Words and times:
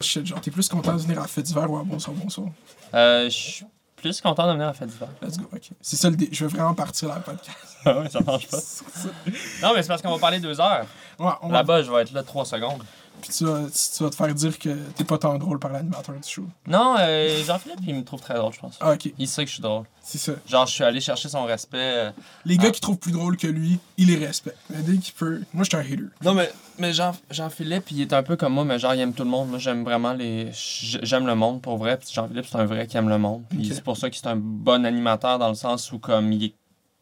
Shit, 0.00 0.24
genre, 0.26 0.40
t'es 0.40 0.52
plus 0.52 0.68
content 0.68 0.94
de 0.94 1.00
venir 1.00 1.18
à 1.18 1.22
la 1.22 1.26
fête 1.26 1.44
d'hiver 1.44 1.68
ou 1.68 1.76
à 1.76 1.82
bonsoir, 1.82 2.14
bonsoir? 2.14 2.46
Euh, 2.94 3.24
je 3.24 3.36
suis 3.36 3.66
plus 3.96 4.20
content 4.20 4.46
de 4.46 4.52
venir 4.52 4.66
à 4.66 4.68
la 4.68 4.72
fête 4.74 4.88
d'hiver. 4.88 5.08
Let's 5.20 5.36
go, 5.38 5.48
ok. 5.52 5.70
C'est 5.80 5.96
ça 5.96 6.08
le 6.08 6.14
dé. 6.14 6.28
Je 6.30 6.44
veux 6.44 6.50
vraiment 6.50 6.72
partir 6.72 7.08
là, 7.08 7.16
le 7.16 7.22
podcast. 7.22 7.58
Ah 7.84 8.00
ouais, 8.00 8.08
ça 8.08 8.20
marche 8.20 8.48
pas. 8.48 8.58
Non, 9.62 9.72
mais 9.74 9.82
c'est 9.82 9.88
parce 9.88 10.02
qu'on 10.02 10.10
va 10.12 10.18
parler 10.18 10.40
deux 10.40 10.60
heures. 10.60 10.86
Ouais, 11.18 11.26
va. 11.42 11.48
Là-bas, 11.48 11.82
je 11.82 11.90
vais 11.90 12.02
être 12.02 12.12
là 12.12 12.22
trois 12.22 12.44
secondes. 12.44 12.82
Puis 13.20 13.30
tu 13.36 13.44
vas, 13.44 13.62
tu 13.68 14.02
vas 14.04 14.10
te 14.10 14.14
faire 14.14 14.34
dire 14.34 14.58
que 14.58 14.70
t'es 14.96 15.04
pas 15.04 15.18
tant 15.18 15.36
drôle 15.38 15.58
par 15.58 15.72
l'animateur 15.72 16.14
du 16.14 16.28
show. 16.28 16.44
Non, 16.66 16.96
euh, 16.98 17.42
Jean-Philippe, 17.44 17.80
il 17.86 17.94
me 17.94 18.04
trouve 18.04 18.20
très 18.20 18.34
drôle, 18.34 18.52
je 18.52 18.60
pense. 18.60 18.76
Ah, 18.80 18.92
ok. 18.92 19.12
Il 19.18 19.28
sait 19.28 19.42
que 19.44 19.48
je 19.48 19.54
suis 19.54 19.62
drôle. 19.62 19.84
C'est 20.02 20.18
ça. 20.18 20.32
Genre, 20.46 20.66
je 20.66 20.72
suis 20.72 20.84
allé 20.84 21.00
chercher 21.00 21.28
son 21.28 21.44
respect. 21.44 21.76
euh. 21.78 22.10
Les 22.46 22.56
gars 22.56 22.70
qui 22.70 22.80
trouvent 22.80 22.98
plus 22.98 23.12
drôle 23.12 23.36
que 23.36 23.46
lui, 23.46 23.78
il 23.98 24.06
les 24.08 24.24
respecte. 24.24 24.56
Mais 24.70 24.80
dès 24.82 24.96
qu'il 24.96 25.12
peut. 25.14 25.42
Moi, 25.52 25.64
je 25.64 25.68
suis 25.68 25.76
un 25.76 25.80
hater. 25.80 26.04
Non, 26.24 26.32
mais, 26.34 26.50
mais 26.78 26.92
Jean, 26.94 27.12
Jean-Philippe, 27.30 27.90
il 27.90 28.00
est 28.00 28.12
un 28.14 28.22
peu 28.22 28.36
comme 28.36 28.54
moi, 28.54 28.64
mais 28.64 28.78
genre, 28.78 28.94
il 28.94 29.00
aime 29.00 29.12
tout 29.12 29.24
le 29.24 29.30
monde. 29.30 29.50
Moi, 29.50 29.58
j'aime 29.58 29.84
vraiment 29.84 30.14
les. 30.14 30.50
j- 30.52 30.98
J'aime 31.02 31.26
le 31.26 31.34
monde, 31.34 31.60
pour 31.60 31.76
vrai. 31.76 31.98
Puis 31.98 32.08
Jean-Philippe, 32.12 32.46
c'est 32.50 32.56
un 32.58 32.64
vrai 32.64 32.86
qui 32.86 32.96
aime 32.96 33.08
le 33.10 33.18
monde. 33.18 33.42
Puis 33.50 33.58
Ok. 33.66 33.72
c'est 33.74 33.84
pour 33.84 33.96
ça 33.98 34.08
qu'il 34.08 34.24
est 34.26 34.30
un 34.30 34.36
bon 34.36 34.86
animateur 34.86 35.38
dans 35.38 35.48
le 35.48 35.54
sens 35.54 35.92
où, 35.92 35.98
comme, 35.98 36.32
il 36.32 36.44
est 36.44 36.54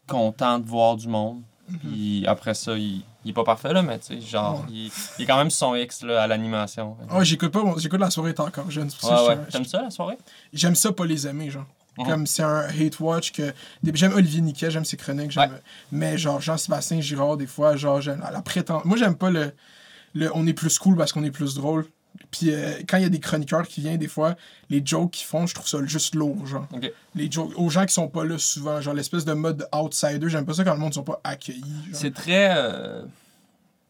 content 0.07 0.59
de 0.59 0.65
voir 0.67 0.95
du 0.97 1.07
monde. 1.07 1.41
Puis 1.81 2.25
après 2.27 2.53
ça, 2.53 2.77
il, 2.77 3.03
il 3.27 3.31
est 3.31 3.33
pas 3.33 3.43
parfait, 3.43 3.73
là, 3.73 3.81
mais 3.81 3.99
tu 3.99 4.15
sais, 4.15 4.21
genre, 4.21 4.61
Ouais. 4.61 4.65
il, 4.69 4.91
il 5.19 5.23
est 5.23 5.25
quand 5.25 5.37
même 5.37 5.49
son 5.49 5.75
X, 5.75 6.03
là, 6.03 6.23
à 6.23 6.27
l'animation. 6.27 6.95
Ah, 7.09 7.23
j'écoute 7.23 7.51
pas, 7.51 7.61
j'écoute 7.77 7.99
la 7.99 8.09
soirée 8.09 8.29
est 8.31 8.39
encore 8.39 8.71
jeune. 8.71 8.89
Ouais, 9.03 9.09
ouais. 9.27 9.37
je- 9.47 9.51
T'aimes 9.51 9.65
ça, 9.65 9.81
la 9.81 9.89
soirée? 9.89 10.17
J'aime 10.53 10.75
ça 10.75 10.91
pas 10.91 11.05
les 11.05 11.27
aimer, 11.27 11.49
genre. 11.49 11.65
Mhm. 11.97 12.05
Comme 12.05 12.27
c'est 12.27 12.43
un 12.43 12.61
hate 12.69 12.99
watch 12.99 13.31
que. 13.31 13.53
J'aime 13.93 14.13
Olivier 14.13 14.41
Niquet, 14.41 14.69
j'aime 14.71 14.85
ses 14.85 14.97
chroniques, 14.97 15.31
j'aime. 15.31 15.51
Ouais. 15.51 15.61
Mais 15.91 16.17
genre 16.17 16.39
Jean-Sébastien 16.39 17.01
Girard, 17.01 17.37
des 17.37 17.47
fois, 17.47 17.75
genre, 17.75 17.99
j'aime 18.01 18.21
la, 18.21 18.31
la 18.31 18.41
Moi, 18.85 18.97
j'aime 18.97 19.15
pas 19.15 19.29
le, 19.31 19.51
le. 20.13 20.31
On 20.35 20.45
est 20.47 20.53
plus 20.53 20.77
cool 20.79 20.95
parce 20.95 21.11
qu'on 21.11 21.23
est 21.23 21.31
plus 21.31 21.55
drôle. 21.55 21.85
Puis 22.31 22.51
euh, 22.51 22.73
quand 22.87 22.97
il 22.97 23.03
y 23.03 23.05
a 23.05 23.09
des 23.09 23.19
chroniqueurs 23.19 23.67
qui 23.67 23.81
viennent, 23.81 23.97
des 23.97 24.07
fois, 24.07 24.35
les 24.69 24.81
jokes 24.85 25.11
qu'ils 25.11 25.25
font, 25.27 25.47
je 25.47 25.53
trouve 25.55 25.67
ça 25.67 25.79
juste 25.85 26.15
lourd, 26.15 26.45
genre. 26.45 26.67
Ok. 26.73 26.91
Les 27.15 27.31
jokes. 27.31 27.51
Aux 27.57 27.69
gens 27.69 27.85
qui 27.85 27.93
sont 27.93 28.07
pas 28.07 28.25
là 28.25 28.37
souvent, 28.37 28.81
genre 28.81 28.93
l'espèce 28.93 29.25
de 29.25 29.33
mode 29.33 29.67
outsider, 29.73 30.29
j'aime 30.29 30.45
pas 30.45 30.53
ça 30.53 30.63
quand 30.63 30.73
le 30.73 30.79
monde 30.79 30.93
sont 30.93 31.03
pas 31.03 31.19
accueillis. 31.23 31.63
C'est 31.93 32.13
très. 32.13 32.55
euh, 32.57 33.01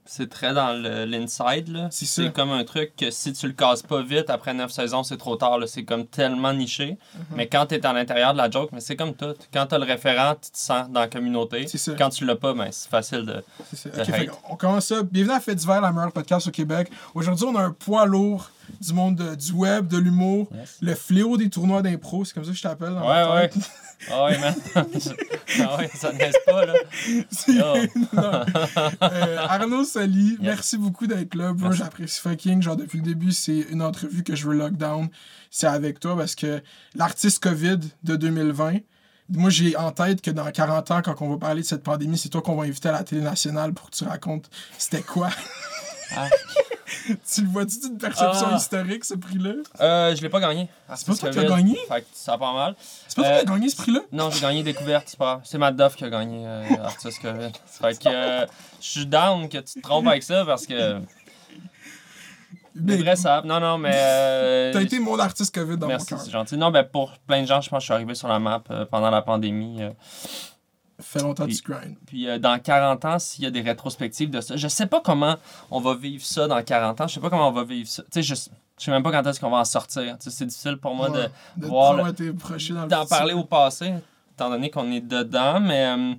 c'est 0.07 0.29
très 0.29 0.53
dans 0.53 0.73
le- 0.73 1.05
l'inside, 1.05 1.67
là. 1.67 1.87
C'est 1.91 2.31
comme 2.33 2.51
un 2.51 2.63
truc 2.63 2.95
que 2.95 3.11
si 3.11 3.33
tu 3.33 3.47
le 3.47 3.53
casses 3.53 3.81
pas 3.83 4.01
vite, 4.01 4.29
après 4.29 4.53
9 4.53 4.71
saisons, 4.71 5.03
c'est 5.03 5.17
trop 5.17 5.35
tard, 5.35 5.59
là. 5.59 5.67
C'est 5.67 5.83
comme 5.83 6.05
tellement 6.07 6.53
niché. 6.53 6.97
Mhm. 7.15 7.21
Mais 7.35 7.47
quand 7.47 7.65
t'es 7.67 7.85
à 7.85 7.93
l'intérieur 7.93 8.33
de 8.33 8.37
la 8.37 8.49
joke, 8.49 8.69
mais 8.71 8.79
c'est 8.79 8.95
comme 8.95 9.13
tout. 9.13 9.33
Quand 9.53 9.65
t'as 9.67 9.77
le 9.77 9.83
référent, 9.85 10.33
tu 10.41 10.49
te 10.51 10.57
sens 10.57 10.89
dans 10.89 11.01
la 11.01 11.07
communauté. 11.07 11.65
Quand 11.97 12.09
tu 12.09 12.25
l'as 12.25 12.35
pas, 12.35 12.53
ben, 12.53 12.69
c'est 12.71 12.89
facile 12.89 13.25
de. 13.25 13.43
Fait 14.03 14.27
qu'on- 14.27 14.37
on 14.53 14.55
commence 14.55 14.85
ça. 14.87 15.03
Bienvenue 15.03 15.35
à 15.35 15.39
Fête 15.39 15.57
d'hiver, 15.57 15.81
la 15.81 15.91
meilleure 15.91 16.11
podcast 16.11 16.47
au 16.47 16.51
Québec. 16.51 16.89
Aujourd'hui, 17.13 17.45
on 17.45 17.55
a 17.55 17.61
un 17.63 17.71
poids 17.71 18.05
lourd 18.05 18.49
du 18.81 18.93
monde 18.93 19.15
de- 19.15 19.35
du 19.35 19.51
web, 19.53 19.87
de 19.87 19.97
l'humour, 19.97 20.47
Yes. 20.53 20.77
le 20.81 20.93
fléau 20.95 21.37
des 21.37 21.49
tournois 21.49 21.81
d'impro, 21.81 22.25
c'est 22.25 22.33
comme 22.33 22.43
ça 22.43 22.51
que 22.51 22.57
je 22.57 22.61
t'appelle. 22.63 22.93
Ouais, 22.93 23.23
ouais. 23.33 23.49
Ah 24.11 24.25
ouais, 24.25 24.37
man. 24.37 24.55
ah 24.75 25.77
ouais, 25.77 25.89
ça 25.93 26.11
ne 26.13 26.45
pas, 26.45 26.65
là. 26.65 26.73
Oh. 27.49 28.43
Euh, 29.01 29.37
Arnaud 29.39 29.83
Soli, 29.83 30.31
Yes. 30.31 30.39
merci 30.41 30.77
beaucoup 30.77 31.07
d'être 31.07 31.35
là. 31.35 31.53
Bro, 31.53 31.71
j'apprécie 31.71 32.21
fucking. 32.21 32.61
Genre, 32.61 32.75
depuis 32.75 32.99
le 32.99 33.03
début, 33.03 33.31
c'est 33.31 33.59
une 33.69 33.81
entrevue 33.81 34.23
que 34.23 34.35
je 34.35 34.47
veux 34.47 34.55
lockdown. 34.55 35.09
C'est 35.49 35.67
avec 35.67 35.99
toi 35.99 36.15
parce 36.15 36.35
que 36.35 36.61
l'artiste 36.95 37.41
COVID 37.41 37.79
de 38.03 38.15
2020, 38.15 38.77
moi, 39.29 39.49
j'ai 39.49 39.75
en 39.75 39.91
tête 39.91 40.21
que 40.21 40.31
dans 40.31 40.49
40 40.49 40.91
ans, 40.91 41.01
quand 41.03 41.21
on 41.21 41.29
va 41.29 41.37
parler 41.37 41.61
de 41.61 41.67
cette 41.67 41.83
pandémie, 41.83 42.17
c'est 42.17 42.29
toi 42.29 42.41
qu'on 42.41 42.55
va 42.55 42.63
inviter 42.63 42.89
à 42.89 42.93
la 42.93 43.03
télé 43.03 43.21
nationale 43.21 43.73
pour 43.73 43.89
que 43.89 43.95
tu 43.95 44.03
racontes 44.03 44.49
c'était 44.77 45.01
quoi. 45.01 45.29
Ah. 46.15 46.29
tu 47.33 47.41
le 47.41 47.47
vois-tu 47.47 47.79
d'une 47.79 47.97
perception 47.97 48.47
Ah. 48.51 48.55
historique, 48.57 49.03
ce 49.05 49.15
prix-là? 49.15 49.51
Euh, 49.81 50.15
je 50.15 50.21
l'ai 50.21 50.29
pas 50.29 50.39
gagné. 50.39 50.69
C'est 50.95 51.07
pas 51.07 51.15
toi 51.15 51.29
qui 51.31 51.39
as 51.39 51.41
Covid. 51.43 51.55
gagné? 51.55 51.77
Fait 51.87 52.01
que 52.01 52.07
ça 52.13 52.37
pas 52.37 52.53
mal. 52.53 52.75
C'est 53.07 53.15
pas 53.17 53.23
toi 53.23 53.31
Euh, 53.31 53.39
qui 53.43 53.47
as 53.47 53.51
gagné 53.53 53.69
ce 53.69 53.75
prix-là? 53.77 53.99
Non, 54.11 54.29
j'ai 54.31 54.39
gagné 54.41 54.63
découverte, 54.63 55.05
c'est 55.07 55.17
pas 55.19 55.25
grave. 55.25 55.41
C'est 55.43 55.57
Matt 55.57 55.75
Duff 55.75 55.95
qui 55.95 56.03
a 56.05 56.09
gagné 56.09 56.45
euh, 56.47 56.63
Artiste 56.83 57.21
COVID. 57.21 57.51
Fait 57.65 57.99
que 57.99 58.07
euh, 58.09 58.45
je 58.81 58.87
suis 58.87 59.05
down 59.05 59.49
que 59.49 59.57
tu 59.57 59.79
te 59.79 59.81
trompes 59.81 60.07
avec 60.07 60.23
ça 60.23 60.45
parce 60.45 60.65
que. 60.65 60.99
Mais 62.79 62.95
vrais 62.97 63.15
savent. 63.15 63.45
Non, 63.45 63.59
non, 63.59 63.77
mais. 63.79 63.91
euh, 63.93 64.71
T'as 64.73 64.81
été 64.81 64.99
mon 64.99 65.17
artiste 65.19 65.53
COVID 65.55 65.77
dans 65.77 65.87
Merci, 65.87 66.13
mon 66.13 66.19
c'est 66.19 66.25
cœur. 66.31 66.41
gentil. 66.41 66.57
Non, 66.57 66.69
ben 66.69 66.83
pour 66.83 67.11
plein 67.25 67.41
de 67.41 67.47
gens, 67.47 67.59
je 67.59 67.69
pense 67.69 67.77
que 67.79 67.81
je 67.81 67.85
suis 67.85 67.93
arrivé 67.93 68.13
sur 68.13 68.27
la 68.27 68.37
map 68.39 68.61
euh, 68.69 68.85
pendant 68.85 69.09
la 69.09 69.21
pandémie. 69.23 69.81
euh. 69.81 69.89
Fait 70.99 71.21
longtemps 71.21 71.45
que 71.45 71.51
tu 71.51 71.61
grind. 71.61 71.95
Puis 72.07 72.27
euh, 72.27 72.39
dans 72.39 72.57
40 72.57 73.05
ans, 73.05 73.19
s'il 73.19 73.43
y 73.43 73.47
a 73.47 73.51
des 73.51 73.61
rétrospectives 73.61 74.31
de 74.31 74.41
ça, 74.41 74.55
je 74.57 74.67
sais 74.67 74.87
pas 74.87 74.99
comment 74.99 75.35
on 75.69 75.79
va 75.79 75.93
vivre 75.93 76.25
ça 76.25 76.47
dans 76.47 76.61
40 76.63 77.01
ans. 77.01 77.07
Je 77.07 77.13
sais 77.13 77.19
pas 77.19 77.29
comment 77.29 77.49
on 77.49 77.51
va 77.51 77.63
vivre 77.63 77.87
ça. 77.87 78.01
Tu 78.03 78.09
sais, 78.13 78.23
je, 78.23 78.33
je 78.79 78.83
sais 78.83 78.91
même 78.91 79.03
pas 79.03 79.11
quand 79.11 79.27
est-ce 79.27 79.39
qu'on 79.39 79.51
va 79.51 79.57
en 79.57 79.65
sortir. 79.65 80.17
Tu 80.17 80.29
sais, 80.29 80.35
c'est 80.35 80.45
difficile 80.47 80.77
pour 80.77 80.95
moi 80.95 81.09
de 81.09 81.19
Ouais, 81.19 81.67
voir 81.67 82.13
d'en 82.87 83.05
parler 83.05 83.33
au 83.33 83.43
passé, 83.43 83.93
étant 84.33 84.49
donné 84.49 84.71
qu'on 84.71 84.91
est 84.91 85.01
dedans, 85.01 85.59
mais 85.59 85.85
euh, 85.85 86.13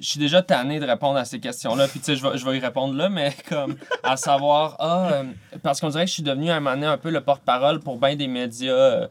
je 0.00 0.08
suis 0.08 0.20
déjà 0.20 0.40
tanné 0.40 0.78
de 0.78 0.86
répondre 0.86 1.18
à 1.18 1.24
ces 1.24 1.40
questions-là. 1.40 1.88
Puis 1.88 1.98
tu 1.98 2.06
sais, 2.06 2.16
je 2.16 2.22
vais, 2.22 2.38
je 2.38 2.44
vais 2.44 2.56
y 2.56 2.60
répondre 2.60 2.94
là, 2.94 3.08
mais 3.08 3.34
comme 3.48 3.74
à 4.04 4.16
savoir, 4.16 4.76
ah, 4.78 5.08
euh, 5.12 5.24
parce 5.64 5.80
qu'on 5.80 5.88
dirait 5.88 6.04
que 6.04 6.10
je 6.10 6.14
suis 6.14 6.22
devenu 6.22 6.50
à 6.50 6.56
un 6.56 6.60
moment 6.60 6.76
donné 6.76 6.86
un 6.86 6.98
peu 6.98 7.10
le 7.10 7.22
porte-parole 7.22 7.80
pour 7.80 7.98
bien 7.98 8.14
des 8.14 8.28
médias 8.28 9.08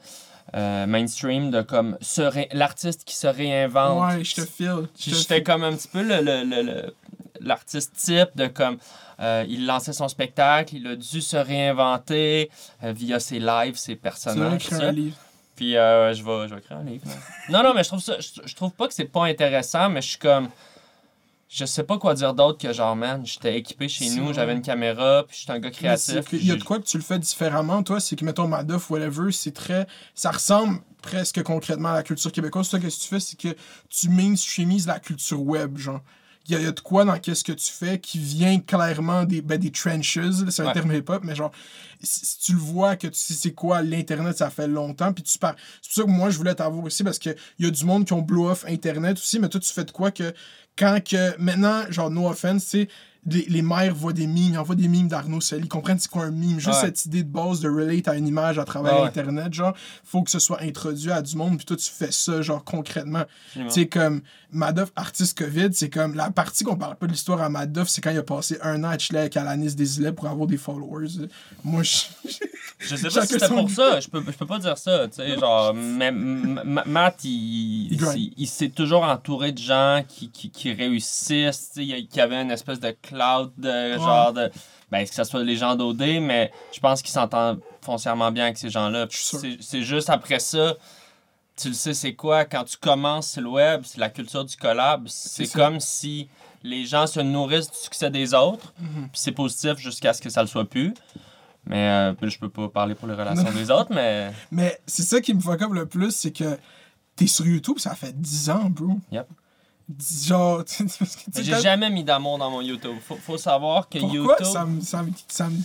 euh, 0.56 0.86
mainstream 0.86 1.52
de 1.52 1.62
comme 1.62 1.98
l'artiste 2.54 3.04
qui 3.06 3.16
se 3.16 3.28
réinvente. 3.28 4.16
Ouais, 4.18 4.24
je 4.24 4.36
te 4.36 4.42
file. 4.46 4.88
J'étais 4.98 5.44
comme 5.44 5.64
un 5.64 5.74
petit 5.76 5.88
peu 5.90 6.02
le, 6.02 6.22
le- 6.22 6.44
le- 6.44 6.62
le- 6.64 6.96
l'artiste 7.42 7.94
type 7.96 8.30
de 8.36 8.48
comme 8.48 8.78
euh, 9.20 9.44
il 9.48 9.66
lançait 9.66 9.94
son 9.94 10.08
spectacle, 10.08 10.76
il 10.76 10.88
a 10.88 10.96
dû 10.96 11.22
se 11.22 11.38
réinventer 11.38 12.50
euh, 12.84 12.92
via 12.92 13.20
ses 13.20 13.40
lives, 13.40 13.76
ses 13.76 13.96
personnages. 13.96 14.68
ça. 14.68 14.88
un 14.88 14.92
livre? 14.92 15.16
Puis 15.56 15.76
euh, 15.76 16.14
je 16.14 16.24
vais 16.24 16.48
je 16.48 16.54
vais 16.54 16.60
écrire 16.60 16.78
un 16.78 16.84
livre. 16.84 17.04
non 17.50 17.64
non, 17.64 17.74
mais 17.74 17.84
je 17.84 17.90
trouve 17.90 18.00
ça 18.02 18.20
je, 18.20 18.42
je 18.46 18.56
trouve 18.56 18.72
pas 18.72 18.88
que 18.88 18.94
c'est 18.94 19.06
pas 19.12 19.26
intéressant, 19.26 19.90
mais 19.90 20.02
je 20.02 20.10
suis 20.10 20.20
comme 20.20 20.50
je 21.50 21.66
sais 21.66 21.84
pas 21.84 21.98
quoi 21.98 22.14
dire 22.14 22.34
d'autre 22.34 22.58
que 22.58 22.74
genre 22.74 22.96
man, 22.96 23.26
j'étais 23.26 23.58
équipé 23.58 23.88
chez 23.88 24.10
nous, 24.10 24.34
j'avais 24.34 24.54
une 24.54 24.62
caméra, 24.62 25.24
puis 25.28 25.38
j'étais 25.40 25.54
un 25.54 25.60
gars 25.60 25.72
créatif. 25.72 26.26
Il 26.34 26.46
y 26.46 26.52
a 26.52 26.56
de 26.56 26.64
quoi 26.64 26.80
que 26.80 26.86
tu 26.86 26.98
le 26.98 27.04
fais 27.04 27.20
différemment, 27.20 27.84
toi, 27.84 28.00
c'est 28.00 28.16
que, 28.16 28.26
mettons, 28.26 28.48
Madoff, 28.48 28.90
whatever, 28.90 29.32
c'est 29.32 29.54
très. 29.54 29.88
Ça 30.14 30.32
ressemble 30.32 30.80
presque 31.02 31.42
concrètement 31.44 31.90
à 31.90 31.94
la 31.94 32.04
culture 32.04 32.32
québécoise. 32.32 32.70
Toi, 32.70 32.80
qu'est-ce 32.80 32.98
que 32.98 33.04
tu 33.04 33.10
fais, 33.10 33.20
c'est 33.20 33.40
que 33.40 33.56
tu 33.90 34.10
mainstreamises 34.10 34.88
la 34.88 35.00
culture 35.00 35.42
web, 35.42 35.78
genre. 35.78 36.02
Il 36.48 36.54
y, 36.54 36.56
a, 36.56 36.62
y 36.62 36.66
a 36.66 36.72
de 36.72 36.80
quoi 36.80 37.04
dans 37.04 37.18
qu'est-ce 37.20 37.44
que 37.44 37.52
tu 37.52 37.72
fais 37.72 38.00
qui 38.00 38.20
vient 38.20 38.60
clairement 38.60 39.24
des, 39.26 39.42
ben, 39.42 39.58
des 39.60 39.72
trenches, 39.72 40.18
c'est 40.50 40.62
un 40.62 40.68
Ouais. 40.68 40.74
terme 40.74 40.94
hip-hop, 40.94 41.24
mais 41.24 41.36
genre, 41.36 41.52
si, 42.02 42.26
si 42.26 42.40
tu 42.40 42.54
le 42.54 42.60
vois, 42.60 42.96
que 42.96 43.08
tu 43.08 43.18
sais 43.20 43.34
c'est 43.34 43.52
quoi 43.54 43.82
l'Internet, 43.82 44.38
ça 44.38 44.50
fait 44.50 44.68
longtemps, 44.68 45.12
puis 45.14 45.24
tu 45.24 45.38
parles. 45.38 45.56
C'est 45.82 45.90
pour 45.94 45.96
ça 45.96 46.04
que 46.04 46.16
moi, 46.18 46.30
je 46.30 46.38
voulais 46.38 46.56
t'avoir 46.56 46.84
aussi, 46.86 47.04
parce 47.04 47.20
qu'il 47.20 47.36
y 47.60 47.66
a 47.66 47.70
du 47.72 47.84
monde 47.86 48.06
qui 48.06 48.14
ont 48.14 48.22
blow 48.22 48.50
off 48.50 48.66
Internet 48.68 49.18
aussi, 49.18 49.40
mais 49.40 49.50
toi, 49.50 49.60
tu 49.60 49.72
fais 49.74 49.84
de 49.84 49.92
quoi 49.92 50.12
que 50.12 50.34
quand 50.78 51.04
que. 51.04 51.36
Maintenant, 51.42 51.84
genre, 51.90 52.10
no 52.12 52.28
offense, 52.30 52.64
tu 52.66 52.70
sais, 52.70 52.88
les, 53.28 53.46
les 53.50 53.62
mères 53.62 53.94
voient 53.94 54.14
des 54.14 54.26
mimes, 54.28 54.54
ils 54.54 54.58
envoient 54.58 54.76
des 54.76 54.88
mimes 54.88 55.08
d'Arnaud 55.08 55.42
Soli, 55.42 55.64
ils 55.64 55.68
comprennent 55.70 56.00
c'est 56.00 56.10
quoi 56.10 56.24
un 56.24 56.32
mime. 56.32 56.60
Juste 56.60 56.68
Ouais. 56.70 56.86
cette 56.88 57.06
idée 57.06 57.24
de 57.24 57.30
base 57.30 57.60
de 57.60 57.70
relate 57.70 58.08
à 58.08 58.16
une 58.16 58.28
image 58.28 58.58
à 58.60 58.66
travers 58.66 59.02
Ouais. 59.02 59.08
Internet, 59.08 59.54
genre, 59.54 59.74
faut 60.04 60.24
que 60.24 60.32
ce 60.32 60.40
soit 60.40 60.62
introduit 60.62 61.12
à 61.12 61.22
du 61.22 61.36
monde, 61.36 61.58
puis 61.58 61.66
toi, 61.66 61.76
tu 61.78 61.90
fais 61.92 62.12
ça, 62.12 62.42
genre, 62.42 62.64
concrètement. 62.64 63.24
Tu 63.54 63.70
sais, 63.70 63.88
comme 63.88 64.22
Madoff, 64.52 64.92
artiste 64.96 65.38
COVID, 65.38 65.70
c'est 65.74 65.90
comme 65.90 66.16
la 66.16 66.30
partie 66.32 66.64
qu'on 66.64 66.78
parle 66.78 66.96
pas 66.96 67.06
de 67.08 67.12
l'histoire 67.12 67.42
à 67.42 67.50
Madoff, 67.50 67.90
c'est 67.90 68.02
quand 68.02 68.12
il 68.12 68.18
a 68.18 68.24
passé 68.24 68.58
un 68.62 68.84
an 68.84 68.90
à 68.90 68.98
chiller 68.98 69.20
avec 69.20 69.36
Alanis 69.38 69.76
Desilets 69.76 70.14
pour 70.14 70.28
avoir 70.28 70.48
des 70.48 70.58
followers. 70.58 71.28
Moi, 71.64 71.84
je. 71.84 71.98
Je 72.80 72.96
sais 72.96 73.10
pas 73.14 73.26
si 73.26 73.34
c'était 73.34 73.48
pour 73.50 73.70
ça. 73.70 74.00
Je 74.00 74.08
peux, 74.08 74.24
je 74.26 74.32
peux 74.38 74.46
pas 74.46 74.60
dire 74.60 74.78
ça. 74.78 75.08
Tu 75.08 75.16
sais, 75.16 75.38
genre, 75.38 75.74
mais 75.74 76.12
Matt, 76.12 77.24
il, 77.24 77.98
Il 78.38 78.48
s'est 78.48 78.70
toujours 78.70 79.04
entouré 79.04 79.52
de 79.52 79.58
gens 79.58 80.04
qui, 80.08 80.30
qui, 80.30 80.50
qui 80.50 80.72
réussissent, 80.74 81.72
tu 81.74 81.88
sais, 81.90 82.04
qui 82.10 82.22
avaient 82.22 82.42
une 82.42 82.52
espèce 82.52 82.80
de 82.80 82.96
de 83.58 83.98
genre 83.98 84.34
de. 84.34 84.52
Ben, 84.90 85.06
que 85.06 85.14
ce 85.14 85.24
soit 85.26 85.44
les 85.44 85.58
gens 85.58 85.76
d'OD, 85.76 86.02
mais 86.22 86.52
je 86.72 86.80
pense 86.80 87.02
qu'il 87.02 87.12
s'entend 87.12 87.58
foncièrement 87.82 88.32
bien 88.32 88.46
avec 88.46 88.58
ces 88.58 88.70
gens-là. 88.70 89.08
C'est 89.12 89.82
juste 89.82 90.10
après 90.10 90.40
ça. 90.40 90.76
Tu 91.58 91.70
le 91.70 91.74
sais, 91.74 91.94
c'est 91.94 92.14
quoi? 92.14 92.46
Quand 92.46 92.64
tu 92.64 92.78
commences 92.78 93.38
le 93.38 93.50
web, 93.50 93.82
c'est 93.84 94.00
la 94.00 94.10
culture 94.10 94.46
du 94.46 94.56
collab. 94.56 95.08
C'est 95.08 95.52
comme 95.52 95.80
si 95.80 96.30
les 96.64 96.86
gens 96.86 97.08
se 97.08 97.20
nourrissent 97.20 97.72
du 97.72 97.78
succès 97.78 98.10
des 98.10 98.34
autres. 98.34 98.74
Mhm. 98.80 99.10
Puis 99.10 99.22
c'est 99.22 99.32
positif 99.32 99.78
jusqu'à 99.78 100.14
ce 100.14 100.22
que 100.22 100.30
ça 100.30 100.42
le 100.42 100.48
soit 100.48 100.66
plus. 100.66 100.94
Mais 101.66 101.90
euh, 101.90 102.14
je 102.22 102.38
peux 102.40 102.50
pas 102.50 102.70
parler 102.70 102.96
pour 102.96 103.08
les 103.08 103.14
relations 103.14 103.52
des 103.52 103.70
autres, 103.72 103.94
mais. 103.94 104.32
Mais 104.52 104.80
c'est 104.86 105.04
ça 105.04 105.20
qui 105.20 105.34
me 105.34 105.42
fuck 105.42 105.62
up 105.62 105.72
le 105.74 105.86
plus, 105.86 106.12
c'est 106.12 106.32
que 106.32 106.58
t'es 107.16 107.28
sur 107.28 107.46
YouTube, 107.46 107.80
ça 107.80 107.94
fait 107.96 108.20
10 108.20 108.50
ans, 108.52 108.70
bro. 108.70 109.00
Yep. 109.12 109.28
Genre, 110.26 110.64
J'ai 111.36 111.62
jamais 111.62 111.90
mis 111.90 112.04
d'amour 112.04 112.38
dans 112.38 112.52
mon 112.52 112.62
YouTube. 112.62 112.98
Faut, 113.08 113.16
faut 113.16 113.38
savoir 113.38 113.88
que 113.88 114.00
Pourquoi? 114.00 114.18
YouTube. 114.18 114.46
ça 114.46 114.66
me. 114.66 114.82
Ça 114.82 115.02
me, 115.04 115.12
ça 115.28 115.50
me- 115.50 115.62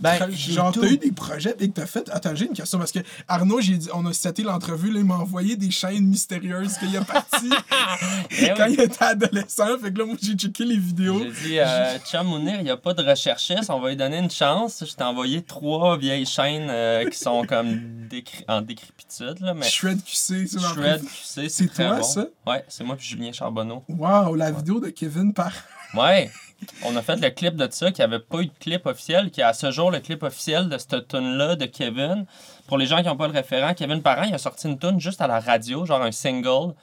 Ben, 0.00 0.18
j'ai 0.30 0.52
genre, 0.52 0.72
t'as 0.72 0.86
eu 0.88 0.96
des 0.98 1.12
projets 1.12 1.54
et 1.60 1.68
que 1.68 1.74
t'as 1.74 1.86
fait. 1.86 2.08
Attends, 2.10 2.34
j'ai 2.34 2.46
une 2.46 2.52
question 2.54 2.78
parce 2.78 2.92
que 2.92 3.00
Arnaud, 3.28 3.60
j'ai 3.60 3.76
dit, 3.76 3.88
on 3.92 4.04
a 4.06 4.12
cité 4.12 4.42
l'entrevue, 4.42 4.90
là, 4.92 5.00
il 5.00 5.04
m'a 5.04 5.16
envoyé 5.16 5.56
des 5.56 5.70
chaînes 5.70 6.06
mystérieuses 6.06 6.78
qu'il 6.78 6.96
a 6.96 7.02
parti 7.04 7.50
Eh 8.30 8.48
quand 8.56 8.66
oui. 8.66 8.74
il 8.74 8.80
était 8.80 9.04
adolescent. 9.04 9.78
Fait 9.82 9.92
que 9.92 9.98
là, 9.98 10.06
moi, 10.06 10.16
j'ai 10.22 10.34
checké 10.34 10.64
les 10.64 10.76
vidéos. 10.78 11.20
J'ai 11.22 11.48
dit, 11.48 11.58
euh, 11.58 11.98
Chum 12.10 12.26
Mounir, 12.26 12.56
il 12.58 12.64
n'y 12.64 12.70
a 12.70 12.76
pas 12.76 12.94
de 12.94 13.02
recherchiste, 13.02 13.68
on 13.70 13.80
va 13.80 13.90
lui 13.90 13.96
donner 13.96 14.18
une 14.18 14.30
chance. 14.30 14.82
Je 14.86 14.94
t'ai 14.94 15.04
envoyé 15.04 15.42
trois 15.42 15.96
vieilles 15.98 16.26
chaînes 16.26 16.68
euh, 16.70 17.08
qui 17.08 17.18
sont 17.18 17.44
comme 17.44 17.68
décri- 18.08 18.44
en 18.48 18.62
décrépitude, 18.62 19.40
là, 19.40 19.54
mais 19.54 19.68
Shred 19.68 20.02
QC, 20.02 20.46
c'est 20.46 20.54
ma 20.60 20.68
Shred, 20.68 21.02
sais, 21.24 21.48
C'est 21.48 21.66
très 21.68 21.86
toi, 21.86 21.96
bon. 21.98 22.02
ça? 22.02 22.26
Ouais, 22.46 22.64
c'est 22.68 22.84
moi 22.84 22.96
puis 22.96 23.06
Julien 23.06 23.32
Charbonneau. 23.32 23.82
Wow, 23.88 24.34
la 24.34 24.50
vidéo 24.50 24.80
de 24.80 24.88
Kevin 24.88 25.32
par. 25.34 25.52
Ouais, 25.94 26.30
on 26.84 26.96
a 26.96 27.02
fait 27.02 27.16
le 27.16 27.30
clip 27.30 27.56
de 27.56 27.68
ça, 27.70 27.90
qui 27.92 28.02
avait 28.02 28.18
pas 28.18 28.40
eu 28.40 28.46
de 28.46 28.52
clip 28.58 28.86
officiel, 28.86 29.30
qui 29.30 29.40
est 29.40 29.44
à 29.44 29.52
ce 29.52 29.70
jour 29.70 29.90
le 29.90 30.00
clip 30.00 30.22
officiel 30.22 30.68
de 30.68 30.78
cette 30.78 31.08
tune-là 31.08 31.56
de 31.56 31.66
Kevin. 31.66 32.26
Pour 32.66 32.78
les 32.78 32.86
gens 32.86 32.98
qui 32.98 33.06
n'ont 33.06 33.16
pas 33.16 33.26
le 33.26 33.32
référent, 33.32 33.74
Kevin 33.74 34.02
Parent, 34.02 34.24
il 34.24 34.34
a 34.34 34.38
sorti 34.38 34.68
une 34.68 34.78
tune 34.78 35.00
juste 35.00 35.20
à 35.20 35.26
la 35.26 35.40
radio, 35.40 35.84
genre 35.86 36.02
un 36.02 36.12
single, 36.12 36.74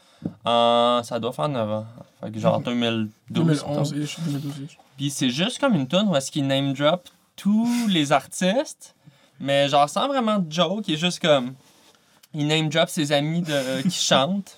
en... 0.46 1.02
ça 1.04 1.20
doit 1.20 1.34
faire 1.34 1.50
9 1.50 1.70
ans. 1.70 1.86
Fait 2.22 2.32
que 2.32 2.40
genre 2.40 2.60
2012. 2.60 3.10
2011, 3.30 3.94
mettons. 3.94 3.98
et 3.98 4.02
je 4.02 4.08
suis 4.08 4.22
2012. 4.22 4.54
ish. 4.66 4.78
Puis 4.98 5.10
c'est 5.12 5.30
juste 5.30 5.60
comme 5.60 5.76
une 5.76 5.88
tune 5.88 6.08
où 6.08 6.16
est-ce 6.16 6.32
qu'il 6.32 6.48
name 6.48 6.74
drop 6.74 7.08
tous 7.36 7.88
les 7.88 8.12
artistes, 8.12 8.96
mais 9.40 9.70
genre 9.70 9.88
sans 9.88 10.08
vraiment 10.08 10.40
de 10.40 10.52
joke, 10.52 10.88
il 10.88 10.96
est 10.96 10.98
juste 10.98 11.20
comme. 11.22 11.54
Il 12.34 12.48
name 12.48 12.70
drop 12.70 12.90
ses 12.90 13.12
amis 13.12 13.42
de, 13.42 13.82
qui 13.84 13.92
chantent. 13.92 14.58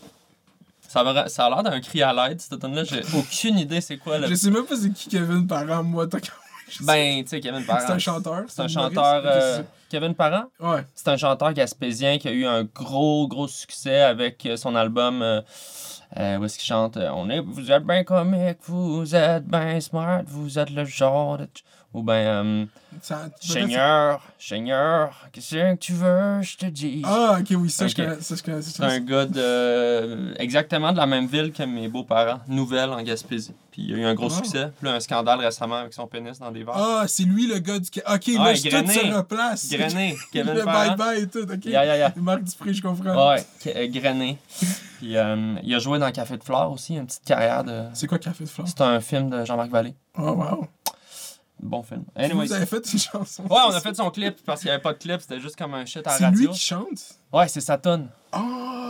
Ça 0.89 1.01
a, 1.01 1.29
ça 1.29 1.45
a 1.45 1.49
l'air 1.49 1.63
d'un 1.63 1.79
cri 1.79 2.01
à 2.03 2.11
l'aide, 2.11 2.41
cette 2.41 2.59
tune-là. 2.59 2.83
J'ai 2.83 3.01
aucune 3.17 3.57
idée 3.59 3.79
c'est 3.79 3.97
quoi 3.97 4.17
le. 4.17 4.27
Je 4.27 4.33
sais 4.35 4.49
même 4.51 4.65
pas 4.65 4.75
c'est 4.75 4.91
qui 4.91 5.07
Kevin 5.09 5.47
Parent, 5.47 5.83
moi. 5.83 6.05
t'as- 6.07 6.17
Ben, 6.81 7.23
tu 7.23 7.29
sais, 7.29 7.39
Kevin 7.39 7.65
Parent. 7.65 7.79
C'est 7.87 7.93
un 7.93 7.97
chanteur. 7.99 8.43
C'est 8.47 8.61
un 8.61 8.67
chanteur. 8.67 9.21
Euh, 9.25 9.61
Kevin 9.89 10.13
Parent? 10.13 10.43
Ouais. 10.59 10.85
c'est 10.93 11.07
un 11.07 11.17
chanteur 11.17 11.51
gaspésien 11.53 12.19
qui 12.19 12.27
a 12.27 12.31
eu 12.31 12.45
un 12.45 12.63
gros, 12.63 13.27
gros 13.27 13.47
succès 13.47 14.01
avec 14.01 14.45
euh, 14.45 14.55
son 14.57 14.75
album. 14.75 15.21
euh, 15.21 15.41
euh, 16.17 16.37
où 16.37 16.45
est-ce 16.45 16.57
qu'il 16.57 16.65
chante 16.67 16.97
on 16.97 17.29
est, 17.29 17.39
Vous 17.39 17.71
êtes 17.71 17.83
bien 17.85 18.03
comique, 18.03 18.57
vous 18.65 19.15
êtes 19.15 19.45
bien 19.45 19.79
smart, 19.79 20.21
vous 20.25 20.57
êtes 20.57 20.71
le 20.71 20.83
genre 20.85 21.37
de. 21.37 21.47
Ou 21.91 22.03
ben. 22.03 22.67
Ça- 23.01 23.29
Seigneur, 23.39 24.21
Seigneur, 24.37 25.27
qu'est-ce 25.31 25.55
que 25.55 25.75
tu 25.77 25.93
veux, 25.93 26.39
je 26.41 26.55
te 26.57 26.65
dis? 26.67 27.01
Ah, 27.03 27.37
ok, 27.39 27.47
oui, 27.57 27.69
ça, 27.69 27.87
je 27.87 27.95
connais. 27.95 28.21
Ça, 28.21 28.35
je 28.35 28.43
connais. 28.43 28.61
ça, 28.61 28.71
C'est 28.71 28.83
un 28.83 28.99
gars 28.99 29.25
de. 29.25 30.33
exactement 30.39 30.91
de 30.91 30.97
la 30.97 31.07
même 31.07 31.25
ville 31.25 31.51
que 31.51 31.63
mes 31.63 31.87
beaux-parents, 31.87 32.41
Nouvelle 32.47 32.89
en 32.91 33.01
Gaspésie. 33.01 33.53
Puis 33.71 33.83
il 33.87 33.95
a 33.95 33.97
eu 33.97 34.05
un 34.05 34.13
gros 34.13 34.25
Wow. 34.29 34.35
succès. 34.35 34.71
Puis 34.77 34.87
là, 34.87 34.95
un 34.95 34.99
scandale 34.99 35.39
récemment 35.39 35.77
avec 35.77 35.93
son 35.93 36.05
pénis 36.07 36.37
dans 36.39 36.51
des 36.51 36.63
verres. 36.63 36.75
Ah, 36.77 37.05
c'est 37.07 37.23
lui 37.23 37.47
le 37.47 37.57
gars 37.59 37.79
du. 37.79 37.87
Ok, 37.87 38.27
là, 38.27 38.43
Ouais, 38.43 38.55
je 38.55 38.63
tout 38.63 38.69
Grenet. 38.69 38.93
se 38.93 39.13
replace. 39.15 39.69
Grené, 39.69 40.17
Kevin 40.31 40.53
Le 40.55 40.63
bye-bye 40.63 41.23
et 41.23 41.27
tout, 41.27 41.51
ok. 41.51 41.65
Ya, 41.65 41.85
ya, 41.85 41.97
ya. 41.97 42.13
Marc 42.17 42.43
Dupré, 42.43 42.73
je 42.73 42.81
comprends. 42.83 43.29
Ouais, 43.31 43.43
euh, 43.67 43.87
Grené. 43.87 44.37
Puis 44.99 45.17
euh, 45.17 45.55
il 45.63 45.73
a 45.73 45.79
joué 45.79 45.97
dans 45.97 46.11
Café 46.11 46.37
de 46.37 46.43
Fleurs 46.43 46.71
aussi, 46.71 46.95
une 46.95 47.07
petite 47.07 47.23
carrière 47.25 47.63
de. 47.63 47.85
C'est 47.93 48.05
quoi 48.07 48.19
Café 48.19 48.43
de 48.43 48.49
Flore? 48.49 48.67
C'est 48.67 48.81
un 48.81 48.99
film 48.99 49.29
de 49.31 49.43
Jean-Marc 49.45 49.69
Vallée. 49.71 49.95
Oh, 50.17 50.31
wow. 50.33 50.67
Bon 51.61 51.83
film. 51.83 52.05
Anyways. 52.15 52.47
Vous 52.47 52.53
avez 52.53 52.65
fait 52.65 52.93
une 52.93 52.99
chanson. 52.99 53.43
Ouais, 53.43 53.59
on 53.67 53.71
a 53.71 53.81
fait 53.81 53.93
son 53.95 54.09
clip 54.11 54.37
parce 54.45 54.61
qu'il 54.61 54.69
n'y 54.69 54.73
avait 54.73 54.81
pas 54.81 54.93
de 54.93 54.97
clip, 54.97 55.19
c'était 55.21 55.39
juste 55.39 55.57
comme 55.57 55.73
un 55.73 55.85
shit 55.85 56.05
à 56.07 56.11
C'est 56.11 56.19
lui 56.29 56.47
radio. 56.47 56.51
qui 56.51 56.59
chante? 56.59 57.15
Ouais, 57.33 57.47
c'est 57.47 57.61
sa 57.61 57.77
tune. 57.77 58.07
Oh! 58.33 58.37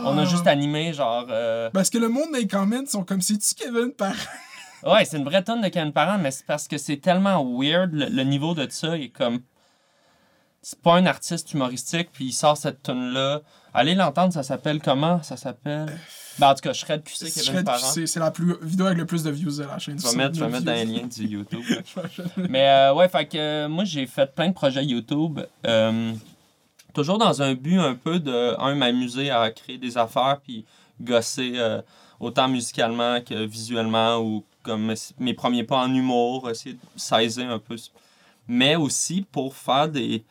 On 0.06 0.16
a 0.18 0.24
juste 0.24 0.46
animé, 0.46 0.92
genre. 0.92 1.26
euh, 1.30 1.68
Parce 1.72 1.90
que 1.90 1.98
le 1.98 2.08
monde 2.08 2.28
les 2.32 2.46
comments 2.46 2.86
sont 2.86 3.04
comme 3.04 3.20
c'est-tu 3.20 3.54
Kevin 3.54 3.92
Parent? 3.92 4.14
Ouais, 4.84 5.04
c'est 5.04 5.18
une 5.18 5.24
vraie 5.24 5.42
tonne 5.44 5.60
de 5.60 5.68
Kevin 5.68 5.92
Parent, 5.92 6.16
mais 6.18 6.30
c'est 6.30 6.46
parce 6.46 6.66
que 6.68 6.78
c'est 6.78 6.96
tellement 6.98 7.44
weird, 7.44 7.92
le, 7.92 8.06
le 8.06 8.22
niveau 8.22 8.54
de 8.54 8.66
ça 8.70 8.96
est 8.96 9.10
comme... 9.10 9.40
C'est 10.62 10.80
pas 10.80 10.94
un 10.94 11.06
artiste 11.06 11.52
humoristique, 11.52 12.10
puis 12.12 12.26
il 12.26 12.32
sort 12.32 12.56
cette 12.56 12.82
tune 12.82 13.12
là 13.12 13.40
Allez 13.74 13.94
l'entendre, 13.94 14.32
ça 14.32 14.42
s'appelle 14.42 14.80
comment? 14.80 15.22
Ça 15.22 15.36
s'appelle... 15.36 15.86
Ben, 16.40 16.48
en 16.48 16.54
tout 16.54 16.62
cas, 16.62 16.72
Shred 16.72 17.02
QC, 17.04 17.30
Kevin 17.30 17.42
Shred 17.42 17.64
Parent. 17.64 17.92
QC, 17.94 18.06
C'est 18.06 18.18
la 18.20 18.30
plus 18.30 18.56
vidéo 18.62 18.86
avec 18.86 18.98
le 18.98 19.06
plus 19.06 19.22
de 19.22 19.30
views 19.30 19.58
de 19.58 19.64
la 19.64 19.78
chaîne. 19.78 19.96
Tu 19.96 20.02
vas 20.06 20.12
mettre, 20.14 20.40
mettre 20.48 20.64
dans 20.64 20.72
les 20.72 20.84
liens 20.86 21.06
du 21.06 21.26
YouTube. 21.26 21.62
Mais 22.48 22.66
euh, 22.68 22.94
ouais, 22.94 23.08
fait 23.08 23.26
que 23.26 23.36
euh, 23.38 23.68
moi 23.68 23.84
j'ai 23.84 24.06
fait 24.06 24.34
plein 24.34 24.48
de 24.48 24.54
projets 24.54 24.84
YouTube. 24.84 25.40
euh, 25.66 26.12
toujours 26.94 27.18
dans 27.18 27.42
un 27.42 27.54
but 27.54 27.78
un 27.78 27.94
peu 27.94 28.18
de, 28.18 28.56
un, 28.58 28.74
m'amuser 28.74 29.30
à 29.30 29.50
créer 29.50 29.78
des 29.78 29.96
affaires, 29.98 30.40
puis 30.42 30.64
gosser 31.00 31.52
euh, 31.56 31.80
autant 32.18 32.48
musicalement 32.48 33.20
que 33.20 33.44
visuellement, 33.46 34.18
ou 34.18 34.44
comme 34.62 34.94
mes 35.18 35.34
premiers 35.34 35.64
pas 35.64 35.78
en 35.78 35.94
humour, 35.94 36.50
essayer 36.50 36.74
de 36.74 36.80
saisir 36.96 37.50
un 37.50 37.58
peu. 37.58 37.76
Mais 38.48 38.76
aussi 38.76 39.26
pour 39.30 39.54
faire 39.54 39.88
des. 39.88 40.24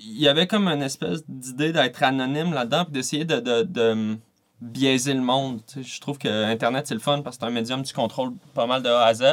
Il 0.00 0.20
y 0.20 0.28
avait 0.28 0.46
comme 0.46 0.68
une 0.68 0.82
espèce 0.82 1.24
d'idée 1.26 1.72
d'être 1.72 2.02
anonyme 2.02 2.52
là-dedans, 2.52 2.84
puis 2.84 2.92
d'essayer 2.92 3.24
de, 3.24 3.40
de, 3.40 3.62
de 3.62 4.18
biaiser 4.64 5.14
le 5.14 5.20
monde. 5.20 5.60
Je 5.76 6.00
trouve 6.00 6.18
que 6.18 6.44
Internet 6.44 6.86
c'est 6.86 6.94
le 6.94 7.00
fun 7.00 7.22
parce 7.22 7.36
que 7.36 7.40
c'est 7.44 7.46
un 7.46 7.52
médium, 7.52 7.82
tu 7.82 7.94
contrôles 7.94 8.32
pas 8.54 8.66
mal 8.66 8.82
de 8.82 8.88
A 8.88 9.04
à 9.04 9.14
Z. 9.14 9.24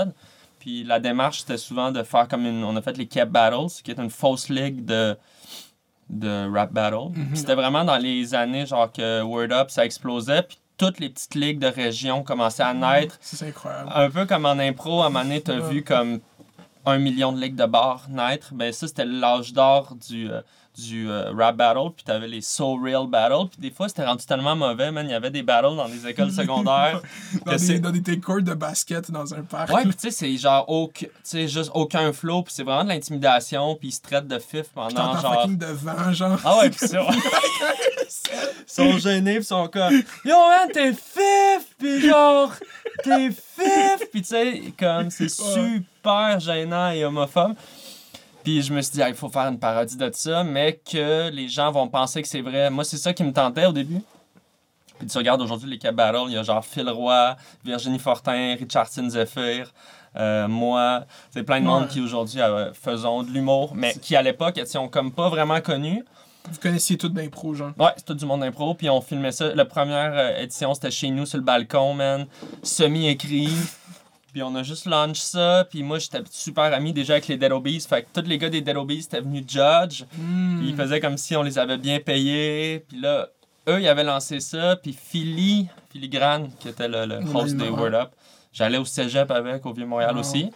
Puis 0.60 0.84
la 0.84 1.00
démarche, 1.00 1.40
c'était 1.40 1.58
souvent 1.58 1.92
de 1.92 2.04
faire 2.04 2.28
comme 2.28 2.46
une. 2.46 2.64
On 2.64 2.76
a 2.76 2.82
fait 2.82 2.98
les 2.98 3.08
Cap 3.08 3.30
Battles, 3.30 3.82
qui 3.84 3.92
est 3.92 4.00
une 4.00 4.12
fausse 4.12 4.50
ligue 4.50 4.86
de, 4.86 5.18
de 6.10 6.52
rap 6.54 6.72
battle. 6.72 7.12
Puis 7.14 7.40
C'était 7.40 7.56
vraiment 7.56 7.84
dans 7.84 7.98
les 7.98 8.36
années, 8.36 8.66
genre 8.68 8.92
que 8.92 9.24
Word 9.24 9.52
Up, 9.52 9.72
ça 9.72 9.86
explosait. 9.86 10.44
Puis 10.44 10.60
toutes 10.78 11.00
les 11.00 11.10
petites 11.10 11.34
ligues 11.36 11.60
de 11.60 11.68
région 11.68 12.24
commençaient 12.24 12.64
à 12.64 12.74
naître. 12.74 13.18
Ça, 13.22 13.38
C'est 13.38 13.48
incroyable. 13.48 13.90
Un 13.94 14.10
peu 14.12 14.26
comme 14.26 14.46
en 14.46 14.52
impro, 14.60 15.02
à 15.02 15.08
un 15.08 15.10
moment 15.10 15.24
donné, 15.24 15.42
t'as 15.42 15.60
vu 15.60 15.84
comme 15.84 16.20
un 16.86 16.98
million 16.98 17.32
de 17.32 17.40
ligues 17.40 17.56
de 17.56 17.66
bars 17.66 18.08
naître. 18.10 18.54
Ben 18.54 18.72
ça, 18.72 18.88
c'était 18.88 19.06
l'âge 19.06 19.54
d'or 19.54 19.96
du, 19.96 20.30
euh, 20.30 20.42
du 20.82 21.10
euh, 21.10 21.32
rap 21.38 21.56
battle. 21.56 21.92
Puis 21.96 22.04
t'avais 22.04 22.28
les 22.28 22.42
So 22.42 22.76
Real 22.76 23.08
Battle. 23.08 23.48
Puis 23.52 23.60
des 23.62 23.72
fois, 23.72 23.88
c'était 23.88 24.06
rendu 24.06 24.26
tellement 24.26 24.56
mauvais, 24.56 24.92
man. 24.92 25.06
Il 25.08 25.12
y 25.12 25.16
avait 25.16 25.30
des 25.32 25.44
battles 25.44 25.76
dans 25.76 25.88
des 25.88 26.08
écoles 26.08 26.32
secondaires. 26.32 27.02
Dans 27.46 27.56
des, 27.56 27.80
dans 27.80 27.92
des 27.92 28.20
courts 28.20 28.42
de 28.42 28.54
basket 28.54 29.10
dans 29.12 29.34
un 29.34 29.42
parc. 29.42 29.72
Ouais, 29.72 29.84
pis 29.84 29.90
tu 29.90 30.00
sais, 30.00 30.12
c'est 30.12 30.38
genre 30.38 30.66
aucun, 30.68 31.08
juste 31.32 31.72
aucun 31.74 32.12
flow, 32.14 32.44
pis 32.44 32.54
c'est 32.54 32.64
vraiment 32.64 32.84
de 32.84 32.90
l'intimidation, 32.90 33.76
puis 33.76 33.90
ils 33.90 33.92
se 33.94 34.02
traitent 34.02 34.28
de 34.28 34.38
fif 34.40 34.68
pendant 34.74 35.18
genre. 35.20 35.42
fucking 35.42 35.58
de 35.58 35.66
vent, 35.68 36.12
genre. 36.12 36.40
Ah 36.44 36.60
ouais, 36.60 36.70
pis 36.70 36.80
ça. 36.88 37.06
Ils 38.34 38.74
sont 38.74 38.98
gênés, 38.98 39.36
pis 39.36 39.42
ils 39.42 39.44
sont 39.46 39.68
comme 39.68 39.94
Yo 40.26 40.36
man, 40.36 40.70
t'es 40.74 40.94
fif, 40.94 41.76
pis 41.78 42.02
genre, 42.02 42.52
t'es 43.04 43.30
fif, 43.32 44.10
pis 44.12 44.22
tu 44.22 44.28
sais, 44.28 44.62
comme 44.78 45.10
c'est 45.10 45.30
super 45.30 46.40
gênant 46.40 46.92
et 46.92 47.04
homophobe. 47.04 47.54
Puis 48.44 48.62
je 48.64 48.74
me 48.74 48.82
suis 48.82 48.94
dit, 48.94 49.02
Ah, 49.04 49.10
il 49.10 49.16
faut 49.16 49.30
faire 49.30 49.44
une 49.48 49.60
parodie 49.60 49.98
de 49.98 50.10
ça, 50.14 50.44
mais 50.44 50.74
que 50.90 51.30
les 51.30 51.48
gens 51.48 51.72
vont 51.72 51.88
penser 51.88 52.22
que 52.22 52.28
c'est 52.28 52.42
vrai. 52.42 52.70
Moi, 52.70 52.84
c'est 52.84 52.98
ça 52.98 53.14
qui 53.14 53.24
me 53.24 53.32
tentait 53.34 53.66
au 53.66 53.72
début. 53.72 54.02
Puis 55.00 55.08
tu 55.08 55.18
regardes 55.18 55.42
aujourd'hui 55.42 55.70
les 55.70 55.78
Cap 55.80 55.96
Battle, 55.96 56.26
il 56.28 56.34
y 56.34 56.38
a 56.38 56.44
genre 56.44 56.64
Phil 56.64 56.88
Roy, 56.90 57.36
Virginie 57.66 57.98
Fortin, 58.00 58.56
Richardson 58.60 59.10
Zephyr, 59.10 59.72
euh, 60.16 60.48
moi. 60.48 61.06
C'est 61.32 61.42
plein 61.44 61.60
de 61.60 61.66
monde 61.66 61.84
Ouais. 61.84 61.88
qui 61.90 62.02
aujourd'hui 62.02 62.40
euh, 62.40 62.72
faisons 62.74 63.24
de 63.24 63.32
l'humour, 63.32 63.74
mais 63.76 63.94
qui 63.94 64.16
à 64.16 64.22
l'époque 64.22 64.58
étaient 64.60 64.78
comme 64.92 65.12
pas 65.12 65.30
vraiment 65.30 65.60
connus. 65.62 66.04
Vous 66.52 66.60
connaissiez 66.60 66.98
tout 66.98 67.10
d'impro, 67.10 67.54
genre. 67.54 67.72
Ouais, 67.80 67.92
c'est 67.98 68.06
tout 68.06 68.14
du 68.16 68.26
monde 68.26 68.42
d'impro, 68.42 68.74
puis 68.76 68.90
on 68.90 69.02
filmait 69.02 69.32
ça. 69.32 69.54
La 69.56 69.66
première 69.66 70.12
euh, 70.14 70.42
édition, 70.42 70.74
c'était 70.76 70.92
chez 70.92 71.10
nous 71.10 71.26
sur 71.26 71.38
le 71.38 71.44
balcon, 71.44 71.94
man. 71.96 72.26
Semi-écrit. 72.64 73.50
Puis 74.34 74.42
on 74.44 74.56
a 74.56 74.64
juste 74.64 74.86
launch 74.86 75.18
ça, 75.20 75.66
puis 75.70 75.84
moi 75.84 76.00
j'étais 76.00 76.22
super 76.32 76.74
ami 76.74 76.94
déjà 76.94 77.14
avec 77.14 77.28
les 77.28 77.36
Dead 77.38 77.52
Obies, 77.52 77.82
fait 77.82 78.04
que 78.04 78.22
tous 78.22 78.28
les 78.28 78.38
gars 78.38 78.50
des 78.50 78.62
Dead 78.62 78.78
Obies 78.78 79.00
étaient 79.00 79.20
venus 79.22 79.44
judge, 79.48 80.04
Hmm. 80.18 80.60
puis 80.60 80.70
ils 80.70 80.76
faisaient 80.76 81.00
comme 81.02 81.18
si 81.18 81.36
on 81.36 81.44
les 81.44 81.60
avait 81.60 81.78
bien 81.78 82.00
payés, 82.00 82.86
puis 82.88 83.02
là, 83.02 83.28
eux 83.68 83.82
ils 83.82 83.88
avaient 83.90 84.06
lancé 84.06 84.40
ça, 84.40 84.78
puis 84.78 84.94
Philly, 84.94 85.68
Filigrane, 85.92 86.50
qui 86.60 86.70
était 86.70 86.88
le, 86.88 87.06
le 87.06 87.18
host 87.36 87.58
des. 87.58 87.68
Word 87.70 87.94
Up, 87.94 88.12
j'allais 88.54 88.78
au 88.78 88.86
cégep 88.86 89.30
avec, 89.32 89.66
au 89.66 89.74
Vieux-Montréal 89.74 90.14
Wow. 90.14 90.22
aussi. 90.22 90.50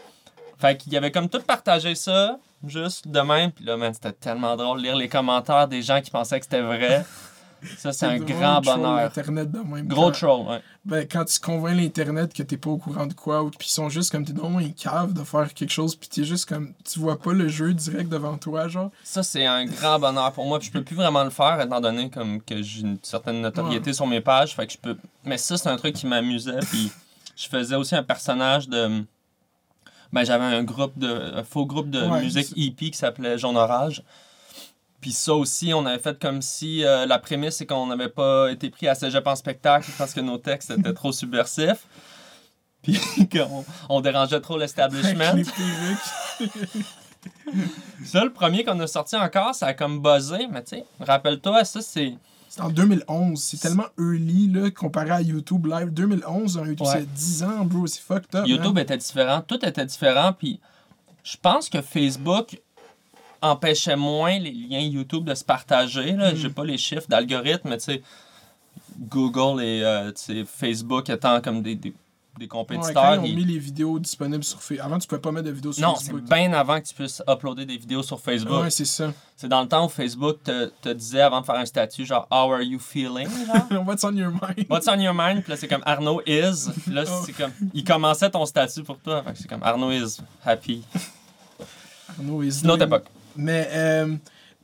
Fait 0.58 0.78
qu'il 0.78 0.94
y 0.94 0.98
avait 0.98 1.12
comme 1.12 1.28
tout 1.28 1.42
partagé 1.42 1.96
ça, 1.96 2.40
juste 2.66 3.08
de 3.10 3.20
même, 3.20 3.52
puis 3.52 3.66
là, 3.66 3.76
man, 3.76 3.94
c'était 3.94 4.14
tellement 4.14 4.56
drôle 4.56 4.78
de 4.80 4.84
lire 4.84 4.96
les 4.96 5.10
commentaires 5.10 5.68
des 5.68 5.82
gens 5.82 6.00
qui 6.02 6.12
pensaient 6.12 6.40
que 6.40 6.46
c'était 6.46 6.62
vrai. 6.62 7.06
Ça, 7.78 7.92
c'est 7.94 8.06
un 8.06 8.18
grand 8.20 8.62
bonheur. 8.62 9.00
Internet 9.00 9.52
de 9.52 9.60
même. 9.60 9.88
Gros 9.88 10.06
Quand- 10.06 10.12
troll, 10.12 10.48
ouais. 10.48 10.62
Ben, 10.86 11.08
quand 11.10 11.26
tu 11.26 11.40
convaincs 11.40 11.76
l'Internet 11.76 12.32
que 12.34 12.44
t'es 12.44 12.58
pas 12.58 12.70
au 12.70 12.78
courant 12.78 13.08
de 13.08 13.14
quoi, 13.14 13.42
ou 13.44 13.50
puis 13.50 13.68
ils 13.68 13.72
sont 13.72 13.90
juste 13.90 14.12
comme 14.12 14.24
t'es 14.24 14.34
dans 14.34 14.56
un 14.58 14.70
cave 14.70 15.14
de 15.14 15.24
faire 15.24 15.52
quelque 15.54 15.72
chose, 15.72 15.96
puis 15.96 16.08
t'es 16.10 16.24
juste 16.24 16.48
comme. 16.48 16.74
Tu 16.84 17.00
vois 17.00 17.20
pas 17.20 17.34
le 17.34 17.48
jeu 17.48 17.74
direct 17.74 18.10
devant 18.10 18.38
toi, 18.38 18.68
genre. 18.68 18.92
Ça, 19.04 19.24
c'est 19.24 19.46
un 19.46 19.66
grand 19.66 20.00
bonheur 20.00 20.32
pour 20.32 20.46
moi. 20.46 20.60
Puis 20.60 20.68
je 20.68 20.74
peux 20.74 20.84
plus 20.84 20.96
vraiment 20.96 21.24
le 21.24 21.30
faire 21.32 21.60
étant 21.60 21.82
donné 21.82 22.10
comme 22.10 22.42
que 22.42 22.62
j'ai 22.62 22.82
une 22.82 22.98
certaine 23.02 23.42
notoriété 23.42 23.94
sur 23.94 24.06
mes 24.08 24.22
pages. 24.22 24.56
Fait 24.56 24.68
que 24.68 24.74
je 24.74 24.78
peux. 24.78 24.96
Mais 25.24 25.38
ça, 25.38 25.58
c'est 25.58 25.70
un 25.70 25.78
truc 25.78 25.96
qui 25.96 26.06
m'amusait. 26.08 26.60
Puis 26.72 26.92
je 27.36 27.48
faisais 27.48 27.76
aussi 27.76 27.96
un 27.96 28.04
personnage 28.04 28.70
de. 28.70 29.04
Ben, 30.14 30.24
j'avais 30.24 30.44
un 30.46 30.64
groupe 30.64 30.98
de. 30.98 31.34
un 31.36 31.44
faux 31.44 31.66
groupe 31.66 31.90
de 31.90 32.02
Ouais, 32.06 32.22
musique 32.22 32.54
hippie 32.56 32.92
qui 32.92 32.98
s'appelait 32.98 33.38
Jaune 33.38 33.58
Orage. 33.58 34.04
Puis 35.06 35.14
ça 35.14 35.36
aussi, 35.36 35.72
on 35.72 35.86
avait 35.86 36.00
fait 36.00 36.18
comme 36.20 36.42
si 36.42 36.84
euh, 36.84 37.06
la 37.06 37.20
prémisse, 37.20 37.58
c'est 37.58 37.68
qu'on 37.68 37.86
n'avait 37.86 38.10
pas 38.10 38.52
été 38.52 38.72
pris 38.72 38.88
à 38.88 38.96
cégep 38.96 39.28
en 39.28 39.36
spectacle 39.36 39.92
parce 40.00 40.16
que 40.16 40.20
nos 40.20 40.40
textes 40.40 40.72
étaient 40.72 40.96
trop 40.96 41.12
subversifs. 41.12 41.86
Puis 42.82 43.00
qu'on 43.32 43.64
on 43.88 44.02
dérangeait 44.02 44.42
trop 44.42 44.58
l'establishment. 44.58 45.44
ça, 48.04 48.24
le 48.24 48.34
premier 48.34 48.64
qu'on 48.64 48.80
a 48.80 48.88
sorti 48.88 49.16
encore, 49.16 49.54
ça 49.54 49.68
a 49.68 49.74
comme 49.76 50.02
buzzé, 50.02 50.48
mais 50.52 50.64
tu 50.64 50.78
sais, 50.78 50.86
rappelle-toi, 51.00 51.64
ça, 51.66 51.84
c'est. 51.84 52.16
C'est 52.50 52.62
en 52.62 52.70
2011. 52.70 53.40
C'est 53.40 53.58
tellement 53.58 53.86
early, 54.00 54.48
là, 54.48 54.72
comparé 54.72 55.12
à 55.12 55.22
YouTube 55.22 55.68
Live. 55.68 55.92
2011, 55.92 56.58
un 56.58 56.66
YouTube, 56.66 56.88
Ouais. 56.88 56.94
c'est 56.94 57.14
10 57.14 57.44
ans, 57.44 57.64
bro. 57.64 57.86
C'est 57.86 58.02
fucked 58.02 58.34
up. 58.34 58.48
YouTube 58.48 58.74
man. 58.74 58.82
était 58.82 58.98
différent, 58.98 59.44
tout 59.48 59.64
était 59.64 59.86
différent, 59.86 60.34
puis 60.34 60.60
je 61.22 61.38
pense 61.40 61.70
que 61.70 61.84
Facebook 61.84 62.60
empêchait 63.42 63.96
moins 63.96 64.38
les 64.40 64.52
liens 64.52 64.80
YouTube 64.80 65.26
de 65.26 65.36
se 65.36 65.44
partager. 65.44 66.12
Là. 66.14 66.34
Mm. 66.34 66.36
J'ai 66.36 66.50
pas 66.50 66.64
les 66.66 66.78
chiffres 66.78 67.08
d'algorithme, 67.08 67.70
mais 67.70 67.78
tu 67.78 67.86
sais, 67.86 68.02
Google 69.00 69.62
et 69.64 69.84
euh, 69.84 70.12
Facebook 70.46 71.10
étant 71.10 71.42
comme 71.42 71.62
des, 71.62 71.76
des, 71.76 71.90
des 71.90 71.96
Ouais, 72.38 72.48
compétiteurs. 72.48 72.94
quand 73.16 73.24
ils 73.24 73.32
ont 73.32 73.36
mis 73.36 73.46
les 73.46 73.58
vidéos 73.60 73.98
disponibles 73.98 74.44
sur 74.44 74.62
Facebook. 74.62 74.86
Avant, 74.86 75.00
tu 75.00 75.08
pouvais 75.08 75.22
pas 75.22 75.32
mettre 75.32 75.46
de 75.48 75.52
vidéos 75.52 75.72
sur 75.72 75.88
Non, 75.88 75.96
c'est 75.96 76.12
Facebook. 76.12 76.30
bien 76.30 76.52
avant 76.54 76.82
que 76.82 76.86
tu 76.86 76.94
puisses 76.94 77.22
uploader 77.30 77.66
des 77.66 77.78
vidéos 77.78 78.04
sur 78.04 78.20
Facebook. 78.20 78.64
Ouais, 78.64 78.70
c'est 78.70 78.84
ça. 78.86 79.14
C'est 79.38 79.48
dans 79.48 79.62
le 79.62 79.68
temps 79.70 79.86
où 79.86 79.90
Facebook 79.90 80.44
te, 80.44 80.66
te 80.82 80.90
disait 80.90 81.22
avant 81.22 81.40
de 81.42 81.46
faire 81.46 81.56
un 81.56 81.66
statut 81.66 82.06
genre 82.06 82.28
How 82.30 82.52
are 82.52 82.62
you 82.62 82.78
feeling? 82.80 83.28
genre? 83.70 83.86
What's 83.88 84.04
on 84.04 84.14
your 84.16 84.32
mind? 84.32 84.66
What's 84.70 84.88
on 84.90 85.00
your 85.00 85.14
mind? 85.14 85.44
Puis 85.44 85.52
là, 85.52 85.58
c'est 85.58 85.68
comme 85.70 85.84
Arnaud 85.86 86.22
is. 86.26 86.70
Puis 86.84 86.94
là, 86.94 87.04
Oh. 87.08 87.22
c'est 87.26 87.34
comme. 87.34 87.52
Il 87.74 87.84
commençait 87.86 88.30
ton 88.30 88.46
statut 88.46 88.84
pour 88.84 88.98
toi. 89.00 89.24
Fait 89.24 89.32
que 89.32 89.38
c'est 89.40 89.48
comme 89.50 89.64
Arnaud 89.64 89.92
is 89.92 90.18
happy. 90.46 90.84
No, 92.22 92.42
is 92.44 92.52
C'est 92.54 92.64
une 92.66 92.72
autre 92.72 92.84
époque. 92.84 93.06
Mais 93.38 93.68
euh, 93.72 94.16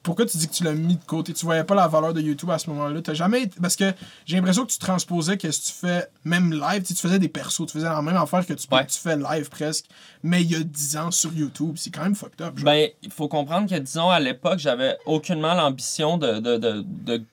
pourquoi 0.04 0.26
tu 0.26 0.38
dis 0.38 0.48
que 0.48 0.54
tu 0.54 0.64
l'as 0.64 0.74
mis 0.74 0.96
de 0.96 1.04
côté? 1.06 1.34
Tu 1.34 1.46
voyais 1.46 1.64
pas 1.64 1.76
la 1.76 1.88
valeur 1.88 2.14
de 2.14 2.22
YouTube 2.22 2.50
à 2.50 2.58
ce 2.58 2.70
moment-là? 2.72 3.02
T'as 3.02 3.14
jamais 3.14 3.44
été- 3.44 3.60
Parce 3.62 3.76
que 3.76 3.94
j'ai 4.26 4.36
l'impression 4.38 4.66
que 4.66 4.72
tu 4.72 4.80
transposais 4.80 5.38
que 5.38 5.52
si 5.52 5.62
tu 5.62 5.74
fais 5.74 6.08
même 6.24 6.52
live, 6.54 6.82
tu 6.82 6.88
sais, 6.88 6.94
tu 6.96 7.02
faisais 7.02 7.20
des 7.20 7.30
persos, 7.30 7.66
tu 7.68 7.74
faisais 7.74 7.86
la 7.90 8.02
même 8.02 8.18
affaire 8.18 8.46
que 8.46 8.54
tu, 8.54 8.68
Ouais. 8.72 8.86
tu 8.88 8.98
fais 8.98 9.16
live 9.16 9.50
presque, 9.50 9.86
mais 10.24 10.42
il 10.42 10.52
y 10.52 10.56
a 10.56 10.64
10 10.64 10.98
ans 10.98 11.12
sur 11.12 11.32
YouTube. 11.34 11.74
C'est 11.78 11.92
quand 11.92 12.04
même 12.04 12.16
fucked 12.16 12.42
up. 12.42 12.58
genre. 12.58 12.66
Ben, 12.66 12.90
il 13.04 13.12
faut 13.12 13.28
comprendre 13.28 13.70
que, 13.70 13.76
disons, 13.76 14.10
à 14.10 14.20
l'époque, 14.20 14.58
j'avais 14.60 14.98
aucunement 15.06 15.54
l'ambition 15.54 16.18
de, 16.18 16.40
de, 16.40 16.58
de, 16.58 16.84
de 16.88 17.24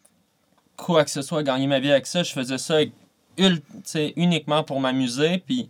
quoi 0.77 1.05
que 1.05 1.11
ce 1.11 1.23
soit, 1.23 1.43
gagner 1.43 1.67
ma 1.67 1.81
vie 1.81 1.91
avec 1.91 2.07
ça. 2.07 2.23
Je 2.23 2.33
faisais 2.33 2.59
ça 2.59 2.77
uniquement 4.17 4.63
pour 4.65 4.81
m'amuser. 4.81 5.39
Puis 5.47 5.69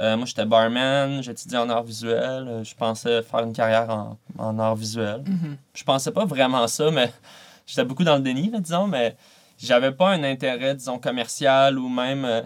euh, 0.00 0.16
moi, 0.16 0.26
j'étais 0.26 0.44
barman, 0.46 1.22
j'étudiais 1.22 1.58
en 1.58 1.68
art 1.68 1.82
visuel. 1.82 2.46
euh, 2.48 2.64
Je 2.64 2.74
pensais 2.74 3.22
faire 3.22 3.40
une 3.40 3.52
carrière 3.52 3.90
en, 3.90 4.18
en 4.38 4.58
art 4.58 4.76
visuel. 4.76 5.22
Mhm. 5.26 5.56
Je 5.74 5.84
pensais 5.84 6.10
pas 6.10 6.24
vraiment 6.24 6.66
ça, 6.66 6.90
mais 6.90 7.12
j'étais 7.66 7.84
beaucoup 7.84 8.04
dans 8.04 8.16
le 8.16 8.22
déni, 8.22 8.50
là, 8.50 8.60
disons, 8.60 8.86
mais 8.86 9.16
j'avais 9.58 9.92
pas 9.92 10.10
un 10.10 10.24
intérêt, 10.24 10.74
disons, 10.74 10.98
commercial 10.98 11.78
ou 11.78 11.88
même 11.88 12.24
euh, 12.24 12.42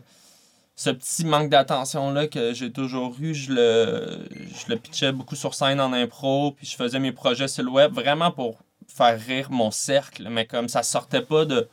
ce 0.77 0.91
petit 0.91 1.25
manque 1.25 1.49
d'attention-là 1.51 2.27
que 2.27 2.53
j'ai 2.55 2.73
toujours 2.73 3.15
eu. 3.21 3.33
Je 3.35 3.53
le, 3.53 4.29
je 4.33 4.73
le 4.73 4.77
pitchais 4.77 5.13
beaucoup 5.13 5.37
sur 5.37 5.55
scène 5.55 5.81
en 5.81 5.93
impro, 5.93 6.53
puis 6.53 6.67
je 6.67 6.75
faisais 6.77 6.99
mes 6.99 7.13
projets 7.13 7.47
sur 7.47 7.63
le 7.63 7.71
web 7.71 7.93
vraiment 7.93 8.33
pour 8.33 8.59
faire 8.89 9.19
rire 9.21 9.51
mon 9.53 9.71
cercle, 9.71 10.29
mais 10.31 10.45
comme 10.47 10.69
ça 10.69 10.83
sortait 10.83 11.23
pas 11.23 11.45
de. 11.45 11.69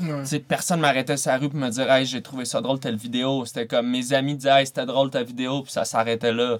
Ouais. 0.00 0.38
Personne 0.40 0.80
m'arrêtait 0.80 1.16
sur 1.16 1.30
la 1.30 1.38
rue 1.38 1.48
pour 1.48 1.58
me 1.58 1.68
dire 1.70 1.90
Hey, 1.90 2.04
j'ai 2.06 2.20
trouvé 2.22 2.44
ça 2.44 2.60
drôle 2.60 2.80
telle 2.80 2.96
vidéo. 2.96 3.44
C'était 3.44 3.66
comme 3.66 3.88
mes 3.90 4.12
amis 4.12 4.34
disaient 4.36 4.60
Hey, 4.60 4.66
c'était 4.66 4.86
drôle 4.86 5.10
ta 5.10 5.22
vidéo, 5.22 5.62
puis 5.62 5.72
ça 5.72 5.84
s'arrêtait 5.84 6.32
là. 6.32 6.58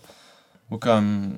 Ou 0.71 0.79
comme. 0.79 1.35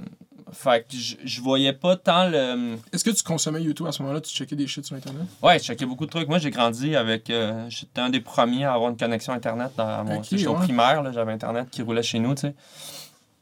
Fait 0.53 0.87
que 0.89 0.97
je, 0.97 1.41
voyais 1.41 1.73
pas 1.73 1.97
tant 1.97 2.29
le. 2.29 2.77
Est-ce 2.93 3.03
que 3.03 3.11
tu 3.11 3.23
consommais 3.25 3.61
YouTube 3.63 3.87
à 3.89 3.93
ce 3.93 4.01
moment-là? 4.03 4.21
Tu 4.21 4.31
checkais 4.33 4.55
des 4.55 4.69
shit 4.69 4.85
sur 4.85 4.95
Internet? 4.95 5.25
Ouais, 5.43 5.59
je 5.59 5.65
checkais 5.65 5.87
beaucoup 5.87 6.07
de 6.07 6.11
trucs. 6.11 6.29
Moi, 6.29 6.39
j'ai 6.39 6.51
grandi 6.51 6.95
avec. 6.95 7.31
euh, 7.31 7.67
J'étais 7.69 8.01
un 8.01 8.11
des 8.11 8.21
premiers 8.21 8.65
à 8.65 8.75
avoir 8.75 8.91
une 8.91 8.97
connexion 8.97 9.33
Internet 9.33 9.73
dans 9.77 10.05
mon. 10.05 10.19
Ok, 10.19 10.27
J'étais 10.31 10.47
au 10.47 10.55
primaire, 10.55 11.03
là, 11.03 11.11
j'avais 11.13 11.33
Internet 11.33 11.69
qui 11.71 11.83
roulait 11.83 12.05
chez 12.05 12.21
nous, 12.21 12.35
tu 12.37 12.43
sais. 12.43 12.55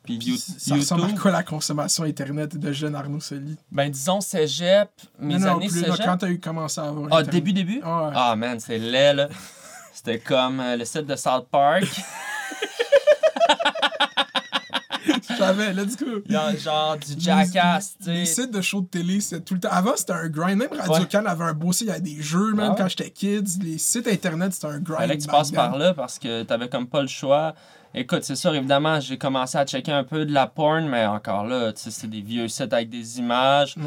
Puis 0.04 0.18
Puis 0.18 0.28
You- 0.28 0.36
ça 0.36 0.74
ressemble 0.74 1.04
à 1.04 1.12
quoi 1.18 1.30
la 1.30 1.42
consommation 1.42 2.04
Internet 2.04 2.56
de 2.58 2.72
jeune 2.72 2.94
Arnaud 2.94 3.20
Soli? 3.20 3.56
Ben, 3.72 3.90
disons, 3.90 4.20
cégep, 4.20 4.90
mes 5.18 5.34
non, 5.34 5.40
non, 5.40 5.56
années 5.56 5.68
plus, 5.68 5.80
là, 5.80 5.92
cégep. 5.92 6.04
quand 6.06 6.18
t'as 6.18 6.28
eu 6.28 6.38
commencé 6.38 6.80
à 6.80 6.84
avoir 6.84 7.08
Ah, 7.10 7.16
Internet. 7.20 7.30
début, 7.32 7.52
début? 7.54 7.80
Ah, 7.82 8.04
ouais. 8.08 8.12
Ah, 8.14 8.36
man, 8.36 8.60
c'est 8.60 8.78
laid, 8.78 9.14
là. 9.14 9.28
C'était 9.94 10.18
comme 10.18 10.60
euh, 10.60 10.76
le 10.76 10.84
site 10.84 11.06
de 11.06 11.16
South 11.16 11.46
Park. 11.50 11.84
Je 15.06 15.34
savais, 15.36 15.72
let's 15.72 15.96
go. 15.96 16.06
Il 16.26 16.32
y 16.32 16.36
a 16.36 16.54
genre 16.56 16.96
du 16.96 17.14
jackass, 17.18 17.96
tu 18.02 18.10
Les 18.10 18.24
sais. 18.26 18.42
sites 18.42 18.50
de 18.50 18.60
shows 18.60 18.82
de 18.82 18.86
télé, 18.86 19.20
c'était 19.20 19.42
tout 19.42 19.54
le 19.54 19.60
temps. 19.60 19.68
Avant, 19.70 19.92
c'était 19.96 20.12
un 20.12 20.28
grind. 20.28 20.58
Même 20.58 20.68
Radio 20.78 21.04
Can 21.10 21.24
avait 21.26 21.44
un 21.44 21.52
beau 21.52 21.72
site, 21.72 21.86
il 21.86 21.88
y 21.88 21.90
avait 21.90 22.00
des 22.00 22.22
jeux, 22.22 22.52
même 22.54 22.70
ouais. 22.70 22.74
quand 22.76 22.88
j'étais 22.88 23.10
kids. 23.10 23.58
Les 23.62 23.78
sites 23.78 24.06
internet, 24.06 24.52
c'était 24.54 24.66
un 24.68 24.78
grind. 24.80 25.00
Fallait 25.00 25.16
que 25.18 25.22
tu 25.22 25.28
passes 25.28 25.50
par 25.50 25.76
là 25.76 25.92
parce 25.94 26.18
que 26.18 26.42
t'avais 26.42 26.68
comme 26.68 26.86
pas 26.86 27.02
le 27.02 27.08
choix. 27.08 27.54
Écoute, 27.94 28.24
c'est 28.24 28.34
sûr, 28.36 28.54
évidemment, 28.54 28.98
j'ai 29.00 29.18
commencé 29.18 29.56
à 29.56 29.64
checker 29.64 29.92
un 29.92 30.02
peu 30.04 30.26
de 30.26 30.32
la 30.32 30.46
porn, 30.48 30.86
mais 30.88 31.06
encore 31.06 31.44
là, 31.46 31.72
tu 31.72 31.80
sais, 31.82 31.90
c'est 31.92 32.08
des 32.08 32.20
vieux 32.22 32.48
sites 32.48 32.72
avec 32.72 32.88
des 32.90 33.18
images. 33.20 33.76
Ouais. 33.76 33.84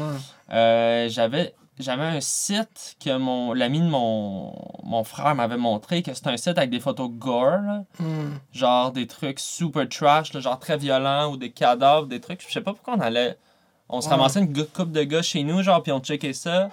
Euh, 0.54 1.08
j'avais 1.10 1.54
j'avais 1.78 2.02
un 2.04 2.20
site 2.20 2.96
que 3.04 3.16
mon 3.18 3.52
l'ami 3.52 3.80
de 3.80 3.86
mon, 3.86 4.52
mon 4.82 5.04
frère 5.04 5.32
m'avait 5.36 5.56
montré 5.58 6.02
que 6.02 6.12
c'était 6.12 6.30
un 6.30 6.36
site 6.36 6.58
avec 6.58 6.70
des 6.70 6.80
photos 6.80 7.08
gore 7.08 7.60
là. 7.60 7.84
Hmm. 8.00 8.32
genre 8.52 8.90
des 8.90 9.06
trucs 9.06 9.38
super 9.38 9.88
trash 9.88 10.32
là, 10.32 10.40
genre 10.40 10.58
très 10.58 10.76
violents 10.76 11.30
ou 11.30 11.36
des 11.36 11.50
cadavres 11.52 12.08
des 12.08 12.18
trucs 12.20 12.42
je 12.44 12.52
sais 12.52 12.62
pas 12.62 12.72
pourquoi 12.72 12.94
on 12.96 13.00
allait 13.00 13.36
on 13.88 14.00
se 14.00 14.08
Ouais. 14.08 14.16
ramassait 14.16 14.40
une 14.40 14.52
couple 14.66 14.90
de 14.90 15.04
gars 15.04 15.22
chez 15.22 15.44
nous 15.44 15.62
genre 15.62 15.80
puis 15.80 15.92
on 15.92 16.00
checkait 16.00 16.32
ça 16.32 16.68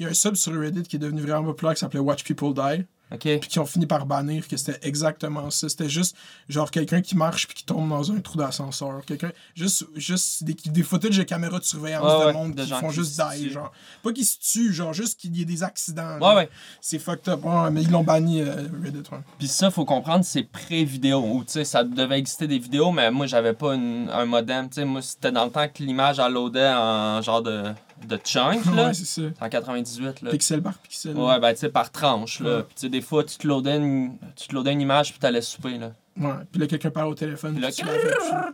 Il 0.00 0.02
y 0.02 0.06
a 0.06 0.10
un 0.10 0.14
sub 0.14 0.34
sur 0.34 0.52
Reddit 0.60 0.82
qui 0.82 0.96
est 0.96 0.98
devenu 0.98 1.20
vraiment 1.20 1.44
populaire 1.44 1.74
qui 1.74 1.78
s'appelait 1.80 2.00
Watch 2.00 2.24
People 2.24 2.52
Die. 2.52 2.84
Ok? 3.12 3.20
Puis 3.20 3.48
qui 3.48 3.58
ont 3.58 3.66
fini 3.66 3.86
par 3.86 4.06
bannir 4.06 4.46
que 4.48 4.56
c'était 4.56 4.78
exactement 4.86 5.50
ça. 5.50 5.68
C'était 5.68 5.88
juste 5.88 6.16
genre 6.48 6.70
quelqu'un 6.70 7.00
qui 7.02 7.16
marche 7.16 7.46
puis 7.46 7.56
qui 7.56 7.64
tombe 7.64 7.88
dans 7.88 8.10
un 8.12 8.20
trou 8.20 8.38
d'ascenseur. 8.38 9.00
Quelqu'un. 9.06 9.30
Juste, 9.54 9.86
juste 9.96 10.44
des, 10.44 10.54
des 10.54 10.82
footage 10.82 11.16
de 11.16 11.22
caméras 11.22 11.58
de 11.58 11.64
surveillance 11.64 12.20
de 12.20 12.26
ouais, 12.26 12.32
monde 12.32 12.54
de 12.54 12.64
qui 12.64 12.70
font 12.70 12.88
qui 12.88 12.94
juste 12.96 13.20
die. 13.34 13.50
Genre. 13.50 13.72
Pas 14.02 14.12
qu'ils 14.12 14.24
se 14.26 14.38
tuent, 14.38 14.72
genre 14.72 14.92
juste 14.92 15.18
qu'il 15.20 15.36
y 15.36 15.42
ait 15.42 15.44
des 15.44 15.62
accidents. 15.62 16.18
ouais 16.20 16.48
C'est 16.80 16.98
fucked 16.98 17.28
up. 17.28 17.44
Ouais, 17.44 17.70
mais 17.70 17.82
ils 17.82 17.90
l'ont 17.90 18.04
banni 18.04 18.40
euh, 18.42 18.54
Reddit. 18.82 18.98
Ouais. 19.12 19.18
puis 19.38 19.48
ça 19.48 19.70
faut 19.70 19.84
comprendre 19.84 20.24
c'est 20.24 20.42
pré-vidéo 20.42 21.20
ou 21.20 21.44
tu 21.44 21.52
sais 21.52 21.64
ça 21.64 21.84
devait 21.84 22.18
exister 22.18 22.46
des 22.46 22.58
vidéos 22.58 22.90
mais 22.92 23.10
moi 23.10 23.26
j'avais 23.26 23.52
pas 23.52 23.74
une- 23.74 24.08
un 24.12 24.24
modem 24.24 24.68
tu 24.68 24.76
sais 24.76 24.84
moi 24.84 25.02
c'était 25.02 25.32
dans 25.32 25.44
le 25.44 25.50
temps 25.50 25.66
que 25.68 25.82
l'image 25.82 26.18
elle 26.18 26.32
loadait 26.32 26.68
en 26.74 27.20
genre 27.22 27.42
de 27.42 27.64
de 28.06 28.16
chunk 28.16 28.64
là 28.74 28.86
Ouais, 28.86 28.94
c'est 28.94 29.04
ça. 29.04 29.22
C'est 29.36 29.44
en 29.44 29.48
98 29.48 30.22
là 30.22 30.30
Pixel 30.30 30.62
par 30.62 30.78
pixel. 30.78 31.16
Ouais, 31.16 31.40
ben 31.40 31.52
tu 31.52 31.60
sais, 31.60 31.68
par 31.68 31.90
tranche, 31.90 32.40
là. 32.40 32.58
Ouais. 32.58 32.62
Puis 32.62 32.74
tu 32.74 32.80
sais, 32.82 32.88
des 32.88 33.00
fois, 33.00 33.24
tu 33.24 33.36
te 33.36 33.46
loadais 33.46 33.76
une, 33.76 34.18
tu 34.36 34.48
te 34.48 34.54
loadais 34.54 34.72
une 34.72 34.80
image, 34.80 35.10
puis 35.10 35.18
t'allais 35.18 35.42
souper, 35.42 35.78
là. 35.78 35.92
Ouais. 36.18 36.34
Puis 36.50 36.60
là, 36.60 36.66
quelqu'un 36.66 36.90
parle 36.90 37.08
au 37.08 37.14
téléphone. 37.14 37.54
Puis 37.54 37.62
là. 37.62 38.50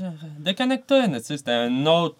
Déconnecte-toi, 0.38 1.08
tu 1.08 1.14
sais, 1.20 1.36
c'était 1.36 1.50
un 1.52 1.86
autre... 1.86 2.16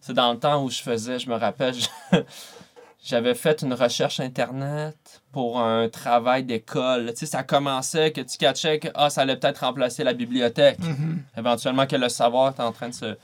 C'est 0.00 0.14
dans 0.14 0.32
le 0.32 0.38
temps 0.38 0.64
où 0.64 0.70
je 0.70 0.80
faisais, 0.80 1.18
je 1.18 1.28
me 1.28 1.36
rappelle, 1.36 1.74
j'avais 3.04 3.34
fait 3.34 3.62
une 3.62 3.74
recherche 3.74 4.18
Internet 4.18 5.22
pour 5.30 5.60
un 5.60 5.88
travail 5.88 6.44
d'école. 6.44 7.10
Tu 7.10 7.20
sais, 7.20 7.26
ça 7.26 7.42
commençait 7.42 8.10
que 8.10 8.20
tu 8.22 8.38
catchais 8.38 8.78
que 8.78 8.88
ah, 8.94 9.10
ça 9.10 9.22
allait 9.22 9.36
peut-être 9.36 9.58
remplacer 9.58 10.02
la 10.02 10.14
bibliothèque. 10.14 10.78
Mhm. 10.80 11.22
Éventuellement 11.36 11.86
que 11.86 11.96
le 11.96 12.08
savoir 12.08 12.52
était 12.52 12.62
en 12.62 12.72
train 12.72 12.88
de 12.88 12.94
se... 12.94 13.16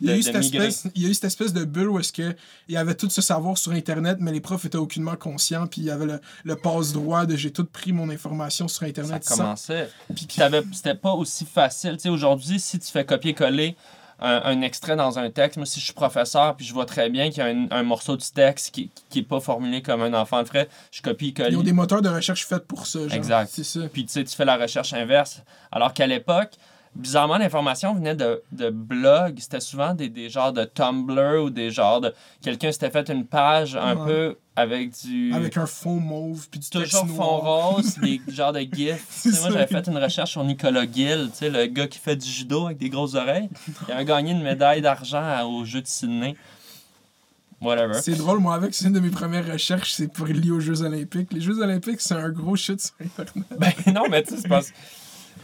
Il 0.00 0.08
y, 0.08 0.10
a 0.10 0.16
eu 0.16 0.22
cette 0.22 0.34
espèce, 0.36 0.84
il 0.94 1.02
y 1.02 1.06
a 1.06 1.08
eu 1.08 1.14
cette 1.14 1.24
espèce 1.24 1.52
de 1.52 1.64
bulle 1.64 1.88
où 1.88 1.98
est-ce 1.98 2.12
que 2.12 2.34
il 2.68 2.74
y 2.74 2.76
avait 2.76 2.94
tout 2.94 3.08
ce 3.08 3.22
savoir 3.22 3.56
sur 3.56 3.72
Internet, 3.72 4.18
mais 4.20 4.30
les 4.32 4.40
profs 4.40 4.64
étaient 4.66 4.76
aucunement 4.76 5.16
conscients, 5.16 5.66
puis 5.66 5.80
il 5.80 5.84
y 5.86 5.90
avait 5.90 6.06
le, 6.06 6.20
le 6.44 6.56
passe-droit 6.56 7.24
de 7.26 7.34
j'ai 7.36 7.50
tout 7.50 7.64
pris 7.64 7.92
mon 7.92 8.10
information 8.10 8.68
sur 8.68 8.80
Ça 8.80 8.86
Internet. 8.86 9.24
sans- 9.24 9.36
commençait. 9.36 9.88
Puis 10.14 10.26
t'avais- 10.26 10.62
c'était 10.72 10.94
pas 10.94 11.12
aussi 11.12 11.46
facile. 11.46 11.92
Tu 11.96 12.02
sais, 12.02 12.08
aujourd'hui, 12.08 12.60
si 12.60 12.78
tu 12.78 12.90
fais 12.90 13.04
copier-coller 13.04 13.76
un, 14.18 14.40
un 14.44 14.62
extrait 14.62 14.96
dans 14.96 15.18
un 15.18 15.28
texte, 15.30 15.58
moi, 15.58 15.66
si 15.66 15.78
je 15.78 15.84
suis 15.84 15.92
professeur, 15.94 16.56
puis 16.56 16.64
je 16.64 16.72
vois 16.72 16.86
très 16.86 17.10
bien 17.10 17.28
qu'il 17.28 17.38
y 17.38 17.40
a 17.42 17.46
un, 17.50 17.66
un 17.70 17.82
morceau 17.82 18.16
du 18.16 18.24
texte 18.26 18.70
qui, 18.74 18.90
qui 19.10 19.18
est 19.18 19.22
pas 19.22 19.40
formulé 19.40 19.82
comme 19.82 20.00
un 20.00 20.14
enfant 20.14 20.38
le 20.38 20.46
ferait, 20.46 20.68
je 20.90 21.00
Ils 21.00 21.08
ont 21.08 21.12
copie-colle. 21.12 21.62
des 21.62 21.72
moteurs 21.72 22.00
de 22.00 22.08
recherche 22.08 22.46
faits 22.46 22.66
pour 22.66 22.86
ça. 22.86 23.00
Genre. 23.00 23.12
Exact. 23.12 23.50
C'est 23.52 23.64
ça. 23.64 23.80
Puis 23.92 24.06
tu 24.06 24.12
sais, 24.12 24.24
tu 24.24 24.34
fais 24.34 24.46
la 24.46 24.56
recherche 24.56 24.94
inverse. 24.94 25.42
Alors 25.70 25.92
qu'à 25.92 26.06
l'époque, 26.06 26.52
bizarrement, 26.96 27.38
l'information 27.38 27.94
venait 27.94 28.14
de, 28.16 28.42
de 28.52 28.70
blogs. 28.70 29.38
C'était 29.38 29.60
souvent 29.60 29.94
des, 29.94 30.08
des 30.08 30.28
genres 30.28 30.52
de 30.52 30.64
Tumblr 30.64 31.42
ou 31.44 31.50
des 31.50 31.70
genres 31.70 32.00
de. 32.00 32.12
Quelqu'un 32.42 32.72
s'était 32.72 32.90
fait 32.90 33.08
une 33.10 33.24
page 33.26 33.76
un 33.76 33.96
Ouais. 33.96 34.06
peu 34.06 34.36
avec 34.56 34.92
du. 35.04 35.32
Avec 35.34 35.56
un 35.56 35.66
fond 35.66 36.00
mauve, 36.00 36.48
puis 36.50 36.60
du 36.60 36.68
Toujours 36.68 37.06
fond 37.06 37.36
rose, 37.38 37.98
des 38.02 38.20
genres 38.28 38.52
de 38.52 38.60
gifs. 38.60 39.04
C'est 39.10 39.30
Tu 39.30 39.34
sais, 39.36 39.40
moi, 39.42 39.50
j'avais 39.50 39.66
fait 39.66 39.86
une 39.88 39.98
recherche 39.98 40.30
sur 40.32 40.44
Nicolas 40.44 40.84
Gill, 40.90 41.28
tu 41.32 41.38
sais, 41.38 41.50
le 41.50 41.66
gars 41.66 41.86
qui 41.86 41.98
fait 41.98 42.16
du 42.16 42.28
judo 42.28 42.66
avec 42.66 42.78
des 42.78 42.88
grosses 42.90 43.14
oreilles. 43.14 43.48
Il 43.88 43.92
avait 43.94 44.04
gagné 44.04 44.32
une 44.32 44.42
médaille 44.42 44.80
d'argent 44.82 45.48
au 45.48 45.64
Jeux 45.64 45.82
de 45.82 45.86
Sydney. 45.86 46.36
Whatever. 47.60 47.94
C'est 48.02 48.14
drôle, 48.16 48.38
moi, 48.40 48.54
avec, 48.54 48.74
c'est 48.74 48.84
une 48.86 48.92
de 48.92 49.00
mes 49.00 49.08
premières 49.10 49.50
recherches, 49.50 49.92
c'est 49.94 50.08
pour 50.12 50.26
lier 50.26 50.50
aux 50.50 50.60
Jeux 50.60 50.82
Olympiques. 50.82 51.32
Les 51.32 51.40
Jeux 51.40 51.58
Olympiques, 51.62 52.00
c'est 52.02 52.12
un 52.14 52.28
gros 52.28 52.54
shit 52.54 52.80
sur 52.80 52.94
Internet. 53.00 53.46
Ben 53.58 53.94
non, 53.94 54.02
mais 54.10 54.22
tu 54.22 54.34
sais, 54.34 54.42
c'est 54.42 54.48
pas... 54.48 54.60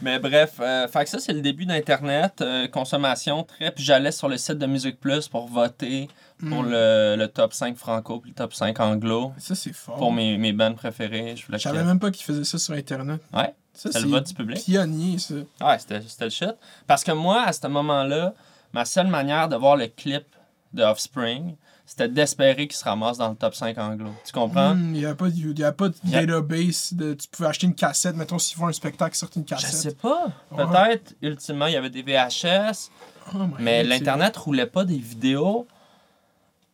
Mais 0.03 0.19
bref, 0.19 0.55
euh, 0.59 0.87
fait 0.87 1.03
que 1.05 1.09
ça, 1.09 1.19
c'est 1.19 1.33
le 1.33 1.41
début 1.41 1.65
d'Internet, 1.65 2.41
euh, 2.41 2.67
consommation 2.67 3.43
très... 3.43 3.71
Puis 3.71 3.83
j'allais 3.83 4.11
sur 4.11 4.27
le 4.27 4.37
site 4.37 4.57
de 4.59 4.65
Musique 4.65 4.99
Plus 4.99 5.27
pour 5.27 5.47
voter 5.47 6.07
pour 6.49 6.63
Hmm. 6.63 6.69
le, 6.71 7.15
le 7.17 7.27
top 7.29 7.53
5 7.53 7.77
franco 7.77 8.19
puis 8.19 8.31
le 8.31 8.35
top 8.35 8.53
5 8.53 8.77
anglo. 8.81 9.31
Ça, 9.37 9.55
c'est 9.55 9.71
fort. 9.71 9.95
Pour 9.95 10.11
mes, 10.11 10.37
mes 10.37 10.51
bands 10.51 10.73
préférés. 10.73 11.35
Je 11.37 11.57
savais 11.57 11.83
même 11.85 11.99
pas 11.99 12.11
qu'ils 12.11 12.25
faisaient 12.25 12.43
ça 12.43 12.57
sur 12.57 12.73
Internet. 12.73 13.21
Ouais, 13.33 13.53
Ça, 13.73 13.91
c'est 13.93 14.01
le 14.01 14.09
vote 14.09 14.27
du 14.27 14.33
public. 14.33 14.61
pionnier, 14.65 15.17
ça. 15.19 15.35
Ouais, 15.35 15.79
c'était 15.79 16.01
c'était 16.01 16.25
le 16.25 16.29
shit. 16.31 16.53
Parce 16.85 17.03
que 17.05 17.13
moi, 17.13 17.43
à 17.43 17.53
ce 17.53 17.65
moment-là, 17.67 18.33
ma 18.73 18.83
seule 18.83 19.07
manière 19.07 19.47
de 19.47 19.55
voir 19.55 19.77
le 19.77 19.87
clip 19.87 20.25
de 20.73 20.83
Offspring, 20.83 21.55
c'était 21.85 22.07
d'espérer 22.07 22.67
qu'il 22.67 22.75
se 22.77 22.83
ramasse 22.83 23.17
dans 23.17 23.29
le 23.29 23.35
top 23.35 23.53
5 23.55 23.77
anglo. 23.77 24.09
Tu 24.25 24.31
comprends? 24.31 24.73
Hmm, 24.73 24.95
Il 24.95 25.01
n'y 25.01 25.05
a 25.05 25.15
pas 25.15 25.27
y 25.29 25.63
a 25.63 25.71
pas 25.71 25.89
de 25.89 25.95
database. 26.03 26.93
De, 26.93 27.13
tu 27.13 27.27
pouvais 27.27 27.49
acheter 27.49 27.67
une 27.67 27.75
cassette. 27.75 28.15
Mettons, 28.15 28.39
s'ils 28.39 28.57
font 28.57 28.67
un 28.67 28.73
spectacle, 28.73 29.15
sortent 29.15 29.35
une 29.35 29.43
Je 29.43 29.49
cassette. 29.55 29.73
sais 29.73 29.95
pas. 29.95 30.27
Ouais. 30.51 30.65
Peut-être, 30.65 31.13
ultimement, 31.21 31.67
il 31.67 31.73
y 31.73 31.77
avait 31.77 31.89
des 31.89 32.01
VHS, 32.01 32.89
Oh 33.33 33.37
mais 33.59 33.83
l'Internet 33.83 34.35
roulait 34.37 34.65
pas 34.65 34.83
des 34.85 34.97
vidéos. 34.97 35.67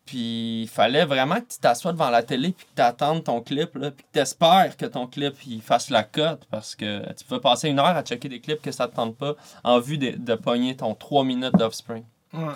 Puis 0.06 0.64
il 0.64 0.68
fallait 0.68 1.06
vraiment 1.06 1.36
que 1.36 1.48
tu 1.54 1.60
t'assoies 1.60 1.92
devant 1.92 2.10
la 2.10 2.24
télé 2.24 2.52
puis 2.52 2.66
que 2.66 2.76
tu 2.76 2.82
attendes 2.82 3.24
ton 3.24 3.42
clip, 3.42 3.76
là, 3.76 3.92
puis 3.92 4.04
que 4.04 4.10
tu 4.12 4.20
espères 4.20 4.76
que 4.76 4.88
ton 4.88 5.06
clip 5.06 5.36
il 5.46 5.62
fasse 5.62 5.92
la 5.92 6.02
cote 6.04 6.48
parce 6.50 6.76
que 6.76 7.14
tu 7.14 7.24
peux 7.26 7.40
passer 7.40 7.70
une 7.70 7.78
heure 7.78 7.86
à 7.96 8.02
checker 8.02 8.28
des 8.28 8.40
clips 8.42 8.60
que 8.62 8.72
ça 8.72 8.88
te 8.88 8.96
tente 8.96 9.16
pas 9.16 9.36
en 9.64 9.80
vue 9.80 10.00
de, 10.00 10.16
de 10.18 10.34
pogner 10.34 10.76
ton 10.76 10.96
3 10.96 11.24
minutes 11.26 11.54
d'offspring. 11.56 12.04
Ouais. 12.34 12.54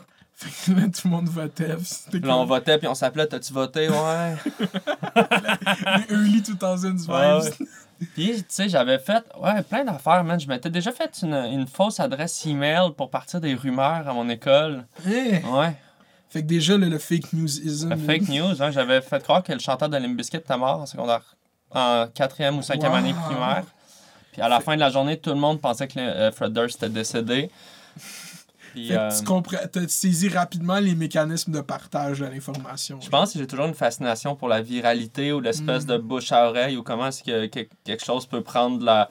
Fait 0.50 0.74
que 0.74 0.80
là, 0.80 0.86
tout 0.88 1.02
le 1.08 1.10
monde 1.10 1.30
votait. 1.30 1.68
là, 1.68 2.38
on 2.38 2.46
votait 2.46 2.78
puis 2.78 2.88
on 2.88 2.96
s'appelait 2.96 3.28
T'as-tu 3.28 3.54
voté? 3.54 3.90
Ouais. 3.90 4.36
les 6.10 6.16
early 6.16 6.42
2000s 6.42 7.02
vibes. 7.02 7.10
Ouais. 7.60 7.68
Puis, 8.14 8.34
tu 8.38 8.44
sais, 8.50 8.68
j'avais 8.70 9.00
fait 9.00 9.24
ouais, 9.40 9.62
plein 9.64 9.86
d'affaires, 9.86 10.24
man. 10.24 10.40
Je 10.40 10.48
m'étais 10.48 10.70
déjà 10.70 10.92
fait 10.92 11.12
une, 11.22 11.34
une 11.34 11.68
fausse 11.68 12.00
adresse 12.00 12.46
email 12.46 12.92
pour 12.98 13.10
partir 13.10 13.40
des 13.40 13.54
rumeurs 13.56 14.08
à 14.08 14.14
mon 14.14 14.28
école. 14.30 14.86
Hey! 15.08 15.42
Ouais. 15.46 15.74
Fait 16.30 16.42
que 16.42 16.48
déjà, 16.48 16.78
là, 16.78 16.88
le 16.88 16.98
fake 16.98 17.32
news-ism. 17.34 17.90
La 17.90 17.98
fake 17.98 18.28
news, 18.28 18.62
hein. 18.62 18.72
J'avais 18.72 19.02
fait 19.02 19.22
croire 19.24 19.44
que 19.44 19.54
le 19.54 19.60
chanteur 19.60 19.88
de 19.88 19.96
Limp 19.98 20.18
Bizkit 20.18 20.38
était 20.38 20.58
mort 20.58 20.82
en 20.82 20.86
secondaire, 20.86 21.22
en 21.72 22.08
quatrième 22.14 22.58
ou 22.58 22.62
cinquième 22.62 22.92
Wow. 22.92 22.98
année 22.98 23.14
primaire. 23.14 23.64
Puis 24.34 24.42
à 24.42 24.50
la 24.50 24.60
fin 24.60 24.74
de 24.76 24.80
la 24.80 24.90
journée, 24.90 25.18
tout 25.18 25.30
le 25.30 25.36
monde 25.38 25.62
pensait 25.62 25.88
que 25.88 26.00
euh, 26.00 26.32
Fred 26.32 26.52
Durst 26.52 26.78
était 26.78 26.90
décédé. 26.90 27.52
Puis, 28.74 28.88
Fait 28.90 28.94
que 28.96 29.00
euh, 29.00 29.10
tu 29.18 29.24
comprends, 29.24 29.58
t'as 29.72 29.88
saisi 29.88 30.28
rapidement 30.30 30.80
les 30.80 30.96
mécanismes 30.96 31.52
de 31.52 31.62
partage 31.62 32.20
de 32.20 32.26
l'information. 32.26 33.00
je 33.02 33.10
pense 33.10 33.34
que 33.34 33.40
j'ai 33.40 33.48
toujours 33.48 33.66
une 33.68 33.74
fascination 33.76 34.36
pour 34.36 34.48
la 34.50 34.62
viralité 34.62 35.32
ou 35.32 35.40
l'espèce 35.40 35.84
Mm. 35.84 35.88
de 35.88 35.98
bouche 35.98 36.32
à 36.32 36.48
oreille 36.50 36.76
ou 36.78 36.84
comment 36.84 37.08
est-ce 37.08 37.24
que, 37.24 37.46
que- 37.48 37.68
quelque 37.84 38.04
chose 38.04 38.26
peut 38.26 38.42
prendre 38.42 38.80
de 38.80 38.86
la, 38.86 39.10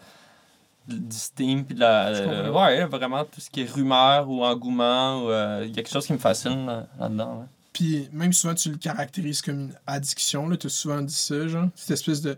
du 0.88 1.16
steam 1.16 1.64
puis 1.64 1.74
de 1.76 1.80
la 1.80 2.08
euh, 2.08 2.50
ouais 2.50 2.84
vraiment 2.86 3.24
tout 3.24 3.40
ce 3.40 3.48
qui 3.50 3.60
est 3.62 3.70
rumeur 3.72 4.28
ou 4.28 4.44
engouement 4.44 5.22
ou 5.24 5.30
euh, 5.30 5.60
il 5.62 5.68
y 5.68 5.72
a 5.72 5.74
quelque 5.76 5.90
chose 5.90 6.06
qui 6.06 6.12
me 6.12 6.18
fascine 6.18 6.66
là- 6.66 6.86
là-dedans 6.98 7.38
ouais. 7.40 7.46
Puis 7.72 8.08
même 8.12 8.32
souvent, 8.34 8.54
tu 8.54 8.68
le 8.70 8.76
caractérises 8.76 9.40
comme 9.40 9.54
une 9.60 9.74
addiction. 9.86 10.46
Là, 10.46 10.58
t'as 10.58 10.68
souvent 10.68 11.00
dit 11.00 11.14
ça, 11.14 11.48
genre. 11.48 11.68
Cette 11.74 11.92
espèce 11.92 12.20
de. 12.20 12.36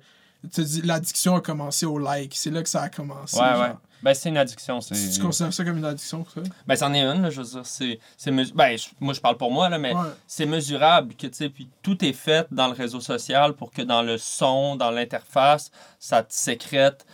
Tu 0.53 0.63
dis, 0.63 0.83
l'addiction 0.83 1.35
a 1.35 1.41
commencé 1.41 1.87
au 1.87 1.99
like. 1.99 2.35
C'est 2.37 2.51
là 2.53 2.63
que 2.63 2.69
ça 2.69 2.83
a 2.83 2.89
commencé. 2.89 3.37
ouais 3.41 3.45
genre. 3.49 3.61
ouais 3.63 3.73
ben 4.05 4.13
c'est 4.15 4.29
une 4.29 4.37
addiction 4.37 4.81
c'est 4.81 4.95
Tu, 4.95 5.21
considères 5.21 5.53
ça 5.53 5.65
comme 5.65 5.79
une 5.79 5.85
addiction 5.85 6.23
toi? 6.25 6.43
ben 6.67 6.77
c'en 6.77 6.93
est 6.95 7.03
une 7.03 7.23
là, 7.23 7.31
je 7.31 7.41
veux 7.41 7.49
dire 7.49 7.65
c'est 7.67 7.99
c'est 8.17 8.31
mesu- 8.31 8.53
ben 8.55 8.77
je- 8.79 8.89
moi 9.01 9.15
je 9.15 9.21
parle 9.21 9.37
pour 9.39 9.51
moi 9.51 9.69
là 9.71 9.79
mais 9.79 9.95
Ouais. 9.95 10.11
c'est 10.27 10.47
mesurable 10.47 11.15
que 11.15 11.27
puis 11.49 11.69
tout 11.83 12.05
est 12.05 12.13
fait 12.13 12.47
dans 12.53 12.67
le 12.69 12.75
réseau 12.75 13.01
social 13.01 13.55
pour 13.55 13.73
que 13.73 13.83
dans 13.83 14.03
le 14.03 14.19
son 14.19 14.77
dans 14.77 14.91
l'interface 14.91 15.71
ça 15.99 16.23
te 16.23 16.33
sécrète 16.35 17.07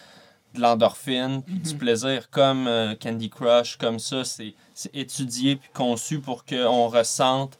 de 0.54 0.60
l'endorphine 0.60 1.42
puis 1.42 1.54
du 1.60 1.72
Mhm. 1.74 1.78
plaisir 1.78 2.28
comme 2.30 2.66
euh, 2.66 2.94
Candy 3.00 3.30
Crush 3.30 3.76
comme 3.76 3.98
ça 4.00 4.24
c'est 4.24 4.54
étudié 4.92 5.56
puis 5.56 5.70
conçu 5.72 6.18
pour 6.20 6.44
qu'on 6.44 6.88
ressente 6.88 7.56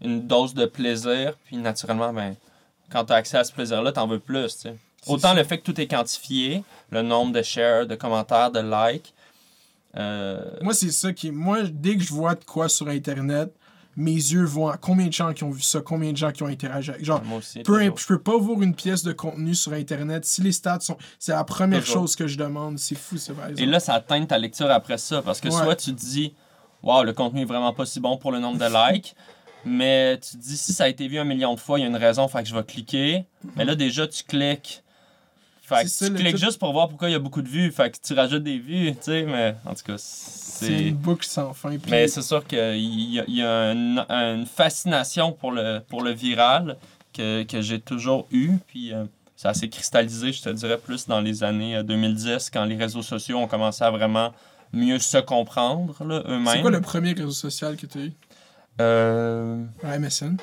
une 0.00 0.26
dose 0.26 0.52
de 0.54 0.66
plaisir 0.66 1.34
puis 1.44 1.56
naturellement 1.58 2.12
ben 2.12 2.34
quand 2.90 3.04
tu 3.04 3.12
as 3.12 3.16
accès 3.16 3.38
à 3.38 3.44
ce 3.44 3.52
plaisir 3.52 3.82
là 3.82 3.92
t'en 3.92 4.08
veux 4.08 4.18
plus 4.18 4.52
tu 4.56 4.62
sais 4.62 4.76
autant 5.06 5.28
ça. 5.28 5.34
le 5.34 5.44
fait 5.44 5.58
que 5.58 5.64
tout 5.64 5.80
est 5.80 5.86
quantifié 5.86 6.62
le 6.90 7.02
nombre 7.02 7.32
de 7.32 7.42
shares 7.42 7.86
de 7.86 7.94
commentaires 7.94 8.50
de 8.50 8.60
likes 8.60 9.14
euh, 9.96 10.42
Moi, 10.62 10.74
c'est 10.74 10.90
ça 10.90 11.12
qui. 11.12 11.30
Moi, 11.30 11.62
dès 11.70 11.96
que 11.96 12.02
je 12.02 12.12
vois 12.12 12.34
de 12.34 12.44
quoi 12.44 12.68
sur 12.68 12.88
Internet, 12.88 13.52
mes 13.96 14.12
yeux 14.12 14.44
voient 14.44 14.76
combien 14.76 15.06
de 15.06 15.12
gens 15.12 15.32
qui 15.32 15.44
ont 15.44 15.50
vu 15.50 15.62
ça, 15.62 15.80
combien 15.80 16.10
de 16.12 16.16
gens 16.16 16.32
qui 16.32 16.42
ont 16.42 16.48
interagi 16.48 16.90
avec. 16.90 17.04
Genre, 17.04 17.22
moi 17.24 17.38
aussi 17.38 17.60
peu 17.60 17.80
je 17.80 18.06
peux 18.06 18.18
pas 18.18 18.36
voir 18.36 18.60
une 18.62 18.74
pièce 18.74 19.04
de 19.04 19.12
contenu 19.12 19.54
sur 19.54 19.72
Internet 19.72 20.24
si 20.24 20.42
les 20.42 20.52
stats 20.52 20.80
sont. 20.80 20.96
C'est 21.18 21.32
la 21.32 21.44
première 21.44 21.80
Toujours. 21.80 22.02
chose 22.02 22.16
que 22.16 22.26
je 22.26 22.36
demande. 22.36 22.78
C'est 22.78 22.96
fou, 22.96 23.16
c'est 23.18 23.32
par 23.34 23.48
Et 23.56 23.66
là, 23.66 23.78
ça 23.80 24.00
teinte 24.00 24.28
ta 24.28 24.38
lecture 24.38 24.70
après 24.70 24.98
ça. 24.98 25.22
Parce 25.22 25.40
que 25.40 25.48
Ouais. 25.48 25.62
soit 25.62 25.76
tu 25.76 25.94
te 25.94 26.00
dis, 26.00 26.34
waouh, 26.82 27.04
le 27.04 27.12
contenu 27.12 27.42
est 27.42 27.46
vraiment 27.46 27.72
pas 27.72 27.86
si 27.86 28.00
bon 28.00 28.16
pour 28.16 28.32
le 28.32 28.40
nombre 28.40 28.58
de 28.58 28.92
likes. 28.92 29.14
Mais 29.66 30.18
tu 30.18 30.32
te 30.32 30.42
dis, 30.42 30.58
si 30.58 30.74
ça 30.74 30.84
a 30.84 30.88
été 30.88 31.08
vu 31.08 31.18
un 31.18 31.24
million 31.24 31.54
de 31.54 31.60
fois, 31.60 31.78
il 31.78 31.82
y 31.82 31.84
a 31.86 31.88
une 31.88 31.96
raison, 31.96 32.28
fait 32.28 32.42
que 32.42 32.48
je 32.48 32.54
vais 32.54 32.64
cliquer. 32.64 33.24
Mais 33.56 33.64
là, 33.64 33.74
déjà, 33.74 34.06
tu 34.06 34.22
cliques. 34.22 34.83
Fait 35.66 35.84
que 35.84 35.88
ça, 35.88 36.08
tu 36.08 36.14
cliques 36.14 36.36
juste 36.36 36.58
pour 36.58 36.72
voir 36.72 36.88
pourquoi 36.88 37.08
il 37.08 37.12
y 37.12 37.14
a 37.14 37.18
beaucoup 37.18 37.40
de 37.40 37.48
vues. 37.48 37.70
Fait 37.72 37.90
que 37.90 37.96
tu 38.04 38.12
rajoutes 38.12 38.42
des 38.42 38.58
vues, 38.58 38.92
tu 38.92 38.98
sais. 39.02 39.22
Mais 39.22 39.54
en 39.64 39.74
tout 39.74 39.82
cas, 39.84 39.94
C'est 39.96 40.66
c'est. 40.66 40.88
une 40.88 40.96
boucle 40.96 41.24
sans 41.26 41.52
fin. 41.54 41.70
Puis- 41.70 41.90
Mais 41.90 42.06
c'est 42.06 42.20
sûr 42.22 42.46
qu'il 42.46 42.58
y 42.58 43.18
a, 43.20 43.24
y 43.26 43.42
a 43.42 43.72
une, 43.72 44.04
une 44.10 44.46
fascination 44.46 45.32
pour 45.32 45.52
le, 45.52 45.80
pour 45.88 46.02
le 46.02 46.10
viral 46.12 46.76
que, 47.14 47.44
que 47.44 47.62
j'ai 47.62 47.80
toujours 47.80 48.26
eu. 48.30 48.52
Puis 48.66 48.92
euh, 48.92 49.04
ça 49.36 49.54
s'est 49.54 49.68
cristallisé, 49.70 50.32
je 50.32 50.42
te 50.42 50.50
dirais, 50.50 50.76
plus 50.78 51.06
dans 51.06 51.20
les 51.20 51.42
années 51.42 51.76
euh, 51.76 51.82
2010, 51.82 52.50
quand 52.50 52.64
les 52.66 52.76
réseaux 52.76 53.02
sociaux 53.02 53.38
ont 53.38 53.46
commencé 53.48 53.82
à 53.84 53.90
vraiment 53.90 54.32
mieux 54.72 54.98
se 54.98 55.18
comprendre 55.18 55.94
eux-mêmes. 56.02 56.46
C'est 56.46 56.60
quoi 56.60 56.70
le 56.72 56.80
premier 56.82 57.12
réseau 57.14 57.30
social 57.30 57.76
que 57.76 57.86
tu 57.86 57.98
as 57.98 58.02
eu? 58.02 58.12
Euh, 58.80 59.64
MSN. 59.82 60.36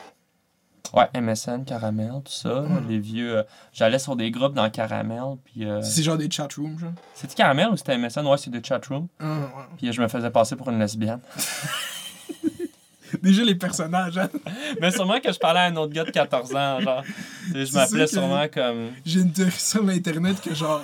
Ouais, 0.93 1.21
MSN, 1.21 1.63
Caramel, 1.65 2.12
tout 2.25 2.32
ça. 2.32 2.62
Ouais. 2.62 2.67
les 2.88 2.99
vieux. 2.99 3.38
euh, 3.38 3.43
J'allais 3.73 3.99
sur 3.99 4.15
des 4.15 4.32
groupes 4.32 4.54
dans 4.54 4.69
Caramel. 4.69 5.21
Puis. 5.45 5.65
euh, 5.65 5.82
C'est 5.82 6.04
genre 6.04 6.17
des 6.17 6.30
chatrooms, 6.30 6.77
genre? 6.80 6.91
C'était 7.13 7.36
Caramel 7.36 7.69
ou 7.69 7.77
c'était 7.77 7.97
MSN 7.97 8.25
Ouais, 8.27 8.38
c'est 8.38 8.49
des 8.51 8.63
chatrooms. 8.63 9.08
Ah, 9.19 9.25
ouais. 9.25 9.63
Puis 9.77 9.91
je 9.93 10.01
me 10.01 10.08
faisais 10.08 10.30
passer 10.30 10.56
pour 10.56 10.69
une 10.69 10.80
lesbienne. 10.80 11.19
Déjà, 13.21 13.43
les 13.43 13.56
personnages, 13.56 14.17
hein? 14.17 14.30
Mais 14.80 14.89
sûrement 14.89 15.19
que 15.19 15.32
je 15.34 15.38
parlais 15.38 15.60
à 15.60 15.63
un 15.63 15.75
autre 15.75 15.91
gars 15.91 16.06
de 16.06 16.12
14 16.12 16.56
ans. 16.56 16.80
Genre. 16.80 17.04
Je 17.54 17.73
m'appelais 17.73 18.08
sûrement 18.08 18.45
comme. 18.47 18.91
J'ai 19.06 19.19
une 19.19 19.34
théorie 19.34 19.51
sur 19.51 19.84
l'Internet 19.84 20.39
que, 20.41 20.56
genre, 20.56 20.82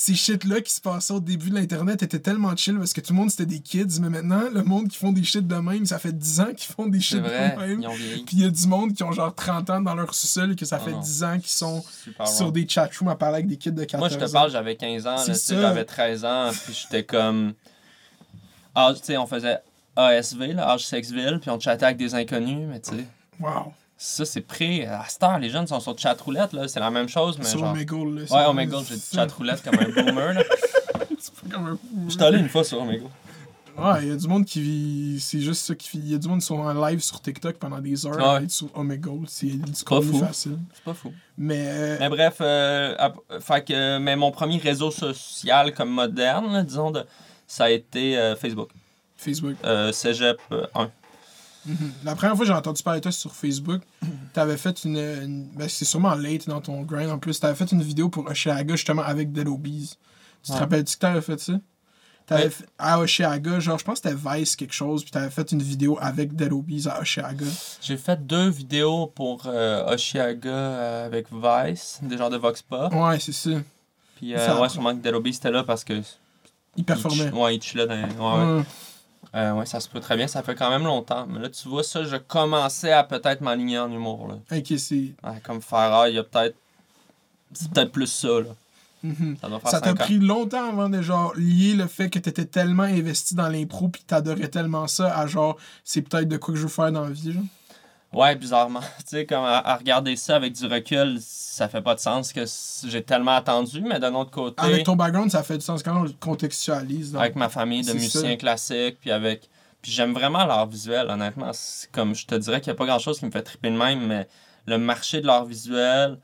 ces 0.00 0.14
shit-là 0.14 0.60
qui 0.60 0.72
se 0.72 0.80
passaient 0.80 1.12
au 1.12 1.18
début 1.18 1.50
de 1.50 1.56
l'Internet 1.56 2.04
étaient 2.04 2.20
tellement 2.20 2.54
chill 2.54 2.78
parce 2.78 2.92
que 2.92 3.00
tout 3.00 3.12
le 3.12 3.18
monde 3.18 3.32
c'était 3.32 3.46
des 3.46 3.58
kids, 3.58 3.98
mais 4.00 4.08
maintenant, 4.08 4.44
le 4.48 4.62
monde 4.62 4.86
qui 4.86 4.96
font 4.96 5.10
des 5.10 5.24
shit 5.24 5.44
de 5.44 5.56
même, 5.56 5.86
ça 5.86 5.98
fait 5.98 6.16
10 6.16 6.40
ans 6.40 6.54
qu'ils 6.56 6.72
font 6.72 6.86
des 6.86 7.00
shit 7.00 7.18
vrai, 7.18 7.56
de 7.56 7.60
même. 7.60 7.80
Puis 8.24 8.36
il 8.36 8.42
y 8.42 8.44
a 8.44 8.48
du 8.48 8.66
monde 8.68 8.94
qui 8.94 9.02
ont 9.02 9.10
genre 9.10 9.34
30 9.34 9.70
ans 9.70 9.80
dans 9.80 9.96
leur 9.96 10.14
sous-sol 10.14 10.52
et 10.52 10.54
que 10.54 10.64
ça 10.64 10.78
Ah 10.80 10.84
fait 10.84 10.92
non. 10.92 11.00
10 11.00 11.24
ans 11.24 11.38
qu'ils 11.40 11.50
sont 11.50 11.82
Super 12.04 12.28
sur 12.28 12.52
des 12.52 12.68
chatrooms 12.68 13.08
à 13.08 13.16
parler 13.16 13.38
avec 13.38 13.48
des 13.48 13.56
kids 13.56 13.72
de 13.72 13.82
14 13.82 13.98
Moi, 13.98 14.08
je 14.08 14.24
te 14.24 14.30
ans. 14.30 14.32
parle, 14.32 14.50
j'avais 14.52 14.76
15 14.76 15.06
ans, 15.08 15.16
j'avais 15.48 15.84
13 15.84 16.24
ans, 16.24 16.50
puis 16.64 16.74
j'étais 16.80 17.02
comme. 17.02 17.54
Ah, 18.76 18.92
tu 18.96 19.00
sais, 19.02 19.16
on 19.16 19.26
faisait 19.26 19.58
ASV, 19.96 20.52
là, 20.54 20.70
âge 20.74 20.86
sexville, 20.86 21.38
puis 21.40 21.50
on 21.50 21.58
chattait 21.58 21.86
avec 21.86 21.96
des 21.96 22.14
inconnus, 22.14 22.68
mais 22.70 22.78
tu 22.78 22.90
sais, 22.90 23.04
Wow. 23.40 23.72
Ça, 24.00 24.24
c'est 24.24 24.42
prêt. 24.42 24.86
À 24.86 25.04
cette 25.08 25.22
heure, 25.24 25.38
les 25.40 25.50
jeunes 25.50 25.66
sont 25.66 25.80
sur 25.80 25.98
chatroulette, 25.98 26.52
là. 26.52 26.68
C'est 26.68 26.78
la 26.78 26.90
même 26.90 27.08
chose, 27.08 27.36
mais. 27.36 27.44
Sur 27.44 27.58
genre... 27.58 27.72
Omegle, 27.72 28.20
là. 28.20 28.22
Ouais, 28.30 28.46
Omegle, 28.48 28.84
j'ai 28.88 28.94
dit 28.94 29.08
chatroulette 29.12 29.60
comme 29.62 29.74
un 29.74 29.88
boomer, 29.88 30.34
là. 30.34 30.44
comme 31.50 31.66
un 31.66 31.78
boomer. 31.82 32.08
J'étais 32.10 32.24
allé 32.24 32.38
une 32.38 32.48
fois 32.48 32.62
sur 32.62 32.80
Omegle. 32.80 33.08
Ouais, 33.76 34.02
il 34.02 34.08
y 34.08 34.12
a 34.12 34.16
du 34.16 34.26
monde 34.28 34.44
qui 34.44 34.60
vit. 34.60 35.20
C'est 35.20 35.40
juste 35.40 35.64
ça 35.64 35.74
qui 35.74 35.98
Il 35.98 36.10
y 36.10 36.14
a 36.14 36.18
du 36.18 36.28
monde 36.28 36.40
qui 36.40 36.46
sont 36.46 36.58
en 36.58 36.88
live 36.88 37.00
sur 37.00 37.20
TikTok 37.20 37.56
pendant 37.56 37.78
des 37.80 38.06
heures 38.06 38.16
ah 38.20 38.40
ouais. 38.40 38.48
sur 38.48 38.68
Omegle. 38.76 39.24
C'est 39.26 39.46
du 39.46 39.82
contenu 39.84 40.20
facile. 40.20 40.58
C'est 40.74 40.84
pas 40.84 40.94
fou. 40.94 41.12
Mais, 41.36 41.66
euh... 41.68 41.96
mais 41.98 42.08
bref, 42.08 42.38
euh, 42.40 43.98
mais 44.00 44.16
mon 44.16 44.30
premier 44.30 44.58
réseau 44.58 44.90
social 44.90 45.74
comme 45.74 45.90
moderne, 45.90 46.64
disons, 46.64 46.90
de, 46.90 47.04
ça 47.46 47.64
a 47.64 47.70
été 47.70 48.18
euh, 48.18 48.34
Facebook. 48.34 48.70
Facebook. 49.16 49.56
Euh, 49.64 49.92
cégep 49.92 50.40
1. 50.74 50.90
Mhm. 51.68 51.92
La 52.04 52.14
première 52.14 52.34
fois 52.34 52.44
que 52.44 52.50
j'ai 52.50 52.56
entendu 52.56 52.82
parler 52.82 53.00
de 53.00 53.04
toi 53.04 53.12
sur 53.12 53.34
Facebook, 53.34 53.82
mhm. 54.02 54.10
t'avais 54.32 54.56
fait 54.56 54.84
une. 54.84 55.48
ben 55.54 55.68
c'est 55.68 55.84
sûrement 55.84 56.14
late 56.14 56.48
dans 56.48 56.60
ton 56.60 56.82
grind 56.82 57.10
en 57.10 57.18
plus. 57.18 57.38
T'avais 57.38 57.54
fait 57.54 57.70
une 57.72 57.82
vidéo 57.82 58.08
pour 58.08 58.26
Oshiaga 58.26 58.74
justement 58.74 59.02
avec 59.02 59.32
Dead 59.32 59.46
Obies. 59.48 59.96
Tu 60.42 60.52
te 60.52 60.56
rappelles-tu 60.56 60.94
que 60.94 61.00
t'avais 61.00 61.20
fait 61.20 61.38
ça? 61.38 61.54
T'avais 62.28 62.50
fait 62.50 62.66
à 62.78 63.00
Oshiaga, 63.00 63.58
genre 63.58 63.78
je 63.78 63.84
pense 63.84 64.00
que 64.00 64.08
c'était 64.10 64.36
Vice 64.36 64.54
quelque 64.54 64.74
chose, 64.74 65.02
puis 65.02 65.10
t'avais 65.10 65.30
fait 65.30 65.50
une 65.50 65.62
vidéo 65.62 65.98
avec 65.98 66.36
Dead 66.36 66.52
Obies 66.52 66.86
à 66.86 67.00
Oshiaga. 67.00 67.46
J'ai 67.80 67.96
fait 67.96 68.26
deux 68.26 68.50
vidéos 68.50 69.06
pour 69.06 69.44
euh, 69.46 69.94
Oshiaga 69.94 70.50
euh, 70.50 71.06
avec 71.06 71.28
Vice, 71.32 72.00
des 72.02 72.18
genres 72.18 72.28
de 72.28 72.36
Vox 72.36 72.60
Pop. 72.60 72.92
Ouais, 72.92 73.18
c'est 73.18 73.32
ça. 73.32 73.50
Puis 74.16 74.34
euh, 74.34 74.44
ça 74.46 74.60
ouais, 74.60 74.68
sûrement 74.68 74.94
que 74.94 75.00
Dead 75.00 75.14
Obies 75.14 75.36
était 75.36 75.50
là 75.50 75.64
parce 75.64 75.84
que. 75.84 76.02
Il 76.76 76.84
performait. 76.84 77.30
Ouais, 77.30 77.56
il 77.56 77.62
chillait 77.62 77.86
dans. 77.86 77.94
Ouais, 77.94 78.58
ouais. 78.58 78.64
Euh, 79.34 79.52
ouais, 79.52 79.66
ça 79.66 79.80
se 79.80 79.88
peut 79.88 80.00
très 80.00 80.16
bien, 80.16 80.26
ça 80.26 80.42
fait 80.42 80.54
quand 80.54 80.70
même 80.70 80.84
longtemps. 80.84 81.26
Mais 81.26 81.38
là, 81.40 81.48
tu 81.48 81.68
vois, 81.68 81.82
ça, 81.82 82.04
je 82.04 82.16
commençais 82.16 82.92
à 82.92 83.04
peut-être 83.04 83.40
m'aligner 83.40 83.78
en 83.78 83.92
humour. 83.92 84.28
Là. 84.28 84.56
Ok, 84.56 84.78
c'est. 84.78 85.12
Ouais, 85.22 85.40
comme 85.42 85.60
faire, 85.60 85.92
ah, 85.92 86.08
il 86.08 86.14
y 86.16 86.18
a 86.18 86.24
peut-être. 86.24 86.56
C'est 87.52 87.70
peut-être 87.70 87.92
plus 87.92 88.06
ça, 88.06 88.40
là. 88.40 88.50
Ça 89.40 89.48
doit 89.48 89.60
faire 89.60 89.70
Ça 89.70 89.80
t'a 89.80 89.94
pris 89.94 90.18
longtemps 90.18 90.68
avant 90.68 90.88
de 90.88 91.00
genre 91.00 91.32
lier 91.36 91.74
le 91.74 91.86
fait 91.86 92.10
que 92.10 92.18
t'étais 92.18 92.44
tellement 92.44 92.82
investi 92.82 93.34
dans 93.34 93.48
l'impro 93.48 93.88
puis 93.88 94.02
que 94.02 94.06
t'adorais 94.08 94.48
tellement 94.48 94.88
ça 94.88 95.16
à 95.16 95.26
genre 95.26 95.56
c'est 95.84 96.02
peut-être 96.02 96.28
de 96.28 96.36
quoi 96.36 96.52
que 96.52 96.58
je 96.58 96.64
veux 96.64 96.68
faire 96.68 96.90
dans 96.90 97.04
la 97.04 97.10
vie 97.10 97.32
genre? 97.32 97.44
Ouais, 98.12 98.34
bizarrement. 98.36 98.80
tu 98.98 99.04
sais, 99.06 99.26
comme 99.26 99.44
à, 99.44 99.58
à 99.58 99.76
regarder 99.76 100.16
ça 100.16 100.36
avec 100.36 100.54
du 100.54 100.66
recul, 100.66 101.18
ça 101.20 101.68
fait 101.68 101.82
pas 101.82 101.94
de 101.94 102.00
sens 102.00 102.32
que 102.32 102.44
j'ai 102.86 103.02
tellement 103.02 103.36
attendu, 103.36 103.80
mais 103.82 103.98
d'un 103.98 104.14
autre 104.14 104.30
côté. 104.30 104.62
Avec 104.62 104.84
ton 104.84 104.96
background, 104.96 105.30
ça 105.30 105.42
fait 105.42 105.58
du 105.58 105.64
sens 105.64 105.82
quand 105.82 106.00
on 106.00 106.04
le 106.04 106.12
contextualise. 106.18 107.12
donc. 107.12 107.20
avec 107.20 107.36
ma 107.36 107.48
famille 107.48 107.84
de 107.84 107.92
musiciens 107.92 108.30
ça. 108.30 108.36
classiques, 108.36 108.98
puis 109.00 109.10
avec 109.10 109.48
Puis 109.82 109.92
j'aime 109.92 110.12
vraiment 110.12 110.46
l'art 110.46 110.66
visuel, 110.66 111.08
honnêtement. 111.08 111.50
C'est 111.52 111.90
comme 111.90 112.14
je 112.14 112.26
te 112.26 112.34
dirais 112.34 112.60
qu'il 112.60 112.72
n'y 112.72 112.76
a 112.76 112.78
pas 112.78 112.86
grand 112.86 112.98
chose 112.98 113.18
qui 113.18 113.26
me 113.26 113.30
fait 113.30 113.42
triper 113.42 113.70
de 113.70 113.76
même, 113.76 114.06
mais 114.06 114.26
le 114.66 114.78
marché 114.78 115.20
de 115.20 115.26
l'art 115.26 115.44
visuel. 115.44 116.18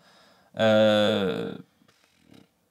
Euh... 0.58 1.52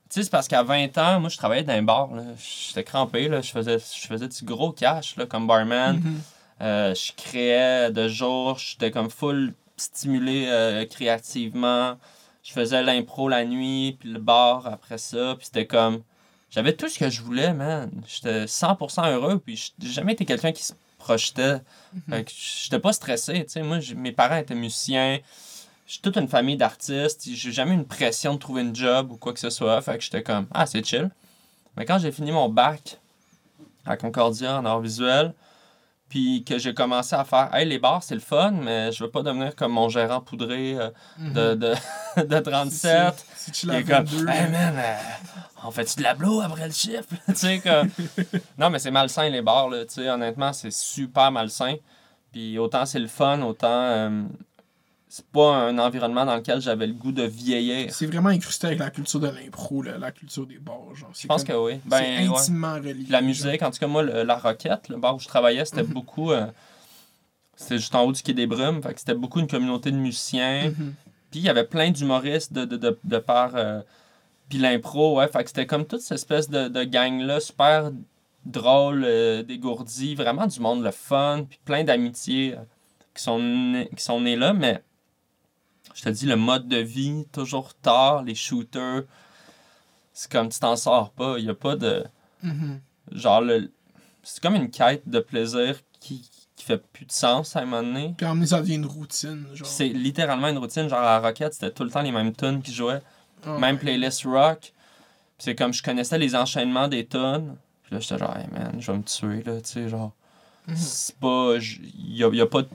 Tu 0.09 0.19
sais, 0.19 0.23
c'est 0.25 0.29
parce 0.29 0.47
qu'à 0.47 0.61
20 0.61 0.95
ans, 0.99 1.19
moi, 1.19 1.29
je 1.29 1.37
travaillais 1.37 1.63
dans 1.63 1.73
un 1.73 1.81
bar. 1.81 2.13
là. 2.13 2.21
J'étais 2.37 2.83
crampé. 2.83 3.27
Là. 3.27 3.41
Je, 3.41 3.49
faisais, 3.49 3.79
je 3.79 4.07
faisais 4.07 4.27
du 4.27 4.45
gros 4.45 4.71
cash 4.71 5.15
là, 5.17 5.25
comme 5.25 5.47
barman. 5.47 5.97
Mhm. 5.97 6.21
Euh, 6.61 6.93
je 6.95 7.11
créais 7.15 7.91
de 7.91 8.07
jour. 8.07 8.57
J'étais 8.57 8.91
comme 8.91 9.09
full 9.09 9.53
stimulé 9.77 10.45
euh, 10.47 10.85
créativement. 10.85 11.97
Je 12.43 12.51
faisais 12.51 12.83
l'impro 12.83 13.29
la 13.29 13.45
nuit, 13.45 13.97
puis 13.99 14.11
le 14.11 14.19
bar 14.19 14.67
après 14.67 14.97
ça. 14.97 15.35
Puis 15.37 15.47
c'était 15.47 15.67
comme. 15.67 16.03
J'avais 16.49 16.73
tout 16.73 16.87
ce 16.87 16.99
que 16.99 17.09
je 17.09 17.21
voulais, 17.21 17.53
man. 17.53 17.89
J'étais 18.07 18.45
100% 18.45 19.11
heureux. 19.11 19.39
Puis 19.39 19.73
j'ai 19.79 19.89
jamais 19.89 20.13
été 20.13 20.25
quelqu'un 20.25 20.51
qui 20.51 20.63
se 20.63 20.73
projetait. 20.99 21.61
Fait 22.09 22.23
que 22.23 22.31
J'étais 22.35 22.79
pas 22.79 22.93
stressé. 22.93 23.43
tu 23.45 23.49
sais. 23.49 23.63
Moi, 23.63 23.79
mes 23.95 24.11
parents 24.11 24.37
étaient 24.37 24.55
musiciens. 24.55 25.19
J'ai 25.87 25.99
toute 25.99 26.17
une 26.17 26.27
famille 26.27 26.57
d'artistes. 26.57 27.27
J'ai 27.27 27.51
jamais 27.51 27.71
eu 27.71 27.75
une 27.75 27.85
pression 27.85 28.35
de 28.35 28.39
trouver 28.39 28.61
une 28.61 28.75
job 28.75 29.11
ou 29.11 29.17
quoi 29.17 29.33
que 29.33 29.39
ce 29.39 29.49
soit. 29.49 29.81
Fait 29.81 29.97
que 29.97 30.03
j'étais 30.03 30.23
comme, 30.23 30.47
ah, 30.53 30.65
c'est 30.65 30.85
chill. 30.85 31.09
Mais 31.75 31.85
quand 31.85 31.97
j'ai 31.97 32.11
fini 32.11 32.31
mon 32.31 32.49
bac 32.49 32.99
à 33.85 33.97
Concordia 33.97 34.59
en 34.59 34.65
art 34.65 34.79
visuel, 34.79 35.33
puis 36.13 36.43
que 36.43 36.59
j'ai 36.59 36.75
commencé 36.75 37.15
à 37.15 37.23
faire, 37.23 37.49
hey, 37.55 37.67
les 37.67 37.79
bars, 37.79 38.03
c'est 38.03 38.13
le 38.13 38.21
fun, 38.21 38.51
mais 38.51 38.91
je 38.91 39.03
veux 39.03 39.09
pas 39.09 39.23
devenir 39.23 39.55
comme 39.55 39.71
mon 39.71 39.89
gérant 39.89 40.21
poudré 40.21 40.75
euh, 40.77 40.91
de, 41.17 41.55
de, 41.55 41.73
de 42.23 42.39
37. 42.39 43.25
Si 43.35 43.51
tu 43.51 43.65
l'as 43.65 43.81
comme, 43.81 44.05
22, 44.05 44.29
hey 44.29 44.47
man, 44.51 44.75
euh, 44.77 44.95
on 45.63 45.71
fait-tu 45.71 45.95
de 45.97 46.03
la 46.03 46.13
blow 46.13 46.41
après 46.41 46.67
le 46.67 46.71
chiffre? 46.71 47.01
tu 47.29 47.35
sais, 47.35 47.59
comme. 47.61 47.89
Non, 48.59 48.69
mais 48.69 48.77
c'est 48.77 48.91
malsain, 48.91 49.27
les 49.27 49.41
bars, 49.41 49.69
là. 49.69 49.85
Tu 49.85 49.95
sais, 49.95 50.07
honnêtement, 50.07 50.53
c'est 50.53 50.71
super 50.71 51.31
malsain. 51.31 51.77
Puis 52.31 52.59
autant 52.59 52.85
c'est 52.85 52.99
le 52.99 53.07
fun, 53.07 53.41
autant. 53.41 53.67
euh, 53.71 54.21
c'est 55.15 55.27
pas 55.27 55.55
un 55.57 55.77
environnement 55.77 56.25
dans 56.25 56.35
lequel 56.35 56.59
j'avais 56.59 56.87
le 56.87 56.93
goût 56.93 57.11
de 57.11 57.21
vieillir. 57.21 57.93
c'est 57.93 58.07
vraiment 58.07 58.29
incrusté 58.29 58.65
avec 58.65 58.79
la 58.79 58.89
culture 58.89 59.19
de 59.19 59.27
l'impro, 59.27 59.83
la 59.83 60.11
culture 60.11 60.47
des 60.47 60.57
bars. 60.57 60.95
Genre. 60.95 61.11
Je 61.13 61.27
pense 61.27 61.43
que 61.43 61.53
oui. 61.53 61.73
c'est 61.83 61.89
Ben, 61.89 62.29
ouais. 62.31 62.35
intimement 62.35 62.73
relié. 62.73 62.93
Puis 62.95 63.11
la 63.11 63.21
musique, 63.21 63.61
en 63.61 63.69
tout 63.69 63.77
cas, 63.77 63.85
moi, 63.85 64.01
le- 64.01 64.23
la 64.23 64.35
Roquette, 64.39 64.89
le 64.89 64.97
bar 64.97 65.15
où 65.15 65.19
je 65.19 65.27
travaillais, 65.27 65.65
c'était 65.65 65.83
Mhm. 65.83 65.93
beaucoup. 65.93 66.31
euh, 66.31 66.47
c'était 67.55 67.77
juste 67.77 67.93
en 67.93 68.01
haut 68.05 68.11
du 68.11 68.23
Quai 68.23 68.33
des 68.33 68.47
Brumes. 68.47 68.81
Fait 68.81 68.91
que 68.95 68.99
c'était 68.99 69.13
beaucoup 69.13 69.39
une 69.39 69.47
communauté 69.47 69.91
de 69.91 69.97
musiciens. 69.97 70.69
Mhm. 70.71 70.95
Puis 71.29 71.41
il 71.41 71.43
y 71.43 71.49
avait 71.49 71.63
plein 71.65 71.91
d'humoristes 71.91 72.51
de, 72.51 72.65
de, 72.65 72.77
de, 72.77 72.97
de 73.03 73.17
par. 73.19 73.51
euh, 73.55 73.81
puis 74.49 74.57
l'impro, 74.57 75.17
ouais. 75.19 75.27
Fait 75.27 75.43
que 75.43 75.49
c'était 75.49 75.67
comme 75.67 75.85
toute 75.85 76.01
cette 76.01 76.17
espèce 76.17 76.49
de, 76.49 76.69
de 76.69 76.83
gang-là, 76.83 77.39
super 77.39 77.91
drôle, 78.45 79.03
euh, 79.05 79.43
dégourdi, 79.43 80.15
vraiment 80.15 80.47
du 80.47 80.59
monde 80.59 80.83
le 80.83 80.89
fun, 80.91 81.45
puis 81.47 81.59
plein 81.63 81.83
d'amitiés 81.83 82.55
euh, 82.55 82.61
qui, 83.15 83.21
sont 83.21 83.85
qui 83.95 84.03
sont 84.03 84.19
nées 84.21 84.35
là. 84.35 84.53
Mais 84.53 84.81
je 85.93 86.01
te 86.03 86.09
dis, 86.09 86.25
le 86.25 86.35
mode 86.35 86.67
de 86.67 86.77
vie, 86.77 87.25
toujours 87.31 87.73
tard, 87.75 88.23
les 88.23 88.35
shooters, 88.35 89.03
c'est 90.13 90.31
comme 90.31 90.49
tu 90.49 90.59
t'en 90.59 90.75
sors 90.75 91.11
pas. 91.11 91.35
Il 91.39 91.45
y 91.45 91.49
a 91.49 91.53
pas 91.55 91.75
de. 91.75 92.03
Mhm. 92.41 92.79
Genre, 93.11 93.41
le, 93.41 93.71
c'est 94.23 94.41
comme 94.41 94.55
une 94.55 94.69
quête 94.69 95.07
de 95.07 95.19
plaisir 95.19 95.77
qui, 95.99 96.29
qui 96.55 96.65
fait 96.65 96.77
plus 96.77 97.05
de 97.05 97.11
sens 97.11 97.55
à 97.55 97.61
un 97.61 97.65
moment 97.65 97.83
donné. 97.83 98.13
Puis 98.17 98.25
moment 98.25 98.35
donné, 98.35 98.47
ça 98.47 98.59
devient 98.59 98.75
une 98.75 98.85
routine. 98.85 99.45
Genre. 99.53 99.67
C'est 99.67 99.89
littéralement 99.89 100.47
une 100.47 100.57
routine. 100.57 100.87
Genre, 100.87 100.99
à 100.99 101.19
Rocket, 101.19 101.53
c'était 101.53 101.71
tout 101.71 101.83
le 101.83 101.89
temps 101.89 102.01
les 102.01 102.11
mêmes 102.11 102.33
tunes 102.35 102.61
qui 102.61 102.73
jouaient. 102.73 103.01
Ah, 103.45 103.57
Même 103.57 103.75
ouais. 103.75 103.81
playlist 103.81 104.23
rock. 104.25 104.73
C'est 105.37 105.55
comme 105.55 105.73
je 105.73 105.83
connaissais 105.83 106.17
les 106.17 106.35
enchaînements 106.35 106.87
des 106.87 107.05
tunes. 107.05 107.55
Puis 107.83 107.95
là, 107.95 107.99
j'étais 107.99 108.17
genre, 108.17 108.37
hey 108.37 108.47
man, 108.51 108.75
je 108.79 108.91
vais 108.91 108.97
me 108.97 109.03
tuer, 109.03 109.43
là, 109.43 109.59
tu 109.61 109.71
sais, 109.71 109.89
genre. 109.89 110.13
Mhm. 110.67 110.75
C'est 110.77 111.15
pas. 111.17 111.55
Il 111.57 112.15
y 112.17 112.23
a, 112.23 112.29
y 112.29 112.41
a 112.41 112.45
pas 112.47 112.61
de. 112.61 112.69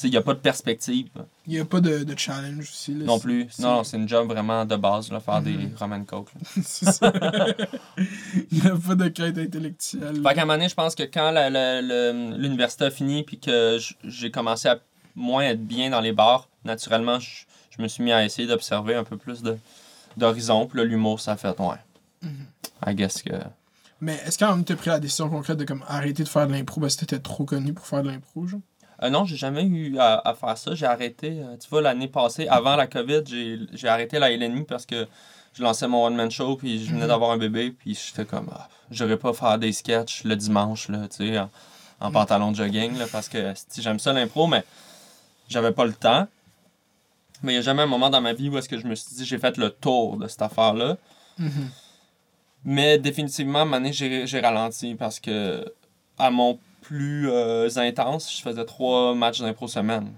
Tu 0.00 0.06
sais, 0.08 0.14
y 0.14 0.16
a 0.16 0.22
pas 0.22 0.32
de 0.32 0.38
perspective 0.38 1.08
Il 1.46 1.52
n'y 1.52 1.58
a 1.60 1.64
pas 1.66 1.80
de, 1.82 2.04
de 2.04 2.18
challenge 2.18 2.60
aussi. 2.70 2.94
Là, 2.94 3.04
non 3.04 3.18
plus. 3.18 3.46
Non, 3.58 3.76
non, 3.76 3.84
c'est 3.84 3.98
une 3.98 4.08
job 4.08 4.28
vraiment 4.28 4.64
de 4.64 4.74
base, 4.76 5.12
là, 5.12 5.20
faire 5.20 5.42
des 5.42 5.52
Mhm. 5.52 5.72
Roman 5.78 6.04
Coke. 6.04 6.30
c'est 6.62 6.90
ça. 6.90 7.12
Il 8.50 8.62
n'y 8.62 8.66
a 8.70 8.76
pas 8.76 8.94
de 8.94 9.08
quête 9.08 9.36
intellectuelle. 9.36 10.16
Fait 10.26 10.34
qu'à 10.34 10.42
un 10.42 10.44
moment 10.46 10.54
donné, 10.54 10.70
je 10.70 10.74
pense 10.74 10.94
que 10.94 11.02
quand 11.02 11.30
l'université 12.38 12.84
a 12.86 12.90
fini 12.90 13.24
puis 13.24 13.38
que 13.38 13.78
j'ai 14.04 14.30
commencé 14.30 14.68
à 14.68 14.78
moins 15.14 15.42
être 15.44 15.62
bien 15.62 15.90
dans 15.90 16.00
les 16.00 16.12
bars, 16.12 16.48
naturellement, 16.64 17.18
je, 17.20 17.44
je 17.76 17.82
me 17.82 17.88
suis 17.88 18.02
mis 18.02 18.12
à 18.12 18.24
essayer 18.24 18.48
d'observer 18.48 18.94
un 18.94 19.04
peu 19.04 19.18
plus 19.18 19.42
de 19.42 19.58
d'horizon. 20.16 20.66
Puis 20.66 20.82
l'humour, 20.82 21.20
ça 21.20 21.32
a 21.32 21.36
fait, 21.36 21.58
ouais. 21.60 21.76
I 22.86 22.94
guess 22.94 23.22
que... 23.22 23.34
Mais 24.00 24.18
est-ce 24.24 24.42
moment, 24.42 24.62
tu 24.62 24.72
as 24.72 24.76
pris 24.76 24.88
la 24.88 24.98
décision 24.98 25.28
concrète 25.28 25.58
de 25.58 25.64
comme 25.64 25.84
arrêter 25.86 26.22
de 26.24 26.28
faire 26.28 26.46
de 26.46 26.52
l'impro 26.52 26.80
parce 26.80 26.96
que 26.96 27.00
t'étais 27.00 27.18
trop 27.18 27.44
connu 27.44 27.74
pour 27.74 27.86
faire 27.86 28.02
de 28.02 28.08
l'impro, 28.08 28.46
genre? 28.46 28.60
Euh, 29.02 29.08
non, 29.10 29.24
j'ai 29.24 29.36
jamais 29.36 29.64
eu 29.64 29.96
à, 29.98 30.20
à 30.24 30.34
faire 30.34 30.56
ça. 30.58 30.74
J'ai 30.74 30.86
arrêté, 30.86 31.40
euh, 31.40 31.56
tu 31.56 31.68
vois, 31.70 31.80
l'année 31.80 32.08
passée, 32.08 32.46
avant 32.48 32.76
la 32.76 32.86
COVID, 32.86 33.22
j'ai 33.26 33.88
arrêté 33.88 34.18
la 34.18 34.30
LNI 34.30 34.64
parce 34.64 34.84
que 34.86 35.06
je 35.54 35.62
lançais 35.62 35.88
mon 35.88 36.04
one-man 36.06 36.30
show, 36.30 36.56
puis 36.56 36.84
je 36.84 36.90
venais 36.90 37.02
Mhm. 37.02 37.08
d'avoir 37.08 37.30
un 37.32 37.38
bébé, 37.38 37.70
puis 37.72 37.94
j'étais 37.94 38.24
comme, 38.24 38.50
ah, 38.54 38.68
j'aurais 38.90 39.16
pas 39.16 39.32
faire 39.32 39.58
des 39.58 39.72
sketchs 39.72 40.24
le 40.24 40.36
dimanche, 40.36 40.88
là, 40.88 41.08
tu 41.08 41.16
sais, 41.28 41.38
en, 41.38 41.50
en 42.00 42.08
Mhm. 42.08 42.12
pantalon 42.12 42.50
de 42.52 42.56
jogging, 42.56 42.96
là, 42.98 43.06
parce 43.10 43.28
que 43.28 43.52
j'aime 43.78 43.98
ça 43.98 44.12
l'impro, 44.12 44.46
mais 44.46 44.64
j'avais 45.48 45.72
pas 45.72 45.84
le 45.86 45.92
temps. 45.94 46.28
Mais 47.42 47.52
il 47.52 47.56
n'y 47.56 47.60
a 47.60 47.62
jamais 47.62 47.82
un 47.82 47.86
moment 47.86 48.10
dans 48.10 48.20
ma 48.20 48.34
vie 48.34 48.50
où 48.50 48.58
est-ce 48.58 48.68
que 48.68 48.78
je 48.78 48.86
me 48.86 48.94
suis 48.94 49.16
dit, 49.16 49.24
j'ai 49.24 49.38
fait 49.38 49.56
le 49.56 49.70
tour 49.70 50.18
de 50.18 50.28
cette 50.28 50.42
affaire-là. 50.42 50.98
Mhm. 51.38 51.70
Mais 52.64 52.98
définitivement, 52.98 53.60
à 53.62 53.92
j'ai 53.92 54.40
ralenti 54.40 54.94
parce 54.94 55.18
que 55.20 55.64
à 56.18 56.30
mon 56.30 56.58
plus 56.90 57.30
euh, 57.30 57.68
intense, 57.76 58.36
je 58.36 58.42
faisais 58.42 58.64
trois 58.64 59.14
matchs 59.14 59.40
d'impro 59.40 59.68
semaine. 59.68 60.08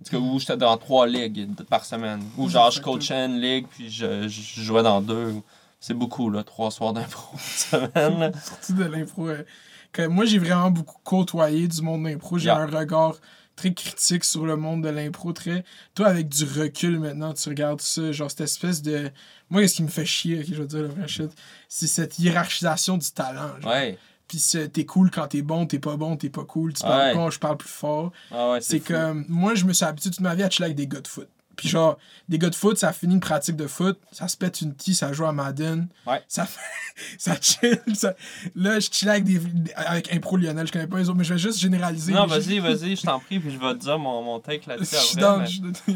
En 0.00 0.04
tout 0.04 0.10
cas, 0.12 0.16
où 0.16 0.38
j'étais 0.38 0.56
dans 0.56 0.74
trois 0.78 1.06
ligues 1.06 1.46
par 1.68 1.84
semaine. 1.84 2.22
Ou 2.38 2.48
genre, 2.48 2.70
je 2.70 2.80
coachais 2.80 3.26
une 3.26 3.38
ligue, 3.38 3.66
puis 3.68 3.90
je, 3.90 4.26
je 4.26 4.62
jouais 4.62 4.82
dans 4.82 5.02
deux. 5.02 5.34
C'est 5.78 5.92
beaucoup, 5.92 6.30
là, 6.30 6.42
trois 6.42 6.70
soirs 6.70 6.94
d'impro 6.94 7.36
semaine. 7.38 8.32
Surtout 8.42 8.72
de 8.82 8.84
l'impro. 8.84 9.28
euh, 9.28 10.08
moi, 10.08 10.24
j'ai 10.24 10.38
vraiment 10.38 10.70
beaucoup 10.70 10.96
côtoyé 11.04 11.68
du 11.68 11.82
monde 11.82 12.04
de 12.04 12.08
l'impro. 12.08 12.38
J'ai 12.38 12.46
Yeah. 12.46 12.56
un 12.60 12.66
regard 12.66 13.16
très 13.56 13.74
critique 13.74 14.24
sur 14.24 14.46
le 14.46 14.56
monde 14.56 14.82
de 14.84 14.88
l'impro. 14.88 15.32
Très... 15.34 15.64
Toi, 15.94 16.06
avec 16.08 16.28
du 16.30 16.44
recul 16.44 16.98
maintenant, 16.98 17.34
tu 17.34 17.48
regardes 17.50 17.82
ça. 17.82 18.10
Genre, 18.12 18.30
cette 18.30 18.40
espèce 18.42 18.80
de. 18.80 19.10
Moi, 19.50 19.60
qu'est-ce 19.62 19.76
qui 19.76 19.82
me 19.82 19.88
fait 19.88 20.06
chier, 20.06 20.42
je 20.44 20.54
veux 20.54 20.66
dire, 20.66 20.80
le 20.82 20.88
vrai 20.88 21.08
shit, 21.08 21.30
c'est 21.68 21.86
cette 21.86 22.18
hiérarchisation 22.18 22.96
du 22.96 23.10
talent. 23.10 23.60
genre. 23.60 23.70
Ouais. 23.70 23.98
Puis 24.28 24.38
c'est- 24.38 24.68
t'es 24.68 24.84
cool 24.84 25.10
quand 25.10 25.28
t'es 25.28 25.42
bon, 25.42 25.66
t'es 25.66 25.78
pas 25.78 25.96
bon, 25.96 26.16
t'es 26.16 26.30
pas 26.30 26.44
cool. 26.44 26.72
Tu 26.72 26.82
parles 26.82 27.08
Ouais. 27.10 27.14
pas, 27.14 27.30
je 27.30 27.38
parle 27.38 27.56
plus 27.56 27.68
fort. 27.68 28.10
Ah 28.32 28.50
ouais, 28.52 28.60
C'est 28.60 28.80
comme. 28.80 29.24
Moi, 29.28 29.54
je 29.54 29.64
me 29.64 29.72
suis 29.72 29.84
habitué 29.84 30.10
toute 30.10 30.20
ma 30.20 30.34
vie 30.34 30.42
à 30.42 30.50
chiller 30.50 30.64
avec 30.66 30.76
des 30.76 30.86
gars 30.88 31.00
de 31.00 31.06
foot. 31.08 31.28
Puis 31.56 31.70
genre, 31.70 31.96
des 32.28 32.38
gars 32.38 32.50
de 32.50 32.54
foot, 32.54 32.76
ça 32.76 32.92
finit 32.92 33.14
une 33.14 33.20
pratique 33.20 33.56
de 33.56 33.66
foot, 33.66 33.98
ça 34.12 34.28
se 34.28 34.36
pète 34.36 34.60
une 34.60 34.74
tea, 34.74 34.94
ça 34.94 35.12
joue 35.14 35.24
à 35.24 35.32
Madden. 35.32 35.88
Ouais. 36.06 36.22
Ça 36.28 36.44
fait. 36.44 36.60
ça 37.18 37.36
chill. 37.40 37.80
ça- 37.94 38.14
Là, 38.54 38.78
je 38.78 38.88
chill 38.92 39.08
avec, 39.08 39.24
des... 39.24 39.40
avec 39.74 40.12
Impro 40.14 40.36
Lionel, 40.36 40.66
je 40.66 40.72
connais 40.72 40.86
pas 40.86 40.98
les 40.98 41.08
autres, 41.08 41.16
mais 41.16 41.24
je 41.24 41.32
vais 41.32 41.38
juste 41.40 41.58
généraliser. 41.58 42.12
Non, 42.12 42.26
vas-y, 42.26 42.58
vas-y, 42.58 42.96
je 42.96 43.02
t'en 43.02 43.20
prie, 43.20 43.40
puis 43.40 43.50
je 43.50 43.58
vais 43.58 43.72
te 43.72 43.78
dire 43.78 43.98
mon, 43.98 44.22
mon 44.22 44.38
take 44.38 44.68
là-dessus 44.68 44.96
Je 44.96 45.00
suis 45.00 45.16
dans- 45.16 45.38
mais- 45.38 45.94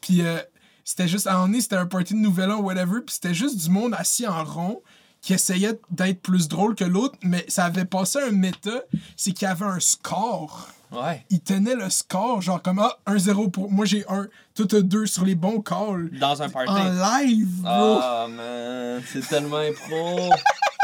Puis 0.00 0.22
euh, 0.22 0.38
c'était 0.84 1.08
juste, 1.08 1.26
à 1.26 1.34
un 1.36 1.46
moment 1.46 1.60
c'était 1.60 1.76
un 1.76 1.86
party 1.86 2.14
de 2.14 2.18
Nouvel 2.20 2.50
An 2.52 2.60
whatever, 2.60 3.00
puis 3.04 3.14
c'était 3.14 3.34
juste 3.34 3.56
du 3.60 3.68
monde 3.70 3.94
assis 3.98 4.26
en 4.28 4.44
rond 4.44 4.80
qui 5.20 5.34
essayait 5.34 5.78
d'être 5.90 6.22
plus 6.22 6.48
drôle 6.48 6.74
que 6.74 6.84
l'autre, 6.84 7.16
mais 7.22 7.44
ça 7.48 7.64
avait 7.64 7.84
passé 7.84 8.18
un 8.20 8.30
méta, 8.30 8.82
c'est 9.16 9.32
qu'il 9.32 9.46
y 9.46 9.50
avait 9.50 9.66
un 9.66 9.80
score. 9.80 10.68
Ouais. 10.92 11.24
Il 11.30 11.40
tenait 11.40 11.74
le 11.74 11.88
score, 11.88 12.40
genre 12.40 12.60
comme 12.60 12.80
ah, 12.80 12.98
1-0 13.06 13.50
pour. 13.50 13.70
Moi 13.70 13.84
j'ai 13.84 14.04
1, 14.08 14.26
toi 14.54 14.66
t'as 14.68 14.80
2 14.80 15.06
sur 15.06 15.24
les 15.24 15.34
bons 15.34 15.60
calls. 15.60 16.10
Dans 16.18 16.42
un 16.42 16.48
party. 16.48 16.72
En 16.72 16.84
live, 16.84 17.62
bro! 17.62 17.98
Ah, 18.02 18.26
man, 18.28 19.02
c'est 19.06 19.26
tellement 19.28 19.58
impro. 19.58 20.30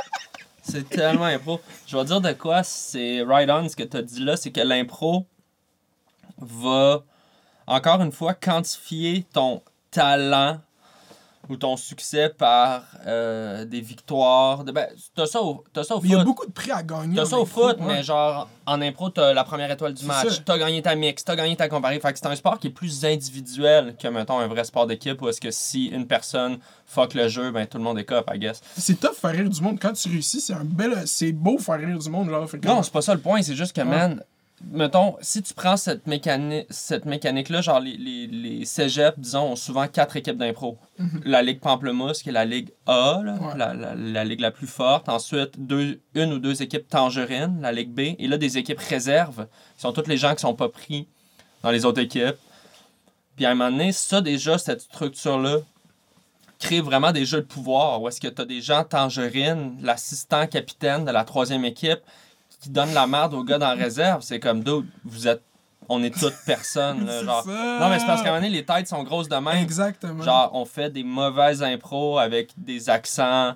c'est 0.63 0.89
tellement 0.89 1.25
impro. 1.25 1.61
Je 1.87 1.97
vais 1.97 2.05
dire 2.05 2.21
de 2.21 2.33
quoi, 2.33 2.63
c'est 2.63 3.23
right 3.23 3.51
on 3.51 3.69
ce 3.69 3.75
que 3.75 3.83
tu 3.83 3.97
as 3.97 4.03
dit 4.03 4.23
là, 4.23 4.37
c'est 4.37 4.53
que 4.53 4.61
l'impro 4.61 5.27
va, 6.39 7.03
encore 7.67 8.01
une 8.03 8.13
fois, 8.13 8.35
quantifier 8.35 9.25
ton 9.33 9.63
talent 9.91 10.61
ou 11.49 11.57
ton 11.57 11.77
succès 11.77 12.29
par 12.29 12.83
euh, 13.07 13.65
des 13.65 13.81
victoires. 13.81 14.65
De, 14.65 14.73
ben, 14.73 14.87
t'as 15.15 15.27
ça 15.27 15.43
au, 15.43 15.65
t'as 15.73 15.85
ça 15.85 15.97
au 15.97 16.01
Mais 16.01 16.09
il 16.09 16.13
y 16.13 16.15
a 16.15 16.19
foot. 16.19 16.27
beaucoup 16.27 16.47
de 16.47 16.53
prix 16.53 16.71
à 16.71 16.83
gagner. 16.83 17.17
T'as 17.17 17.25
ça 17.25 17.39
au 17.39 17.43
impro, 17.43 17.69
foot, 17.69 17.79
ouais. 17.81 17.87
mais 17.87 18.03
genre, 18.03 18.49
en 18.67 18.81
impro, 18.83 19.11
t'as 19.11 19.33
la 19.33 19.45
première 19.45 19.71
étoile 19.71 19.95
du 19.95 20.05
match, 20.05 20.43
t'as 20.45 20.59
gagné 20.59 20.83
ta 20.83 20.95
mix, 20.95 21.25
t'as 21.25 21.37
gagné 21.37 21.57
ta 21.57 21.69
comparée. 21.69 22.01
Fait 22.01 22.13
que 22.13 22.19
c'est 22.19 22.27
un 22.27 22.37
sport 22.37 22.59
qui 22.59 22.67
est 22.69 22.71
plus 22.71 23.05
individuel 23.05 23.95
que, 24.01 24.09
mettons, 24.09 24.39
un 24.39 24.47
vrai 24.49 24.65
sport 24.65 24.87
d'équipe 24.87 25.21
où 25.23 25.29
est-ce 25.29 25.41
que 25.41 25.51
si 25.51 25.87
une 25.87 26.07
personne 26.07 26.59
fuck 26.87 27.15
le 27.15 27.29
jeu, 27.29 27.51
ben 27.51 27.67
tout 27.67 27.79
le 27.79 27.85
monde 27.85 27.99
est 27.99 28.05
cop, 28.05 28.29
I 28.33 28.39
guess. 28.39 28.61
C'est 28.77 28.99
tough 29.01 29.15
faire 29.15 29.31
rire 29.33 29.49
du 29.49 29.61
monde. 29.61 29.79
Quand 29.81 29.93
tu 29.93 30.09
réussis, 30.09 30.41
c'est 30.41 30.55
un 30.55 30.65
bel. 30.65 31.03
C'est 31.07 31.33
beau 31.33 31.59
faire 31.59 31.79
rire 31.79 31.99
du 31.99 32.11
monde. 32.11 32.31
Fait 32.49 32.59
que- 32.59 32.67
Non, 32.67 32.83
c'est 32.83 32.93
pas 32.93 33.03
ça 33.03 33.15
le 33.15 33.21
point, 33.21 33.43
c'est 33.43 33.55
juste 33.57 33.75
que, 33.75 33.81
Ouais. 33.81 33.87
man, 33.87 34.23
mettons, 34.71 35.17
si 35.21 35.43
tu 35.43 35.53
prends 35.55 35.77
cette, 35.77 36.07
mécanique, 36.07 36.67
cette 36.71 37.05
mécanique-là, 37.05 37.61
genre 37.61 37.81
les, 37.81 37.97
les, 37.97 38.27
les 38.27 38.65
cégeps, 38.65 39.19
disons, 39.19 39.53
ont 39.53 39.57
souvent 39.57 39.87
quatre 39.89 40.17
équipes 40.17 40.37
d'impro. 40.39 40.79
Mhm. 40.99 41.21
La 41.25 41.43
Ligue 41.43 41.61
Pamplemousse, 41.61 42.23
qui 42.23 42.31
est 42.31 42.33
la 42.33 42.45
Ligue 42.45 42.71
A, 42.87 43.21
là, 43.23 43.35
Ouais. 43.35 43.57
la, 43.57 43.75
la, 43.75 43.95
la 43.95 44.25
ligue 44.25 44.41
la 44.41 44.51
plus 44.51 44.67
forte. 44.67 45.09
Ensuite, 45.09 45.53
deux, 45.59 46.01
une 46.15 46.33
ou 46.33 46.39
deux 46.39 46.63
équipes 46.63 46.89
Tangerine, 46.89 47.59
la 47.61 47.73
Ligue 47.73 47.91
B. 47.91 48.17
Et 48.19 48.27
là, 48.29 48.39
des 48.39 48.59
équipes 48.59 48.81
réserves, 48.81 49.47
qui 49.77 49.83
sont 49.83 49.93
tous 49.93 50.07
les 50.09 50.17
gens 50.17 50.35
qui 50.35 50.41
sont 50.41 50.55
pas 50.55 50.69
pris 50.69 51.07
dans 51.63 51.71
les 51.71 51.85
autres 51.85 52.01
équipes. 52.01 52.37
Puis 53.37 53.45
à 53.45 53.51
un 53.51 53.55
moment 53.55 53.71
donné, 53.71 53.93
ça, 53.93 54.21
déjà, 54.23 54.57
cette 54.57 54.81
structure-là, 54.81 55.59
crée 56.59 56.81
vraiment 56.81 57.13
des 57.13 57.27
jeux 57.27 57.43
de 57.43 57.47
pouvoir 57.47 58.01
où 58.01 58.09
est-ce 58.09 58.19
que 58.19 58.29
tu 58.29 58.41
as 58.41 58.47
des 58.47 58.63
gens 58.63 58.83
Tangerine, 58.83 59.77
l'assistant 59.83 60.47
capitaine 60.47 61.05
de 61.05 61.11
la 61.11 61.23
troisième 61.25 61.67
équipe, 61.67 62.01
qui 62.61 62.71
donne 62.71 62.93
la 62.95 63.07
merde 63.07 63.35
aux 63.35 63.45
gars 63.45 63.59
dans 63.59 63.69
la 63.69 63.75
réserve. 63.85 64.23
C'est 64.23 64.41
comme, 64.41 64.63
dude, 64.63 64.87
vous 65.05 65.29
êtes. 65.29 65.43
On 65.89 66.03
est 66.03 66.11
toutes 66.19 66.35
personnes. 66.47 67.07
là, 67.07 67.23
genre. 67.25 67.45
ça. 67.45 67.79
Non, 67.81 67.89
mais 67.89 67.99
c'est 68.01 68.07
parce 68.07 68.23
qu'à 68.23 68.29
un 68.29 68.33
moment 68.33 68.43
donné, 68.47 68.57
les 68.57 68.65
têtes 68.65 68.89
sont 68.89 69.05
grosses 69.05 69.29
de 69.29 69.37
même. 69.37 69.63
Exactement. 69.63 70.23
Genre, 70.25 70.51
on 70.53 70.65
fait 70.65 70.91
des 70.91 71.05
mauvaises 71.05 71.63
impros 71.63 72.19
avec 72.19 72.51
des 72.57 72.91
accents 72.91 73.55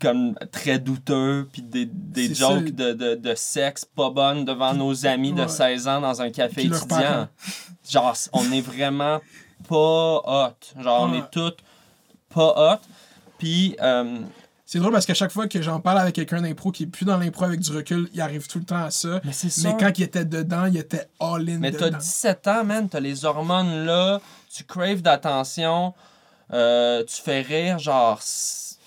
comme 0.00 0.34
très 0.50 0.80
douteux, 0.80 1.48
puis 1.52 1.62
des, 1.62 1.86
des 1.86 2.34
jokes 2.34 2.70
de, 2.74 2.92
de, 2.92 3.14
de 3.14 3.34
sexe 3.36 3.84
pas 3.84 4.10
bonnes 4.10 4.44
devant 4.44 4.74
nos 4.74 5.06
amis 5.06 5.32
de 5.32 5.42
Ouais. 5.42 5.48
16 5.48 5.86
ans 5.86 6.00
dans 6.00 6.20
un 6.20 6.30
café 6.30 6.62
Puis 6.62 6.76
étudiant. 6.76 7.28
Genre, 7.88 8.16
on 8.32 8.50
est 8.50 8.60
vraiment 8.60 9.20
pas 9.68 10.16
hot. 10.24 10.80
Genre, 10.82 11.02
on 11.08 11.14
est 11.14 11.30
toutes 11.30 11.58
pas 12.34 12.74
hot. 12.74 12.80
Puis, 13.38 13.76
euh, 13.80 14.18
C'est 14.72 14.78
drôle 14.78 14.92
parce 14.92 15.04
qu'à 15.04 15.12
chaque 15.12 15.32
fois 15.32 15.48
que 15.48 15.60
j'en 15.60 15.80
parle 15.80 15.98
avec 15.98 16.14
quelqu'un 16.14 16.40
d'impro 16.40 16.72
qui 16.72 16.84
est 16.84 16.86
plus 16.86 17.04
dans 17.04 17.18
l'impro 17.18 17.44
avec 17.44 17.60
du 17.60 17.70
recul, 17.76 18.08
il 18.14 18.20
arrive 18.22 18.46
tout 18.48 18.58
le 18.58 18.64
temps 18.64 18.82
à 18.82 18.90
ça. 18.90 19.20
mais 19.22 19.32
c'est 19.32 19.48
Mais 19.64 19.70
ça. 19.72 19.76
quand 19.78 19.98
il 19.98 20.02
était 20.02 20.24
dedans, 20.24 20.64
il 20.64 20.78
était 20.78 21.08
all-in 21.20 21.58
Mais 21.58 21.72
t'as 21.72 21.88
dedans. 21.88 21.98
17 21.98 22.48
ans, 22.48 22.64
man, 22.64 22.88
t'as 22.88 22.98
les 23.00 23.26
hormones 23.26 23.84
là, 23.84 24.18
tu 24.50 24.64
craves 24.64 25.02
d'attention, 25.02 25.92
euh, 26.54 27.04
tu 27.04 27.20
fais 27.20 27.42
rire 27.42 27.78
genre 27.78 28.16
s- 28.18 28.78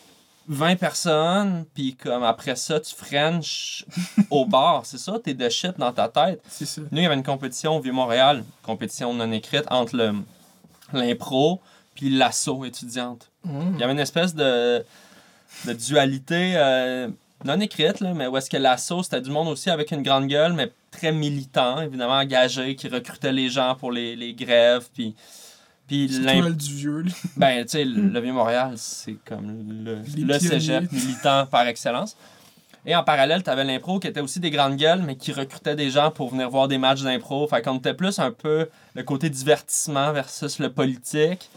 20 0.47 0.75
personnes, 0.75 1.65
puis 1.75 1.95
comme 1.95 2.23
après 2.23 2.55
ça, 2.55 2.79
tu 2.79 2.95
french 2.95 3.85
au 4.31 4.45
bar, 4.47 4.87
c'est 4.87 4.97
ça, 4.97 5.19
t'es 5.23 5.35
de 5.35 5.47
shit 5.49 5.77
dans 5.77 5.91
ta 5.93 6.07
tête. 6.07 6.41
C'est 6.49 6.65
ça. 6.65 6.81
Nous, 6.81 6.97
il 6.97 7.03
y 7.03 7.05
avait 7.05 7.13
une 7.13 7.21
compétition 7.23 7.77
au 7.77 7.79
Vieux-Montréal, 7.79 8.43
compétition 8.63 9.13
non 9.13 9.31
écrite, 9.31 9.65
entre 9.69 9.95
le 9.97 10.13
l'impro 10.93 11.61
puis 11.93 12.09
l'assaut 12.09 12.65
étudiante. 12.65 13.29
Mm. 13.43 13.73
Il 13.75 13.79
y 13.79 13.83
avait 13.83 13.93
une 13.93 13.99
espèce 13.99 14.33
de, 14.35 14.83
de 15.65 15.73
dualité 15.73 16.53
euh, 16.55 17.07
non 17.43 17.59
écrite, 17.59 17.99
là, 17.99 18.13
mais 18.13 18.27
où 18.27 18.37
est-ce 18.37 18.49
que 18.49 18.57
l'assaut, 18.57 19.03
c'était 19.03 19.21
du 19.21 19.29
monde 19.29 19.47
aussi 19.47 19.69
avec 19.69 19.91
une 19.91 20.01
grande 20.01 20.27
gueule, 20.27 20.53
mais 20.53 20.71
très 20.91 21.11
militant, 21.11 21.81
évidemment 21.81 22.13
engagé, 22.13 22.75
qui 22.75 22.87
recrutait 22.87 23.31
les 23.31 23.49
gens 23.49 23.75
pour 23.75 23.91
les, 23.91 24.15
les 24.15 24.33
grèves. 24.33 24.87
Puis, 24.93 25.15
puis 25.87 26.07
du 26.07 26.73
vieux. 26.73 27.01
là. 27.01 27.11
ben, 27.37 27.63
tu 27.63 27.71
sais, 27.71 27.85
le 27.85 28.19
Vieux-Montréal, 28.19 28.73
c'est 28.77 29.17
comme 29.25 29.83
le, 29.85 30.01
le 30.17 30.39
cégep 30.39 30.91
militant 30.91 31.45
par 31.45 31.67
excellence. 31.67 32.15
Et 32.87 32.95
en 32.95 33.03
parallèle, 33.03 33.43
tu 33.43 33.49
avais 33.49 33.63
l'impro 33.63 33.99
qui 33.99 34.07
était 34.07 34.19
aussi 34.19 34.39
des 34.39 34.51
grandes 34.51 34.77
gueules, 34.77 35.01
mais 35.01 35.15
qui 35.15 35.31
recrutait 35.31 35.75
des 35.75 35.89
gens 35.89 36.11
pour 36.11 36.29
venir 36.29 36.49
voir 36.49 36.67
des 36.67 36.77
matchs 36.77 37.01
d'impro. 37.01 37.47
Fait 37.47 37.61
qu'on 37.61 37.77
était 37.77 37.95
plus 37.95 38.19
un 38.19 38.31
peu 38.31 38.69
le 38.93 39.03
côté 39.03 39.29
divertissement 39.29 40.11
versus 40.13 40.59
le 40.59 40.71
politique. 40.71 41.49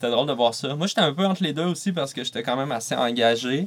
C'était 0.00 0.12
drôle 0.12 0.28
de 0.28 0.32
voir 0.32 0.54
ça. 0.54 0.76
Moi, 0.76 0.86
j'étais 0.86 1.00
un 1.00 1.12
peu 1.12 1.26
entre 1.26 1.42
les 1.42 1.52
deux 1.52 1.64
aussi 1.64 1.90
parce 1.90 2.12
que 2.12 2.22
j'étais 2.22 2.44
quand 2.44 2.56
même 2.56 2.70
assez 2.70 2.94
engagé. 2.94 3.66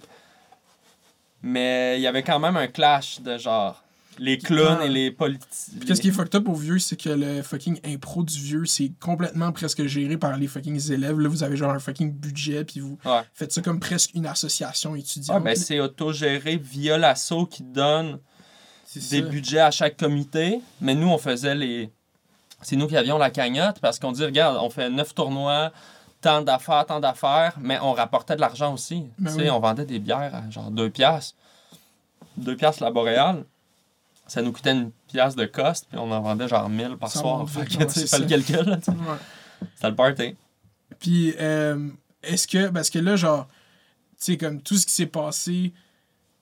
Mais 1.42 1.96
il 1.98 2.02
y 2.02 2.08
avait 2.08 2.24
quand 2.24 2.40
même 2.40 2.56
un 2.56 2.68
clash 2.68 3.20
de 3.22 3.38
genre 3.38 3.84
les 4.20 4.38
clowns 4.38 4.78
Ah. 4.82 4.86
et 4.86 4.90
les 4.90 5.10
politiciens. 5.12 5.74
Puis 5.80 5.88
qu'est-ce 5.88 6.02
qui 6.02 6.10
est 6.10 6.12
fucked 6.12 6.36
up 6.36 6.48
au 6.48 6.54
vieux, 6.54 6.80
c'est 6.80 6.96
que 6.96 7.10
le 7.10 7.42
fucking 7.42 7.80
impro 7.84 8.24
du 8.24 8.40
vieux, 8.40 8.66
c'est 8.66 8.92
complètement 9.00 9.52
presque 9.52 9.86
géré 9.88 10.18
par 10.18 10.38
les 10.38 10.48
fucking 10.48 10.92
élèves. 10.92 11.20
Là, 11.20 11.28
vous 11.30 11.44
avez 11.44 11.58
genre 11.58 11.72
un 11.72 11.80
fucking 11.80 12.12
budget, 12.14 12.64
puis 12.64 12.82
vous 12.82 12.98
Ouais. 13.04 13.22
faites 13.34 13.52
ça 13.52 13.62
comme 13.62 13.80
presque 13.80 14.12
une 14.14 14.26
association 14.28 14.96
étudiante. 14.96 15.36
Ah, 15.38 15.40
ben, 15.40 15.56
c'est 15.56 15.80
autogéré 15.80 16.58
via 16.58 16.98
l'assaut 16.98 17.46
qui 17.46 17.64
donne 17.64 18.20
des 18.94 19.02
ça. 19.02 19.22
budgets 19.22 19.60
à 19.60 19.72
chaque 19.72 19.98
comité, 19.98 20.60
mais 20.82 20.94
nous, 20.94 21.08
on 21.10 21.18
faisait 21.18 21.56
les. 21.56 21.90
C'est 22.62 22.76
nous 22.76 22.88
qui 22.88 22.96
avions 22.98 23.18
la 23.18 23.32
cagnotte 23.32 23.80
parce 23.80 23.98
qu'on 23.98 24.12
dit, 24.12 24.24
regarde, 24.24 24.58
on 24.62 24.70
fait 24.70 24.90
neuf 24.90 25.16
tournois, 25.16 25.72
tant 26.22 26.42
d'affaires, 26.42 26.86
tant 26.86 27.00
d'affaires, 27.00 27.56
mais 27.60 27.80
on 27.82 27.94
rapportait 27.94 28.36
de 28.36 28.42
l'argent 28.42 28.74
aussi. 28.74 29.10
Ben 29.18 29.32
tu 29.32 29.38
sais, 29.38 29.44
oui. 29.44 29.50
on 29.50 29.60
vendait 29.60 29.86
des 29.86 30.00
bières 30.00 30.34
à 30.34 30.50
genre 30.50 30.72
2 30.72 30.90
piastres. 30.90 31.36
2 32.38 32.56
piastres 32.56 32.84
la 32.84 32.92
boréale. 32.92 33.46
Ça 34.28 34.42
nous 34.42 34.52
coûtait 34.54 34.72
une 34.72 34.92
pièce 35.08 35.36
de 35.36 35.46
cost, 35.46 35.88
puis 35.90 35.98
on 36.00 36.10
en 36.12 36.22
vendait 36.22 36.48
genre 36.48 36.70
1000 36.70 36.98
par 36.98 37.10
Ça 37.12 37.20
soir. 37.20 37.50
Fait 37.50 37.66
que, 37.66 37.84
tu 37.84 38.08
fais 38.08 38.20
le 38.20 38.26
calcul, 38.26 38.64
là. 38.66 38.78
Ouais. 38.88 39.18
C'était 39.76 39.90
le 39.90 39.96
party. 39.96 40.36
Puis, 41.00 41.34
euh, 41.40 41.90
est-ce 42.24 42.48
que, 42.48 42.70
parce 42.70 42.90
que 42.90 43.00
là, 43.00 43.16
genre, 43.16 43.48
tu 44.18 44.26
sais, 44.26 44.38
comme 44.38 44.62
tout 44.62 44.76
ce 44.76 44.86
qui 44.86 44.94
s'est 44.94 45.08
passé 45.08 45.74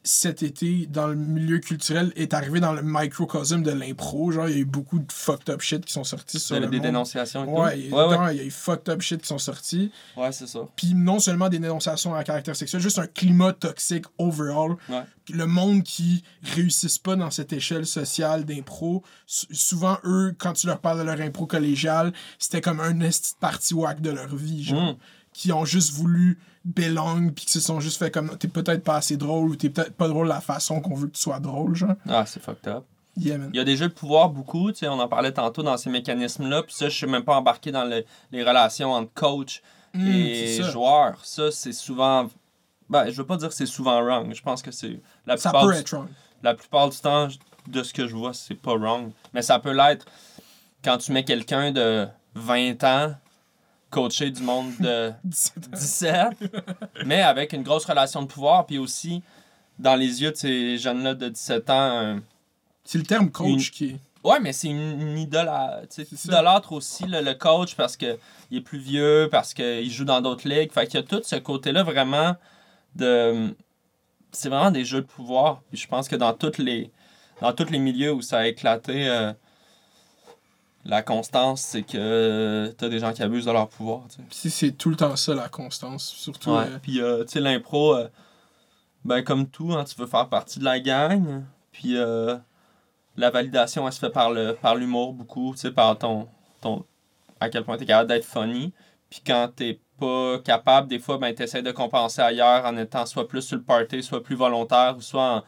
cet 0.03 0.43
été 0.43 0.85
dans 0.87 1.07
le 1.07 1.15
milieu 1.15 1.59
culturel 1.59 2.13
est 2.15 2.33
arrivé 2.33 2.59
dans 2.61 2.71
le 2.73 2.81
microcosme 2.81 3.61
de 3.63 3.71
l'impro. 3.71 4.31
Genre, 4.31 4.47
il 4.47 4.53
y 4.55 4.57
a 4.57 4.61
eu 4.61 4.65
beaucoup 4.65 4.97
de 4.99 5.11
fucked 5.11 5.49
up 5.53 5.61
shit 5.61 5.83
qui 5.85 5.91
sont 5.91 6.05
sortis 6.05 6.39
sur 6.39 6.55
le 6.59 6.67
des 6.67 6.77
monde. 6.77 6.85
dénonciations 6.85 7.43
et 7.43 7.45
tout. 7.45 7.61
Ouais, 7.61 7.79
il 8.33 8.37
y 8.37 8.39
a 8.39 8.43
eu 8.45 8.49
fucked 8.51 8.87
up 8.89 9.01
shit 9.01 9.21
qui 9.21 9.27
sont 9.27 9.37
sortis. 9.37 9.91
Ouais, 10.15 10.31
c'est 10.31 10.47
ça. 10.47 10.59
Puis 10.77 10.93
non 10.95 11.19
seulement 11.19 11.49
des 11.49 11.59
dénonciations 11.59 12.15
à 12.15 12.23
caractère 12.23 12.55
sexuel, 12.55 12.81
juste 12.81 12.97
un 12.97 13.07
climat 13.07 13.51
toxique 13.53 14.05
overall. 14.17 14.77
Ouais. 14.87 15.03
Le 15.31 15.45
monde 15.45 15.83
qui 15.83 16.23
réussissent 16.43 16.97
pas 16.97 17.15
dans 17.15 17.29
cette 17.29 17.53
échelle 17.53 17.85
sociale 17.85 18.45
d'impro, 18.45 19.03
sou- 19.27 19.45
souvent 19.51 19.97
eux, 20.05 20.33
quand 20.39 20.53
tu 20.53 20.65
leur 20.65 20.79
parles 20.79 20.97
de 20.99 21.03
leur 21.03 21.19
impro 21.21 21.45
collégiale, 21.45 22.13
c'était 22.39 22.61
comme 22.61 22.79
un 22.79 22.99
esti 23.01 23.33
party 23.39 23.73
whack 23.75 24.01
de 24.01 24.09
leur 24.11 24.33
vie, 24.35 24.63
genre. 24.63 24.93
Mm. 24.93 24.97
Qui 25.33 25.51
ont 25.53 25.65
juste 25.65 25.93
voulu 25.93 26.39
belong, 26.65 27.31
puis 27.31 27.45
qui 27.45 27.51
se 27.51 27.59
sont 27.59 27.79
juste 27.79 27.97
fait 27.97 28.11
comme 28.11 28.37
t'es 28.37 28.47
peut-être 28.47 28.83
pas 28.83 28.95
assez 28.97 29.15
drôle 29.17 29.49
ou 29.51 29.55
t'es 29.55 29.69
peut-être 29.69 29.93
pas 29.93 30.07
drôle 30.07 30.25
de 30.27 30.33
la 30.33 30.41
façon 30.41 30.81
qu'on 30.81 30.95
veut 30.95 31.07
que 31.07 31.13
tu 31.15 31.21
sois 31.21 31.39
drôle, 31.39 31.75
genre. 31.75 31.93
Ah, 32.07 32.25
c'est 32.25 32.41
fucked 32.41 32.67
up. 32.67 32.83
Yeah. 33.17 33.37
Il 33.51 33.55
y 33.55 33.59
a 33.59 33.63
des 33.63 33.75
jeux 33.77 33.87
de 33.89 33.93
pouvoir 33.93 34.29
beaucoup, 34.29 34.71
tu 34.71 34.79
sais, 34.79 34.87
on 34.87 34.99
en 34.99 35.07
parlait 35.07 35.31
tantôt 35.31 35.61
dans 35.63 35.77
ces 35.77 35.89
mécanismes-là, 35.89 36.63
puis 36.63 36.73
ça, 36.73 36.89
je 36.89 36.95
suis 36.95 37.07
même 37.07 37.23
pas 37.23 37.35
embarqué 37.35 37.71
dans 37.71 37.83
le- 37.83 38.05
les 38.31 38.43
relations 38.43 38.91
entre 38.93 39.11
coach 39.13 39.61
Mm, 39.93 40.07
et 40.07 40.61
joueur. 40.63 41.19
Ça, 41.25 41.49
c'est 41.51 41.71
souvent. 41.73 42.29
Ben, 42.89 43.09
je 43.09 43.17
veux 43.17 43.25
pas 43.25 43.37
dire 43.37 43.47
que 43.49 43.55
c'est 43.55 43.65
souvent 43.65 43.99
wrong. 44.03 44.31
Je 44.35 44.41
pense 44.43 44.61
que 44.61 44.69
c'est. 44.71 44.99
La 45.25 45.35
Ça 45.37 45.49
plupart, 45.49 45.65
peut 45.67 45.73
du, 45.73 45.79
être 45.79 45.89
wrong. 45.95 46.07
la 46.43 46.53
plupart 46.53 46.89
du 46.89 46.97
temps, 46.99 47.27
de 47.67 47.81
ce 47.83 47.91
que 47.93 48.07
je 48.07 48.15
vois, 48.15 48.33
c'est 48.35 48.53
pas 48.55 48.75
wrong. 48.75 49.11
Mais 49.33 49.41
ça 49.41 49.57
peut 49.59 49.71
l'être 49.73 50.05
quand 50.83 50.97
tu 50.99 51.11
mets 51.11 51.23
quelqu'un 51.25 51.71
de 51.71 52.07
20 52.35 52.83
ans 52.83 53.15
coacher 53.89 54.29
du 54.31 54.41
monde 54.43 54.71
de 54.79 55.11
17, 55.23 56.27
mais 57.05 57.21
avec 57.21 57.53
une 57.53 57.63
grosse 57.63 57.85
relation 57.85 58.21
de 58.21 58.27
pouvoir, 58.27 58.65
puis 58.65 58.77
aussi 58.77 59.21
dans 59.77 59.95
les 59.95 60.21
yeux 60.21 60.31
de 60.31 60.35
ces 60.37 60.77
jeunes-là 60.77 61.13
de 61.15 61.29
17 61.29 61.69
ans. 61.69 62.19
C'est 62.83 62.97
le 62.97 63.03
terme 63.05 63.29
coach 63.31 63.47
Une- 63.49 63.59
qui 63.73 63.85
est. 63.91 63.99
Ouais, 64.21 64.39
mais 64.41 64.51
c'est 64.51 64.67
une, 64.67 64.99
une 65.17 65.27
ça. 65.31 66.25
idolâtres 66.25 66.73
aussi 66.73 67.05
le, 67.05 67.21
le 67.21 67.33
coach 67.35 67.75
parce 67.75 67.95
qu'il 67.95 68.17
est 68.51 68.59
plus 68.61 68.77
vieux, 68.79 69.29
parce 69.31 69.53
qu'il 69.53 69.89
joue 69.89 70.03
dans 70.03 70.19
d'autres 70.19 70.45
ligues. 70.47 70.73
Fait 70.73 70.85
qu'il 70.87 70.99
y 70.99 71.03
a 71.03 71.05
tout 71.05 71.21
ce 71.23 71.37
côté-là 71.37 71.83
vraiment 71.83 72.35
de. 72.95 73.55
C'est 74.31 74.49
vraiment 74.49 74.71
des 74.71 74.83
jeux 74.83 75.01
de 75.01 75.05
pouvoir. 75.07 75.61
Puis 75.69 75.77
je 75.79 75.87
pense 75.87 76.09
que 76.09 76.17
dans 76.17 76.33
toutes 76.33 76.57
les 76.57 76.91
dans 77.41 77.53
tous 77.53 77.69
les 77.71 77.79
milieux 77.79 78.11
où 78.11 78.21
ça 78.21 78.39
a 78.39 78.47
éclaté, 78.47 79.07
euh, 79.07 79.31
la 80.85 81.01
constance, 81.01 81.61
c'est 81.61 81.83
que 81.83 82.73
t'as 82.77 82.89
des 82.89 82.99
gens 82.99 83.13
qui 83.13 83.21
abusent 83.23 83.45
de 83.45 83.51
leur 83.51 83.67
pouvoir. 83.67 84.01
sais. 84.31 84.49
C'est- 84.49 84.71
tout 84.77 84.89
le 84.89 84.95
temps 84.95 85.15
ça, 85.15 85.33
la 85.35 85.49
constance. 85.49 86.05
Surtout. 86.07 86.51
Ouais. 86.51 86.65
euh, 86.67 86.79
Puis, 86.81 87.01
euh, 87.01 87.23
tu 87.25 87.33
sais, 87.33 87.39
l'impro, 87.39 87.95
euh, 87.95 88.07
ben, 89.05 89.21
comme 89.23 89.47
tout, 89.47 89.73
hein, 89.73 89.83
tu 89.83 89.95
veux 89.99 90.07
faire 90.07 90.27
partie 90.29 90.59
de 90.59 90.63
la 90.65 90.79
gang. 90.79 91.43
Puis, 91.71 91.97
euh, 91.97 92.37
la 93.17 93.29
validation, 93.29 93.85
elle 93.87 93.93
se 93.93 93.99
fait 93.99 94.09
par 94.09 94.31
le 94.31 94.53
par 94.61 94.75
l'humour 94.75 95.13
beaucoup, 95.13 95.51
tu 95.53 95.59
sais, 95.61 95.71
par 95.71 95.97
ton, 95.97 96.27
ton. 96.61 96.85
à 97.39 97.49
quel 97.49 97.63
point 97.63 97.77
tu 97.77 97.83
es 97.83 97.85
capable 97.87 98.09
d'être 98.09 98.25
funny. 98.25 98.73
Puis, 99.09 99.21
quand 99.25 99.49
t'es 99.55 99.79
pas 99.99 100.39
capable, 100.39 100.87
des 100.87 100.99
fois, 100.99 101.17
ben, 101.17 101.33
tu 101.35 101.43
essaies 101.43 101.61
de 101.61 101.71
compenser 101.71 102.21
ailleurs 102.21 102.65
en 102.65 102.77
étant 102.77 103.05
soit 103.05 103.27
plus 103.27 103.41
sur 103.41 103.57
le 103.57 103.63
party, 103.63 104.01
soit 104.03 104.23
plus 104.23 104.35
volontaire, 104.35 104.95
ou 104.97 105.01
soit 105.01 105.43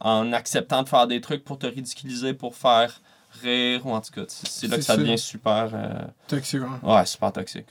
en, 0.00 0.10
en 0.10 0.32
acceptant 0.32 0.82
de 0.82 0.88
faire 0.88 1.06
des 1.06 1.20
trucs 1.20 1.44
pour 1.44 1.58
te 1.58 1.66
ridiculiser, 1.66 2.34
pour 2.34 2.56
faire 2.56 3.00
rire, 3.42 3.86
ou 3.86 3.92
en 3.92 4.00
tout 4.00 4.12
cas, 4.12 4.24
c'est 4.28 4.48
c'est 4.48 4.66
là 4.68 4.76
que 4.76 4.82
C'est 4.82 4.86
ça 4.88 4.94
ça. 4.94 5.00
devient 5.00 5.18
super. 5.18 5.70
euh, 5.74 6.04
toxique, 6.28 6.60
hein. 6.62 6.78
ouais, 6.82 7.06
super 7.06 7.32
toxique. 7.32 7.66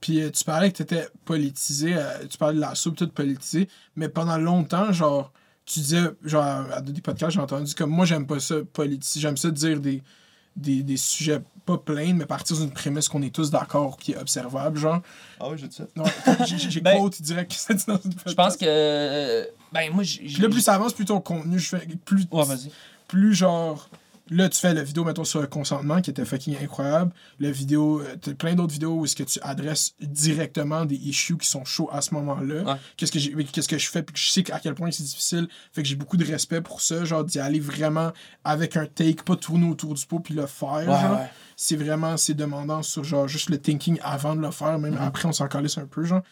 Puis 0.00 0.22
euh, 0.22 0.30
tu 0.30 0.44
parlais 0.44 0.70
que 0.72 0.78
t'étais 0.78 1.08
politisé, 1.24 1.94
euh, 1.94 2.26
tu 2.28 2.38
parlais 2.38 2.56
de 2.56 2.60
la 2.60 2.74
soupe 2.74 2.96
toute 2.96 3.12
politisée, 3.12 3.68
mais 3.96 4.08
pendant 4.08 4.38
longtemps, 4.38 4.92
genre, 4.92 5.32
tu 5.66 5.80
disais, 5.80 6.02
genre, 6.24 6.44
à 6.72 6.80
des 6.80 7.00
podcasts, 7.02 7.32
j'ai 7.32 7.40
entendu 7.40 7.74
comme 7.74 7.90
moi, 7.90 8.06
j'aime 8.06 8.26
pas 8.26 8.40
ça 8.40 8.56
politiser, 8.72 9.20
j'aime 9.20 9.36
ça 9.36 9.50
dire 9.50 9.78
des, 9.80 10.02
des, 10.56 10.82
des 10.82 10.96
sujets 10.96 11.40
pas 11.66 11.76
pleins, 11.76 12.14
mais 12.14 12.24
partir 12.24 12.56
d'une 12.56 12.70
prémisse 12.70 13.08
qu'on 13.08 13.20
est 13.22 13.32
tous 13.34 13.50
d'accord, 13.50 13.98
qui 13.98 14.12
est 14.12 14.16
observable, 14.16 14.78
genre. 14.78 15.00
Ah 15.38 15.48
oui, 15.50 15.58
j'ai 15.58 15.68
dit 15.68 15.76
ça. 15.76 16.46
J'ai- 16.46 16.80
Ben, 16.80 16.98
quote 16.98 17.20
direct 17.20 17.52
que 17.52 17.58
ça 17.58 17.74
dit 17.74 17.84
dans 17.86 18.00
une 18.02 18.12
Je 18.26 18.32
pense 18.32 18.56
que. 18.56 19.46
Ben, 19.70 19.92
moi, 19.92 20.02
j'ai. 20.02 20.20
Puis 20.20 20.38
là, 20.40 20.48
plus 20.48 20.62
ça 20.62 20.74
avance, 20.74 20.94
plus 20.94 21.04
ton 21.04 21.20
contenu, 21.20 21.58
je 21.58 21.68
fais 21.68 21.86
plus. 22.06 22.24
Ouais, 22.32 22.44
vas-y. 22.44 22.72
plus 23.06 23.34
genre. 23.34 23.88
Là, 24.30 24.48
tu 24.48 24.60
fais 24.60 24.72
la 24.72 24.84
vidéo, 24.84 25.04
mettons, 25.04 25.24
sur 25.24 25.40
le 25.40 25.48
consentement, 25.48 26.00
qui 26.00 26.10
était 26.10 26.24
fucking 26.24 26.56
incroyable. 26.62 27.12
La 27.40 27.50
vidéo, 27.50 28.00
euh, 28.00 28.14
t'as 28.20 28.32
plein 28.34 28.54
d'autres 28.54 28.72
vidéos 28.72 28.94
où 28.94 29.04
est-ce 29.04 29.16
que 29.16 29.24
tu 29.24 29.40
adresses 29.42 29.94
directement 30.00 30.84
des 30.84 30.94
issues 30.94 31.36
qui 31.36 31.48
sont 31.48 31.64
chauds 31.64 31.88
à 31.92 32.00
ce 32.00 32.14
moment-là. 32.14 32.62
Ouais. 32.62 32.80
Qu'est-ce 32.96 33.10
que 33.10 33.18
j'ai, 33.18 33.34
qu'est-ce 33.44 33.66
que 33.68 33.76
je 33.78 33.90
fais, 33.90 34.02
puis 34.02 34.12
que 34.14 34.20
je 34.20 34.30
sais 34.30 34.52
à 34.52 34.60
quel 34.60 34.74
point 34.74 34.90
c'est 34.92 35.02
difficile. 35.02 35.48
Fait 35.72 35.82
que 35.82 35.88
j'ai 35.88 35.96
beaucoup 35.96 36.16
de 36.16 36.24
respect 36.24 36.60
pour 36.60 36.80
ça, 36.80 37.04
genre 37.04 37.24
d'y 37.24 37.40
aller 37.40 37.60
vraiment 37.60 38.12
avec 38.44 38.76
un 38.76 38.86
take, 38.86 39.22
pas 39.24 39.36
tourner 39.36 39.68
autour 39.68 39.94
du 39.94 40.06
pot 40.06 40.20
puis 40.20 40.34
le 40.34 40.46
faire. 40.46 41.28
C'est 41.56 41.76
vraiment, 41.76 42.16
c'est 42.16 42.34
demandant 42.34 42.82
sur 42.82 43.04
genre 43.04 43.26
juste 43.28 43.50
le 43.50 43.58
thinking 43.58 43.98
avant 44.02 44.34
de 44.36 44.40
le 44.40 44.50
faire, 44.50 44.78
même 44.78 44.94
Mhm. 44.94 45.02
après 45.02 45.26
on 45.28 45.32
s'en 45.32 45.48
calisse 45.48 45.76
un 45.76 45.86
peu, 45.86 46.04
genre. 46.04 46.22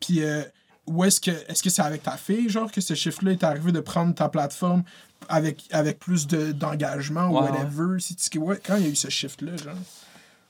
Puis 0.00 0.22
euh, 0.22 0.42
où 0.86 1.04
est-ce 1.04 1.20
que, 1.20 1.30
est-ce 1.48 1.62
que 1.62 1.68
c'est 1.70 1.82
avec 1.82 2.02
ta 2.02 2.16
fille, 2.16 2.48
genre, 2.48 2.70
que 2.72 2.80
ce 2.80 2.94
chiffre-là 2.94 3.32
est 3.32 3.44
arrivé 3.44 3.70
de 3.72 3.80
prendre 3.80 4.14
ta 4.14 4.28
plateforme 4.28 4.82
avec, 5.28 5.64
avec 5.70 5.98
plus 5.98 6.26
de, 6.26 6.52
d'engagement 6.52 7.28
ou 7.28 7.38
Ouais, 7.40 7.50
whatever? 7.50 8.00
Si 8.00 8.16
tu- 8.16 8.38
ouais, 8.38 8.60
quand 8.64 8.76
il 8.76 8.82
y 8.84 8.86
a 8.86 8.88
eu 8.90 8.96
ce 8.96 9.08
shift-là, 9.08 9.56
genre. 9.56 9.74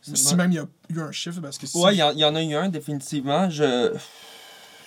Si 0.03 0.35
même 0.35 0.51
il 0.53 0.55
y 0.55 0.59
a 0.59 0.67
eu 0.89 1.01
un 1.01 1.13
shift, 1.13 1.41
parce 1.41 1.59
que 1.59 1.67
si- 1.67 1.77
Ouais, 1.79 1.95
il 1.95 1.97
y, 1.97 2.21
y 2.21 2.25
en 2.25 2.35
a 2.35 2.43
eu 2.43 2.55
un, 2.55 2.69
définitivement. 2.69 3.51
Je... 3.51 3.93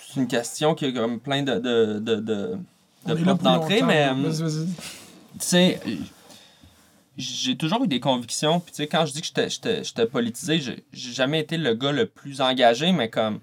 C'est 0.08 0.20
une 0.20 0.26
question 0.28 0.74
qui 0.74 0.86
a 0.86 0.92
comme 0.92 1.20
plein 1.20 1.42
de, 1.42 1.54
de, 1.58 1.98
de, 2.00 2.14
de, 2.16 2.58
de 3.06 3.24
portes 3.24 3.42
d'entrée, 3.42 3.82
mais 3.82 4.08
vas-y. 4.12 4.66
tu 4.66 4.70
sais, 5.40 5.80
j'ai 7.16 7.56
toujours 7.56 7.84
eu 7.84 7.88
des 7.88 8.00
convictions. 8.00 8.60
Puis 8.60 8.72
tu 8.72 8.76
sais, 8.78 8.86
quand 8.86 9.06
je 9.06 9.12
dis 9.12 9.22
que 9.22 9.48
j'étais- 9.82 10.06
politisé, 10.06 10.60
j'ai 10.60 10.84
j'ai 10.92 11.12
jamais 11.12 11.40
été 11.40 11.56
le 11.56 11.74
gars 11.74 11.92
le 11.92 12.06
plus 12.06 12.40
engagé, 12.40 12.92
mais 12.92 13.08
comme, 13.08 13.38
tu 13.38 13.42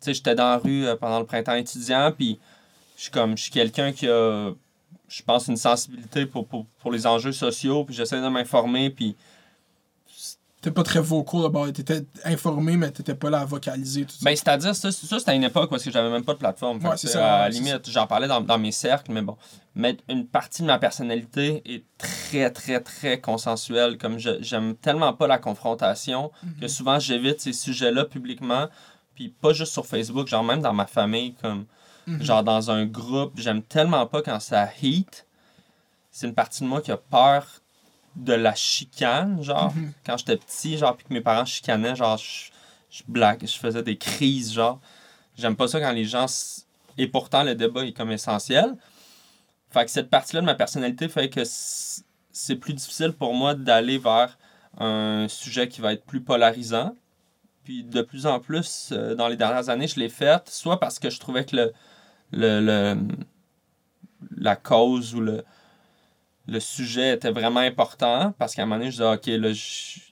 sais, 0.00 0.14
j'étais 0.14 0.34
dans 0.34 0.50
la 0.50 0.58
rue 0.58 0.86
euh, 0.86 0.96
pendant 0.96 1.18
le 1.20 1.26
printemps 1.26 1.54
étudiant, 1.54 2.12
puis 2.16 2.38
je 2.96 3.02
suis 3.02 3.10
comme, 3.10 3.36
je 3.36 3.42
suis 3.44 3.52
quelqu'un 3.52 3.92
qui 3.92 4.08
a, 4.08 4.50
je 5.08 5.22
pense, 5.22 5.48
une 5.48 5.56
sensibilité 5.56 6.26
pour, 6.26 6.46
pour, 6.46 6.66
pour 6.80 6.92
les 6.92 7.06
enjeux 7.06 7.32
sociaux, 7.32 7.84
puis 7.84 7.94
j'essaie 7.94 8.20
de 8.20 8.28
m'informer, 8.28 8.90
puis 8.90 9.16
T'es 10.62 10.70
pas 10.72 10.82
très 10.82 11.00
vocal, 11.00 11.42
d'abord. 11.42 11.72
T'étais 11.72 12.04
informé, 12.24 12.76
mais 12.76 12.90
t'étais 12.90 13.14
pas 13.14 13.30
là 13.30 13.40
à 13.40 13.44
vocaliser. 13.44 14.04
Tout 14.04 14.12
ça. 14.14 14.18
Ben, 14.24 14.34
c'est-à-dire, 14.34 14.74
ça, 14.74 14.90
ça 14.90 15.18
c'était 15.20 15.30
à 15.30 15.34
une 15.34 15.44
époque 15.44 15.70
où 15.70 15.76
j'avais 15.78 16.10
même 16.10 16.24
pas 16.24 16.32
de 16.32 16.38
plateforme. 16.38 16.78
Ouais, 16.84 16.96
c'est 16.96 17.06
ça, 17.06 17.12
sais, 17.12 17.18
À 17.18 17.38
la 17.42 17.48
limite, 17.50 17.88
j'en 17.88 18.08
parlais 18.08 18.26
dans, 18.26 18.40
dans 18.40 18.58
mes 18.58 18.72
cercles, 18.72 19.12
mais 19.12 19.22
bon. 19.22 19.36
Mais 19.76 19.96
une 20.08 20.26
partie 20.26 20.62
de 20.62 20.66
ma 20.66 20.78
personnalité 20.80 21.62
est 21.66 21.84
très, 21.98 22.50
très, 22.50 22.80
très 22.80 23.20
consensuelle. 23.20 23.96
Comme 23.96 24.18
je- 24.18 24.42
j'aime 24.42 24.74
tellement 24.74 25.12
pas 25.12 25.28
la 25.28 25.38
confrontation 25.38 26.32
Mhm. 26.42 26.54
que 26.62 26.68
souvent 26.68 26.98
j'évite 26.98 27.40
ces 27.40 27.52
sujets-là 27.52 28.04
publiquement. 28.06 28.66
Puis 29.14 29.28
pas 29.28 29.52
juste 29.52 29.72
sur 29.72 29.86
Facebook, 29.86 30.26
genre 30.26 30.42
même 30.42 30.62
dans 30.62 30.72
ma 30.72 30.86
famille, 30.86 31.34
comme 31.34 31.66
Mhm. 32.06 32.22
genre 32.22 32.42
dans 32.44 32.70
un 32.70 32.86
groupe. 32.86 33.32
J'aime 33.36 33.62
tellement 33.62 34.06
pas 34.06 34.22
quand 34.22 34.40
ça 34.40 34.68
heat. 34.82 35.26
C'est 36.10 36.26
une 36.26 36.34
partie 36.34 36.62
de 36.62 36.68
moi 36.68 36.80
qui 36.80 36.90
a 36.92 36.96
peur 36.96 37.46
de 38.14 38.32
la 38.32 38.54
chicane, 38.54 39.42
genre 39.42 39.74
Mhm. 39.74 39.92
quand 40.04 40.16
j'étais 40.16 40.36
petit, 40.36 40.78
genre, 40.78 40.96
puis 40.96 41.06
que 41.06 41.12
mes 41.12 41.20
parents 41.20 41.44
chicanaient, 41.44 41.94
genre, 41.96 42.16
je, 42.16 42.50
je 42.90 43.02
blague, 43.06 43.46
je 43.46 43.58
faisais 43.58 43.82
des 43.82 43.96
crises, 43.98 44.52
genre. 44.52 44.80
J'aime 45.36 45.56
pas 45.56 45.68
ça 45.68 45.80
quand 45.80 45.92
les 45.92 46.04
gens. 46.04 46.26
Et 46.96 47.06
pourtant, 47.08 47.42
le 47.42 47.54
débat 47.54 47.84
est 47.84 47.92
comme 47.92 48.10
essentiel. 48.10 48.74
Fait 49.70 49.84
que 49.84 49.90
cette 49.90 50.08
partie-là 50.08 50.40
de 50.40 50.46
ma 50.46 50.54
personnalité 50.54 51.08
fait 51.08 51.28
que 51.28 51.42
c'est 51.44 52.56
plus 52.56 52.72
difficile 52.72 53.12
pour 53.12 53.34
moi 53.34 53.54
d'aller 53.54 53.98
vers 53.98 54.38
un 54.78 55.26
sujet 55.28 55.68
qui 55.68 55.80
va 55.82 55.92
être 55.92 56.04
plus 56.04 56.22
polarisant. 56.22 56.94
Puis 57.64 57.82
de 57.84 58.00
plus 58.00 58.26
en 58.26 58.38
plus, 58.40 58.90
euh, 58.92 59.14
dans 59.14 59.28
les 59.28 59.36
dernières 59.36 59.68
années, 59.68 59.88
je 59.88 59.98
l'ai 59.98 60.08
fait, 60.08 60.48
soit 60.48 60.78
parce 60.78 60.98
que 60.98 61.10
je 61.10 61.18
trouvais 61.20 61.44
que 61.44 61.56
le, 61.56 61.72
le, 62.32 62.60
le- 62.60 62.96
la 64.38 64.56
cause 64.56 65.14
ou 65.14 65.20
le, 65.20 65.44
le 66.46 66.60
sujet 66.60 67.14
était 67.14 67.30
vraiment 67.30 67.60
important, 67.60 68.32
parce 68.38 68.54
qu'à 68.54 68.62
un 68.62 68.66
moment 68.66 68.78
donné, 68.78 68.90
je 68.90 68.96
disais, 68.96 69.12
OK, 69.12 69.26
là, 69.26 69.48
il 69.50 70.02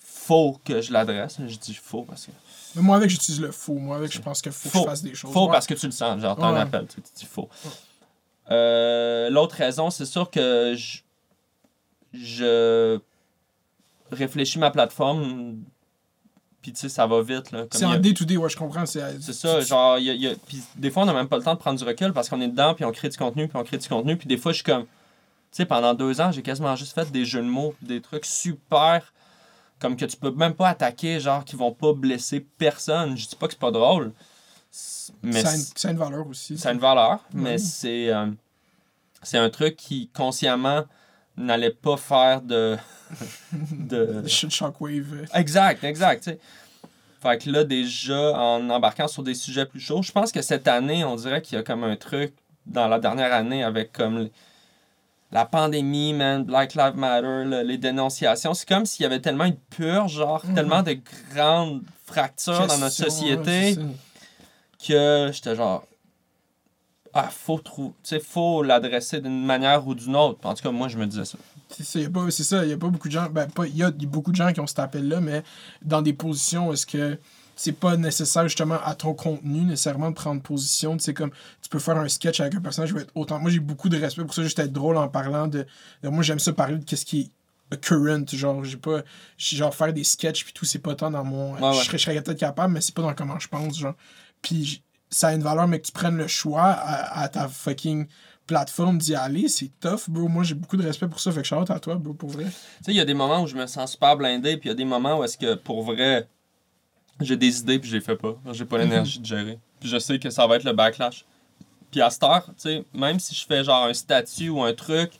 faut 0.00 0.58
que 0.64 0.80
je 0.80 0.92
l'adresse. 0.92 1.38
Je 1.46 1.56
dis 1.56 1.74
faux 1.74 2.02
parce 2.02 2.26
que. 2.26 2.30
Mais 2.76 2.82
moi, 2.82 2.96
avec, 2.96 3.08
j'utilise 3.10 3.40
le 3.40 3.52
faux. 3.52 3.74
Moi, 3.74 3.96
avec, 3.96 4.12
je 4.12 4.20
pense 4.20 4.42
qu'il 4.42 4.50
faut 4.52 4.68
que 4.68 4.72
Faux. 4.72 4.82
je 4.84 4.88
fasse 4.88 5.02
des 5.02 5.14
choses. 5.14 5.32
Faux 5.32 5.46
Ouais. 5.46 5.52
parce 5.52 5.66
que 5.66 5.74
tu 5.74 5.86
le 5.86 5.92
sens, 5.92 6.20
genre, 6.20 6.42
un 6.42 6.54
Ouais. 6.54 6.60
appel, 6.60 6.86
tu, 6.86 7.00
tu 7.02 7.10
dis 7.16 7.24
faux. 7.26 7.48
Euh, 8.50 9.30
L'autre 9.30 9.54
raison, 9.56 9.90
c'est 9.90 10.04
sûr 10.06 10.30
que 10.30 10.74
je, 10.76 10.98
je 12.12 12.98
réfléchis 14.10 14.58
ma 14.58 14.70
plateforme, 14.70 15.56
puis 16.64 16.72
tu 16.72 16.80
sais, 16.80 16.88
ça 16.88 17.06
va 17.06 17.20
vite. 17.20 17.52
C'est 17.70 17.84
en 17.84 17.90
day-to-day, 18.00 18.38
ouais, 18.38 18.48
je 18.48 18.56
comprends. 18.56 18.86
C'est 18.86 19.20
c'est 19.20 19.34
ça, 19.34 19.60
genre, 19.60 19.98
il 19.98 20.04
y 20.06 20.10
a- 20.10 20.14
y 20.14 20.26
a- 20.28 20.34
puis 20.46 20.62
des 20.76 20.90
fois, 20.90 21.02
on 21.02 21.06
n'a 21.06 21.12
même 21.12 21.28
pas 21.28 21.36
le 21.36 21.42
temps 21.42 21.52
de 21.52 21.58
prendre 21.58 21.78
du 21.78 21.84
recul 21.84 22.14
parce 22.14 22.30
qu'on 22.30 22.40
est 22.40 22.48
dedans, 22.48 22.72
puis 22.74 22.86
on 22.86 22.90
crée 22.92 23.10
du 23.10 23.18
contenu, 23.18 23.48
puis 23.48 23.58
on 23.58 23.64
crée 23.64 23.76
du 23.76 23.86
contenu, 23.86 24.16
puis 24.16 24.26
des 24.26 24.38
fois, 24.38 24.52
je 24.52 24.56
suis 24.56 24.64
comme, 24.64 24.84
tu 24.84 24.88
sais, 25.52 25.66
pendant 25.66 25.92
deux 25.92 26.22
ans, 26.22 26.32
j'ai 26.32 26.40
quasiment 26.40 26.74
juste 26.74 26.94
fait 26.94 27.10
des 27.12 27.26
jeux 27.26 27.42
de 27.42 27.46
mots, 27.48 27.74
des 27.82 28.00
trucs 28.00 28.24
super, 28.24 29.12
comme 29.78 29.94
que 29.98 30.06
tu 30.06 30.16
peux 30.16 30.30
même 30.30 30.54
pas 30.54 30.70
attaquer, 30.70 31.20
genre, 31.20 31.44
qui 31.44 31.54
vont 31.56 31.72
pas 31.72 31.92
blesser 31.92 32.40
personne. 32.56 33.14
Je 33.18 33.28
dis 33.28 33.36
pas 33.36 33.46
que 33.46 33.52
c'est 33.52 33.60
pas 33.60 33.70
drôle, 33.70 34.12
mais 35.22 35.42
ça, 35.42 35.50
a 35.50 35.54
une, 35.54 35.60
c- 35.60 35.72
ça 35.76 35.88
a 35.88 35.90
une 35.90 35.98
valeur 35.98 36.26
aussi. 36.26 36.56
ça 36.56 36.70
a 36.70 36.72
une 36.72 36.78
valeur, 36.78 37.20
mais 37.34 37.58
c'est 37.58 38.08
euh, 38.08 38.26
c'est 39.22 39.38
un 39.38 39.50
truc 39.50 39.76
qui, 39.76 40.08
consciemment, 40.14 40.84
n'allait 41.36 41.70
pas 41.70 41.96
faire 41.96 42.40
de... 42.42 42.76
de... 43.70 44.22
Shockwave. 44.26 45.26
Exact, 45.34 45.82
exact, 45.84 46.24
tu 46.24 46.30
sais. 46.30 46.38
Fait 47.22 47.38
que 47.42 47.50
là, 47.50 47.64
déjà, 47.64 48.38
en 48.38 48.68
embarquant 48.68 49.08
sur 49.08 49.22
des 49.22 49.34
sujets 49.34 49.64
plus 49.66 49.80
chauds, 49.80 50.02
je 50.02 50.12
pense 50.12 50.30
que 50.30 50.42
cette 50.42 50.68
année, 50.68 51.04
on 51.04 51.16
dirait 51.16 51.40
qu'il 51.40 51.56
y 51.56 51.60
a 51.60 51.64
comme 51.64 51.82
un 51.84 51.96
truc 51.96 52.34
dans 52.66 52.86
la 52.86 52.98
dernière 52.98 53.32
année 53.32 53.64
avec 53.64 53.92
comme 53.92 54.28
la 55.32 55.44
pandémie, 55.46 56.12
man, 56.12 56.44
Black 56.44 56.74
Lives 56.74 56.96
Matter, 56.96 57.44
les 57.64 57.78
dénonciations. 57.78 58.52
C'est 58.54 58.68
comme 58.68 58.84
s'il 58.86 59.02
y 59.04 59.06
avait 59.06 59.20
tellement 59.20 59.44
une 59.46 59.56
purge, 59.56 60.12
genre, 60.12 60.44
Mhm. 60.46 60.54
tellement 60.54 60.82
de 60.82 60.96
grandes 61.34 61.82
fractures 62.04 62.66
dans 62.66 62.78
notre 62.78 62.94
société 62.94 63.76
ouais, 63.78 63.86
que 64.86 65.30
j'étais 65.32 65.56
genre. 65.56 65.84
Ah, 67.16 67.28
faut 67.30 67.58
trouver. 67.58 67.90
Tu 68.02 68.08
sais, 68.10 68.20
faut 68.20 68.62
l'adresser 68.64 69.20
d'une 69.20 69.44
manière 69.46 69.86
ou 69.86 69.94
d'une 69.94 70.16
autre. 70.16 70.40
En 70.42 70.52
tout 70.54 70.62
cas, 70.62 70.72
moi, 70.72 70.88
je 70.88 70.98
me 70.98 71.06
disais 71.06 71.24
ça. 71.24 71.38
C'est 71.70 71.84
ça, 71.84 71.98
il 72.00 72.02
y 72.02 72.72
a 72.72 72.76
pas, 72.76 72.88
beaucoup 72.88 73.08
de 73.08 73.12
gens, 73.12 73.28
ben, 73.30 73.46
pas, 73.48 73.66
il 73.66 73.76
y 73.76 73.82
a 73.82 73.90
beaucoup 73.90 74.30
de 74.32 74.36
gens 74.36 74.52
qui 74.52 74.60
ont 74.60 74.66
cet 74.66 74.80
appel-là, 74.80 75.20
mais 75.20 75.42
dans 75.82 76.02
des 76.02 76.12
positions 76.12 76.68
où 76.68 76.72
est-ce 76.72 76.86
que 76.86 77.18
c'est 77.56 77.72
pas 77.72 77.96
nécessaire 77.96 78.42
justement 78.48 78.78
à 78.84 78.94
ton 78.96 79.14
contenu 79.14 79.60
nécessairement 79.62 80.10
de 80.10 80.14
prendre 80.14 80.42
position, 80.42 80.96
tu 80.96 81.04
sais, 81.04 81.14
comme 81.14 81.30
tu 81.62 81.68
peux 81.68 81.78
faire 81.78 81.96
un 81.96 82.08
sketch 82.08 82.40
avec 82.40 82.54
un 82.56 82.60
personnage 82.60 82.90
qui 82.90 82.96
va 82.96 83.02
être 83.02 83.12
autant, 83.14 83.38
moi 83.38 83.50
j'ai 83.50 83.60
beaucoup 83.60 83.88
de 83.88 83.96
respect 83.98 84.24
pour 84.24 84.34
ça, 84.34 84.42
juste 84.42 84.58
être 84.58 84.72
drôle 84.72 84.96
en 84.96 85.08
parlant 85.08 85.46
de, 85.46 85.64
de- 86.02 86.08
moi 86.08 86.22
j'aime 86.24 86.40
ça 86.40 86.52
parler 86.52 86.78
de 86.78 86.84
qu'est-ce 86.84 87.06
qui 87.06 87.30
est 87.70 87.76
current, 87.80 88.24
genre, 88.28 88.64
j'ai 88.64 88.76
pas, 88.76 89.02
j'ai- 89.38 89.56
genre 89.56 89.74
faire 89.74 89.92
des 89.92 90.04
sketchs 90.04 90.44
puis 90.44 90.52
tout, 90.52 90.64
c'est 90.64 90.78
pas 90.80 90.94
tant 90.96 91.10
dans 91.10 91.24
mon, 91.24 91.54
Ouais, 91.54 91.60
ouais. 91.62 91.72
je 91.74 91.84
serais, 91.84 91.98
je 91.98 92.04
serais 92.04 92.20
peut-être 92.22 92.38
capable, 92.40 92.72
mais 92.74 92.80
c'est 92.80 92.94
pas 92.94 93.02
dans 93.02 93.14
comment 93.14 93.38
je 93.38 93.48
pense, 93.48 93.78
genre, 93.78 93.94
puis 94.42 94.82
ça 95.14 95.28
a 95.28 95.34
une 95.34 95.42
valeur, 95.42 95.68
mais 95.68 95.80
que 95.80 95.86
tu 95.86 95.92
prennes 95.92 96.16
le 96.16 96.26
choix 96.26 96.64
à, 96.64 97.20
à 97.20 97.28
ta 97.28 97.48
fucking 97.48 98.06
plateforme 98.46 98.98
d'y 98.98 99.14
aller, 99.14 99.48
c'est 99.48 99.70
tough, 99.80 100.08
bro. 100.08 100.28
Moi, 100.28 100.44
j'ai 100.44 100.54
beaucoup 100.54 100.76
de 100.76 100.82
respect 100.82 101.08
pour 101.08 101.20
ça. 101.20 101.32
Fait 101.32 101.42
que 101.42 101.46
shout 101.46 101.56
out 101.56 101.70
à 101.70 101.80
toi, 101.80 101.94
bro, 101.94 102.12
pour 102.14 102.30
vrai. 102.30 102.44
Tu 102.44 102.50
sais, 102.50 102.92
il 102.92 102.96
y 102.96 103.00
a 103.00 103.04
des 103.04 103.14
moments 103.14 103.42
où 103.42 103.46
je 103.46 103.54
me 103.54 103.66
sens 103.66 103.92
super 103.92 104.16
blindé, 104.16 104.56
puis 104.56 104.68
il 104.68 104.72
y 104.72 104.72
a 104.72 104.74
des 104.74 104.84
moments 104.84 105.18
où 105.18 105.24
est-ce 105.24 105.38
que, 105.38 105.54
pour 105.54 105.82
vrai, 105.82 106.28
j'ai 107.20 107.36
des 107.36 107.60
idées, 107.60 107.78
puis 107.78 107.88
je 107.88 107.96
les 107.96 108.02
fais 108.02 108.16
pas. 108.16 108.36
J'ai 108.52 108.64
pas 108.64 108.78
l'énergie 108.78 109.20
de 109.20 109.24
gérer. 109.24 109.58
Puis 109.80 109.88
je 109.88 109.98
sais 109.98 110.18
que 110.18 110.30
ça 110.30 110.46
va 110.46 110.56
être 110.56 110.64
le 110.64 110.72
backlash. 110.72 111.24
Puis 111.90 112.02
à 112.02 112.10
cette 112.10 112.24
heure, 112.24 112.46
tu 112.46 112.54
sais, 112.58 112.84
même 112.92 113.20
si 113.20 113.34
je 113.34 113.46
fais 113.46 113.62
genre 113.62 113.84
un 113.84 113.94
statut 113.94 114.48
ou 114.48 114.62
un 114.62 114.74
truc, 114.74 115.12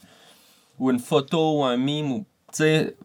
ou 0.79 0.91
une 0.91 0.99
photo 0.99 1.61
ou 1.61 1.65
un 1.65 1.77
meme, 1.77 2.13
ou, 2.13 2.27
tu 2.53 2.59
sais, 2.59 2.97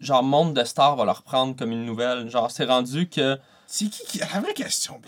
genre, 0.00 0.22
Monde 0.22 0.54
de 0.54 0.64
Star 0.64 0.96
va 0.96 1.04
le 1.04 1.10
reprendre 1.12 1.54
comme 1.54 1.70
une 1.70 1.84
nouvelle. 1.84 2.28
Genre, 2.28 2.50
c'est 2.50 2.64
rendu 2.64 3.08
que. 3.08 3.38
C'est 3.74 3.86
qui 3.86 4.02
qui. 4.06 4.18
La 4.18 4.26
vraie 4.40 4.52
question. 4.52 5.00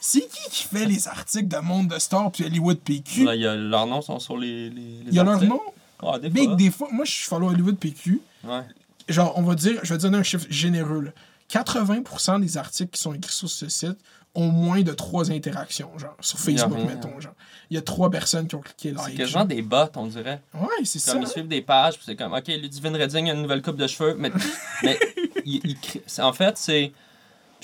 C'est 0.00 0.20
qui 0.28 0.50
qui 0.50 0.64
fait 0.64 0.84
les 0.84 1.06
articles 1.06 1.46
de 1.46 1.58
Monde 1.58 1.86
de 1.88 1.98
Star 2.00 2.30
puis 2.32 2.44
Hollywood 2.44 2.78
PQ? 2.80 3.24
Là, 3.24 3.36
y 3.36 3.46
a- 3.46 3.54
leurs 3.54 3.86
noms 3.86 4.02
sont 4.02 4.18
sur 4.18 4.36
les. 4.36 4.68
les, 4.68 4.80
les 4.80 5.04
Il 5.06 5.14
y 5.14 5.18
a 5.20 5.22
leur 5.22 5.34
articles. 5.34 5.52
nom. 5.52 5.60
Ah, 6.02 6.18
des 6.18 6.28
fois. 6.44 6.56
des 6.56 6.70
fois, 6.72 6.88
moi, 6.90 7.04
je 7.04 7.12
suis 7.12 7.22
follow 7.28 7.50
Hollywood 7.50 7.76
PQ. 7.78 8.20
Ouais. 8.42 8.62
Genre, 9.08 9.32
on 9.36 9.42
va 9.42 9.54
dire, 9.54 9.78
je 9.84 9.94
vais 9.94 9.98
donner 10.00 10.18
un 10.18 10.22
chiffre 10.24 10.46
généreux. 10.50 11.02
là. 11.02 11.10
80% 11.50 12.40
des 12.40 12.56
articles 12.56 12.90
qui 12.90 13.00
sont 13.00 13.14
écrits 13.14 13.32
sur 13.32 13.48
ce 13.48 13.68
site 13.68 13.96
ont 14.34 14.48
moins 14.48 14.82
de 14.82 14.92
trois 14.92 15.30
interactions, 15.30 15.96
genre, 15.96 16.16
sur 16.20 16.38
Facebook, 16.40 16.74
rien. 16.76 16.86
mettons, 16.86 17.20
genre. 17.20 17.34
Il 17.70 17.74
y 17.74 17.78
a 17.78 17.82
trois 17.82 18.10
personnes 18.10 18.48
qui 18.48 18.56
ont 18.56 18.60
cliqué 18.60 18.90
like. 18.90 19.04
C'est 19.06 19.14
quasiment 19.14 19.44
des 19.44 19.62
bots, 19.62 19.76
on 19.94 20.06
dirait. 20.08 20.42
Ouais, 20.54 20.66
c'est 20.82 20.98
ça. 20.98 21.12
Comme 21.12 21.22
ils 21.22 21.28
suivent 21.28 21.46
des 21.46 21.62
pages, 21.62 21.94
puis 21.94 22.02
c'est 22.06 22.16
comme, 22.16 22.32
OK, 22.34 22.48
Ludivine 22.48 22.96
Redding 22.96 23.30
a 23.30 23.34
une 23.34 23.42
nouvelle 23.42 23.62
coupe 23.62 23.76
de 23.76 23.86
cheveux. 23.86 24.16
Mais, 24.18 24.32
mais 24.82 24.98
il, 25.44 25.76
en 26.18 26.32
fait, 26.32 26.58
c'est. 26.58 26.92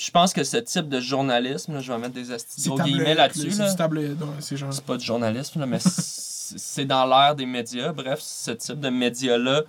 Je 0.01 0.09
pense 0.09 0.33
que 0.33 0.43
ce 0.43 0.57
type 0.57 0.89
de 0.89 0.99
journalisme, 0.99 1.75
là, 1.75 1.79
je 1.79 1.93
vais 1.93 1.99
mettre 1.99 2.15
des 2.15 2.23
gros 2.65 2.79
guillemets 2.79 3.13
là-dessus. 3.13 3.51
C'est 3.51 3.77
Là. 3.77 4.81
pas 4.87 4.97
du 4.97 5.05
journalisme, 5.05 5.59
là, 5.59 5.67
mais 5.67 5.77
c'est 5.79 6.85
dans 6.85 7.05
l'ère 7.05 7.35
des 7.35 7.45
médias. 7.45 7.91
Bref, 7.91 8.19
ce 8.19 8.49
type 8.49 8.79
de 8.79 8.89
médias-là 8.89 9.61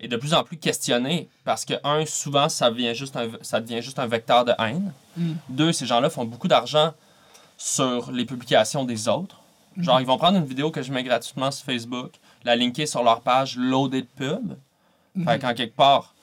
est 0.00 0.08
de 0.08 0.16
plus 0.16 0.34
en 0.34 0.42
plus 0.42 0.56
questionné 0.56 1.28
parce 1.44 1.64
que, 1.64 1.74
un, 1.84 2.04
souvent, 2.04 2.48
ça, 2.48 2.68
vient 2.68 2.94
juste 2.94 3.16
un, 3.16 3.28
ça 3.42 3.60
devient 3.60 3.80
juste 3.80 4.00
un 4.00 4.08
vecteur 4.08 4.44
de 4.44 4.52
haine. 4.58 4.92
Mm. 5.16 5.32
Deux, 5.50 5.72
ces 5.72 5.86
gens-là 5.86 6.10
font 6.10 6.24
beaucoup 6.24 6.48
d'argent 6.48 6.92
sur 7.56 8.10
les 8.10 8.24
publications 8.24 8.84
des 8.84 9.06
autres. 9.06 9.40
Genre, 9.78 10.00
ils 10.00 10.06
vont 10.06 10.18
prendre 10.18 10.36
une 10.36 10.46
vidéo 10.46 10.72
que 10.72 10.82
je 10.82 10.92
mets 10.92 11.04
gratuitement 11.04 11.52
sur 11.52 11.64
Facebook, 11.64 12.10
la 12.42 12.56
linker 12.56 12.88
sur 12.88 13.04
leur 13.04 13.20
page 13.20 13.56
loadée 13.56 14.02
de 14.02 14.08
pub. 14.16 14.56
Mhm. 15.14 15.24
Fait 15.26 15.38
qu'en 15.38 15.54
quelque 15.54 15.76
part, 15.76 16.15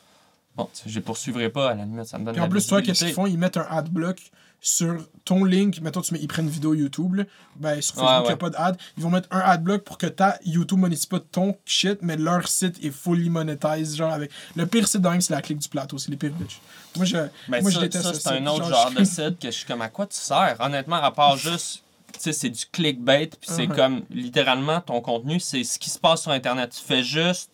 bon, 0.55 0.69
je 0.85 0.93
les 0.95 1.01
poursuivrai 1.01 1.49
pas, 1.49 1.71
à 1.71 1.73
la 1.75 1.85
limite, 1.85 2.05
ça 2.05 2.17
me 2.17 2.25
donne 2.25 2.33
Puis 2.35 2.43
en 2.43 2.49
plus, 2.49 2.65
toi, 2.67 2.81
qu'est-ce 2.81 3.05
qu'ils 3.05 3.13
font? 3.13 3.27
Ils 3.27 3.37
mettent 3.37 3.57
un 3.57 3.67
adblock 3.69 4.19
sur 4.65 4.95
ton 5.25 5.43
link. 5.43 5.81
Mettons, 5.81 5.99
tu 6.01 6.13
mets, 6.13 6.19
ils 6.21 6.27
prennent 6.27 6.45
une 6.45 6.51
vidéo 6.51 6.73
YouTube. 6.73 7.15
Là. 7.15 7.23
Ben, 7.57 7.81
sur 7.81 7.97
Ouais, 7.97 8.03
Facebook, 8.03 8.19
il 8.19 8.21
n'y 8.21 8.27
ouais. 8.27 8.33
a 8.33 8.37
pas 8.37 8.49
d'ad. 8.49 8.77
Ils 8.97 9.03
vont 9.03 9.09
mettre 9.09 9.27
un 9.31 9.39
adblock 9.39 9.83
pour 9.83 9.97
que 9.97 10.05
ta 10.07 10.39
YouTube 10.45 10.79
monétise 10.79 11.05
pas 11.05 11.19
ton 11.19 11.57
shit, 11.65 11.99
mais 12.01 12.15
leur 12.15 12.47
site 12.47 12.81
est 12.83 12.91
fully 12.91 13.29
monetized. 13.29 13.95
Genre, 13.97 14.11
avec. 14.13 14.31
Le 14.55 14.65
pire 14.65 14.87
site 14.87 15.01
dingue, 15.01 15.19
c'est 15.21 15.33
la 15.33 15.41
clique 15.41 15.59
du 15.59 15.67
plateau. 15.67 15.97
C'est 15.97 16.11
les 16.11 16.17
pires 16.17 16.31
bitches. 16.33 16.61
Moi, 16.95 17.05
je, 17.05 17.17
Ben, 17.17 17.61
moi, 17.61 17.63
ça, 17.63 17.69
je 17.71 17.79
déteste 17.81 18.03
ça, 18.05 18.13
ce 18.13 18.19
c'est 18.21 18.29
un 18.29 18.47
autre 18.47 18.69
Genre, 18.69 18.83
genre 18.83 18.91
de 18.91 19.03
site 19.03 19.39
que 19.39 19.47
je 19.47 19.55
suis 19.57 19.65
comme 19.65 19.81
à 19.81 19.89
quoi 19.89 20.07
tu 20.07 20.15
sers? 20.17 20.55
Honnêtement 20.59 20.95
à 21.03 21.11
part 21.11 21.35
juste 21.37 21.83
tu 22.13 22.19
sais 22.19 22.31
c'est 22.33 22.49
du 22.51 22.63
clickbait 22.71 23.25
puis 23.27 23.49
c'est 23.51 23.63
Uh-huh. 23.65 23.75
comme 23.75 24.03
littéralement 24.11 24.79
ton 24.81 25.01
contenu 25.01 25.39
c'est 25.39 25.63
ce 25.63 25.79
qui 25.79 25.89
se 25.89 25.97
passe 25.97 26.21
sur 26.21 26.31
internet 26.31 26.69
tu 26.69 26.79
fais 26.85 27.01
juste 27.01 27.49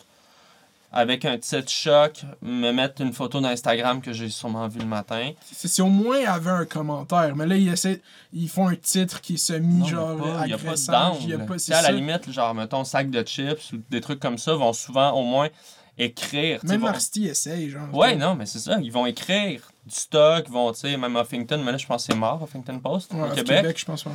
avec 0.91 1.23
un 1.25 1.37
titre 1.37 1.69
choc 1.69 2.23
me 2.41 2.71
mettre 2.71 3.01
une 3.01 3.13
photo 3.13 3.39
d'Instagram 3.41 4.01
que 4.01 4.11
j'ai 4.11 4.29
sûrement 4.29 4.67
vu 4.67 4.79
le 4.79 4.85
matin 4.85 5.31
si 5.51 5.81
au 5.81 5.87
moins 5.87 6.17
il 6.17 6.23
y 6.23 6.25
avait 6.25 6.49
un 6.49 6.65
commentaire. 6.65 7.35
Mais 7.35 7.45
là, 7.45 7.55
ils, 7.57 7.69
essaient, 7.69 8.01
ils 8.33 8.49
font 8.49 8.67
un 8.67 8.75
titre 8.75 9.21
qui 9.21 9.35
est 9.35 9.37
semi, 9.37 9.79
Non, 9.79 9.85
genre, 9.85 10.17
il 10.45 10.49
y 10.49 10.53
a 10.53 10.57
pas 10.57 10.63
agressant. 10.63 11.17
Il 11.21 11.29
y 11.29 11.33
a 11.33 11.39
pas- 11.39 11.55
à 11.77 11.81
la 11.83 11.91
limite 11.91 12.31
genre 12.31 12.55
mettons 12.55 12.83
sac 12.83 13.09
de 13.09 13.21
chips 13.23 13.71
ou 13.73 13.77
des 13.89 14.01
trucs 14.01 14.19
comme 14.19 14.37
ça 14.37 14.55
vont 14.55 14.73
souvent 14.73 15.11
au 15.11 15.23
moins 15.23 15.49
écrire 15.97 16.59
Même 16.63 16.79
vont- 16.81 16.87
Marty 16.87 17.25
essaye, 17.27 17.69
genre. 17.69 17.93
Ouais, 17.93 18.15
non, 18.15 18.33
mais 18.35 18.45
c'est 18.45 18.59
ça. 18.59 18.77
Ils 18.81 18.91
vont 18.91 19.05
écrire 19.05 19.69
du 19.85 19.93
stock, 19.95 20.45
ils 20.47 20.51
vont, 20.53 20.71
tu 20.71 20.79
sais, 20.79 20.95
même 20.97 21.15
Huffington, 21.17 21.61
mais 21.63 21.71
là, 21.73 21.77
je 21.77 21.85
pense 21.85 22.05
que 22.07 22.13
c'est 22.13 22.17
mort, 22.19 22.41
Huffington 22.41 22.79
Post, 22.79 23.13
Ouais, 23.13 23.29
au 23.29 23.33
Québec. 23.35 23.77
je 23.77 23.85
pense. 23.85 24.05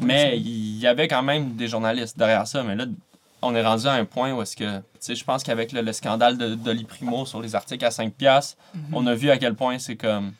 Mais 0.00 0.38
il 0.38 0.78
y 0.78 0.86
avait 0.86 1.08
quand 1.08 1.22
même 1.22 1.54
des 1.54 1.68
journalistes 1.68 2.18
derrière 2.18 2.46
ça. 2.46 2.62
Mais 2.62 2.76
là, 2.76 2.84
on 3.42 3.54
est 3.54 3.62
rendu 3.62 3.86
à 3.86 3.92
un 3.92 4.04
point 4.04 4.32
où 4.32 4.40
est-ce 4.42 4.56
que, 4.56 4.78
tu 4.78 4.82
sais, 5.00 5.14
je 5.14 5.24
pense 5.24 5.42
qu'avec 5.42 5.72
le, 5.72 5.82
le 5.82 5.92
scandale 5.92 6.38
de 6.38 6.54
d'Oli 6.54 6.84
Primo 6.84 7.26
sur 7.26 7.40
les 7.42 7.54
articles 7.54 7.84
à 7.84 7.90
5$, 7.90 8.10
piastres, 8.10 8.56
on 8.92 9.06
a 9.06 9.14
vu 9.14 9.30
à 9.30 9.38
quel 9.38 9.54
point 9.54 9.78
c'est 9.78 9.96
comme. 9.96 10.32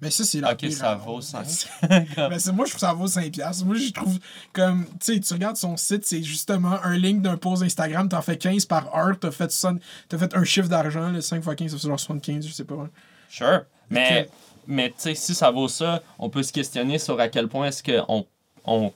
Mais 0.00 0.10
ça, 0.12 0.22
c'est 0.24 0.40
la 0.40 0.52
Ok, 0.52 0.58
pire 0.58 0.72
ça 0.72 0.94
vaut 0.94 1.20
5. 1.20 1.44
Mais 2.30 2.38
c'est- 2.38 2.52
moi, 2.52 2.66
je 2.66 2.70
trouve 2.70 2.80
ça 2.80 2.92
vaut 2.92 3.08
5$. 3.08 3.30
piastres. 3.32 3.64
Moi, 3.66 3.74
je 3.74 3.90
trouve 3.92 4.16
comme, 4.52 4.86
tu 5.00 5.14
sais, 5.14 5.20
tu 5.20 5.34
regardes 5.34 5.56
son 5.56 5.76
site, 5.76 6.04
c'est 6.06 6.22
justement 6.22 6.78
un 6.84 6.96
link 6.96 7.20
d'un 7.20 7.36
post 7.36 7.64
Instagram, 7.64 8.08
t'en 8.08 8.22
fais 8.22 8.38
15 8.38 8.64
par 8.66 8.94
heure, 8.94 9.18
t'as 9.18 9.32
fait, 9.32 9.50
son- 9.50 9.80
t'as 10.08 10.16
fait 10.18 10.34
un 10.36 10.44
chiffre 10.44 10.68
d'argent, 10.68 11.10
là, 11.10 11.20
5 11.20 11.38
x 11.44 11.54
15, 11.56 11.70
ça 11.72 11.78
fait 11.78 11.88
genre 11.88 11.98
75, 11.98 12.46
je 12.46 12.52
sais 12.52 12.64
pas. 12.64 12.76
ouais. 12.76 12.88
Sure. 13.28 13.62
Mais, 13.90 14.28
mais 14.68 14.90
tu 14.90 14.94
sais, 14.98 15.14
si 15.16 15.34
ça 15.34 15.50
vaut 15.50 15.66
ça, 15.68 16.00
on 16.20 16.30
peut 16.30 16.44
se 16.44 16.52
questionner 16.52 16.98
sur 17.00 17.18
à 17.18 17.26
quel 17.28 17.48
point 17.48 17.66
est-ce 17.66 17.82
qu'on 17.82 18.24
on 18.64 18.92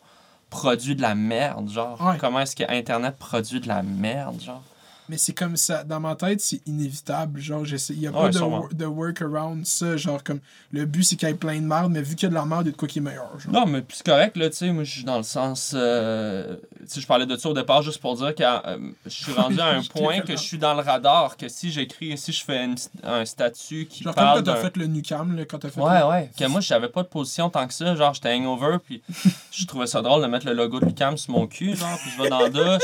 produit 0.52 0.94
de 0.94 1.00
la 1.02 1.14
merde, 1.14 1.70
genre. 1.70 1.98
Ouais. 2.00 2.18
Comment 2.18 2.40
est-ce 2.40 2.54
que 2.54 2.70
Internet 2.70 3.16
produit 3.18 3.58
de 3.58 3.68
la 3.68 3.82
merde, 3.82 4.38
genre? 4.40 4.62
Mais 5.08 5.18
c'est 5.18 5.32
comme 5.32 5.56
ça, 5.56 5.82
dans 5.84 5.98
ma 6.00 6.14
tête, 6.14 6.40
c'est 6.40 6.60
inévitable. 6.66 7.40
Genre, 7.40 7.64
il 7.90 7.98
y 8.00 8.06
a 8.06 8.12
pas 8.12 8.24
Ouais, 8.26 8.30
de, 8.72 8.84
workaround 8.86 9.66
ça. 9.66 9.96
Genre, 9.96 10.22
comme, 10.22 10.38
le 10.70 10.84
but, 10.86 11.02
c'est 11.02 11.16
qu'il 11.16 11.28
y 11.28 11.30
ait 11.30 11.34
plein 11.34 11.56
de 11.60 11.66
merde, 11.66 11.90
mais 11.92 12.00
vu 12.02 12.14
qu'il 12.14 12.22
y 12.22 12.26
a 12.26 12.30
de 12.30 12.34
la 12.34 12.44
merde, 12.44 12.62
il 12.62 12.66
y 12.66 12.68
a 12.68 12.72
de 12.72 12.76
quoi 12.76 12.86
qui 12.88 13.00
est 13.00 13.02
meilleur. 13.02 13.38
Genre. 13.38 13.52
Non, 13.52 13.66
mais 13.66 13.82
puis 13.82 13.96
c'est 13.96 14.06
correct, 14.06 14.36
là, 14.36 14.48
tu 14.48 14.56
sais, 14.56 14.70
moi, 14.72 14.84
je 14.84 14.90
suis 14.92 15.04
dans 15.04 15.16
le 15.16 15.22
sens... 15.24 15.72
euh, 15.74 16.56
tu 16.80 16.86
sais, 16.88 17.00
je 17.00 17.06
parlais 17.06 17.26
de 17.26 17.36
ça 17.36 17.48
au 17.48 17.52
départ 17.54 17.82
juste 17.82 18.00
pour 18.00 18.16
dire 18.16 18.34
que 18.34 18.42
euh, 18.42 18.78
je 19.04 19.10
suis 19.10 19.32
rendu 19.32 19.60
à 19.60 19.66
un 19.76 19.82
Je 19.82 19.88
point 19.90 20.20
que 20.20 20.32
je 20.36 20.40
suis 20.42 20.58
dans 20.58 20.74
le 20.74 20.80
radar, 20.82 21.36
que 21.36 21.48
si 21.48 21.70
j'écris, 21.72 22.16
si 22.16 22.32
je 22.32 22.44
fais 22.44 22.64
une- 22.64 22.76
un 23.02 23.24
statut 23.24 23.86
qui 23.86 24.04
Genre, 24.04 24.14
comme 24.14 24.22
parle 24.24 24.38
quand 24.44 24.52
t'as 24.52 24.56
fait 24.56 24.76
le 24.76 24.86
Nucam, 24.86 25.36
là, 25.36 25.44
quand 25.44 25.58
t'as 25.58 25.70
fait. 25.70 25.80
Ouais, 25.80 25.98
le- 26.00 26.06
ouais. 26.06 26.30
Que 26.38 26.46
moi, 26.46 26.60
j'avais 26.60 26.88
pas 26.88 27.02
de 27.02 27.08
position 27.08 27.50
tant 27.50 27.66
que 27.66 27.74
ça. 27.74 27.94
Genre, 27.96 28.14
j'étais 28.14 28.32
hangover, 28.34 28.76
puis 28.84 29.02
je 29.50 29.66
trouvais 29.66 29.86
ça 29.88 30.00
drôle 30.00 30.22
de 30.22 30.26
mettre 30.28 30.46
le 30.46 30.54
logo 30.54 30.78
de 30.80 30.86
Lucam 30.86 31.16
sur 31.18 31.32
mon 31.32 31.46
cul, 31.48 31.74
genre, 31.76 31.98
puis 32.00 32.10
je 32.16 32.22
vais 32.22 32.28
dans 32.30 32.40
la 32.40 32.48
douche. 32.50 32.82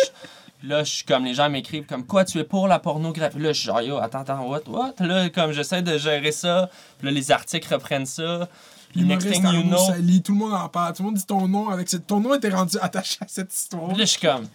Là, 0.64 0.82
je 0.82 0.92
suis 0.92 1.04
comme, 1.04 1.24
les 1.24 1.34
gens 1.34 1.48
m'écrivent 1.48 1.86
comme, 1.86 2.04
quoi, 2.04 2.24
tu 2.24 2.38
es 2.38 2.44
pour 2.44 2.66
la 2.66 2.78
pornographie? 2.80 3.38
Là, 3.38 3.52
je 3.52 3.58
suis 3.58 3.66
genre, 3.66 3.80
yo, 3.80 3.98
attends, 3.98 4.20
attends, 4.20 4.44
what, 4.48 4.62
what? 4.66 4.94
Là, 5.00 5.28
comme, 5.30 5.52
j'essaie 5.52 5.82
de 5.82 5.96
gérer 5.98 6.32
ça. 6.32 6.68
Puis 6.98 7.06
là, 7.06 7.12
les 7.12 7.30
articles 7.30 7.72
reprennent 7.72 8.06
ça. 8.06 8.48
Next 8.96 9.30
thing 9.30 9.44
you 9.52 9.62
know... 9.62 9.76
Tout 10.24 10.32
le 10.32 10.38
monde 10.38 10.54
en 10.54 10.68
parle, 10.68 10.94
tout 10.94 11.02
le 11.02 11.08
monde 11.10 11.16
dit 11.16 11.26
ton 11.26 11.46
nom 11.46 11.68
avec 11.68 11.88
cette... 11.88 12.06
ton 12.06 12.20
nom 12.20 12.34
était 12.34 12.48
rendu 12.48 12.76
attaché 12.82 13.18
à 13.20 13.28
cette 13.28 13.54
histoire. 13.54 13.88
Puis 13.88 13.98
là, 13.98 14.04
je 14.04 14.10
suis 14.10 14.20
comme, 14.20 14.48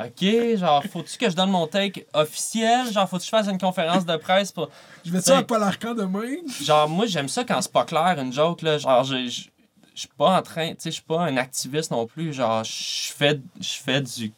OK, 0.00 0.56
genre, 0.56 0.82
faut-tu 0.90 1.18
que 1.18 1.28
je 1.28 1.36
donne 1.36 1.50
mon 1.50 1.66
take 1.66 2.06
officiel? 2.14 2.90
Genre, 2.90 3.06
faut-tu 3.06 3.20
que 3.22 3.26
je 3.26 3.30
fasse 3.30 3.48
une 3.48 3.58
conférence 3.58 4.06
de 4.06 4.16
presse 4.16 4.50
pour. 4.52 4.70
Je 5.04 5.10
vais 5.10 5.20
ça 5.20 5.38
à 5.38 5.42
Paul 5.42 5.62
Arcand 5.62 5.94
demain. 5.94 6.36
Genre, 6.62 6.88
moi, 6.88 7.04
j'aime 7.04 7.28
ça 7.28 7.44
quand 7.44 7.60
c'est 7.60 7.72
pas 7.72 7.84
clair, 7.84 8.16
une 8.18 8.32
joke, 8.32 8.62
là. 8.62 8.78
Genre, 8.78 9.04
je. 9.04 9.26
je- 9.28 9.42
je 9.92 10.02
suis 10.06 10.16
pas 10.16 10.38
en 10.38 10.40
train, 10.40 10.68
tu 10.70 10.76
sais, 10.78 10.90
je 10.90 10.94
suis 10.94 11.02
pas 11.02 11.20
un 11.24 11.36
activiste 11.36 11.90
non 11.90 12.06
plus. 12.06 12.32
Genre, 12.32 12.64
je 12.64 13.12
fais, 13.12 13.38
je 13.60 13.72
fais 13.74 14.00
du, 14.00 14.32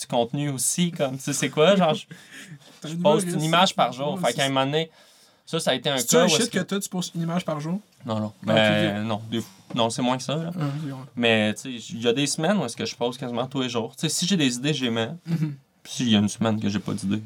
du 0.00 0.06
contenu 0.06 0.48
aussi, 0.50 0.90
comme, 0.90 1.16
tu 1.16 1.22
sais, 1.24 1.32
c'est 1.32 1.50
quoi? 1.50 1.76
Genre, 1.76 1.94
je 1.94 2.04
Je 2.88 2.94
poste 2.96 3.26
une 3.28 3.42
image 3.42 3.74
par 3.74 3.92
jour. 3.92 4.20
Fait 4.20 4.32
qu'à 4.34 4.44
un 4.44 4.48
moment 4.48 4.66
donné, 4.66 4.90
ça, 5.46 5.58
ça 5.60 5.70
a 5.70 5.74
été 5.74 5.88
un 5.88 5.96
C'est 5.98 6.08
cas. 6.10 6.22
un 6.22 6.26
où 6.26 6.28
shit 6.28 6.50
que 6.50 6.58
que- 6.58 6.64
toi, 6.64 6.80
tu 6.80 6.88
postes 6.88 7.14
une 7.14 7.22
image 7.22 7.44
par 7.44 7.58
jour? 7.60 7.80
Non, 8.04 8.20
non. 8.20 8.32
Ah, 8.46 8.52
Mais 8.52 9.02
non, 9.02 9.22
des- 9.30 9.42
non, 9.74 9.88
c'est 9.88 10.02
moins 10.02 10.16
que 10.18 10.22
ça, 10.22 10.36
là. 10.36 10.50
Ah. 10.58 10.64
Mais, 11.16 11.54
tu 11.54 11.80
sais, 11.80 11.92
il 11.94 12.02
y 12.02 12.08
a 12.08 12.12
des 12.12 12.26
semaines 12.26 12.58
où 12.58 12.64
est-ce 12.66 12.76
que 12.76 12.84
je 12.84 12.94
pose 12.94 13.16
quasiment 13.16 13.46
tous 13.46 13.62
les 13.62 13.68
jours. 13.70 13.94
Tu 13.96 14.02
sais, 14.02 14.08
si 14.10 14.26
j'ai 14.26 14.36
des 14.36 14.54
idées, 14.56 14.72
les 14.74 14.90
mets. 14.90 15.10
Mhm. 15.26 15.54
Puis 15.82 15.92
s'il 15.92 16.08
y 16.10 16.16
a 16.16 16.18
une 16.18 16.28
semaine 16.28 16.60
que 16.60 16.68
j'ai 16.68 16.78
pas 16.78 16.92
d'idées, 16.92 17.22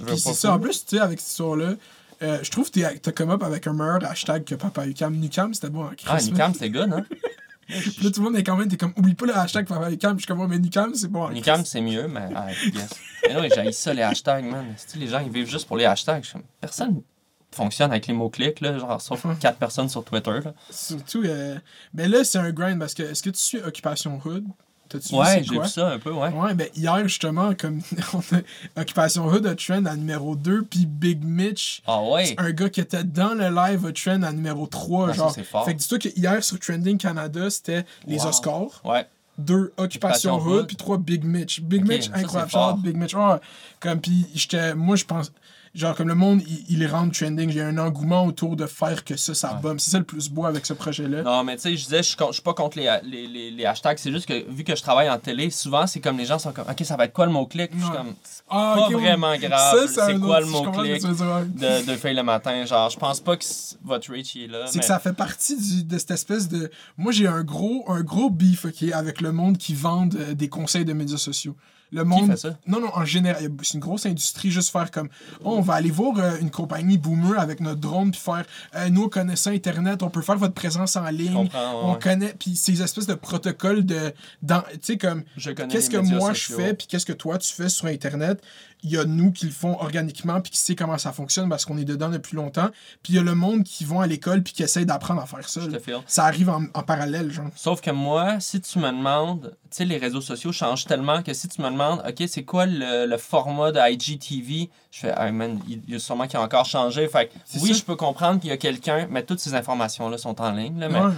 je 0.00 0.04
vais 0.04 0.12
Puis 0.12 0.20
c'est 0.20 0.34
ça, 0.34 0.54
en 0.54 0.58
plus, 0.60 0.84
tu 0.84 0.96
sais, 0.96 1.02
avec 1.02 1.18
cette 1.20 1.30
histoire-là, 1.30 1.74
euh, 2.22 2.38
je 2.42 2.50
trouve 2.50 2.70
que 2.70 2.96
t'as 2.98 3.12
come 3.12 3.30
up 3.30 3.42
avec 3.42 3.66
un 3.66 3.72
meilleur 3.72 4.04
hashtag 4.04 4.44
que 4.44 4.54
Papa 4.54 4.86
Ucam. 4.86 5.14
Nucam, 5.16 5.52
c'était 5.54 5.70
bon 5.70 5.84
en 5.84 5.90
Ah, 5.90 5.94
Christ. 5.96 6.30
Nicam, 6.32 6.52
c'était 6.52 6.70
good, 6.70 6.92
hein? 6.92 7.04
Là, 7.68 8.10
tout 8.10 8.20
le 8.20 8.22
monde 8.22 8.36
est 8.36 8.42
quand 8.44 8.56
même, 8.56 8.68
t'es 8.68 8.76
comme, 8.76 8.92
oublie 8.96 9.14
pas 9.14 9.26
le 9.26 9.36
hashtag 9.36 9.66
Papa 9.66 9.90
Ucam. 9.90 10.14
Je 10.14 10.18
suis 10.22 10.26
comme, 10.26 10.40
Ouais, 10.40 10.46
mais 10.48 10.58
Nucam, 10.58 10.94
c'est 10.94 11.08
bon 11.08 11.28
Christ. 11.28 11.66
c'est 11.66 11.80
mieux, 11.80 12.08
mais 12.08 12.28
ah, 12.34 12.46
yes. 12.50 12.88
Mais 13.26 13.34
non, 13.34 13.42
j'ai 13.54 13.72
ça, 13.72 13.92
les 13.92 14.02
hashtags, 14.02 14.44
man. 14.44 14.64
Les 14.96 15.06
gens, 15.06 15.18
ils 15.20 15.30
vivent 15.30 15.48
juste 15.50 15.66
pour 15.66 15.76
les 15.76 15.84
hashtags. 15.84 16.24
Personne 16.60 17.02
fonctionne 17.50 17.90
avec 17.90 18.06
les 18.06 18.14
mots-clics, 18.14 18.60
là, 18.60 18.78
genre, 18.78 19.00
sauf 19.00 19.24
Ouais. 19.24 19.34
quatre 19.40 19.58
personnes 19.58 19.88
sur 19.88 20.04
Twitter, 20.04 20.40
là. 20.44 20.54
Surtout, 20.70 21.22
euh, 21.24 21.58
ben 21.94 22.10
là, 22.10 22.22
c'est 22.24 22.38
un 22.38 22.50
grind 22.52 22.78
parce 22.78 22.94
que, 22.94 23.02
est-ce 23.02 23.22
que 23.22 23.30
tu 23.30 23.40
suis 23.40 23.58
Occupation 23.58 24.20
Hood? 24.24 24.44
T'as-tu 24.88 25.14
Ouais, 25.14 25.42
j'ai 25.44 25.58
vu 25.60 25.68
ça 25.68 25.88
un 25.92 25.98
peu, 25.98 26.10
ouais. 26.12 26.28
Ouais, 26.30 26.54
ben 26.54 26.68
hier, 26.74 27.06
justement, 27.06 27.52
comme 27.54 27.80
on 28.14 28.18
a- 28.36 28.80
Occupation 28.80 29.26
Hood 29.26 29.46
a 29.46 29.54
trend 29.54 29.84
à 29.86 29.96
numéro 29.96 30.34
2, 30.34 30.62
puis 30.62 30.86
Big 30.86 31.22
Mitch, 31.24 31.82
Ah 31.86 32.02
ouais? 32.02 32.34
un 32.38 32.50
gars 32.52 32.70
qui 32.70 32.80
était 32.80 33.04
dans 33.04 33.34
le 33.34 33.48
live 33.54 33.84
a 33.86 33.92
trend 33.92 34.22
à 34.22 34.32
numéro 34.32 34.66
3. 34.66 35.10
Ah, 35.10 35.12
genre. 35.12 35.32
c'est 35.34 35.44
fort. 35.44 35.64
Fait 35.64 35.74
que 35.74 35.78
dis-toi 35.78 35.98
que 35.98 36.08
hier 36.16 36.42
sur 36.42 36.58
Trending 36.58 36.96
Canada, 36.98 37.50
c'était 37.50 37.84
les 38.06 38.18
Wow. 38.20 38.26
Oscars. 38.28 38.80
Ouais. 38.84 39.06
deux 39.36 39.72
Occupation 39.76 40.34
Occupation 40.34 40.38
Hood, 40.38 40.66
puis 40.66 40.76
trois 40.76 40.98
Big 40.98 41.22
Mitch. 41.24 41.60
Big 41.60 41.86
Mitch, 41.86 42.10
incroyable. 42.12 42.80
Big 42.82 42.96
Mitch. 42.96 43.14
Ouais, 43.14 43.36
comme, 43.80 44.00
puis 44.00 44.26
j'étais, 44.34 44.74
moi, 44.74 44.96
je 44.96 45.04
pense, 45.04 45.30
genre, 45.78 45.94
comme 45.94 46.08
le 46.08 46.14
monde, 46.14 46.42
il, 46.46 46.64
il 46.80 46.86
rentre 46.86 47.18
trending. 47.18 47.50
J'ai 47.50 47.62
un 47.62 47.78
engouement 47.78 48.24
autour 48.26 48.56
de 48.56 48.66
faire 48.66 49.04
que 49.04 49.16
ça, 49.16 49.34
ça 49.34 49.54
Ouais. 49.54 49.60
bombe. 49.62 49.80
C'est 49.80 49.90
ça 49.92 49.98
le 49.98 50.04
plus 50.04 50.28
beau 50.28 50.44
avec 50.44 50.66
ce 50.66 50.72
projet-là. 50.72 51.22
Non, 51.22 51.44
mais 51.44 51.56
tu 51.56 51.62
sais, 51.62 51.76
je 51.76 51.84
disais, 51.84 52.02
je 52.02 52.16
suis 52.32 52.42
pas 52.42 52.54
contre 52.54 52.78
les, 52.78 52.90
les, 53.04 53.26
les, 53.26 53.50
les 53.50 53.64
hashtags. 53.64 53.98
C'est 53.98 54.10
juste 54.12 54.26
que 54.26 54.50
vu 54.50 54.64
que 54.64 54.74
je 54.76 54.82
travaille 54.82 55.08
en 55.08 55.18
télé, 55.18 55.50
souvent, 55.50 55.86
c'est 55.86 56.00
comme 56.00 56.18
les 56.18 56.24
gens 56.26 56.38
sont 56.38 56.52
comme, 56.52 56.68
OK, 56.68 56.84
ça 56.84 56.96
va 56.96 57.04
être 57.04 57.12
quoi 57.12 57.26
le 57.26 57.32
mot-clic? 57.32 57.70
Puis 57.70 57.80
Je 57.80 57.84
suis 57.84 57.94
comme, 57.94 58.14
Ah, 58.50 58.74
pas 58.76 58.88
vraiment 58.96 59.36
grave. 59.36 59.86
C'est 59.88 60.18
quoi 60.18 60.38
autre- 60.38 60.82
le 60.82 60.98
dire, 60.98 61.26
ouais. 61.26 61.44
de, 61.86 61.86
de 61.86 62.08
le 62.16 62.22
matin? 62.22 62.64
Genre, 62.64 62.90
je 62.90 62.98
pense 62.98 63.20
pas 63.20 63.36
que 63.36 63.44
votre 63.84 64.10
reach 64.12 64.34
il 64.34 64.42
est 64.44 64.46
là. 64.48 64.66
C'est 64.66 64.74
mais- 64.76 64.80
que 64.80 64.86
ça 64.86 64.98
fait 64.98 65.12
partie 65.12 65.56
du- 65.56 65.84
de 65.84 65.98
cette 65.98 66.10
espèce 66.10 66.48
de. 66.48 66.70
Moi, 66.96 67.12
j'ai 67.12 67.26
un 67.26 67.42
gros, 67.44 67.84
un 67.88 68.02
gros 68.02 68.30
beef 68.30 68.66
avec 68.92 69.20
le 69.20 69.32
monde 69.32 69.58
qui 69.58 69.74
vend 69.74 70.08
euh, 70.14 70.34
des 70.34 70.48
conseils 70.48 70.84
de 70.84 70.92
médias 70.92 71.16
sociaux. 71.18 71.54
Le 71.90 72.04
monde. 72.04 72.30
fait 72.30 72.36
ça? 72.36 72.58
Non, 72.66 72.80
non, 72.80 72.90
en 72.94 73.04
général, 73.04 73.48
c'est 73.62 73.74
une 73.74 73.80
grosse 73.80 74.04
industrie, 74.06 74.50
juste 74.50 74.70
faire 74.70 74.90
comme. 74.90 75.08
Oh, 75.44 75.54
on 75.56 75.60
va 75.60 75.74
aller 75.74 75.90
voir 75.90 76.18
euh, 76.18 76.36
une 76.40 76.50
compagnie 76.50 76.98
boomer 76.98 77.38
avec 77.38 77.60
notre 77.60 77.80
drone, 77.80 78.10
puis 78.10 78.20
faire. 78.20 78.44
euh, 78.74 78.88
nous, 78.90 79.04
on 79.04 79.08
Internet, 79.50 80.02
on 80.02 80.10
peut 80.10 80.20
faire 80.22 80.36
votre 80.36 80.54
présence 80.54 80.96
en 80.96 81.08
ligne. 81.08 81.48
on 81.54 81.92
ouais. 81.92 81.98
connaît. 81.98 82.34
Puis 82.38 82.56
ces 82.56 82.82
espèces 82.82 83.06
de 83.06 83.14
protocoles 83.14 83.86
de. 83.86 84.12
dans- 84.42 84.62
Tu 84.72 84.78
sais, 84.82 84.96
comme. 84.98 85.24
Qu'est-ce 85.68 85.88
que 85.90 85.96
moi 85.98 86.34
sociaux. 86.34 86.56
je 86.58 86.62
fais, 86.62 86.74
puis 86.74 86.86
qu'est-ce 86.86 87.06
que 87.06 87.12
toi 87.12 87.38
tu 87.38 87.52
fais 87.52 87.68
sur 87.68 87.86
Internet. 87.86 88.42
Il 88.84 88.90
y 88.90 88.96
a 88.96 89.04
nous 89.04 89.32
qui 89.32 89.46
le 89.46 89.50
font 89.50 89.76
organiquement, 89.80 90.40
puis 90.40 90.52
qui 90.52 90.58
sait 90.58 90.76
comment 90.76 90.98
ça 90.98 91.10
fonctionne 91.12 91.48
parce 91.48 91.64
qu'on 91.64 91.76
est 91.78 91.84
dedans 91.84 92.10
depuis 92.10 92.36
longtemps. 92.36 92.68
Puis 93.02 93.14
il 93.14 93.16
y 93.16 93.18
a 93.18 93.22
le 93.22 93.34
monde 93.34 93.64
qui 93.64 93.84
vont 93.84 94.00
à 94.00 94.06
l'école, 94.06 94.42
puis 94.44 94.52
qui 94.52 94.62
essaye 94.62 94.86
d'apprendre 94.86 95.20
à 95.20 95.26
faire 95.26 95.48
ça. 95.48 95.62
File. 95.62 95.98
Ça 96.06 96.24
arrive 96.26 96.48
en, 96.48 96.62
en 96.74 96.82
parallèle, 96.84 97.32
genre. 97.32 97.48
Sauf 97.56 97.80
que 97.80 97.90
moi, 97.90 98.38
si 98.38 98.60
tu 98.60 98.78
me 98.78 98.88
demandes, 98.90 99.56
tu 99.70 99.78
sais, 99.78 99.84
les 99.84 99.96
réseaux 99.96 100.20
sociaux 100.20 100.52
changent 100.52 100.84
tellement 100.84 101.22
que 101.24 101.34
si 101.34 101.48
tu 101.48 101.60
me 101.60 101.70
demandes, 101.70 102.02
OK, 102.08 102.22
c'est 102.28 102.44
quoi 102.44 102.66
le, 102.66 103.06
le 103.06 103.16
format 103.16 103.72
de 103.72 103.80
IGTV, 103.80 104.70
je 104.92 104.98
fais, 105.00 105.12
ah 105.16 105.30
man, 105.32 105.58
il 105.68 105.82
y 105.88 105.96
a 105.96 105.98
sûrement 105.98 106.28
qui 106.28 106.36
a 106.36 106.40
encore 106.40 106.64
changé. 106.64 107.08
Fait 107.08 107.26
que 107.28 107.32
oui, 107.60 107.68
ça. 107.68 107.74
je 107.74 107.82
peux 107.82 107.96
comprendre 107.96 108.40
qu'il 108.40 108.50
y 108.50 108.52
a 108.52 108.56
quelqu'un, 108.56 109.08
mais 109.10 109.24
toutes 109.24 109.40
ces 109.40 109.54
informations-là 109.54 110.18
sont 110.18 110.40
en 110.40 110.52
ligne, 110.52 110.78
là, 110.78 110.88
mais, 110.88 111.00
Ouais. 111.00 111.12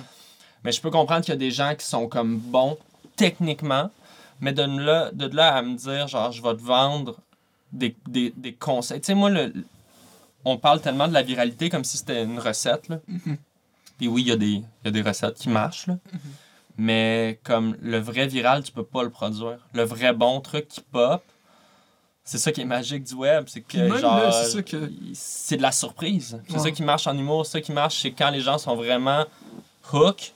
mais 0.65 0.73
je 0.73 0.81
peux 0.81 0.91
comprendre 0.91 1.23
qu'il 1.25 1.33
y 1.33 1.37
a 1.37 1.39
des 1.39 1.51
gens 1.51 1.75
qui 1.75 1.85
sont 1.85 2.09
comme 2.09 2.39
bons 2.39 2.79
techniquement, 3.17 3.91
mais 4.41 4.53
de 4.55 4.63
là, 4.63 5.11
de 5.13 5.27
là 5.37 5.55
à 5.57 5.63
me 5.63 5.77
dire, 5.77 6.09
genre, 6.09 6.33
je 6.33 6.43
vais 6.43 6.55
te 6.55 6.63
vendre 6.63 7.17
des, 7.73 7.95
des, 8.09 8.33
des 8.37 8.53
conseils. 8.55 9.01
Tu 9.01 9.07
sais, 9.07 9.15
moi, 9.15 9.31
le, 9.31 9.53
on 10.45 10.57
parle 10.57 10.81
tellement 10.81 11.09
de 11.09 11.13
la 11.13 11.23
viralité 11.23 11.69
comme 11.71 11.85
si 11.85 11.99
c'était 11.99 12.23
une 12.25 12.39
recette, 12.39 12.89
là. 12.89 12.99
Puis 13.99 14.09
oui, 14.09 14.23
il 14.23 14.29
y, 14.29 14.33
a 14.33 14.37
des- 14.37 14.63
y 14.85 14.89
a 14.89 14.91
des 14.91 15.03
recettes 15.03 15.35
qui 15.37 15.49
marchent, 15.51 15.87
là. 15.87 15.99
Mais 16.79 17.39
comme 17.45 17.77
le 17.83 17.99
vrai 17.99 18.27
viral, 18.27 18.63
tu 18.63 18.73
peux 18.73 18.85
pas 18.85 19.03
le 19.03 19.11
produire. 19.11 19.59
Le 19.75 19.83
vrai 19.83 20.13
bon 20.15 20.41
truc 20.41 20.69
qui 20.69 20.81
pop, 20.81 21.23
c'est 22.25 22.39
ça 22.39 22.53
qui 22.53 22.63
est 22.63 22.65
magique 22.65 23.05
du 23.05 23.15
web, 23.15 23.45
c'est 23.49 23.61
que 23.61 23.77
même, 23.77 23.99
genre 23.99 24.33
c'est 24.33 24.63
que- 24.63 24.77
de 25.57 25.63
la 25.63 25.73
surprise. 25.73 26.41
C'est 26.49 26.55
Ouais. 26.55 26.59
ça 26.61 26.71
qui 26.71 26.83
marche 26.83 27.07
en 27.07 27.17
humour, 27.19 27.45
c'est 27.45 27.53
ça 27.53 27.61
qui 27.61 27.73
marche, 27.73 28.01
c'est 28.01 28.13
quand 28.13 28.31
les 28.31 28.41
gens 28.41 28.57
sont 28.57 28.77
vraiment 28.77 29.27
hook. 29.93 30.33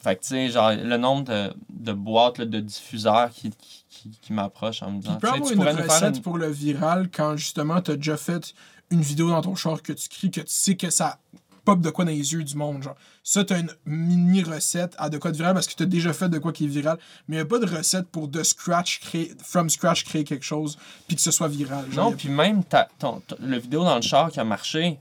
Fait 0.00 0.16
que 0.16 0.20
tu 0.22 0.28
sais, 0.28 0.48
genre 0.50 0.72
le 0.72 0.96
nombre 0.98 1.24
de, 1.24 1.52
de 1.70 1.92
boîtes 1.92 2.38
là, 2.38 2.44
de 2.44 2.60
diffuseurs 2.60 3.30
qui, 3.30 3.50
qui, 3.50 3.83
qui, 4.10 4.18
qui 4.20 4.32
m'approchent 4.32 4.82
en 4.82 4.90
me 4.92 5.00
disant 5.00 5.14
tu 5.16 5.20
sais, 5.26 5.32
avoir 5.32 5.48
tu 5.48 5.54
une 5.54 5.62
recette 5.62 6.16
une- 6.16 6.22
pour 6.22 6.36
le 6.38 6.48
viral 6.50 7.08
quand 7.10 7.36
justement 7.36 7.80
t'as 7.80 7.96
déjà 7.96 8.16
fait 8.16 8.52
une 8.90 9.00
vidéo 9.00 9.30
dans 9.30 9.40
ton 9.42 9.54
char 9.54 9.82
que 9.82 9.92
tu 9.94 10.08
cries, 10.08 10.30
que 10.30 10.40
tu 10.42 10.46
sais 10.48 10.76
que 10.76 10.90
ça 10.90 11.18
pop 11.64 11.80
de 11.80 11.88
quoi 11.88 12.04
dans 12.04 12.10
les 12.10 12.34
yeux 12.34 12.44
du 12.44 12.54
monde. 12.56 12.82
Genre. 12.82 12.94
Ça, 13.22 13.42
t'as 13.42 13.58
une 13.58 13.70
mini 13.86 14.42
recette 14.42 14.94
à 14.98 15.08
de 15.08 15.16
quoi 15.16 15.32
de 15.32 15.36
viral 15.38 15.54
parce 15.54 15.66
que 15.66 15.72
t'as 15.74 15.86
déjà 15.86 16.12
fait 16.12 16.28
de 16.28 16.38
quoi 16.38 16.52
qui 16.52 16.66
est 16.66 16.68
viral. 16.68 16.98
Mais 17.26 17.36
il 17.36 17.40
a 17.40 17.44
pas 17.46 17.58
de 17.58 17.64
recette 17.66 18.06
pour 18.08 18.28
de 18.28 18.42
scratch 18.42 19.00
créer, 19.00 19.32
from 19.42 19.70
scratch 19.70 20.04
créer 20.04 20.24
quelque 20.24 20.44
chose 20.44 20.76
puis 21.08 21.16
que 21.16 21.22
ce 21.22 21.30
soit 21.30 21.48
viral. 21.48 21.90
Genre, 21.90 22.04
Non, 22.10 22.12
y 22.12 22.16
puis 22.16 22.28
même 22.28 22.62
ta, 22.64 22.88
ton, 22.98 23.22
ton- 23.26 23.36
le 23.40 23.58
vidéo 23.58 23.82
dans 23.82 23.96
le 23.96 24.02
char 24.02 24.30
qui 24.30 24.38
a 24.40 24.44
marché, 24.44 24.98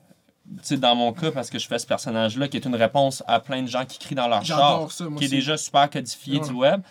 tu 0.48 0.54
sais, 0.62 0.78
dans 0.78 0.96
mon 0.96 1.12
cas, 1.12 1.32
parce 1.32 1.50
que 1.50 1.60
je 1.60 1.68
fais 1.68 1.80
ce 1.80 1.86
personnage-là, 1.86 2.48
qui 2.48 2.56
est 2.56 2.66
une 2.66 2.76
réponse 2.76 3.24
à 3.28 3.42
plein 3.42 3.62
de 3.62 3.68
gens 3.68 3.86
qui 3.86 4.00
crient 4.00 4.16
dans 4.16 4.30
leur 4.30 4.46
char, 4.46 4.90
ça, 4.90 5.06
qui 5.18 5.26
est 5.26 5.30
déjà 5.30 5.58
super 5.58 5.90
codifié 5.90 6.40
Ouais. 6.40 6.48
du 6.48 6.54
web, 6.54 6.82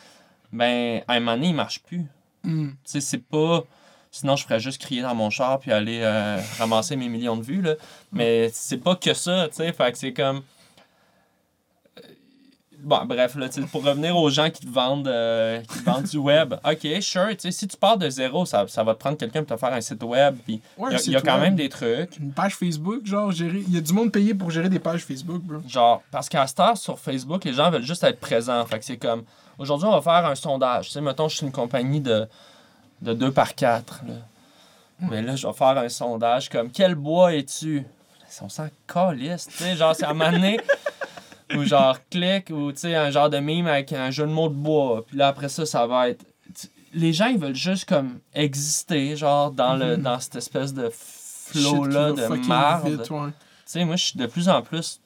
ben, 0.53 1.03
à 1.09 1.15
un 1.15 1.21
moment 1.21 1.35
donné, 1.35 1.49
il 1.49 1.55
marche 1.55 1.83
plus. 1.83 2.05
Hmm. 2.45 2.69
Tu 2.71 2.77
sais, 2.85 3.01
c'est 3.01 3.19
pas. 3.19 3.65
Sinon, 4.11 4.37
je 4.37 4.45
ferais 4.45 4.61
juste 4.61 4.81
crier 4.81 5.01
dans 5.01 5.15
mon 5.15 5.31
char 5.31 5.59
puis 5.59 5.73
aller 5.73 6.01
euh, 6.03 6.39
ramasser 6.59 6.97
mes 6.97 7.09
millions 7.09 7.37
de 7.37 7.43
vues, 7.43 7.63
là. 7.63 7.75
Mais 8.13 8.51
c'est 8.53 8.79
pas 8.79 8.95
que 8.95 9.15
ça, 9.15 9.49
tu 9.49 9.57
sais. 9.57 9.73
Fait 9.73 9.93
que 9.93 9.99
c'est 9.99 10.13
comme. 10.13 10.43
Bon, 12.83 13.05
bref, 13.05 13.37
là, 13.37 13.47
pour 13.71 13.85
revenir 13.85 14.17
aux 14.17 14.29
gens 14.29 14.51
qui 14.51 14.67
te 14.67 14.71
vendent, 14.71 15.07
euh, 15.07 15.61
qui 15.61 15.79
te 15.79 15.85
vendent 15.85 16.05
du 16.05 16.17
web, 16.17 16.55
ok, 16.65 17.01
sure, 17.01 17.29
si 17.39 17.69
tu 17.69 17.77
pars 17.77 17.97
de 17.97 18.11
zéro, 18.11 18.45
ça, 18.45 18.67
ça 18.67 18.83
va 18.83 18.95
te 18.95 18.99
prendre 18.99 19.17
quelqu'un 19.17 19.45
pour 19.45 19.57
te 19.57 19.61
faire 19.61 19.73
un 19.73 19.81
site 19.81 20.03
web, 20.03 20.37
Ouais, 20.77 20.91
il 21.05 21.13
y 21.13 21.17
a, 21.17 21.21
y 21.21 21.23
quand 21.23 21.39
même 21.39 21.55
des 21.55 21.69
trucs. 21.69 22.19
Une 22.19 22.33
page 22.33 22.57
Facebook, 22.57 23.07
genre, 23.07 23.31
gérer. 23.31 23.63
Il 23.67 23.75
y 23.75 23.79
a 23.79 23.81
du 23.81 23.93
monde 23.93 24.11
payé 24.11 24.35
pour 24.35 24.51
gérer 24.51 24.69
des 24.69 24.81
pages 24.81 25.05
Facebook, 25.05 25.43
bro. 25.43 25.61
Genre, 25.69 26.03
parce 26.11 26.29
qu'à 26.29 26.47
cette 26.47 26.59
heure, 26.59 26.77
sur 26.77 26.99
Facebook, 26.99 27.45
les 27.45 27.53
gens 27.53 27.71
veulent 27.71 27.85
juste 27.85 28.03
être 28.03 28.19
présents. 28.19 28.65
Fait 28.67 28.79
que 28.81 28.85
c'est 28.85 28.97
comme, 28.97 29.23
aujourd'hui, 29.59 29.87
on 29.87 29.99
va 29.99 30.03
faire 30.03 30.29
un 30.29 30.35
sondage. 30.35 30.87
Tu 30.87 30.93
sais, 30.93 31.01
mettons, 31.01 31.29
je 31.29 31.37
suis 31.37 31.47
une 31.47 31.53
compagnie 31.53 32.01
de, 32.01 32.27
de 33.01 33.13
2 33.15 33.31
par 33.31 33.55
4. 33.55 34.03
Là. 34.09 34.15
Mais 35.11 35.23
là, 35.23 35.37
je 35.37 35.47
vais 35.47 35.53
faire 35.53 35.79
un 35.79 35.89
sondage 35.89 36.49
comme, 36.49 36.71
quel 36.71 36.95
bois 36.95 37.35
es-tu? 37.35 37.85
On 38.41 38.49
s'en 38.49 38.69
calisse, 38.87 39.47
tu 39.47 39.63
sais, 39.63 39.77
genre, 39.77 39.95
c'est 39.95 40.05
à 40.05 40.11
un 40.11 40.15
moment 40.15 40.33
donné, 40.33 40.59
ou 41.57 41.65
genre, 41.65 41.99
clic, 42.11 42.51
ou 42.51 42.73
tu 42.73 42.79
sais, 42.79 42.95
un 42.95 43.11
genre 43.11 43.31
de 43.31 43.39
mime 43.39 43.67
avec 43.67 43.93
un 43.93 44.11
jeu 44.11 44.27
de 44.27 44.33
mots 44.33 44.49
de 44.49 44.55
bois. 44.55 45.05
Puis 45.07 45.17
là, 45.17 45.29
après 45.29 45.49
ça, 45.49 45.65
ça 45.67 45.87
va 45.87 46.09
être... 46.11 46.25
Les 46.95 47.13
gens, 47.13 47.27
ils 47.27 47.39
veulent 47.39 47.55
juste, 47.55 47.89
comme, 47.89 48.19
exister, 48.35 49.17
genre, 49.17 49.51
dans, 49.51 49.77
le, 49.77 49.97
Mhm. 49.97 50.03
dans 50.03 50.21
cette 50.21 50.37
espèce 50.37 50.75
de 50.75 50.91
flow-là 50.93 52.13
de 52.13 52.23
vite, 52.91 53.03
Tu 53.03 53.13
sais, 53.65 53.85
moi, 53.85 53.97
je 53.97 54.05
suis 54.05 54.19
de 54.19 54.27
plus 54.27 54.49
en 54.49 54.63
plus 54.63 55.01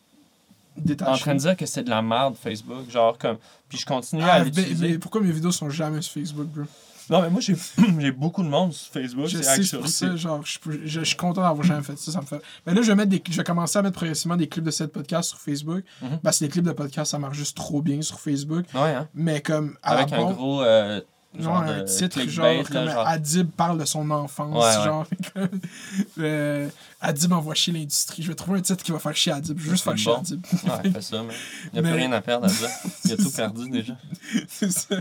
Détaché. 0.76 1.10
en 1.10 1.16
train 1.16 1.34
de 1.34 1.40
dire 1.40 1.56
que 1.56 1.64
c'est 1.66 1.84
de 1.84 1.90
la 1.90 2.02
merde 2.02 2.36
Facebook 2.36 2.90
genre 2.90 3.16
comme 3.16 3.38
puis 3.68 3.78
je 3.78 3.86
continue 3.86 4.22
à 4.22 4.34
Ah, 4.34 4.44
l'utiliser 4.44 4.98
pourquoi 4.98 5.22
mes 5.22 5.32
vidéos 5.32 5.50
sont 5.52 5.70
jamais 5.70 6.02
sur 6.02 6.12
Facebook, 6.20 6.46
bro? 6.48 6.64
Non 7.10 7.22
mais 7.22 7.30
moi 7.30 7.40
j'ai 7.40 7.54
j'ai 8.00 8.10
beaucoup 8.12 8.42
de 8.42 8.48
monde 8.48 8.72
sur 8.72 8.92
Facebook 8.92 9.26
Je 9.26 9.36
c'est 9.38 9.42
sais, 9.42 9.42
c'est 9.44 9.60
actually, 9.60 9.82
pour 9.82 9.88
c'est- 9.90 10.06
ça, 10.06 10.16
genre, 10.16 10.40
je, 10.44 10.58
peux- 10.58 10.80
je, 10.84 11.00
je 11.00 11.04
suis 11.04 11.16
content 11.16 11.42
d'avoir 11.42 11.62
jamais 11.66 11.82
fait 11.82 11.96
ça, 11.98 12.12
ça 12.12 12.20
me 12.20 12.26
fait... 12.26 12.40
Mais 12.66 12.74
là, 12.74 12.82
je 12.82 12.86
vais, 12.88 12.94
mettre 12.94 13.10
des, 13.10 13.22
je 13.30 13.36
vais 13.36 13.44
commencer 13.44 13.78
à 13.78 13.82
mettre 13.82 13.96
progressivement 13.96 14.36
des 14.36 14.48
clips 14.48 14.64
de 14.64 14.70
cette 14.70 14.92
podcast 14.92 15.28
sur 15.30 15.38
Facebook, 15.40 15.84
Mhm. 16.02 16.18
parce 16.22 16.38
que 16.38 16.44
les 16.44 16.50
clips 16.50 16.64
de 16.64 16.72
podcast, 16.72 17.10
ça 17.12 17.18
marche 17.18 17.36
juste 17.36 17.56
trop 17.56 17.80
bien 17.82 18.02
sur 18.02 18.18
Facebook, 18.20 18.64
ouais 18.74 18.80
hein 18.94 19.08
mais 19.14 19.40
comme, 19.40 19.76
à 19.82 19.92
avec 19.92 20.10
la 20.10 20.18
un 20.18 20.24
base, 20.26 20.34
gros 20.34 20.62
euh, 20.62 21.00
genre 21.38 21.54
genre, 21.54 21.62
un 21.70 21.78
de 21.82 21.84
titre, 21.84 22.08
clickbait, 22.16 22.32
genre, 22.32 22.44
là, 22.46 22.62
comme 22.64 22.88
genre. 22.90 23.06
Adib 23.06 23.50
parle 23.50 23.78
de 23.78 23.84
son 23.84 24.10
enfance, 24.10 24.54
Ouais, 24.64 24.78
ouais. 24.78 24.84
genre, 24.84 25.06
euh, 26.18 26.68
Adib 27.00 27.32
envoie 27.32 27.54
chier 27.54 27.72
l'industrie. 27.74 28.22
Je 28.22 28.28
vais 28.28 28.34
trouver 28.34 28.58
un 28.58 28.62
titre 28.62 28.82
qui 28.82 28.90
va 28.92 28.98
faire 28.98 29.14
chier 29.14 29.32
Adib, 29.32 29.58
je 29.58 29.64
vais 29.64 29.70
juste 29.70 29.84
C'est 29.84 29.90
faire 29.90 29.98
chier 29.98 30.12
bon. 30.12 30.18
Adib. 30.20 30.42
ouais 30.84 30.90
fais 30.92 31.00
ça 31.02 31.22
mais 31.22 31.34
il 31.72 31.76
y 31.76 31.78
a 31.78 31.82
Mais- 31.82 31.90
plus 31.90 31.98
rien 31.98 32.12
à 32.12 32.20
perdre 32.20 32.46
à 32.46 32.48
ça 32.48 32.68
il 33.04 33.12
a 33.12 33.16
tout 33.16 33.30
perdu 33.30 33.68
déjà 33.70 33.96
c'est 34.48 34.72
ça. 34.72 34.96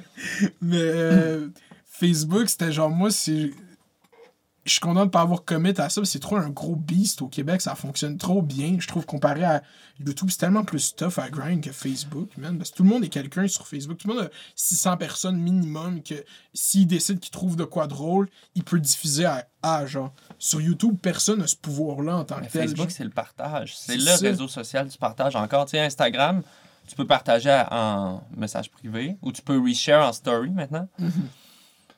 Mais 0.62 0.78
euh, 0.82 1.48
Facebook, 2.00 2.50
c'était 2.50 2.72
genre, 2.72 2.90
moi, 2.90 3.12
c'est. 3.12 3.52
Je 4.66 4.72
suis 4.72 4.80
content 4.80 5.06
de 5.06 5.12
pas 5.12 5.22
avoir 5.22 5.46
commit 5.46 5.76
à 5.78 5.90
ça, 5.90 6.04
c'est 6.06 6.18
trop 6.18 6.38
un 6.38 6.50
gros 6.50 6.76
beast 6.76 7.22
au 7.22 7.28
Québec, 7.28 7.62
ça 7.62 7.76
fonctionne 7.76 8.18
trop 8.18 8.42
bien. 8.42 8.78
Je 8.80 8.88
trouve 8.88 9.06
comparé 9.06 9.44
à 9.44 9.62
YouTube, 10.00 10.30
c'est 10.32 10.40
tellement 10.40 10.64
plus 10.64 10.96
tough 10.96 11.20
à 11.20 11.30
grind 11.30 11.62
que 11.64 11.72
Facebook, 11.72 12.36
man. 12.38 12.58
Parce 12.58 12.72
que 12.72 12.78
tout 12.78 12.84
le 12.84 12.90
monde 12.90 13.04
est 13.04 13.10
quelqu'un 13.10 13.48
sur 13.48 13.68
Facebook. 13.68 14.00
Tout 14.00 14.08
le 14.08 14.16
monde 14.16 14.24
a 14.24 14.30
600 14.56 14.98
personnes 14.98 15.38
minimum 15.38 16.02
que 16.02 16.16
s'il 16.56 16.88
décide 16.88 17.20
qu'il 17.20 17.30
trouve 17.30 17.56
de 17.56 17.64
quoi 17.64 17.86
drôle, 17.86 18.28
il 18.56 18.64
peut 18.64 18.80
diffuser 18.80 19.26
à, 19.26 19.48
à, 19.62 19.86
genre. 19.86 20.12
Sur 20.40 20.60
YouTube, 20.62 20.98
personne 21.00 21.40
n'a 21.40 21.48
ce 21.48 21.56
pouvoir-là 21.56 22.18
en 22.18 22.24
tant 22.24 22.40
Mais 22.42 22.48
que 22.48 22.52
tel. 22.54 22.68
Facebook 22.68 22.90
c'est 22.90 23.04
le 23.04 23.12
partage 23.12 23.78
c'est 23.78 23.98
le 23.98 24.02
ça. 24.02 24.18
réseau 24.18 24.48
social 24.48 24.88
du 24.88 24.98
partage 24.98 25.36
encore 25.36 25.66
tu 25.66 25.72
sais 25.72 25.80
Instagram 25.80 26.42
tu 26.88 26.96
peux 26.96 27.06
partager 27.06 27.64
en 27.72 28.22
message 28.36 28.70
privé 28.72 29.18
ou 29.22 29.32
tu 29.32 29.42
peux 29.42 29.60
reshare 29.60 30.08
en 30.08 30.12
story 30.14 30.50
maintenant 30.50 30.88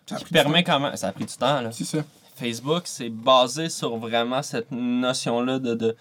Ça 0.07 0.15
a 0.15 0.17
qui 0.17 0.23
pris 0.25 0.31
du 0.33 0.39
permet 0.41 0.63
quand 0.63 0.79
même 0.79 0.95
ça 0.95 1.09
a 1.09 1.11
pris 1.11 1.25
du 1.25 1.35
temps 1.35 1.61
là. 1.61 1.71
C'est 1.71 1.83
ça. 1.83 1.99
Facebook, 2.35 2.83
c'est 2.85 3.09
basé 3.09 3.67
sur 3.69 3.97
vraiment 3.97 4.41
cette 4.43 4.71
notion-là 4.71 5.57
de, 5.59 5.73
de- 5.75 5.95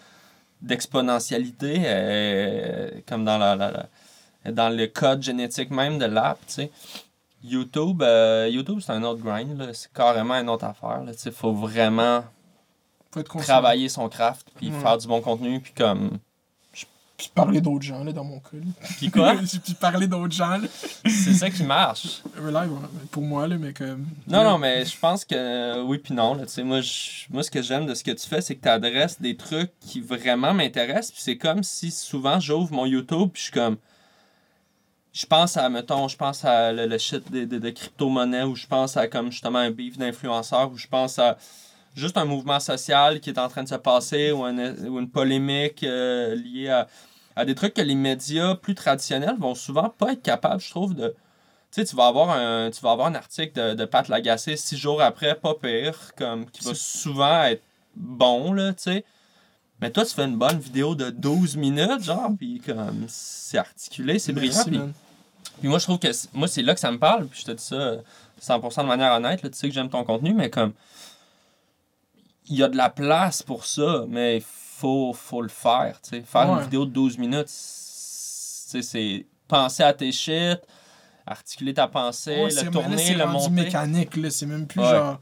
d'exponentialité, 0.60 1.82
euh, 1.84 2.90
comme 3.08 3.24
dans, 3.24 3.38
la, 3.38 3.56
la- 3.56 3.70
la- 4.44 4.52
dans 4.52 4.68
le 4.68 4.86
code 4.86 5.22
génétique 5.22 5.70
même 5.70 5.98
de 5.98 6.04
l'app, 6.06 6.38
tu 6.46 6.52
sais. 6.54 6.70
YouTube, 7.44 8.02
euh, 8.02 8.48
YouTube 8.50 8.80
c'est 8.84 8.92
un 8.92 9.02
autre 9.04 9.22
grind, 9.22 9.56
là. 9.58 9.72
c'est 9.72 9.92
carrément 9.92 10.34
une 10.34 10.48
autre 10.50 10.64
affaire. 10.64 11.02
Il 11.24 11.32
faut 11.32 11.52
vraiment 11.52 12.24
Faut 13.12 13.20
être 13.20 13.36
travailler 13.38 13.88
son 13.88 14.08
craft, 14.08 14.48
puis 14.56 14.70
faire 14.82 14.98
du 14.98 15.06
bon 15.06 15.20
contenu, 15.20 15.60
puis 15.60 15.72
comme... 15.72 16.18
Puis 17.16 17.30
parler 17.34 17.62
d'autres 17.62 17.84
gens, 17.84 18.04
là, 18.04 18.12
dans 18.12 18.24
mon 18.24 18.40
cas. 18.40 18.48
là. 18.58 18.86
Puis 18.98 19.10
quoi? 19.10 19.34
Puis 19.64 19.72
parler 19.74 20.06
d'autres 20.06 20.34
gens, 20.34 20.58
là. 20.58 20.68
c'est 21.04 21.32
ça 21.32 21.48
qui 21.48 21.62
marche. 21.62 22.22
Live, 22.38 22.70
pour 23.10 23.22
moi, 23.22 23.46
là, 23.48 23.56
mais 23.56 23.72
comme. 23.72 24.04
Non, 24.28 24.44
non, 24.44 24.58
mais 24.58 24.84
je 24.84 24.98
pense 24.98 25.24
que 25.24 25.34
euh, 25.34 25.82
oui 25.82 25.96
puis 25.98 26.12
non. 26.12 26.34
Là, 26.34 26.44
tu 26.44 26.52
sais, 26.52 26.62
moi, 26.62 26.82
je- 26.82 27.24
moi, 27.30 27.42
ce 27.42 27.50
que 27.50 27.62
j'aime 27.62 27.86
de 27.86 27.94
ce 27.94 28.04
que 28.04 28.10
tu 28.10 28.28
fais, 28.28 28.42
c'est 28.42 28.54
que 28.56 28.62
tu 28.62 28.68
adresses 28.68 29.18
des 29.20 29.34
trucs 29.34 29.70
qui 29.80 30.00
vraiment 30.02 30.52
m'intéressent. 30.52 31.12
Puis 31.12 31.22
c'est 31.22 31.38
comme 31.38 31.62
si 31.62 31.90
souvent 31.90 32.38
j'ouvre 32.38 32.70
mon 32.72 32.84
YouTube 32.84 33.30
puis 33.32 33.40
je 33.40 33.44
suis 33.44 33.52
comme. 33.52 33.76
Je 35.14 35.24
pense 35.24 35.56
à, 35.56 35.70
mettons, 35.70 36.08
je 36.08 36.16
pense 36.18 36.44
à 36.44 36.72
le, 36.74 36.86
le 36.86 36.98
shit 36.98 37.32
de, 37.32 37.46
de, 37.46 37.58
de 37.58 37.70
crypto-monnaie 37.70 38.42
ou 38.42 38.54
je 38.54 38.66
pense 38.66 38.98
à 38.98 39.08
comme 39.08 39.30
justement 39.32 39.60
un 39.60 39.70
beef 39.70 39.96
d'influenceurs 39.96 40.70
ou 40.70 40.76
je 40.76 40.86
pense 40.86 41.18
à 41.18 41.38
juste 41.96 42.16
un 42.18 42.24
mouvement 42.24 42.60
social 42.60 43.20
qui 43.20 43.30
est 43.30 43.38
en 43.38 43.48
train 43.48 43.62
de 43.64 43.68
se 43.68 43.74
passer 43.74 44.30
ou, 44.30 44.44
un- 44.44 44.74
ou 44.86 44.98
une 45.00 45.08
polémique 45.10 45.82
euh, 45.82 46.34
liée 46.36 46.68
à, 46.68 46.86
à 47.34 47.44
des 47.44 47.54
trucs 47.54 47.74
que 47.74 47.82
les 47.82 47.94
médias 47.94 48.54
plus 48.54 48.74
traditionnels 48.74 49.36
vont 49.38 49.54
souvent 49.54 49.88
pas 49.88 50.12
être 50.12 50.22
capables, 50.22 50.60
je 50.60 50.70
trouve, 50.70 50.94
de, 50.94 51.08
tu 51.72 51.80
sais, 51.80 51.84
tu 51.84 51.96
vas 51.96 52.06
avoir 52.06 52.30
un, 52.30 52.70
tu 52.70 52.80
vas 52.82 52.92
avoir 52.92 53.08
un 53.08 53.14
article 53.14 53.52
de, 53.60 53.74
de 53.74 53.84
Pat 53.84 54.06
Lagacé 54.08 54.56
six 54.56 54.76
jours 54.76 55.02
après, 55.02 55.34
pas 55.34 55.54
pire, 55.54 56.12
comme, 56.16 56.46
qui 56.50 56.62
va 56.64 56.70
souvent 56.74 57.42
être 57.44 57.62
bon, 57.96 58.52
là, 58.52 58.72
tu 58.72 58.82
sais. 58.84 59.04
Mais 59.80 59.90
toi, 59.90 60.04
tu 60.06 60.14
fais 60.14 60.24
une 60.24 60.36
bonne 60.38 60.58
vidéo 60.58 60.94
de 60.94 61.10
12 61.10 61.56
minutes, 61.56 62.02
genre, 62.02 62.30
puis 62.38 62.60
comme, 62.64 63.04
c'est 63.08 63.58
articulé, 63.58 64.18
c'est 64.18 64.32
brillant. 64.32 64.62
Puis, 65.60 65.68
moi, 65.68 65.78
je 65.78 65.84
trouve 65.84 65.98
que 65.98 66.12
c'est- 66.12 66.32
moi, 66.34 66.48
c'est 66.48 66.62
là 66.62 66.72
que 66.74 66.80
ça 66.80 66.90
me 66.90 66.98
parle, 66.98 67.26
puis 67.26 67.40
je 67.40 67.46
te 67.46 67.52
dis 67.52 67.62
ça 67.62 67.74
euh, 67.74 67.98
100% 68.40 68.82
de 68.82 68.88
manière 68.88 69.12
honnête, 69.12 69.42
là, 69.42 69.50
tu 69.50 69.56
sais 69.58 69.68
que 69.68 69.74
j'aime 69.74 69.88
ton 69.90 70.04
contenu, 70.04 70.32
mais 70.34 70.48
comme, 70.50 70.72
il 72.48 72.56
y 72.56 72.62
a 72.62 72.68
de 72.68 72.76
la 72.76 72.90
place 72.90 73.42
pour 73.42 73.66
ça, 73.66 74.04
mais 74.08 74.38
il 74.38 74.42
faut, 74.42 75.12
faut 75.12 75.42
le 75.42 75.48
faire. 75.48 75.98
Faire 76.24 76.42
une 76.54 76.62
vidéo 76.62 76.84
de 76.86 76.90
12 76.90 77.18
minutes, 77.18 77.48
c'est 77.48 78.82
c'est 78.82 79.26
penser 79.48 79.82
à 79.82 79.92
tes 79.92 80.12
shit, 80.12 80.58
articuler 81.26 81.74
ta 81.74 81.88
pensée, 81.88 82.44
Ouais, 82.44 82.50
c'est- 82.50 82.60
le 82.64 82.66
là, 82.66 82.70
tourner, 82.72 82.98
c'est 82.98 83.14
le 83.14 83.26
monter. 83.26 83.50
mécanique, 83.50 84.16
là. 84.16 84.30
C'est 84.30 84.46
même 84.46 84.66
plus 84.66 84.80
Ouais. 84.80 84.90
genre. 84.90 85.20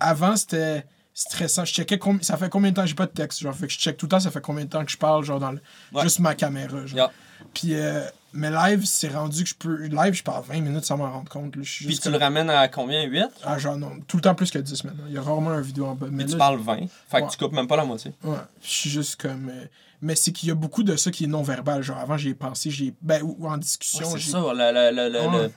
Avant, 0.00 0.36
c'était 0.36 0.84
stressant. 1.14 1.64
Je 1.64 1.72
checkais 1.74 1.96
combi- 1.96 2.22
ça 2.22 2.36
fait 2.36 2.48
combien 2.48 2.70
de 2.70 2.76
temps 2.76 2.82
que 2.82 2.88
j'ai 2.88 2.94
pas 2.94 3.06
de 3.06 3.12
texte. 3.12 3.40
Genre, 3.40 3.54
fait 3.54 3.66
que 3.66 3.72
je 3.72 3.78
check 3.78 3.96
tout 3.96 4.06
le 4.06 4.10
temps, 4.10 4.20
ça 4.20 4.30
fait 4.30 4.40
combien 4.40 4.64
de 4.64 4.70
temps 4.70 4.84
que 4.84 4.90
je 4.90 4.96
parle, 4.96 5.24
genre, 5.24 5.40
dans 5.40 5.52
le... 5.52 5.60
Juste 6.02 6.20
ma 6.20 6.34
caméra. 6.34 6.86
Genre. 6.86 6.96
Yeah. 6.96 7.10
Puis, 7.54 7.74
euh, 7.74 8.04
mais 8.32 8.50
live, 8.50 8.84
c'est 8.84 9.08
rendu 9.08 9.42
que 9.44 9.48
je 9.50 9.54
peux. 9.54 9.86
Live, 9.86 10.14
je 10.14 10.22
parle 10.22 10.44
20 10.44 10.60
minutes 10.60 10.84
sans 10.84 10.96
m'en 10.96 11.10
rendre 11.10 11.28
compte. 11.30 11.56
là. 11.56 11.62
Je 11.62 11.70
suis 11.70 11.84
Puis 11.86 11.94
juste 11.94 12.02
tu 12.04 12.10
le 12.10 12.18
ramènes 12.18 12.50
à 12.50 12.68
combien? 12.68 13.02
8 13.04 13.24
Ah, 13.44 13.58
genre, 13.58 13.76
non, 13.76 13.92
tout 14.06 14.16
le 14.18 14.22
temps 14.22 14.34
plus 14.34 14.50
que 14.50 14.58
10 14.58 14.84
maintenant. 14.84 15.04
Il 15.08 15.14
y 15.14 15.18
a 15.18 15.22
rarement 15.22 15.54
une 15.54 15.60
vidéo 15.62 15.86
en 15.86 15.94
bas. 15.94 16.06
Mais 16.10 16.24
tu 16.26 16.32
là, 16.32 16.38
parles 16.38 16.60
20. 16.60 16.86
Fait 17.08 17.22
que 17.22 17.30
tu 17.30 17.38
coupes 17.38 17.52
même 17.52 17.66
pas 17.68 17.76
la 17.76 17.84
moitié. 17.84 18.12
Ouais, 18.24 18.36
je 18.62 18.68
suis 18.68 18.90
juste 18.90 19.16
comme. 19.20 19.48
euh, 19.48 19.64
Mais 20.02 20.14
c'est 20.14 20.32
qu'il 20.32 20.48
y 20.48 20.52
a 20.52 20.54
beaucoup 20.54 20.82
de 20.82 20.94
ça 20.96 21.10
qui 21.10 21.24
est 21.24 21.28
non-verbal. 21.28 21.82
Genre, 21.82 21.98
avant, 21.98 22.16
j'ai 22.16 22.34
pensé, 22.34 22.70
j'ai. 22.70 22.94
Ben, 23.02 23.22
ou, 23.22 23.36
ou 23.38 23.48
en 23.48 23.56
discussion, 23.56 24.08
c'est 24.10 24.18
j'ai. 24.18 24.30
ça, 24.32 24.38
le, 24.40 24.52
le- 24.54 24.94
le- 24.94 25.08
le- 25.12 25.26
Ouais. 25.28 25.42
le- 25.44 25.52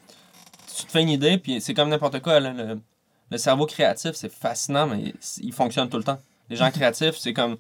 tu 0.78 0.86
te 0.86 0.92
fais 0.92 1.02
une 1.02 1.10
idée, 1.10 1.38
puis 1.38 1.60
c'est 1.62 1.74
comme 1.74 1.90
n'importe 1.90 2.22
quoi. 2.22 2.40
là, 2.40 2.54
le, 2.54 2.80
le 3.30 3.38
cerveau 3.38 3.66
créatif, 3.66 4.12
c'est 4.16 4.32
fascinant, 4.32 4.88
mais 4.88 5.00
il, 5.02 5.14
il 5.46 5.54
fonctionne 5.54 5.90
tout 5.90 5.98
le 5.98 6.04
temps. 6.04 6.20
Les 6.50 6.56
gens 6.56 6.72
créatifs, 6.72 7.18
c'est 7.18 7.34
comme. 7.34 7.58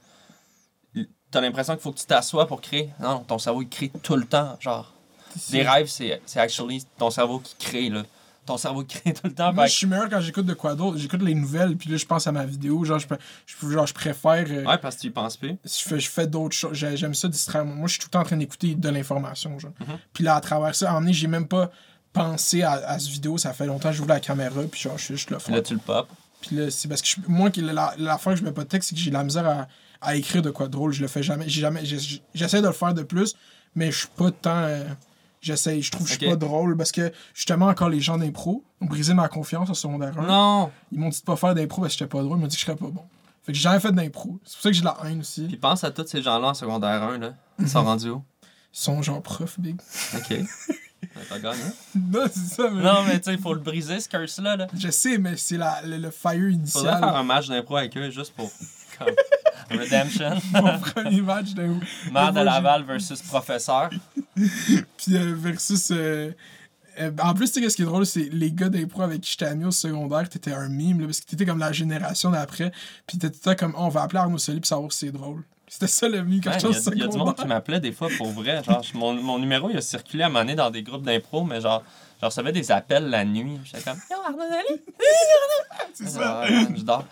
T'as 1.29 1.39
l'impression 1.39 1.73
qu'il 1.75 1.81
faut 1.81 1.91
que 1.93 1.99
tu 1.99 2.05
t'assoies 2.05 2.45
pour 2.45 2.59
créer. 2.59 2.89
Non, 2.99 3.19
ton 3.19 3.37
cerveau, 3.39 3.61
il 3.61 3.69
crée 3.69 3.89
tout 4.03 4.17
le 4.17 4.25
temps. 4.25 4.57
Genre, 4.59 4.93
des 5.51 5.61
rêves, 5.63 5.87
c'est 5.87 6.19
actually 6.39 6.83
ton 6.97 7.09
cerveau 7.11 7.39
qui 7.39 7.55
crée. 7.59 7.89
Là. 7.89 8.03
Ton 8.45 8.57
cerveau 8.57 8.83
crée 8.83 9.13
tout 9.13 9.21
le 9.27 9.33
temps. 9.33 9.53
Moi, 9.53 9.67
je 9.67 9.73
suis 9.75 9.85
meilleur 9.87 10.09
quand 10.09 10.19
j'écoute 10.19 10.45
de 10.47 10.53
quoi 10.55 10.73
d'autre. 10.73 10.97
J'écoute 10.97 11.21
les 11.21 11.35
nouvelles, 11.35 11.77
puis 11.77 11.89
là, 11.91 11.97
je 11.97 12.05
pense 12.05 12.25
à 12.25 12.31
ma 12.31 12.43
vidéo. 12.45 12.83
Genre, 12.83 12.97
je, 12.97 13.05
je, 13.45 13.69
genre, 13.69 13.85
je 13.85 13.93
préfère. 13.93 14.45
euh, 14.49 14.65
Ouais, 14.65 14.77
parce 14.79 14.95
que 14.95 15.01
tu 15.01 15.07
y 15.07 15.09
penses 15.11 15.37
plus. 15.37 15.55
je 15.63 15.69
fais, 15.87 15.99
je 15.99 16.09
fais 16.09 16.25
d'autres 16.27 16.55
choses. 16.55 16.73
J'ai- 16.73 16.97
J'aime 16.97 17.13
ça 17.13 17.27
distraire. 17.27 17.63
Moi, 17.65 17.87
je 17.87 17.91
suis 17.93 17.99
tout 17.99 18.07
le 18.07 18.11
temps 18.11 18.21
en 18.21 18.23
train 18.23 18.37
d'écouter 18.37 18.73
de 18.73 18.89
l'information. 18.89 19.57
genre. 19.59 19.71
Mhm. 19.79 19.97
Puis 20.11 20.23
là, 20.23 20.35
à 20.35 20.41
travers 20.41 20.73
ça, 20.73 20.87
à 20.89 20.91
un 20.95 20.99
moment 20.99 21.11
j'ai 21.13 21.27
même 21.27 21.47
pas 21.47 21.69
pensé 22.13 22.63
à, 22.63 22.71
à 22.71 22.97
cette 22.99 23.09
vidéo. 23.09 23.37
Ça 23.37 23.53
fait 23.53 23.67
longtemps 23.67 23.89
que 23.89 23.95
j'ouvre 23.95 24.09
la 24.09 24.19
caméra, 24.19 24.61
puis 24.69 24.81
genre, 24.81 24.97
je 24.97 25.03
suis 25.05 25.15
juste 25.17 25.29
le 25.29 25.37
fond. 25.39 25.53
là, 25.53 25.61
tu 25.61 25.73
le 25.75 25.79
pop. 25.79 26.09
Puis 26.41 26.55
là, 26.55 26.71
c'est 26.71 26.87
parce 26.87 27.03
que 27.03 27.07
je- 27.07 27.15
moi, 27.27 27.51
qui- 27.51 27.61
la, 27.61 27.93
la 27.99 28.17
fois 28.17 28.33
que 28.33 28.39
je 28.39 28.43
mets 28.43 28.51
pas 28.51 28.63
de 28.63 28.69
texte, 28.69 28.89
c'est 28.89 28.95
que 28.95 29.01
j'ai 29.01 29.11
la 29.11 29.23
misère 29.23 29.47
à, 29.47 29.67
à 30.01 30.15
écrire 30.15 30.41
de 30.41 30.49
quoi 30.49 30.65
de 30.65 30.71
drôle. 30.71 30.91
Je 30.93 31.01
le 31.01 31.07
fais 31.07 31.21
jamais. 31.21 31.47
J'ai 31.47 31.61
jamais 31.61 31.83
J'essaie 32.33 32.61
de 32.61 32.67
le 32.67 32.73
faire 32.73 32.95
de 32.95 33.03
plus, 33.03 33.35
mais 33.75 33.91
je 33.91 33.99
suis 33.99 34.07
pas 34.17 34.31
tant. 34.31 34.55
euh, 34.63 34.83
J'essaie. 35.41 35.81
Je 35.81 35.89
trouve 35.91 36.05
que 36.05 36.13
je 36.13 36.17
suis 36.19 36.27
pas 36.29 36.35
drôle 36.35 36.77
parce 36.77 36.91
que 36.91 37.11
justement, 37.33 37.65
encore 37.67 37.89
les 37.89 37.99
gens 37.99 38.17
d'impro 38.17 38.63
ont 38.79 38.85
brisé 38.85 39.13
ma 39.13 39.27
confiance 39.27 39.69
au 39.69 39.73
secondaire 39.73 40.17
1. 40.19 40.27
Non! 40.27 40.71
Ils 40.91 40.99
m'ont 40.99 41.09
dit 41.09 41.19
de 41.19 41.25
pas 41.25 41.35
faire 41.35 41.55
d'impro 41.55 41.81
parce 41.81 41.93
que 41.95 41.99
j'étais 41.99 42.09
pas 42.09 42.21
drôle. 42.21 42.37
Ils 42.37 42.41
m'ont 42.41 42.47
dit 42.47 42.55
que 42.55 42.61
je 42.61 42.65
serais 42.65 42.77
pas 42.77 42.87
bon. 42.87 43.03
Fait 43.43 43.51
que 43.51 43.57
j'ai 43.57 43.63
jamais 43.63 43.79
fait 43.79 43.91
d'impro. 43.91 44.39
C'est 44.45 44.53
pour 44.55 44.61
ça 44.61 44.69
que 44.69 44.75
j'ai 44.75 44.81
de 44.81 44.85
la 44.85 44.97
haine 45.05 45.19
aussi. 45.21 45.47
Puis 45.47 45.57
pense 45.57 45.83
à 45.83 45.89
tous 45.89 46.05
ces 46.05 46.21
gens-là 46.21 46.49
en 46.49 46.53
secondaire 46.53 47.01
1, 47.01 47.17
là. 47.17 47.33
Ils 47.59 47.67
sont 47.67 47.83
rendus 47.83 48.09
où? 48.09 48.23
Ils 48.73 48.79
sont 48.79 49.01
genre 49.01 49.21
profs, 49.21 49.59
big. 49.59 49.81
Ok. 50.15 50.37
T'as 51.29 51.39
gagné. 51.39 51.59
non, 51.95 52.21
c'est 52.31 52.55
ça, 52.55 52.69
mais. 52.69 52.83
Non, 52.83 53.03
mais 53.05 53.17
tu 53.19 53.25
sais, 53.25 53.33
il 53.33 53.41
faut 53.41 53.53
le 53.55 53.59
briser, 53.59 53.99
ce 53.99 54.07
curse-là. 54.07 54.55
Là. 54.55 54.67
Je 54.77 54.89
sais, 54.91 55.17
mais 55.17 55.35
c'est 55.37 55.57
la, 55.57 55.81
le, 55.81 55.97
le 55.97 56.11
fire 56.11 56.31
Faudrait 56.33 56.51
initial. 56.51 56.99
faire 56.99 57.15
un 57.15 57.23
match 57.23 57.47
d'impro 57.49 57.77
avec 57.77 57.97
eux 57.97 58.11
juste 58.11 58.33
pour. 58.35 58.49
Comme, 58.99 59.07
Redemption. 59.69 60.39
Mon 60.53 60.79
premier 60.79 61.21
match 61.21 61.49
d'un. 61.53 61.79
Maire 62.11 62.33
de 62.33 62.39
Laval 62.43 62.83
versus 62.83 63.21
professeur. 63.21 63.89
Puis 64.35 65.15
euh, 65.15 65.35
versus. 65.37 65.89
euh, 65.91 66.31
euh, 66.99 67.09
en 67.23 67.33
plus, 67.33 67.51
tu 67.51 67.61
sais, 67.63 67.69
ce 67.69 67.75
qui 67.77 67.83
est 67.83 67.85
drôle, 67.85 68.05
c'est 68.05 68.27
les 68.31 68.51
gars 68.51 68.67
d'impro 68.69 69.01
avec 69.01 69.21
qui 69.21 69.31
j'étais 69.31 69.45
ami 69.45 69.63
au 69.65 69.71
secondaire, 69.71 70.27
t'étais 70.27 70.51
un 70.51 70.67
mime, 70.67 70.99
là, 70.99 71.05
parce 71.05 71.21
que 71.21 71.25
t'étais 71.25 71.45
comme 71.45 71.59
la 71.59 71.71
génération 71.71 72.31
d'après. 72.31 72.71
Puis 73.07 73.17
t'étais 73.17 73.29
tout 73.33 73.49
le 73.49 73.55
temps 73.55 73.59
comme, 73.65 73.73
Oh, 73.77 73.83
on 73.85 73.89
va 73.89 74.01
appeler 74.03 74.19
Arnaud 74.19 74.37
Soli 74.37 74.59
pour 74.59 74.67
savoir 74.67 74.91
si 74.91 75.05
c'est 75.05 75.11
drôle. 75.11 75.43
C'était 75.69 75.87
ça 75.87 76.09
le 76.09 76.21
mime 76.21 76.41
quand 76.43 76.51
Ouais, 76.51 76.59
j'étais 76.59 76.67
Il 76.69 76.73
y, 76.73 76.89
a- 76.89 76.93
il 76.95 76.99
y 76.99 77.03
a 77.03 77.07
du 77.07 77.17
monde 77.17 77.33
qui 77.35 77.47
m'appelait 77.47 77.79
des 77.79 77.93
fois 77.93 78.09
pour 78.17 78.27
vrai. 78.31 78.61
Genre, 78.61 78.83
mon, 78.93 79.13
mon 79.13 79.39
numéro, 79.39 79.69
il 79.69 79.77
a 79.77 79.81
circulé 79.81 80.23
à 80.23 80.25
un 80.25 80.29
moment 80.29 80.41
donné 80.41 80.55
dans 80.55 80.69
des 80.69 80.83
groupes 80.83 81.03
d'impro, 81.03 81.45
mais 81.45 81.61
genre, 81.61 81.81
je 82.19 82.25
recevais 82.25 82.51
des 82.51 82.71
appels 82.73 83.09
la 83.09 83.23
nuit. 83.23 83.57
J'étais 83.63 83.83
comme, 83.89 83.97
Yo, 84.11 84.17
Arnaud 84.25 84.39
Dali! 84.49 84.81
C'est 85.93 86.09
ça. 86.09 86.43
Je 86.45 86.81
dors. 86.81 87.05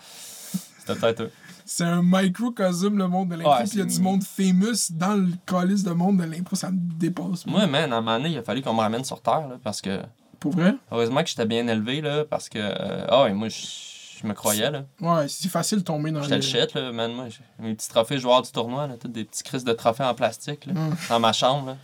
C'était 0.78 0.94
peut-être 1.00 1.22
eux. 1.22 1.30
C'est 1.72 1.84
un 1.84 2.02
microcosme, 2.02 2.98
le 2.98 3.06
monde 3.06 3.28
de 3.28 3.36
l'impro. 3.36 3.52
Ouais, 3.52 3.60
Puis 3.62 3.70
il 3.74 3.78
y 3.78 3.82
a 3.82 3.84
du 3.84 4.00
monde 4.00 4.24
famous 4.24 4.90
dans 4.90 5.14
le 5.14 5.28
calice 5.46 5.84
de 5.84 5.92
monde 5.92 6.16
de 6.18 6.24
l'impro. 6.24 6.56
Ça 6.56 6.68
me 6.72 6.76
dépasse. 6.98 7.46
Moi, 7.46 7.64
man, 7.68 7.92
à 7.92 7.98
un 7.98 8.00
moment 8.00 8.16
donné, 8.18 8.30
il 8.30 8.38
a 8.38 8.42
fallu 8.42 8.60
qu'on 8.60 8.74
me 8.74 8.80
ramène 8.80 9.04
sur 9.04 9.20
Terre, 9.22 9.46
là, 9.46 9.56
parce 9.62 9.80
que. 9.80 10.00
Pour 10.40 10.50
vrai? 10.52 10.74
Heureusement 10.90 11.22
que 11.22 11.28
j'étais 11.28 11.46
bien 11.46 11.68
élevé, 11.68 12.00
là, 12.00 12.24
parce 12.28 12.48
que. 12.48 12.58
euh, 12.58 13.06
Ah 13.08 13.22
ouais, 13.22 13.32
moi, 13.34 13.46
je 13.48 14.26
me 14.26 14.34
croyais, 14.34 14.68
là. 14.68 14.82
Ouais, 15.00 15.28
c'est 15.28 15.48
facile 15.48 15.78
de 15.78 15.84
tomber 15.84 16.10
dans 16.10 16.22
J'étais 16.22 16.34
le 16.38 16.40
le... 16.40 16.46
shit, 16.46 16.74
là, 16.74 16.90
man. 16.90 17.12
Moi, 17.12 17.26
j'ai 17.28 17.38
mes 17.64 17.72
petits 17.76 17.88
trophées 17.88 18.18
joueurs 18.18 18.42
du 18.42 18.50
tournoi, 18.50 18.88
là, 18.88 18.94
tous 19.00 19.06
des 19.06 19.24
petits 19.24 19.44
crises 19.44 19.62
de 19.64 19.72
trophées 19.72 20.02
en 20.02 20.14
plastique, 20.14 20.66
là, 20.66 20.72
Mm. 20.72 20.96
dans 21.08 21.20
ma 21.20 21.32
chambre, 21.32 21.66
là. 21.68 21.76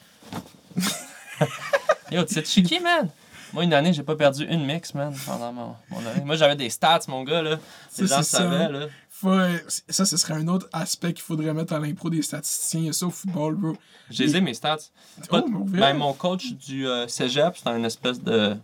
Yo, 2.10 2.24
tu 2.24 2.34
sais, 2.34 2.42
tu 2.42 2.48
sais 2.50 2.62
qui, 2.62 2.80
man? 2.80 3.08
Moi, 3.52 3.62
une 3.64 3.72
année, 3.72 3.92
j'ai 3.92 4.02
pas 4.02 4.16
perdu 4.16 4.44
une 4.44 4.66
mix, 4.66 4.92
man, 4.94 5.14
pendant 5.24 5.52
mon, 5.52 5.74
mon 5.90 5.98
année. 5.98 6.22
Moi, 6.24 6.34
j'avais 6.36 6.56
des 6.56 6.68
stats, 6.70 7.00
mon 7.08 7.22
gars, 7.22 7.42
là. 7.42 7.56
Les 7.98 8.06
gens 8.06 8.22
savaient, 8.22 8.68
là. 8.68 8.86
Ça, 9.88 10.04
ce 10.04 10.16
serait 10.16 10.34
un 10.34 10.48
autre 10.48 10.68
aspect 10.72 11.12
qu'il 11.12 11.22
faudrait 11.22 11.54
mettre 11.54 11.72
à 11.72 11.78
l'impro 11.78 12.10
des 12.10 12.22
statisticiens. 12.22 12.80
Il 12.80 12.86
y 12.86 12.88
a 12.90 12.92
ça 12.92 13.06
au 13.06 13.10
football, 13.10 13.54
bro. 13.54 13.76
J'ai 14.10 14.26
les 14.26 14.40
mes 14.40 14.54
stats. 14.54 14.76
Oh? 15.30 15.42
Ben, 15.48 15.94
mon 15.94 16.12
coach 16.12 16.52
du 16.52 16.86
euh, 16.86 17.08
cégep, 17.08 17.56
c'était 17.56 17.70
un 17.70 17.82
espèce 17.84 18.20
de. 18.20 18.56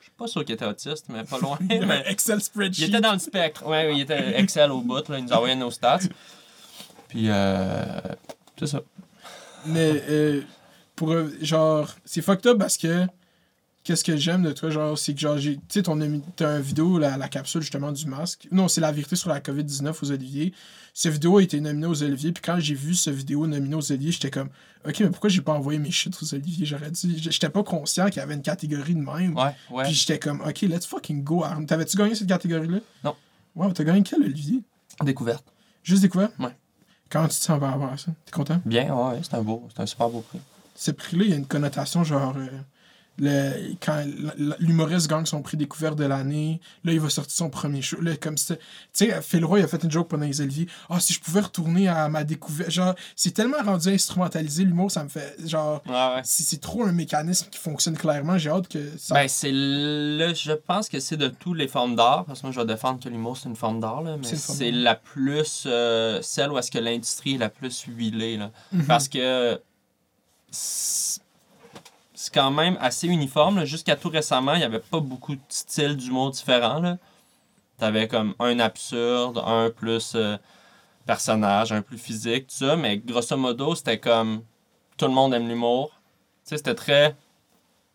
Je 0.00 0.04
suis 0.04 0.12
pas 0.16 0.26
sûr 0.26 0.44
qu'il 0.44 0.54
était 0.54 0.66
autiste, 0.66 1.06
mais 1.08 1.24
pas 1.24 1.38
loin. 1.38 1.58
Il 1.70 1.86
mais... 1.86 2.04
Excel 2.06 2.38
Il 2.38 2.42
spreadsheet. 2.42 2.84
était 2.88 3.00
dans 3.00 3.12
le 3.12 3.18
spectre. 3.18 3.66
Ouais, 3.66 3.94
il 3.94 4.02
était 4.02 4.38
Excel 4.38 4.70
au 4.70 4.80
bout, 4.80 5.08
là. 5.08 5.18
Il 5.18 5.24
nous 5.24 5.32
envoyait 5.32 5.56
nos 5.56 5.70
stats. 5.70 6.00
Puis, 7.08 7.28
euh. 7.28 8.00
C'est 8.58 8.66
ça. 8.66 8.80
Mais, 9.66 10.02
euh, 10.08 10.42
pour, 10.94 11.12
euh, 11.12 11.30
genre, 11.40 11.88
c'est 12.04 12.22
fucked 12.22 12.46
up 12.46 12.58
parce 12.58 12.76
que, 12.76 13.06
qu'est-ce 13.88 14.04
que 14.04 14.18
j'aime 14.18 14.42
de 14.42 14.52
toi, 14.52 14.68
genre, 14.68 14.98
c'est 14.98 15.14
que, 15.14 15.20
genre, 15.20 15.38
j'ai, 15.38 15.54
tu 15.56 15.80
sais, 15.80 15.82
t'as 16.36 16.46
un 16.50 16.60
vidéo, 16.60 16.98
la, 16.98 17.16
la 17.16 17.26
capsule, 17.28 17.62
justement, 17.62 17.90
du 17.90 18.04
masque. 18.04 18.46
Non, 18.52 18.68
c'est 18.68 18.82
la 18.82 18.92
vérité 18.92 19.16
sur 19.16 19.30
la 19.30 19.40
COVID-19 19.40 19.94
aux 20.02 20.10
Oliviers. 20.10 20.52
Cette 20.92 21.14
vidéo 21.14 21.38
a 21.38 21.42
été 21.42 21.58
nominée 21.58 21.86
aux 21.86 22.02
Oliviers, 22.02 22.32
puis 22.32 22.42
quand 22.44 22.60
j'ai 22.60 22.74
vu 22.74 22.94
cette 22.94 23.14
vidéo 23.14 23.46
nominée 23.46 23.74
aux 23.76 23.90
Oliviers, 23.90 24.12
j'étais 24.12 24.30
comme, 24.30 24.50
ok, 24.86 25.00
mais 25.00 25.08
pourquoi 25.08 25.30
j'ai 25.30 25.40
pas 25.40 25.54
envoyé 25.54 25.78
mes 25.78 25.90
shit 25.90 26.14
aux 26.22 26.34
Oliviers? 26.34 26.66
J'aurais 26.66 26.90
dit, 26.90 27.16
j'étais 27.18 27.48
pas 27.48 27.62
conscient 27.62 28.08
qu'il 28.08 28.16
y 28.16 28.20
avait 28.20 28.34
une 28.34 28.42
catégorie 28.42 28.94
de 28.94 29.00
même. 29.00 29.34
Ouais, 29.34 29.54
ouais. 29.70 29.84
Puis 29.84 29.94
j'étais 29.94 30.18
comme, 30.18 30.42
ok, 30.42 30.60
let's 30.62 30.84
fucking 30.84 31.24
go, 31.24 31.42
Arnaud. 31.44 31.64
T'avais-tu 31.64 31.96
gagné 31.96 32.14
cette 32.14 32.28
catégorie-là? 32.28 32.80
Non. 33.04 33.14
Ouais, 33.56 33.72
t'as 33.72 33.84
gagné 33.84 34.02
quel, 34.02 34.20
Olivier? 34.22 34.60
Découverte. 35.02 35.46
Juste 35.82 36.02
découvert? 36.02 36.28
Ouais. 36.38 36.54
Comment 37.08 37.24
tu 37.28 37.36
te 37.38 37.42
sens 37.42 37.58
par 37.58 37.72
rapport 37.72 37.90
à 37.90 37.96
ça? 37.96 38.12
T'es 38.26 38.32
content? 38.32 38.60
Bien, 38.66 38.94
ouais, 38.94 39.12
ouais, 39.14 39.20
c'est 39.22 39.34
un 39.34 39.42
beau, 39.42 39.66
c'est 39.74 39.80
un 39.82 39.86
super 39.86 40.10
beau 40.10 40.20
prix. 40.20 40.40
Ce 40.74 40.90
prix-là, 40.90 41.24
il 41.24 41.30
y 41.30 41.32
a 41.32 41.36
une 41.36 41.46
connotation 41.46 42.04
genre. 42.04 42.34
euh, 42.36 42.48
le, 43.18 43.74
quand 43.84 44.04
l'humoriste 44.60 45.08
gagne 45.08 45.26
son 45.26 45.42
prix 45.42 45.56
découvert 45.56 45.96
de 45.96 46.04
l'année, 46.04 46.60
là, 46.84 46.92
il 46.92 47.00
va 47.00 47.08
sortir 47.10 47.36
son 47.36 47.50
premier 47.50 47.82
show. 47.82 48.00
Là, 48.00 48.16
comme. 48.16 48.36
Tu 48.36 48.54
sais, 48.92 49.20
Phil 49.22 49.44
Roy, 49.44 49.60
a 49.60 49.66
fait 49.66 49.82
une 49.82 49.90
joke 49.90 50.08
pendant 50.08 50.24
les 50.26 50.40
Oliviers. 50.40 50.68
Ah, 50.88 51.00
si 51.00 51.12
je 51.12 51.20
pouvais 51.20 51.40
retourner 51.40 51.88
à 51.88 52.08
ma 52.08 52.24
découverte. 52.24 52.70
Genre, 52.70 52.94
c'est 53.16 53.32
tellement 53.32 53.58
rendu 53.64 53.88
instrumentalisé, 53.88 54.64
l'humour, 54.64 54.90
ça 54.90 55.02
me 55.04 55.08
fait. 55.08 55.36
Genre, 55.46 55.82
Ouais, 55.86 55.92
ouais. 55.92 56.20
c'est 56.24 56.42
c'est 56.44 56.60
trop 56.60 56.84
un 56.84 56.92
mécanisme 56.92 57.48
qui 57.50 57.58
fonctionne 57.58 57.96
clairement. 57.96 58.38
J'ai 58.38 58.50
hâte 58.50 58.68
que 58.68 58.78
ça. 58.98 59.14
Ben, 59.14 59.28
c'est 59.28 59.50
le. 59.52 60.32
Je 60.34 60.52
pense 60.52 60.88
que 60.88 61.00
c'est 61.00 61.16
de 61.16 61.28
toutes 61.28 61.58
les 61.58 61.68
formes 61.68 61.96
d'art, 61.96 62.24
parce 62.24 62.40
que 62.40 62.46
moi, 62.46 62.52
je 62.54 62.60
vais 62.60 62.66
défendre 62.66 63.02
que 63.02 63.08
l'humour, 63.08 63.36
c'est 63.36 63.48
une 63.48 63.56
forme 63.56 63.80
d'art, 63.80 64.02
là, 64.02 64.16
mais 64.16 64.36
C'est 64.36 64.70
la 64.70 64.94
plus. 64.94 65.64
euh, 65.66 66.20
celle 66.22 66.50
où 66.52 66.58
est-ce 66.58 66.70
que 66.70 66.78
l'industrie 66.78 67.34
est 67.34 67.38
la 67.38 67.48
plus 67.48 67.82
huilée, 67.88 68.36
là. 68.36 68.50
Mhm. 68.72 68.84
Parce 68.86 69.08
que. 69.08 69.60
C'est 72.28 72.34
quand 72.34 72.50
même 72.50 72.76
assez 72.78 73.06
uniforme. 73.06 73.64
Jusqu'à 73.64 73.96
tout 73.96 74.10
récemment, 74.10 74.52
il 74.52 74.58
n'y 74.58 74.64
avait 74.64 74.80
pas 74.80 75.00
beaucoup 75.00 75.34
de 75.34 75.40
styles 75.48 75.96
d'humour 75.96 76.30
différents, 76.30 76.78
là. 76.78 76.98
T'avais 77.78 78.06
comme 78.06 78.34
un 78.38 78.58
absurde, 78.58 79.42
un 79.42 79.70
plus 79.70 80.12
euh, 80.14 80.36
personnage, 81.06 81.72
un 81.72 81.80
plus 81.80 81.96
physique, 81.96 82.48
tout 82.48 82.66
ça, 82.66 82.76
mais 82.76 82.98
grosso 82.98 83.34
modo, 83.34 83.74
c'était 83.74 83.98
comme. 83.98 84.42
Tout 84.98 85.06
le 85.06 85.12
monde 85.12 85.32
aime 85.32 85.48
l'humour. 85.48 85.88
Tu 86.44 86.50
sais, 86.50 86.56
c'était 86.58 86.74
très 86.74 87.16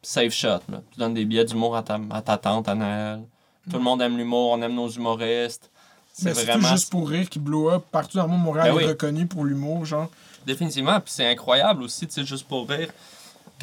safe 0.01 0.33
shot. 0.33 0.61
Là. 0.67 0.81
Tu 0.91 0.97
donnes 0.97 1.13
des 1.13 1.25
billets 1.25 1.45
d'humour 1.45 1.75
à 1.75 1.83
ta, 1.83 1.99
à 2.09 2.23
ta 2.23 2.39
tante 2.39 2.67
à 2.67 2.73
Noël. 2.73 3.21
Tout 3.69 3.77
le 3.77 3.83
monde 3.83 4.01
aime 4.01 4.17
l'humour, 4.17 4.53
on 4.53 4.61
aime 4.63 4.73
nos 4.73 4.89
humoristes. 4.89 5.69
C'est 6.11 6.33
vraiment. 6.33 6.69
juste 6.69 6.89
pour 6.89 7.07
rire 7.07 7.29
qui 7.29 7.37
blow 7.37 7.69
up. 7.69 7.83
Partout 7.91 8.17
dans 8.17 8.23
le 8.23 8.29
monde, 8.29 8.41
Montréal 8.41 8.73
Ben 8.73 8.81
est 8.81 8.87
reconnu 8.87 9.27
pour 9.27 9.45
l'humour, 9.45 9.85
genre. 9.85 10.09
Définitivement, 10.43 10.99
puis 10.99 11.13
c'est 11.13 11.27
incroyable 11.27 11.83
aussi, 11.83 12.07
tu 12.07 12.13
sais, 12.13 12.25
juste 12.25 12.47
pour 12.47 12.67
rire. 12.67 12.89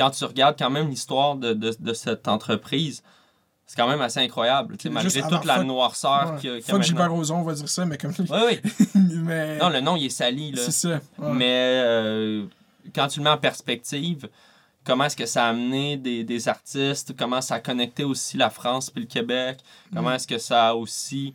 Quand 0.01 0.11
tu 0.11 0.25
regardes 0.25 0.59
quand 0.59 0.71
même 0.71 0.89
l'histoire 0.89 1.37
de, 1.37 1.53
de, 1.53 1.75
de 1.79 1.93
cette 1.93 2.27
entreprise, 2.29 3.03
c'est 3.67 3.77
quand 3.77 3.87
même 3.89 4.01
assez 4.01 4.19
incroyable. 4.21 4.77
tu 4.77 4.89
sais, 4.89 5.01
Juste 5.01 5.17
Malgré 5.17 5.37
toute 5.37 5.45
la 5.47 5.57
fuck- 5.59 5.67
noirceur 5.67 6.33
Ouais. 6.33 6.41
qu'il 6.41 6.51
y 6.51 6.53
a- 6.55 6.57
qu'il 6.57 6.61
y 6.61 6.63
a 6.63 6.63
Fuck 6.63 6.69
maintenant. 6.73 6.83
Gilbert 6.83 7.13
Rozon, 7.13 7.37
on 7.37 7.43
va 7.43 7.53
dire 7.55 7.69
ça, 7.69 7.85
mais 7.87 7.99
comme. 7.99 8.13
Oui, 8.19 8.27
oui. 8.31 8.87
mais. 8.95 9.59
Non, 9.59 9.69
le 9.69 9.81
nom, 9.81 9.97
il 9.97 10.07
est 10.07 10.09
sali, 10.09 10.53
là. 10.53 10.63
c'est 10.65 10.73
ça. 10.73 10.89
ouais. 11.19 11.33
Mais 11.35 11.83
euh, 11.85 12.47
quand 12.95 13.07
tu 13.09 13.21
le 13.21 13.25
mets 13.25 13.31
en 13.31 13.39
perspective, 13.39 14.29
comment 14.85 15.05
est-ce 15.05 15.17
que 15.17 15.27
ça 15.27 15.45
a 15.45 15.49
amené 15.51 15.97
des, 15.99 16.25
des 16.25 16.49
artistes, 16.49 17.15
comment 17.17 17.41
ça 17.41 17.57
a 17.57 17.61
connecté 17.61 18.03
aussi 18.03 18.37
la 18.37 18.51
France 18.51 18.91
puis 18.91 19.03
le 19.03 19.07
Québec, 19.09 19.59
comment 19.95 20.11
Mm. 20.11 20.15
est-ce 20.15 20.27
que 20.27 20.39
ça 20.39 20.69
a 20.71 20.75
aussi... 20.75 21.35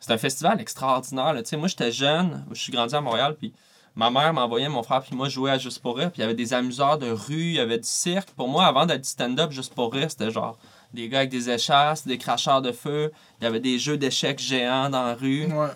C'est 0.00 0.12
un 0.12 0.18
festival 0.18 0.60
extraordinaire. 0.60 1.32
là. 1.34 1.42
Tu 1.42 1.50
sais, 1.50 1.56
moi, 1.56 1.68
j'étais 1.68 1.90
jeune, 1.92 2.44
je 2.52 2.60
suis 2.62 2.72
grandi 2.72 2.94
à 2.94 3.00
Montréal, 3.00 3.34
puis 3.38 3.52
ma 3.96 4.10
mère 4.10 4.32
m'envoyait 4.32 4.68
mon 4.68 4.82
frère 4.82 5.02
puis 5.02 5.14
moi 5.16 5.28
jouer 5.28 5.50
à 5.50 5.58
Juste 5.58 5.80
pour 5.80 5.96
rire, 5.96 6.10
puis 6.10 6.20
il 6.20 6.22
y 6.22 6.24
avait 6.24 6.34
des 6.34 6.54
amuseurs 6.54 6.98
de 6.98 7.10
rue, 7.10 7.48
il 7.50 7.54
y 7.54 7.60
avait 7.60 7.78
du 7.78 7.88
cirque. 7.88 8.30
Pour 8.30 8.48
moi, 8.48 8.66
avant 8.66 8.86
d'être 8.86 9.02
du 9.02 9.08
stand-up 9.08 9.50
Juste 9.50 9.74
pour 9.74 9.92
rire, 9.92 10.10
c'était 10.10 10.30
genre 10.30 10.56
des 10.94 11.08
gars 11.08 11.18
avec 11.18 11.30
des 11.30 11.50
échasses, 11.50 12.06
des 12.06 12.18
cracheurs 12.18 12.62
de 12.62 12.72
feu, 12.72 13.12
il 13.40 13.44
y 13.44 13.46
avait 13.46 13.60
des 13.60 13.78
jeux 13.78 13.98
d'échecs 13.98 14.38
géants 14.38 14.88
dans 14.88 15.04
la 15.04 15.14
rue. 15.14 15.46
Ouais. 15.46 15.68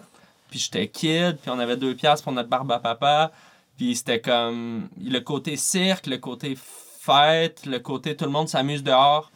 Puis 0.51 0.59
j'étais 0.59 0.89
kid, 0.89 1.39
puis 1.39 1.51
on 1.51 1.59
avait 1.59 1.77
deux 1.77 1.95
piastres 1.95 2.25
pour 2.25 2.33
notre 2.33 2.49
barbe 2.49 2.71
à 2.73 2.79
papa. 2.79 3.33
Puis 3.77 3.97
c'était 3.97 4.21
comme 4.21 4.89
le 5.03 5.19
côté 5.21 5.57
cirque, 5.57 6.07
le 6.07 6.19
côté 6.19 6.57
fête, 6.57 7.67
le 7.67 7.79
côté 7.79 8.17
tout 8.17 8.25
le 8.25 8.31
monde 8.31 8.49
s'amuse 8.49 8.83
dehors. 8.83 9.31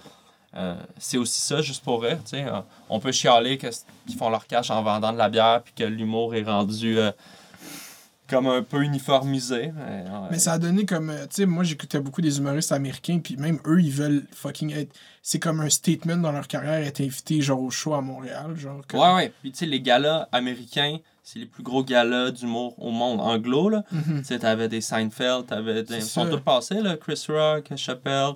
Euh, 0.55 0.75
c'est 0.99 1.19
aussi 1.19 1.41
ça, 1.41 1.61
juste 1.61 1.85
pour 1.85 2.03
rire. 2.03 2.19
on 2.89 2.99
peut 2.99 3.13
chialer 3.13 3.59
qu'ils 3.59 4.17
font 4.17 4.31
leur 4.31 4.47
cash 4.47 4.71
en 4.71 4.83
vendant 4.83 5.13
de 5.13 5.19
la 5.19 5.29
bière, 5.29 5.63
puis 5.63 5.75
que 5.75 5.85
l'humour 5.85 6.35
est 6.35 6.45
rendu 6.45 6.99
euh, 6.99 7.11
comme 8.29 8.47
un 8.47 8.63
peu 8.63 8.83
uniformisé. 8.83 9.73
Mais, 10.31 10.39
ça 10.39 10.53
a 10.55 10.59
donné 10.59 10.85
comme. 10.85 11.11
euh, 11.11 11.23
Tu 11.27 11.37
sais, 11.43 11.47
moi, 11.47 11.65
j'écoutais 11.65 12.01
beaucoup 12.01 12.21
des 12.23 12.39
humoristes 12.39 12.73
américains, 12.73 13.19
puis 13.23 13.37
même 13.37 13.59
eux, 13.67 13.81
ils 13.81 13.93
veulent 13.93 14.25
fucking 14.33 14.73
être. 14.75 14.95
C'est 15.23 15.39
comme 15.39 15.61
un 15.61 15.71
statement 15.71 16.17
dans 16.19 16.33
leur 16.33 16.47
carrière, 16.47 16.75
être 16.87 17.01
invité, 17.01 17.41
genre, 17.41 17.61
au 17.61 17.71
show 17.71 17.95
à 17.95 18.01
Montréal. 18.01 18.57
Genre, 18.57 18.81
comme- 18.87 19.01
Ouais, 19.01 19.15
ouais. 19.15 19.33
Puis 19.43 19.53
tu 19.53 19.59
sais, 19.59 19.67
les 19.67 19.81
galas 19.81 20.29
américains, 20.33 20.99
c'est 21.25 21.39
les 21.41 21.47
plus 21.47 21.63
gros 21.65 21.83
galas 21.83 22.31
d'humour 22.31 22.75
au 22.79 22.91
monde. 22.93 23.21
Anglo, 23.21 23.69
là. 23.69 23.83
Mhm. 23.91 24.19
Tu 24.21 24.25
sais, 24.25 24.39
t'avais 24.39 24.69
des 24.69 24.81
Seinfeld, 24.81 25.47
t'avais 25.47 25.83
des... 25.83 25.97
Ils 25.97 26.03
sont 26.03 26.27
tous 26.29 26.41
passés, 26.41 26.81
là. 26.81 26.97
Chris 26.97 27.25
Rock, 27.29 27.73
Chappelle. 27.77 28.33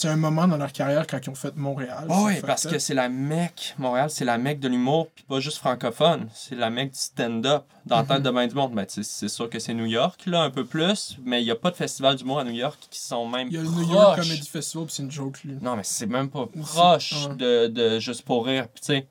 C'est 0.00 0.08
un 0.08 0.16
moment 0.16 0.48
dans 0.48 0.56
leur 0.56 0.72
carrière 0.72 1.06
quand 1.06 1.18
ils 1.22 1.28
ont 1.28 1.34
fait 1.34 1.54
Montréal. 1.56 2.06
Oh, 2.08 2.22
oui, 2.24 2.40
parce 2.40 2.66
que 2.66 2.78
c'est 2.78 2.94
la 2.94 3.10
mecque. 3.10 3.74
Montréal, 3.76 4.08
c'est 4.08 4.24
la 4.24 4.38
mecque 4.38 4.58
de 4.58 4.68
l'humour, 4.68 5.08
puis 5.14 5.24
pas 5.24 5.40
juste 5.40 5.58
francophone. 5.58 6.26
C'est 6.32 6.54
la 6.54 6.70
mecque 6.70 6.92
du 6.92 6.98
stand-up. 6.98 7.64
Dans 7.84 7.98
la 7.98 8.04
tête 8.04 8.22
de 8.22 8.30
bien 8.30 8.46
du 8.46 8.54
monde, 8.54 8.72
ben, 8.72 8.86
c'est 8.88 9.28
sûr 9.28 9.50
que 9.50 9.58
c'est 9.58 9.74
New 9.74 9.84
York, 9.84 10.22
là, 10.24 10.40
un 10.40 10.48
peu 10.48 10.64
plus, 10.64 11.18
mais 11.22 11.42
il 11.42 11.44
n'y 11.44 11.50
a 11.50 11.54
pas 11.54 11.70
de 11.70 11.76
festival 11.76 12.16
d'humour 12.16 12.38
à 12.38 12.44
New 12.44 12.54
York 12.54 12.78
qui 12.90 12.98
sont 12.98 13.28
même 13.28 13.48
Il 13.48 13.54
y 13.54 13.58
a 13.58 13.60
le 13.60 13.68
New 13.68 13.92
York. 13.92 14.22
Comedy 14.22 14.48
Festival, 14.48 14.86
puis 14.86 14.94
c'est 14.94 15.02
une 15.02 15.10
joke, 15.10 15.44
lui. 15.44 15.58
Non, 15.60 15.76
mais 15.76 15.84
c'est 15.84 16.06
même 16.06 16.30
pas 16.30 16.46
proche 16.46 17.26
ouais. 17.26 17.36
de, 17.36 17.66
de 17.66 17.98
Juste 17.98 18.22
pour 18.22 18.46
rire. 18.46 18.68
Puis, 18.68 18.80
tu 18.80 18.86
sais, 18.86 19.06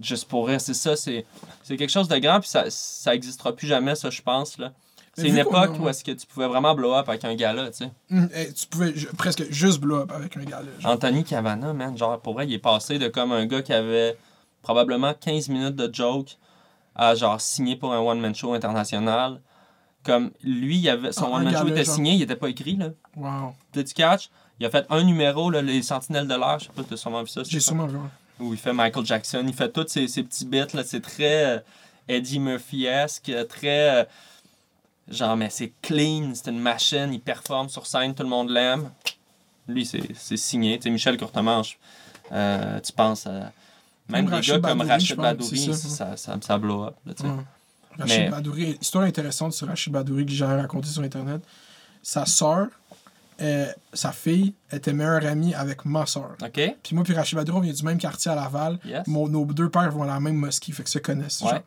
Juste 0.00 0.26
pour 0.26 0.48
rire, 0.48 0.60
c'est 0.60 0.72
ça, 0.72 0.96
c'est 0.96 1.26
c'est 1.62 1.76
quelque 1.76 1.90
chose 1.92 2.08
de 2.08 2.16
grand, 2.16 2.40
puis 2.40 2.48
ça, 2.48 2.64
ça 2.70 3.14
existera 3.14 3.54
plus 3.54 3.66
jamais, 3.66 3.94
ça, 3.94 4.08
je 4.08 4.22
pense, 4.22 4.56
là. 4.56 4.72
C'est 5.16 5.28
une 5.28 5.38
époque 5.38 5.70
a- 5.76 5.80
où 5.80 5.88
est-ce 5.88 6.02
que 6.04 6.12
tu 6.12 6.26
pouvais 6.26 6.46
vraiment 6.48 6.74
blow 6.74 6.94
up 6.94 7.08
avec 7.08 7.24
un 7.24 7.34
gars-là, 7.34 7.70
tu 7.70 7.84
sais. 7.84 7.90
Hum, 8.10 8.28
eh, 8.34 8.52
tu 8.52 8.66
pouvais 8.66 8.92
presque 9.16 9.44
juste 9.50 9.80
blow 9.80 9.96
up 10.02 10.12
avec 10.12 10.36
un 10.36 10.44
gars 10.44 10.60
là. 10.60 10.68
genre. 10.80 10.92
Anthony 10.92 11.24
Cavana, 11.24 11.72
man, 11.72 11.96
genre, 11.96 12.20
pour 12.20 12.34
vrai, 12.34 12.46
il 12.46 12.52
est 12.52 12.58
passé 12.58 12.98
de 12.98 13.08
comme 13.08 13.32
un 13.32 13.46
gars 13.46 13.62
qui 13.62 13.72
avait 13.72 14.16
probablement 14.62 15.14
15 15.14 15.48
minutes 15.48 15.76
de 15.76 15.92
joke 15.94 16.36
à 16.96 17.14
genre 17.14 17.40
signer 17.40 17.76
pour 17.76 17.92
un 17.92 17.98
one-man 18.00 18.34
show 18.34 18.52
international. 18.54 19.40
Comme 20.04 20.32
lui, 20.42 20.78
il 20.78 20.88
avait, 20.88 21.12
son 21.12 21.26
Ah, 21.32 21.36
one-man 21.36 21.56
show 21.56 21.68
était 21.68 21.84
genre. 21.84 21.94
signé, 21.94 22.12
il 22.14 22.22
était 22.22 22.36
pas 22.36 22.48
écrit, 22.48 22.76
là. 22.76 22.90
Wow. 23.16 23.54
You 23.74 23.82
catch? 23.94 24.28
Il 24.60 24.66
a 24.66 24.70
fait 24.70 24.86
un 24.90 25.02
numéro, 25.02 25.50
là, 25.50 25.62
Les 25.62 25.82
Sentinelles 25.82 26.28
de 26.28 26.34
l'air, 26.34 26.58
je 26.58 26.66
sais 26.66 26.70
pas 26.74 26.82
si 26.82 26.88
t'as 26.88 26.96
sûrement 26.96 27.22
vu 27.22 27.28
ça. 27.28 27.42
J'ai 27.44 27.58
sûrement 27.60 27.86
vu. 27.86 27.98
où 28.38 28.52
il 28.52 28.58
fait 28.58 28.72
Michael 28.72 29.04
Jackson. 29.06 29.42
Il 29.46 29.54
fait 29.54 29.70
tous 29.72 29.86
ces, 29.88 30.06
ces 30.08 30.22
petits 30.22 30.44
bits, 30.44 30.64
là. 30.74 30.84
C'est 30.84 31.00
très 31.00 31.56
euh, 31.56 31.58
Eddie 32.08 32.38
Murphy-esque, 32.38 33.28
euh, 33.30 33.44
très. 33.44 34.06
Genre, 35.08 35.36
mais 35.36 35.50
c'est 35.50 35.72
clean, 35.82 36.32
c'est 36.34 36.50
une 36.50 36.60
machine, 36.60 37.12
il 37.12 37.20
performe 37.20 37.68
sur 37.68 37.86
scène, 37.86 38.14
tout 38.14 38.22
le 38.22 38.28
monde 38.28 38.50
l'aime. 38.50 38.90
Lui, 39.68 39.86
c'est 39.86 40.36
signé. 40.36 40.76
Tu 40.78 40.84
sais, 40.84 40.90
Michel 40.90 41.16
Courtemanche, 41.16 41.78
euh, 42.32 42.80
tu 42.80 42.92
penses 42.92 43.26
à. 43.26 43.52
Même 44.08 44.26
des 44.26 44.40
gars 44.40 44.58
comme 44.58 44.82
Rachid 44.82 45.16
Badouri, 45.16 45.58
ça, 45.58 45.74
ça, 45.74 46.16
ça, 46.16 46.36
ça, 46.40 46.58
blow 46.58 46.84
up. 46.84 46.94
Là, 47.06 47.14
tu 47.14 47.22
sais. 47.22 47.28
Ouais. 47.28 47.36
Rachid 47.98 48.18
Mais- 48.18 48.28
Badouri, 48.28 48.78
histoire 48.80 49.04
intéressante 49.04 49.52
sur 49.54 49.66
Rachid 49.68 49.92
Badouri 49.92 50.26
que 50.26 50.32
j'ai 50.32 50.44
raconté 50.44 50.88
sur 50.88 51.02
Internet. 51.02 51.42
Sa 52.02 52.26
sœur, 52.26 52.66
euh, 53.40 53.66
sa 53.94 54.12
fille, 54.12 54.52
était 54.70 54.92
meilleure 54.92 55.24
amie 55.24 55.54
avec 55.54 55.84
ma. 55.86 56.02
OK? 56.02 56.50
Puis 56.82 56.94
moi, 56.94 57.02
puis 57.04 57.14
Rachid 57.14 57.38
Badouri, 57.38 57.56
on 57.56 57.60
vient 57.60 57.72
du 57.72 57.82
même 57.82 57.98
quartier 57.98 58.30
à 58.30 58.34
Laval. 58.34 58.78
Yes. 58.84 59.06
Mon- 59.06 59.28
nos 59.28 59.46
deux 59.46 59.70
pères 59.70 59.90
vont 59.90 60.02
à 60.02 60.06
la 60.08 60.20
même 60.20 60.36
mosquée, 60.36 60.72
fait 60.72 60.82
que 60.82 60.90
se 60.90 60.98
connaissent. 60.98 61.40
Ouais. 61.40 61.62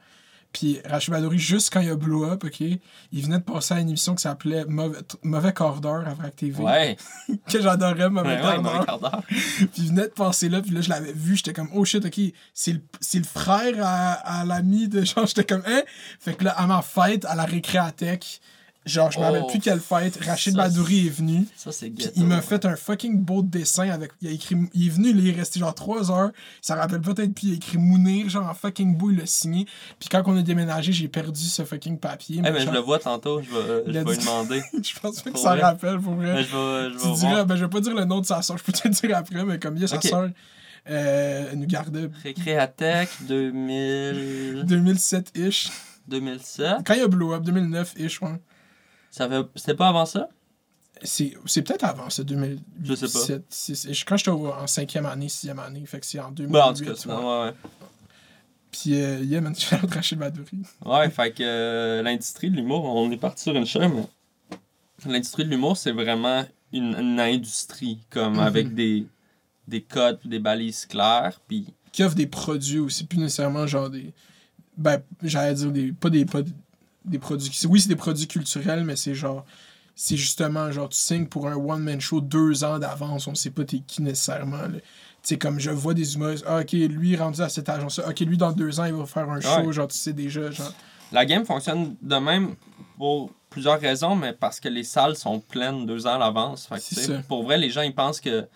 Puis 0.53 0.79
Rachid 0.85 1.13
Badouri, 1.13 1.37
juste 1.37 1.71
quand 1.71 1.81
il 1.81 1.89
a 1.89 1.95
blow 1.95 2.25
up, 2.25 2.43
OK, 2.43 2.61
il 2.61 2.79
venait 3.11 3.37
de 3.39 3.43
passer 3.43 3.75
à 3.75 3.79
une 3.79 3.89
émission 3.89 4.15
qui 4.15 4.23
s'appelait 4.23 4.65
Mauvais, 4.65 4.99
Mauvais 5.23 5.53
quart 5.53 5.81
d'heure 5.81 6.07
à 6.07 6.13
Vrac 6.13 6.35
TV. 6.35 6.63
Ouais. 6.63 6.97
Que 7.47 7.61
j'adorais, 7.61 8.09
Mauvais 8.09 8.39
quart 8.39 8.99
d'heure. 8.99 9.23
Puis 9.27 9.69
il 9.77 9.87
venait 9.89 10.07
de 10.07 10.13
passer 10.13 10.49
là, 10.49 10.61
puis 10.61 10.71
là, 10.71 10.81
je 10.81 10.89
l'avais 10.89 11.13
vu, 11.13 11.35
j'étais 11.35 11.53
comme, 11.53 11.69
oh 11.73 11.85
shit, 11.85 12.03
ok, 12.03 12.19
c'est 12.53 12.73
le, 12.73 12.81
c'est 12.99 13.19
le 13.19 13.25
frère 13.25 13.75
à, 13.81 14.13
à 14.13 14.45
l'ami 14.45 14.87
de 14.87 15.03
genre, 15.03 15.25
j'étais 15.27 15.43
comme, 15.43 15.63
hein? 15.65 15.81
Fait 16.19 16.33
que 16.33 16.43
là, 16.43 16.51
à 16.51 16.65
ma 16.65 16.81
fête, 16.81 17.25
à 17.25 17.35
la 17.35 17.45
récréatech, 17.45 18.41
genre, 18.87 19.11
je 19.11 19.19
me 19.19 19.23
rappelle 19.25 19.43
Oh, 19.45 19.47
plus 19.49 19.59
quelle 19.59 19.79
fête, 19.79 20.17
Rachid 20.23 20.53
ça, 20.55 20.63
Badouri 20.63 21.07
est 21.07 21.09
venu. 21.11 21.45
Ça, 21.55 21.71
c'est 21.71 21.89
ghetto. 21.89 22.11
il 22.15 22.25
m'a 22.25 22.41
fait 22.41 22.65
un 22.65 22.75
fucking 22.75 23.19
beau 23.19 23.41
dessin 23.43 23.89
avec. 23.89 24.11
Il 24.21 24.27
a 24.27 24.31
écrit. 24.31 24.55
Il 24.73 24.87
est 24.87 24.89
venu, 24.89 25.09
il 25.09 25.27
est 25.29 25.33
resté 25.33 25.59
genre 25.59 25.73
3 25.75 26.11
heures. 26.11 26.31
Ça 26.61 26.75
rappelle 26.75 27.01
peut-être, 27.01 27.33
puis 27.33 27.47
il 27.47 27.53
a 27.53 27.55
écrit 27.57 27.77
Mounir, 27.77 28.29
genre 28.29 28.47
en 28.49 28.53
fucking 28.53 28.97
beau, 28.97 29.11
il 29.11 29.17
l'a 29.17 29.25
signé. 29.25 29.65
Puis 29.99 30.09
quand 30.09 30.23
on 30.25 30.35
a 30.37 30.41
déménagé, 30.41 30.91
j'ai 30.93 31.07
perdu 31.07 31.41
ce 31.41 31.63
fucking 31.63 31.97
papier. 31.99 32.37
Eh, 32.39 32.41
mais 32.41 32.51
mais 32.51 32.61
je 32.61 32.69
le 32.71 32.79
vois 32.79 32.99
tantôt, 32.99 33.41
je 33.41 33.49
vais, 33.49 33.83
je 33.93 33.97
a 33.99 34.03
vais 34.03 34.11
lui 34.11 34.17
demander. 34.17 34.61
je 34.83 34.99
pense 34.99 35.21
pas 35.21 35.31
que 35.31 35.39
ça 35.39 35.55
rappelle, 35.55 35.99
pour 35.99 36.13
vrai. 36.15 36.33
Mais 36.33 36.43
je 36.43 36.55
vais, 36.55 36.93
je 36.93 36.97
Tu 37.01 37.07
vais 37.07 37.13
dirais, 37.15 37.31
voir. 37.33 37.45
ben 37.45 37.55
je 37.55 37.63
vais 37.65 37.69
pas 37.69 37.79
dire 37.81 37.93
le 37.95 38.05
nom 38.05 38.21
de 38.21 38.25
sa 38.25 38.41
soeur, 38.41 38.57
je 38.57 38.63
peux 38.63 38.71
te 38.71 38.87
le 38.87 38.93
dire 38.93 39.15
après, 39.17 39.43
mais 39.45 39.59
comme 39.59 39.75
il 39.75 39.81
y 39.81 39.85
a 39.85 39.87
sa 39.87 39.97
Ok. 39.97 40.03
soeur, 40.03 40.29
euh, 40.89 41.53
nous 41.55 41.65
gardait 41.67 42.09
Récréatech 42.23 43.09
2000... 43.27 44.63
2007-ish. 44.67 45.69
2007. 46.07 46.77
Quand 46.85 46.93
il 46.93 46.99
y 47.01 47.03
a 47.03 47.07
Blow 47.07 47.33
Up, 47.33 47.43
2009-ish, 47.43 48.21
ouais. 48.23 48.39
Ça 49.17 49.27
fait... 49.29 49.45
C'était 49.55 49.75
pas 49.75 49.87
avant 49.89 50.05
ça? 50.05 50.29
C'est 51.03 51.33
c'est 51.45 51.61
peut-être 51.61 51.83
avant 51.83 52.09
ça, 52.09 52.23
2007. 52.23 52.63
Je 52.83 52.95
sais 52.95 53.35
pas. 53.39 53.43
6 53.49 54.03
Quand 54.05 54.17
j'étais 54.17 54.31
en 54.31 54.65
cinquième 54.67 55.05
année, 55.05 55.29
sixième 55.29 55.59
année, 55.59 55.85
fait 55.85 55.99
que 55.99 56.05
c'est 56.05 56.19
en 56.19 56.31
2008. 56.31 56.51
Bah, 56.53 56.67
en 56.67 56.73
tout 56.73 56.83
cas, 56.85 56.91
ouais. 56.93 57.15
ouais, 57.15 57.43
ouais. 57.45 57.53
Puis, 58.71 58.95
euh, 59.01 59.19
yeah, 59.23 59.39
man, 59.41 59.53
Rachid 59.91 60.17
Badouri. 60.17 60.61
Ouais, 60.85 61.09
fait 61.09 61.31
que 61.31 61.43
euh, 61.43 62.01
l'industrie 62.01 62.49
de 62.49 62.55
l'humour, 62.55 62.83
on 62.85 63.09
est 63.11 63.17
parti 63.17 63.43
sur 63.43 63.55
une 63.55 63.65
chaîne, 63.65 63.93
mais 63.93 65.11
l'industrie 65.11 65.45
de 65.45 65.49
l'humour, 65.49 65.77
c'est 65.77 65.91
vraiment 65.91 66.45
une, 66.73 66.95
une 66.95 67.19
industrie, 67.19 67.99
comme 68.09 68.33
Mhm. 68.33 68.39
avec 68.39 68.73
des, 68.75 69.05
des 69.67 69.81
codes, 69.81 70.19
des 70.25 70.39
balises 70.39 70.85
claires, 70.85 71.39
puis 71.47 71.67
Qui 71.91 72.03
offre 72.03 72.15
des 72.15 72.27
produits 72.27 72.79
aussi, 72.79 73.05
plus 73.05 73.19
nécessairement 73.19 73.67
genre 73.67 73.89
des. 73.89 74.13
Ben, 74.77 75.01
j'allais 75.23 75.53
dire 75.53 75.71
des. 75.71 75.91
Pas 75.93 76.09
des. 76.09 76.25
Pas 76.25 76.41
des 76.41 76.51
produits. 77.17 77.51
Oui, 77.69 77.79
c'est 77.81 77.89
des 77.89 77.95
produits 77.95 78.27
culturels, 78.27 78.83
mais 78.83 78.95
c'est 78.95 79.15
genre. 79.15 79.45
C'est 79.99 80.15
justement 80.17 80.71
genre, 80.71 80.89
tu 80.89 80.97
signes 80.97 81.25
pour 81.25 81.47
un 81.47 81.55
one-man 81.55 81.99
show 81.99 82.21
deux 82.21 82.63
ans 82.63 82.77
d'avance, 82.77 83.25
on 83.27 83.33
sait 83.33 83.49
pas 83.49 83.63
t'es 83.63 83.79
qui 83.79 84.03
nécessairement. 84.03 84.59
sais, 85.23 85.37
comme 85.39 85.59
je 85.59 85.71
vois 85.71 85.95
des 85.95 86.13
humoristes, 86.13 86.43
ah, 86.47 86.59
ok, 86.59 86.71
lui 86.73 87.15
rendu 87.15 87.41
à 87.41 87.49
cette 87.49 87.67
agence-là, 87.67 88.09
ok, 88.09 88.19
lui 88.19 88.37
dans 88.37 88.51
deux 88.51 88.79
ans, 88.79 88.85
il 88.85 88.93
va 88.93 89.07
faire 89.07 89.27
un 89.27 89.41
show, 89.41 89.65
Ouais. 89.65 89.73
genre, 89.73 89.87
tu 89.87 89.97
sais 89.97 90.13
déjà, 90.13 90.51
genre. 90.51 90.71
la 91.11 91.25
game 91.25 91.45
fonctionne 91.45 91.95
de 92.01 92.15
même 92.17 92.55
pour 92.97 93.31
plusieurs 93.49 93.79
raisons, 93.79 94.15
mais 94.15 94.33
parce 94.33 94.59
que 94.59 94.69
les 94.69 94.83
salles 94.83 95.15
sont 95.15 95.39
pleines 95.39 95.87
deux 95.87 96.05
ans 96.05 96.13
à 96.15 96.19
l'avance. 96.19 96.69
C'est 96.79 96.99
ça. 97.01 97.13
pour 97.27 97.43
vrai, 97.43 97.57
les 97.57 97.71
gens, 97.71 97.81
ils 97.81 97.95
pensent 97.95 98.21
que 98.21 98.47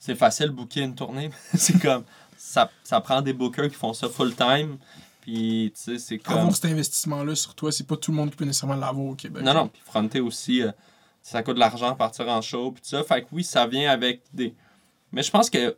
c'est 0.00 0.16
facile 0.16 0.46
de 0.46 0.52
booker 0.52 0.80
une 0.80 0.94
tournée. 0.96 1.30
c'est 1.54 1.80
comme, 1.80 2.02
ça, 2.36 2.68
ça 2.82 3.00
prend 3.00 3.22
des 3.22 3.32
bookers 3.32 3.68
qui 3.68 3.76
font 3.76 3.92
ça 3.92 4.08
full-time, 4.08 4.76
puis 5.24 5.72
tu 5.74 5.80
sais, 5.82 5.98
c'est 5.98 6.18
comme... 6.18 6.36
Avoir 6.36 6.54
cet 6.54 6.66
investissement-là 6.66 7.34
sur 7.34 7.54
toi, 7.54 7.72
c'est 7.72 7.86
pas 7.86 7.96
tout 7.96 8.10
le 8.10 8.18
monde 8.18 8.30
qui 8.30 8.36
peut 8.36 8.44
nécessairement 8.44 8.76
l'avoir 8.76 9.06
au 9.06 9.14
Québec. 9.14 9.42
Non, 9.42 9.54
non, 9.54 9.68
puis 9.68 9.80
fronter 9.84 10.20
aussi, 10.20 10.62
euh, 10.62 10.70
ça 11.22 11.42
coûte 11.42 11.54
de 11.54 11.60
l'argent 11.60 11.94
partir 11.94 12.28
en 12.28 12.42
show, 12.42 12.72
puis 12.72 12.82
tout 12.82 12.88
ça. 12.90 13.02
Fait 13.02 13.22
que 13.22 13.28
oui, 13.32 13.42
ça 13.42 13.66
vient 13.66 13.90
avec 13.90 14.20
des. 14.34 14.54
Mais 15.12 15.22
je 15.22 15.30
pense 15.30 15.48
que 15.48 15.76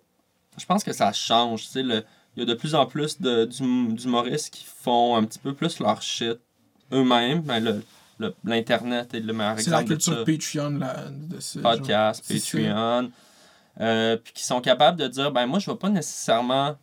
je 0.59 0.67
pense 0.67 0.83
que 0.83 0.93
ça 0.93 1.13
change. 1.13 1.63
Tu 1.63 1.69
sais, 1.69 1.83
le- 1.85 2.05
il 2.37 2.41
y 2.41 2.43
a 2.43 2.47
de 2.47 2.55
plus 2.55 2.75
en 2.75 2.85
plus 2.87 3.21
de, 3.21 3.45
d'humoristes 3.45 4.53
qui 4.53 4.65
font 4.67 5.15
un 5.17 5.23
petit 5.25 5.39
peu 5.39 5.55
plus 5.55 5.79
leur 5.79 6.03
shit 6.03 6.39
eux-mêmes. 6.93 7.41
Ben, 7.43 7.61
le, 8.19 8.35
l'Internet 8.45 9.15
est 9.15 9.21
le 9.21 9.33
meilleur 9.33 9.61
C'est 9.61 9.71
la 9.71 9.83
exemple 9.83 9.97
de 9.97 10.03
ça. 10.03 10.25
culture 10.25 10.61
Patreon 10.65 10.79
là, 10.79 11.05
de 11.11 11.39
ce. 11.41 11.59
Podcast. 11.61 12.25
Patreon. 12.29 13.11
Euh, 13.81 14.17
puis 14.17 14.33
qui 14.33 14.45
sont 14.45 14.61
capables 14.61 14.99
de 14.99 15.07
dire, 15.07 15.31
ben 15.33 15.47
moi, 15.47 15.59
je 15.61 15.71
vais 15.71 15.77
pas 15.77 15.91
nécessairement. 15.91 16.77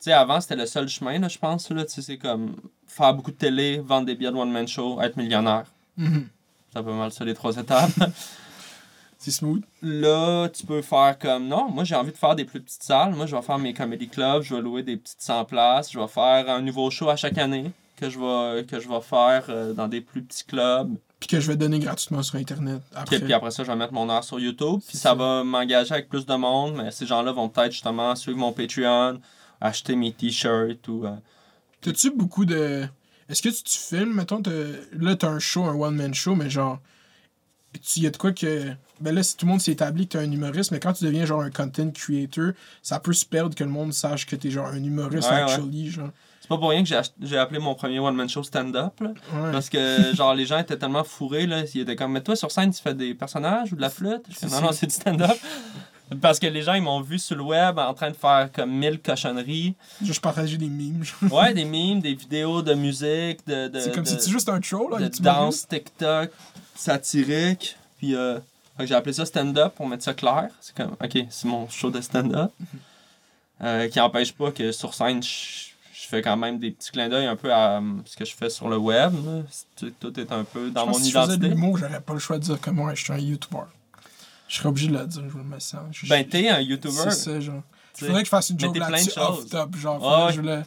Tu 0.00 0.04
sais, 0.04 0.12
avant, 0.12 0.40
c'était 0.40 0.56
le 0.56 0.64
seul 0.66 0.88
chemin, 0.88 1.18
là, 1.18 1.28
je 1.28 1.38
pense. 1.38 1.70
Là, 1.70 1.84
tu 1.84 1.92
sais, 1.92 2.02
c'est 2.02 2.16
comme 2.18 2.56
faire 2.86 3.12
beaucoup 3.12 3.30
de 3.30 3.36
télé, 3.36 3.78
vendre 3.84 4.06
des 4.06 4.14
billets 4.14 4.30
de 4.30 4.36
one-man 4.36 4.66
show, 4.66 5.00
être 5.02 5.16
millionnaire. 5.16 5.64
Mhm. 5.98 6.26
C'est 6.72 6.78
un 6.78 6.82
peu 6.82 6.92
mal 6.92 7.12
ça, 7.12 7.24
les 7.24 7.34
trois 7.34 7.56
étapes. 7.56 7.90
C'est 9.18 9.32
smooth. 9.32 9.62
Là, 9.82 10.48
tu 10.48 10.64
peux 10.64 10.80
faire 10.80 11.18
comme 11.18 11.46
non, 11.46 11.68
moi 11.70 11.84
j'ai 11.84 11.94
envie 11.94 12.10
de 12.12 12.16
faire 12.16 12.34
des 12.34 12.46
plus 12.46 12.60
petites 12.62 12.82
salles. 12.82 13.14
Moi, 13.14 13.26
je 13.26 13.36
vais 13.36 13.42
faire 13.42 13.58
mes 13.58 13.74
comedy 13.74 14.08
clubs, 14.08 14.42
je 14.42 14.54
vais 14.54 14.62
louer 14.62 14.82
des 14.82 14.96
petites 14.96 15.20
100 15.20 15.44
places, 15.44 15.92
je 15.92 15.98
vais 16.00 16.08
faire 16.08 16.48
un 16.48 16.62
nouveau 16.62 16.88
show 16.90 17.10
à 17.10 17.16
chaque 17.16 17.36
année 17.36 17.70
que 17.96 18.08
je 18.08 18.18
vais, 18.18 18.64
que 18.64 18.80
je 18.80 18.88
vais 18.88 19.00
faire 19.02 19.44
euh, 19.50 19.74
dans 19.74 19.88
des 19.88 20.00
plus 20.00 20.22
petits 20.22 20.44
clubs. 20.44 20.94
Puis 21.18 21.28
que 21.28 21.38
je 21.38 21.48
vais 21.48 21.56
donner 21.56 21.78
gratuitement 21.80 22.22
sur 22.22 22.36
Internet 22.36 22.80
après. 22.94 23.20
puis 23.20 23.34
après 23.34 23.50
ça, 23.50 23.62
je 23.62 23.68
vais 23.70 23.76
mettre 23.76 23.92
mon 23.92 24.08
heure 24.08 24.24
sur 24.24 24.40
YouTube. 24.40 24.78
Puis 24.80 24.92
C'est 24.96 25.02
ça 25.02 25.10
ça. 25.10 25.14
va 25.14 25.44
m'engager 25.44 25.92
avec 25.92 26.08
plus 26.08 26.24
de 26.24 26.34
monde, 26.34 26.76
mais 26.76 26.90
ces 26.90 27.04
gens-là 27.04 27.30
vont 27.32 27.50
peut-être 27.50 27.72
justement 27.72 28.16
suivre 28.16 28.38
mon 28.38 28.52
Patreon, 28.52 29.20
acheter 29.60 29.96
mes 29.96 30.12
t-shirts 30.12 30.86
ou. 30.88 31.06
euh, 31.06 31.14
T'as-tu 31.80 32.10
beaucoup 32.10 32.44
de. 32.44 32.86
Est-ce 33.28 33.42
que 33.42 33.48
tu, 33.48 33.62
tu 33.62 33.78
filmes, 33.78 34.12
mettons, 34.14 34.42
là, 34.98 35.16
t'as 35.16 35.28
un 35.28 35.38
show, 35.38 35.64
un 35.64 35.74
one-man 35.74 36.12
show, 36.14 36.34
mais 36.34 36.50
genre. 36.50 36.78
Il 37.96 38.02
y 38.02 38.06
a 38.06 38.10
de 38.10 38.16
quoi 38.16 38.32
que. 38.32 38.72
Ben 39.00 39.14
là, 39.14 39.22
si 39.22 39.36
tout 39.36 39.46
le 39.46 39.52
monde 39.52 39.60
s'est 39.60 39.72
établi 39.72 40.06
que 40.08 40.12
t'es 40.12 40.24
un 40.24 40.30
humoriste, 40.30 40.72
mais 40.72 40.80
quand 40.80 40.92
tu 40.92 41.04
deviens 41.04 41.24
genre 41.24 41.40
un 41.40 41.50
content 41.50 41.90
creator, 41.92 42.50
ça 42.82 42.98
peut 43.00 43.12
se 43.12 43.24
perdre 43.24 43.54
que 43.54 43.62
le 43.64 43.70
monde 43.70 43.92
sache 43.92 44.26
que 44.26 44.34
t'es 44.36 44.50
genre 44.50 44.66
un 44.66 44.82
humoriste, 44.82 45.30
Ouais, 45.30 45.36
ouais. 45.36 45.42
actually, 45.52 45.88
genre. 45.90 46.10
C'est 46.40 46.48
pas 46.48 46.58
pour 46.58 46.70
rien 46.70 46.82
que 46.82 46.88
j'ai 47.22 47.38
appelé 47.38 47.60
mon 47.60 47.76
premier 47.76 48.00
one-man 48.00 48.28
show 48.28 48.42
stand-up. 48.42 48.94
Ouais. 49.00 49.12
Parce 49.52 49.70
que, 49.70 50.12
genre, 50.16 50.34
les 50.34 50.46
gens 50.46 50.58
étaient 50.58 50.76
tellement 50.76 51.04
fourrés, 51.04 51.46
là. 51.46 51.62
Ils 51.72 51.82
étaient 51.82 51.94
comme, 51.94 52.10
mais 52.12 52.22
toi, 52.22 52.34
sur 52.34 52.50
scène, 52.50 52.72
tu 52.74 52.82
fais 52.82 52.92
des 52.94 53.14
personnages 53.14 53.72
ou 53.72 53.76
de 53.76 53.80
la 53.80 53.88
flûte? 53.90 54.24
Fais, 54.32 54.48
non, 54.48 54.60
non, 54.62 54.72
c'est 54.72 54.86
du 54.88 54.92
stand-up. 54.94 55.30
Parce 56.20 56.38
que 56.38 56.46
les 56.46 56.62
gens, 56.62 56.74
ils 56.74 56.82
m'ont 56.82 57.00
vu 57.00 57.18
sur 57.18 57.36
le 57.36 57.42
web 57.42 57.78
en 57.78 57.94
train 57.94 58.10
de 58.10 58.16
faire 58.16 58.50
comme 58.52 58.70
mille 58.72 58.98
cochonneries. 59.00 59.74
Juste 60.02 60.20
partager 60.20 60.56
des 60.56 60.68
memes. 60.68 61.04
genre. 61.04 61.32
Ouais, 61.32 61.54
des 61.54 61.64
memes, 61.64 62.00
des 62.00 62.14
vidéos 62.14 62.62
de 62.62 62.74
musique, 62.74 63.46
de, 63.46 63.68
de, 63.68 63.80
c'est 63.80 63.94
comme 63.94 64.04
de, 64.04 64.08
si 64.08 64.18
tu 64.18 64.30
juste 64.30 64.48
un 64.48 64.60
troll, 64.60 64.90
là. 65.00 65.08
de 65.08 65.22
danse 65.22 65.68
TikTok, 65.68 66.30
satirique. 66.74 67.76
Puis, 67.98 68.14
euh, 68.14 68.38
j'ai 68.80 68.94
appelé 68.94 69.12
ça 69.12 69.24
stand-up 69.26 69.74
pour 69.74 69.86
mettre 69.86 70.02
ça 70.04 70.14
clair. 70.14 70.48
C'est 70.60 70.74
comme, 70.74 70.96
ok, 71.02 71.26
c'est 71.28 71.46
mon 71.48 71.68
show 71.68 71.90
de 71.90 72.00
stand-up. 72.00 72.50
Euh, 73.62 73.88
qui 73.88 74.00
empêche 74.00 74.32
pas 74.32 74.52
que 74.52 74.72
sur 74.72 74.94
scène, 74.94 75.22
je 75.22 75.70
je 75.92 76.16
fais 76.16 76.22
quand 76.22 76.36
même 76.36 76.58
des 76.58 76.70
petits 76.70 76.90
clins 76.90 77.08
d'œil 77.10 77.26
un 77.26 77.36
peu 77.36 77.52
à 77.52 77.76
euh, 77.76 77.82
ce 78.06 78.16
que 78.16 78.24
je 78.24 78.34
fais 78.34 78.48
sur 78.50 78.68
le 78.68 78.78
web. 78.78 79.12
là. 79.24 79.42
Tout 80.00 80.18
est 80.18 80.32
un 80.32 80.44
peu 80.44 80.70
dans 80.70 80.80
Je 80.80 80.86
pense 80.86 80.86
mon 80.86 80.92
que 80.98 81.04
si 81.04 81.10
je 81.10 81.18
faisais 81.18 81.26
de 81.28 81.32
identité. 81.34 81.48
l'humour, 81.54 81.76
j'aurais 81.76 82.00
pas 82.00 82.14
le 82.14 82.18
choix 82.18 82.38
de 82.38 82.42
dire 82.44 82.58
que 82.60 82.70
moi, 82.70 82.94
je 82.94 83.04
suis 83.04 83.12
un 83.12 83.18
YouTuber. 83.18 83.58
Je 84.50 84.56
serais 84.56 84.68
obligé 84.68 84.88
de 84.88 84.98
le 84.98 85.06
dire, 85.06 85.22
je 85.32 85.38
le 85.38 85.44
mets 85.44 85.60
ça. 85.60 85.86
Je- 85.92 86.08
Ben, 86.08 86.26
t'es 86.28 86.48
un 86.48 86.60
YouTuber. 86.60 86.90
C'est 86.92 87.10
ça, 87.12 87.40
genre. 87.40 87.62
tu 87.94 88.00
sais. 88.00 88.06
Faudrait 88.06 88.22
que 88.22 88.26
je 88.26 88.30
fasse 88.30 88.50
une 88.50 88.58
joke 88.58 88.76
là-dessus 88.76 89.10
off 89.16 89.36
choses. 89.36 89.48
top, 89.48 89.76
genre. 89.76 90.26
Ouais. 90.26 90.32
je 90.32 90.40
le- 90.40 90.62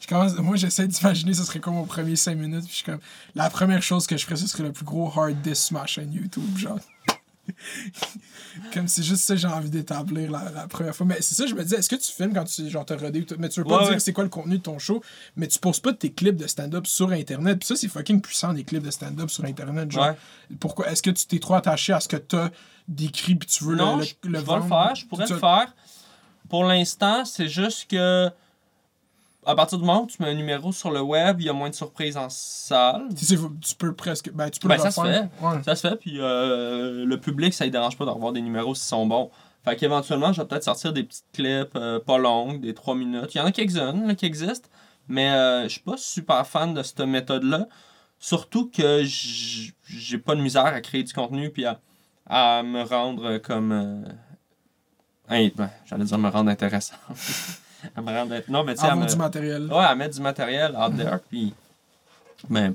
je 0.00 0.06
commence, 0.06 0.34
moi, 0.36 0.54
j'essaie 0.54 0.86
d'imaginer 0.86 1.34
ce 1.34 1.42
serait 1.42 1.58
quoi 1.58 1.72
mon 1.72 1.84
premier 1.86 2.14
5 2.14 2.36
minutes. 2.36 2.60
Puis 2.62 2.70
je 2.70 2.74
suis 2.76 2.84
comme, 2.84 3.00
la 3.34 3.50
première 3.50 3.82
chose 3.82 4.06
que 4.06 4.16
je 4.16 4.24
ferais, 4.24 4.36
ce 4.36 4.46
serait 4.46 4.62
le 4.62 4.70
plus 4.72 4.84
gros 4.84 5.10
hard 5.18 5.42
disk 5.42 5.66
sur 5.68 5.76
ma 5.78 5.86
chaîne 5.86 6.12
YouTube, 6.12 6.56
genre. 6.56 6.78
comme 8.74 8.88
c'est 8.88 9.02
juste 9.02 9.22
ça 9.22 9.34
que 9.34 9.40
j'ai 9.40 9.46
envie 9.48 9.70
d'établir 9.70 10.30
la, 10.30 10.50
la 10.50 10.66
première 10.68 10.94
fois. 10.94 11.06
Mais 11.06 11.16
c'est 11.20 11.34
ça, 11.34 11.46
je 11.46 11.54
me 11.54 11.62
disais, 11.62 11.76
est-ce 11.76 11.88
que 11.88 11.96
tu 11.96 12.10
filmes 12.12 12.32
quand 12.32 12.44
tu 12.44 12.68
genre 12.68 12.84
ou 12.84 13.20
tout- 13.24 13.36
Mais 13.38 13.48
tu 13.48 13.60
veux 13.60 13.64
pas 13.66 13.78
Ouais, 13.78 13.82
dire 13.84 13.92
ouais. 13.94 13.98
c'est 14.00 14.12
quoi 14.12 14.24
le 14.24 14.30
contenu 14.30 14.58
de 14.58 14.62
ton 14.62 14.78
show, 14.78 15.02
mais 15.36 15.46
tu 15.48 15.58
poses 15.58 15.80
pas 15.80 15.92
tes 15.92 16.12
clips 16.12 16.36
de 16.36 16.46
stand-up 16.46 16.86
sur 16.86 17.10
Internet. 17.12 17.58
Puis 17.58 17.66
ça, 17.68 17.76
c'est 17.76 17.88
fucking 17.88 18.20
puissant, 18.20 18.52
des 18.52 18.64
clips 18.64 18.82
de 18.82 18.90
stand-up 18.90 19.30
sur 19.30 19.44
Internet. 19.44 19.90
Genre, 19.90 20.06
Ouais. 20.08 20.16
pourquoi 20.60 20.90
Est-ce 20.90 21.02
que 21.02 21.10
tu 21.10 21.26
t'es 21.26 21.38
trop 21.38 21.54
attaché 21.54 21.92
à 21.92 22.00
ce 22.00 22.08
que 22.08 22.16
t'as 22.16 22.50
décrit 22.88 23.34
puis 23.34 23.48
tu 23.48 23.64
veux 23.64 23.74
Non, 23.76 23.96
le, 23.96 24.04
le, 24.24 24.30
le 24.30 24.38
je 24.40 24.44
vais 24.44 24.54
le 24.56 24.62
faire, 24.62 24.94
je 24.94 25.06
pourrais 25.06 25.26
Tu- 25.26 25.32
le 25.34 25.38
faire. 25.38 25.74
Pour 26.48 26.64
l'instant, 26.64 27.24
c'est 27.24 27.48
juste 27.48 27.90
que 27.90 28.30
à 29.46 29.54
partir 29.54 29.78
du 29.78 29.84
moment 29.84 30.02
où 30.02 30.06
tu 30.06 30.20
mets 30.22 30.28
un 30.30 30.34
numéro 30.34 30.72
sur 30.72 30.90
le 30.90 31.00
web, 31.00 31.40
il 31.40 31.46
y 31.46 31.48
a 31.48 31.52
moins 31.52 31.70
de 31.70 31.74
surprises 31.74 32.16
en 32.16 32.28
salle. 32.28 33.08
Tu 33.16 33.24
sais, 33.24 33.36
tu 33.36 33.74
peux 33.76 33.94
presque. 33.94 34.30
Ben, 34.32 34.50
tu 34.50 34.58
peux 34.60 34.68
Ben, 34.68 34.76
le 34.76 34.82
ça 34.82 34.90
se. 34.90 35.00
Ouais. 35.00 35.62
Ça 35.64 35.74
se 35.76 35.88
fait, 35.88 35.96
puis 35.96 36.16
euh, 36.20 37.04
le 37.06 37.20
public, 37.20 37.54
ça 37.54 37.64
ne 37.64 37.70
dérange 37.70 37.96
pas 37.96 38.04
de 38.04 38.10
revoir 38.10 38.32
des 38.32 38.40
numéros 38.42 38.74
s'ils 38.74 38.88
sont 38.88 39.06
bons. 39.06 39.30
Fait 39.64 39.76
qu'éventuellement, 39.76 40.32
je 40.32 40.40
vais 40.42 40.46
peut-être 40.48 40.64
sortir 40.64 40.92
des 40.92 41.02
petites 41.04 41.24
clips 41.32 41.74
euh, 41.76 41.98
pas 42.00 42.18
longues, 42.18 42.60
des 42.60 42.74
3 42.74 42.94
minutes. 42.94 43.34
Il 43.34 43.38
y 43.38 43.40
en 43.40 43.46
a 43.46 43.52
quelques-unes 43.52 44.14
qui 44.16 44.26
existent, 44.26 44.68
mais 45.08 45.30
euh, 45.30 45.64
je 45.64 45.68
suis 45.68 45.80
pas 45.80 45.96
super 45.96 46.46
fan 46.46 46.72
de 46.74 46.82
cette 46.82 47.00
méthode-là. 47.00 47.66
Surtout 48.18 48.70
que 48.70 49.02
j'ai 49.04 50.18
pas 50.18 50.34
de 50.34 50.40
misère 50.40 50.66
à 50.66 50.80
créer 50.80 51.02
du 51.02 51.12
contenu 51.12 51.50
puis 51.50 51.64
à, 51.66 51.80
à 52.28 52.62
me 52.62 52.82
rendre 52.82 53.38
comme. 53.38 53.72
euh, 53.72 54.08
hein, 55.28 55.48
ben, 55.56 55.70
J'allais 55.84 56.04
dire 56.04 56.18
me 56.18 56.28
rendre 56.28 56.50
intéressant. 56.50 56.94
à 57.94 58.00
me. 58.00 58.50
Non, 58.50 58.64
mais 58.64 58.74
tu 58.74 58.80
sais, 58.80 58.86
à 58.86 58.90
Avoir 58.92 59.04
me- 59.06 59.10
du 59.10 59.16
matériel. 59.16 59.66
Ouais, 59.72 59.84
à 59.84 59.94
mettre 59.94 60.14
du 60.16 60.20
matériel 60.22 60.76
out 60.76 60.96
there, 60.96 61.18
puis... 61.28 61.54
Mais 62.48 62.72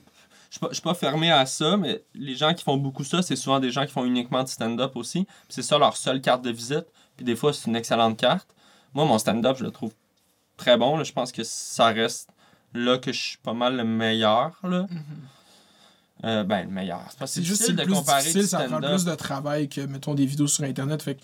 je 0.49 0.59
je 0.69 0.73
suis 0.73 0.81
pas 0.81 0.93
fermé 0.93 1.31
à 1.31 1.45
ça, 1.45 1.77
mais 1.77 2.03
les 2.13 2.35
gens 2.35 2.53
qui 2.53 2.63
font 2.63 2.77
beaucoup 2.77 3.03
ça, 3.03 3.21
c'est 3.21 3.35
souvent 3.35 3.59
des 3.59 3.71
gens 3.71 3.85
qui 3.85 3.91
font 3.91 4.03
uniquement 4.05 4.43
du 4.43 4.51
stand-up 4.51 4.95
aussi. 4.95 5.25
C'est 5.49 5.61
ça 5.61 5.77
leur 5.77 5.95
seule 5.95 6.19
carte 6.21 6.41
de 6.41 6.51
visite. 6.51 6.85
Puis 7.15 7.23
des 7.25 7.35
fois, 7.35 7.53
c'est 7.53 7.69
une 7.69 7.75
excellente 7.75 8.17
carte. 8.17 8.47
Moi, 8.93 9.05
mon 9.05 9.17
stand-up, 9.17 9.55
je 9.57 9.63
le 9.63 9.71
trouve 9.71 9.93
très 10.57 10.77
bon. 10.77 10.97
là. 10.97 11.03
Je 11.03 11.13
pense 11.13 11.31
que 11.31 11.43
ça 11.43 11.87
reste 11.87 12.29
là 12.73 12.97
que 12.97 13.11
je 13.13 13.19
suis 13.21 13.37
pas 13.37 13.53
mal 13.53 13.77
le 13.77 13.83
meilleur. 13.85 14.51
Là. 14.63 14.87
Euh, 16.23 16.43
ben, 16.43 16.65
le 16.65 16.71
meilleur. 16.71 17.01
C'est 17.09 17.19
pas 17.19 17.27
C'est 17.27 17.41
juste 17.43 17.61
difficile 17.61 17.75
c'est 17.77 17.81
de 17.81 17.85
plus 17.85 17.93
comparer 17.95 18.21
difficile, 18.23 18.47
ça 18.47 18.59
prend 18.65 18.79
plus 18.79 19.05
de 19.05 19.15
travail 19.15 19.69
que, 19.69 19.81
mettons, 19.81 20.13
des 20.13 20.25
vidéos 20.25 20.47
sur 20.47 20.63
Internet. 20.65 21.01
Fait 21.01 21.15
que, 21.15 21.21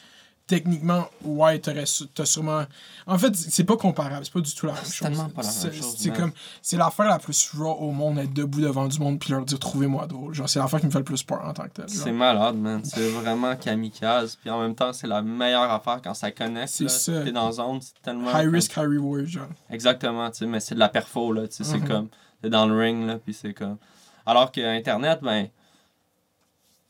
techniquement, 0.47 1.07
ouais, 1.23 1.59
t'as 1.59 2.25
sûrement... 2.25 2.63
En 3.05 3.17
fait, 3.17 3.35
c'est 3.35 3.65
pas 3.65 3.75
comparable, 3.75 4.23
c'est 4.23 4.33
pas 4.33 4.39
du 4.39 4.55
tout 4.55 4.65
la 4.65 4.73
même 4.73 4.81
chose. 4.83 4.93
C'est 4.93 5.05
tellement 5.05 5.29
pas 5.29 5.41
la 5.41 5.49
même 5.49 5.73
chose, 5.73 5.95
C'est 5.97 6.13
comme... 6.13 6.31
C'est 6.61 6.77
l'affaire 6.77 7.07
la 7.07 7.19
plus 7.19 7.51
raw 7.57 7.73
au 7.73 7.91
monde, 7.91 8.17
être 8.17 8.33
debout 8.33 8.61
devant 8.61 8.87
du 8.87 8.97
monde 8.99 9.19
puis 9.19 9.31
leur 9.31 9.43
dire 9.43 9.59
«Trouvez-moi 9.59 10.07
drôle». 10.07 10.33
Genre, 10.35 10.47
c'est 10.47 10.59
l'affaire 10.59 10.79
qui 10.79 10.85
me 10.85 10.91
fait 10.91 10.99
le 10.99 11.03
plus 11.03 11.21
peur 11.21 11.45
en 11.45 11.53
tant 11.53 11.63
que 11.65 11.81
tel. 11.81 11.89
C'est 11.89 12.13
malade, 12.13 12.55
man. 12.55 12.81
C'est 12.83 13.09
vraiment 13.09 13.55
kamikaze. 13.55 14.37
Puis 14.37 14.49
en 14.49 14.61
même 14.61 14.73
temps, 14.73 14.93
c'est 14.93 15.07
la 15.07 15.21
meilleure 15.21 15.69
affaire 15.69 15.99
quand 16.01 16.13
ça 16.13 16.31
connecte. 16.31 16.69
C'est 16.69 16.89
ça. 16.89 17.23
T'es 17.23 17.31
dans 17.33 17.51
zone, 17.51 17.81
c'est 17.81 18.01
tellement. 18.01 18.31
High 18.31 18.49
risk, 18.49 18.71
high 18.77 18.87
reward, 18.87 19.25
genre. 19.25 19.47
Exactement, 19.69 20.29
tu 20.31 20.37
sais, 20.37 20.45
mais 20.45 20.61
c'est 20.61 20.75
de 20.75 20.79
la 20.79 20.89
perfo, 20.89 21.33
là, 21.33 21.47
tu 21.47 21.55
sais, 21.55 21.63
c'est 21.65 21.79
Mhm. 21.79 21.87
comme, 21.87 22.07
t'es 22.41 22.49
dans 22.49 22.65
le 22.65 22.77
ring, 22.77 23.05
là, 23.05 23.17
puis 23.17 23.33
c'est 23.33 23.53
comme... 23.53 23.77
Alors 24.25 24.51
que 24.51 24.61
Internet, 24.61 25.19
ben, 25.21 25.47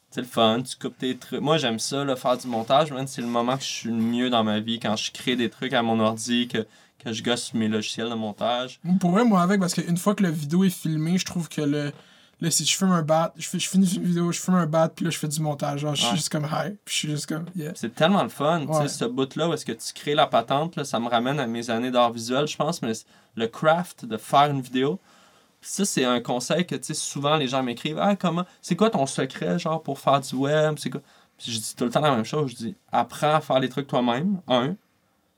c'est 0.10 0.22
le 0.22 0.28
fun, 0.28 0.62
tu 0.62 0.76
coupes 0.78 0.97
tes 0.97 1.16
trucs. 1.18 1.41
Moi, 1.41 1.58
j'aime 1.58 1.80
ça, 1.80 2.03
là, 2.05 2.16
faire 2.16 2.38
du 2.38 2.47
montage, 2.47 2.91
man, 2.91 3.05
c'est 3.08 3.22
le 3.22 3.28
moment 3.28 3.58
que 3.58 3.64
je 3.64 3.70
suis 3.70 3.89
le 3.89 3.95
mieux 3.95 4.30
dans 4.30 4.43
ma 4.43 4.60
vie, 4.60 4.80
quand 4.80 4.95
je 4.95 5.12
crée 5.12 5.36
des 5.36 5.49
trucs 5.49 5.74
à 5.74 5.82
mon 5.84 5.99
ordi, 5.99 6.47
que, 6.47 6.66
que 7.03 7.12
je 7.14 7.22
gosse 7.24 7.53
mes 7.53 7.68
logiciels 7.68 8.10
de 8.10 8.16
montage. 8.16 8.80
Pour 8.99 9.12
vrai, 9.12 9.26
moi, 9.26 9.41
avec, 9.41 9.60
parce 9.60 9.74
qu'une 9.74 9.97
fois 9.97 10.16
que 10.16 10.24
la 10.24 10.32
vidéo 10.32 10.64
est 10.64 10.70
filmée, 10.70 11.18
je 11.18 11.26
trouve 11.26 11.49
que 11.49 11.62
le... 11.62 11.91
Là, 12.39 12.51
si 12.51 12.64
je 12.66 12.78
filme 12.78 12.91
un 12.91 13.01
bat, 13.01 13.34
je, 13.36 13.47
fais, 13.47 13.58
je 13.58 13.68
finis 13.68 13.95
une 13.95 14.03
vidéo, 14.03 14.32
je 14.32 14.39
filme 14.39 14.58
un 14.58 14.68
bat, 14.68 14.89
puis 14.89 15.03
là, 15.03 15.10
je 15.10 15.18
fais 15.18 15.28
du 15.28 15.41
montage. 15.41 15.80
Genre, 15.80 15.95
je 15.95 16.01
suis 16.01 16.10
Ouais. 16.12 16.16
juste 16.18 16.30
comme 16.30 16.43
high. 16.45 16.76
Puis 16.86 16.93
je 16.93 16.99
suis 16.99 17.10
juste 17.10 17.26
comme, 17.26 17.45
yeah. 17.55 17.72
C'est 17.74 17.95
tellement 17.95 18.22
le 18.22 18.30
fun, 18.30 18.64
tu 18.68 18.74
sais, 18.74 18.88
ce 18.89 19.05
bout-là, 19.05 19.49
où 19.49 19.53
est-ce 19.53 19.66
que 19.66 19.72
tu 19.72 19.91
crées 19.95 20.14
la 20.14 20.28
patente, 20.28 20.76
là, 20.76 20.84
ça 20.86 20.99
me 20.99 21.10
ramène 21.10 21.39
à 21.39 21.47
mes 21.47 21.72
années 21.72 21.89
d'art 21.89 22.12
visuel, 22.14 22.45
je 22.47 22.55
pense, 22.55 22.84
mais 22.84 22.91
le 23.36 23.47
craft 23.47 24.05
de 24.05 24.18
faire 24.18 24.51
une 24.51 24.62
vidéo, 24.62 24.99
ça, 25.62 25.86
c'est 25.86 26.05
un 26.05 26.20
conseil 26.22 26.66
que, 26.66 26.76
tu 26.76 26.84
sais, 26.86 26.93
souvent, 26.93 27.36
les 27.36 27.47
gens 27.47 27.64
m'écrivent, 27.64 27.99
«Ah, 28.01 28.16
comment, 28.16 28.45
c'est 28.62 28.76
quoi 28.76 28.89
ton 28.89 29.05
secret, 29.05 29.58
genre, 29.60 29.82
pour 29.82 29.99
faire 29.99 30.20
du 30.22 30.36
web, 30.36 30.76
c'est 30.78 30.89
quoi?» 30.89 31.01
Puis 31.38 31.51
je 31.51 31.60
dis 31.60 31.76
tout 31.76 31.84
le 31.86 31.91
temps 31.91 32.01
la 32.01 32.16
même 32.16 32.26
chose, 32.26 32.51
je 32.51 32.55
dis, 32.55 32.76
apprends 32.91 33.36
à 33.36 33.41
faire 33.41 33.60
les 33.60 33.70
trucs 33.70 33.88
toi-même, 33.88 34.41
un, 34.47 34.76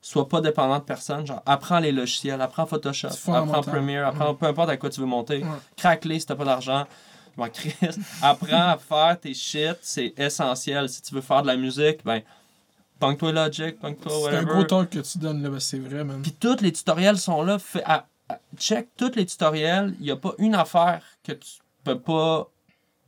sois 0.00 0.28
pas 0.28 0.40
dépendant 0.40 0.78
de 0.78 0.84
personne, 0.84 1.26
genre, 1.26 1.42
apprends 1.44 1.78
les 1.78 1.92
logiciels, 1.92 2.40
apprends 2.40 2.64
Photoshop, 2.66 3.08
apprends. 3.28 3.60
Premiere, 3.62 4.06
apprends 4.06 4.34
peu 4.34 4.46
importe 4.46 4.70
à 4.70 4.76
quoi 4.76 4.88
tu 4.88 5.00
veux 5.00 5.06
monter, 5.06 5.38
Ouais. 5.38 5.48
craque-les 5.76 6.20
si 6.20 6.26
t'as 6.26 6.36
pas 6.36 6.44
d'argent, 6.44 6.86
Bon, 7.36 7.48
Chris, 7.52 7.72
apprends 8.22 8.70
à 8.70 8.76
faire 8.76 9.18
tes 9.20 9.32
shit, 9.34 9.76
c'est 9.82 10.12
essentiel. 10.18 10.88
Si 10.88 11.00
tu 11.00 11.14
veux 11.14 11.20
faire 11.20 11.42
de 11.42 11.46
la 11.46 11.56
musique, 11.56 12.04
ben, 12.04 12.20
punk-toi 12.98 13.32
Logic, 13.32 13.78
punk-toi 13.78 14.12
C'est 14.30 14.36
un 14.36 14.42
gros 14.42 14.64
talk 14.64 14.90
que 14.90 14.98
tu 14.98 15.18
donnes, 15.18 15.42
là, 15.42 15.48
ben, 15.48 15.60
c'est 15.60 15.78
vrai, 15.78 16.02
man. 16.04 16.20
Puis 16.22 16.32
tous 16.32 16.60
les 16.60 16.72
tutoriels 16.72 17.18
sont 17.18 17.42
là. 17.42 17.58
À- 17.84 18.06
check 18.56 18.88
tous 18.96 19.14
les 19.16 19.26
tutoriels. 19.26 19.94
Il 20.00 20.04
n'y 20.04 20.10
a 20.10 20.16
pas 20.16 20.32
une 20.38 20.54
affaire 20.54 21.02
que 21.24 21.32
tu 21.32 21.58
peux 21.84 21.98
pas 21.98 22.48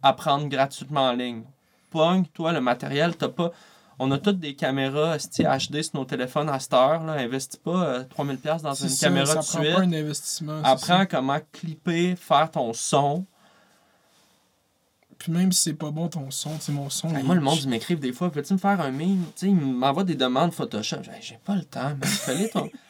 apprendre 0.02 0.48
gratuitement 0.48 1.08
en 1.08 1.12
ligne. 1.12 1.44
Punk, 1.90 2.32
toi, 2.32 2.52
le 2.52 2.60
matériel, 2.60 3.16
t'as 3.16 3.28
pas. 3.28 3.52
On 3.98 4.10
a 4.10 4.18
toutes 4.18 4.38
des 4.40 4.54
caméras 4.56 5.16
HD 5.18 5.82
sur 5.82 5.94
nos 5.94 6.04
téléphones 6.04 6.48
à 6.48 6.58
cette 6.58 6.72
heure. 6.74 7.04
Là. 7.04 7.12
Investis 7.12 7.60
pas 7.62 7.84
euh, 7.84 8.04
3000$ 8.16 8.36
piastres 8.38 8.62
dans 8.64 8.74
C'est 8.74 8.84
une 8.84 8.90
ça, 8.90 9.06
caméra 9.06 9.26
ça 9.26 9.34
de 9.40 9.44
prend 9.46 9.60
suite. 9.62 9.74
pas 9.74 9.80
un 9.82 9.92
investissement. 9.92 10.60
c'est 10.64 10.70
Apprends 10.70 10.98
ça. 11.00 11.06
comment 11.06 11.38
clipper, 11.52 12.16
faire 12.16 12.50
ton 12.50 12.72
son. 12.72 13.24
Puis 15.18 15.30
même 15.30 15.52
si 15.52 15.62
c'est 15.62 15.74
pas 15.74 15.90
bon 15.92 16.08
ton 16.08 16.30
son, 16.32 16.58
sais, 16.58 16.72
mon 16.72 16.90
son. 16.90 17.10
Hey, 17.10 17.18
il- 17.20 17.24
moi, 17.26 17.36
le 17.36 17.40
monde, 17.42 17.58
ils 17.62 17.68
m'écrivent 17.68 18.00
des 18.00 18.12
fois, 18.12 18.30
peux-tu 18.30 18.54
me 18.54 18.58
faire 18.58 18.80
un 18.80 18.90
meme? 18.90 19.24
Tu 19.36 19.40
sais, 19.40 19.46
ils 19.48 19.54
m'envoient 19.54 20.02
des 20.02 20.16
demandes 20.16 20.52
Photoshop. 20.52 20.96
J'ai 21.20 21.38
pas 21.44 21.54
le 21.54 21.64
temps, 21.64 21.92
mais 22.00 22.06
fais-les 22.06 22.48
ton. 22.50 22.68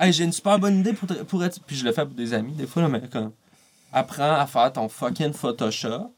hey, 0.00 0.12
j'ai 0.12 0.24
une 0.24 0.32
super 0.32 0.58
bonne 0.58 0.80
idée 0.80 0.92
pour, 0.92 1.08
te- 1.08 1.22
pour 1.22 1.44
être. 1.44 1.60
Puis 1.64 1.76
je 1.76 1.84
le 1.84 1.92
fais 1.92 2.04
pour 2.04 2.14
des 2.14 2.32
amis, 2.34 2.52
des 2.54 2.66
fois, 2.66 2.82
là, 2.82 2.88
mais 2.88 3.02
comme. 3.08 3.32
Apprends 3.92 4.34
à 4.34 4.46
faire 4.46 4.72
ton 4.72 4.88
fucking 4.88 5.32
Photoshop. 5.32 6.14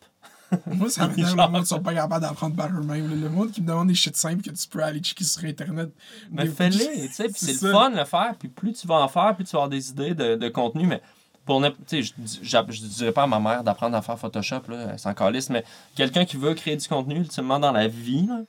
Moi, 0.66 0.91
ça 0.91 1.09
m'énerve, 1.16 1.37
le 1.37 1.49
monde, 1.49 1.62
ils 1.62 1.66
sont 1.66 1.80
pas 1.80 1.95
capables 1.95 2.20
d'apprendre 2.20 2.55
par 2.55 2.68
eux-mêmes. 2.68 3.18
Le 3.18 3.30
monde 3.30 3.51
qui 3.51 3.62
me 3.62 3.66
demande 3.66 3.89
des 3.89 3.95
shit 3.95 4.14
simples 4.14 4.43
que 4.43 4.51
tu 4.51 4.68
peux 4.68 4.83
aller 4.83 5.01
checker 5.01 5.24
sur 5.24 5.43
Internet. 5.45 5.91
Mais 6.30 6.47
fais-les, 6.47 7.09
tu 7.09 7.14
sais, 7.14 7.24
puis 7.24 7.35
C'est 7.37 7.55
c'est 7.55 7.66
le 7.66 7.72
fun 7.72 7.91
de 7.91 7.97
le 7.97 8.05
faire, 8.05 8.35
puis 8.39 8.49
plus 8.49 8.74
tu 8.74 8.87
vas 8.87 8.97
en 8.97 9.09
faire, 9.09 9.35
plus 9.35 9.45
tu 9.45 9.53
vas 9.53 9.61
avoir 9.61 9.70
des 9.70 9.89
idées 9.89 10.12
de, 10.14 10.35
de 10.37 10.49
contenu, 10.51 10.87
mais 10.87 11.01
pour 11.47 11.61
ne, 11.61 11.70
tu 11.70 11.76
sais, 11.87 12.03
je, 12.03 12.12
je 12.43 12.80
dirais 12.87 13.12
pas 13.12 13.22
à 13.22 13.26
ma 13.26 13.41
mère 13.41 13.64
d'apprendre 13.64 13.97
à 13.97 14.03
faire 14.03 14.18
Photoshop, 14.18 14.61
là, 14.68 14.89
elle 14.93 14.99
s'en 14.99 15.14
calisse, 15.14 15.49
mais 15.49 15.64
quelqu'un 15.97 16.26
qui 16.26 16.37
veut 16.37 16.53
créer 16.53 16.76
du 16.76 16.87
contenu, 16.87 17.16
ultimement, 17.16 17.59
dans 17.59 17.72
la 17.72 17.89
vie, 17.89 18.26
là, 18.26 18.43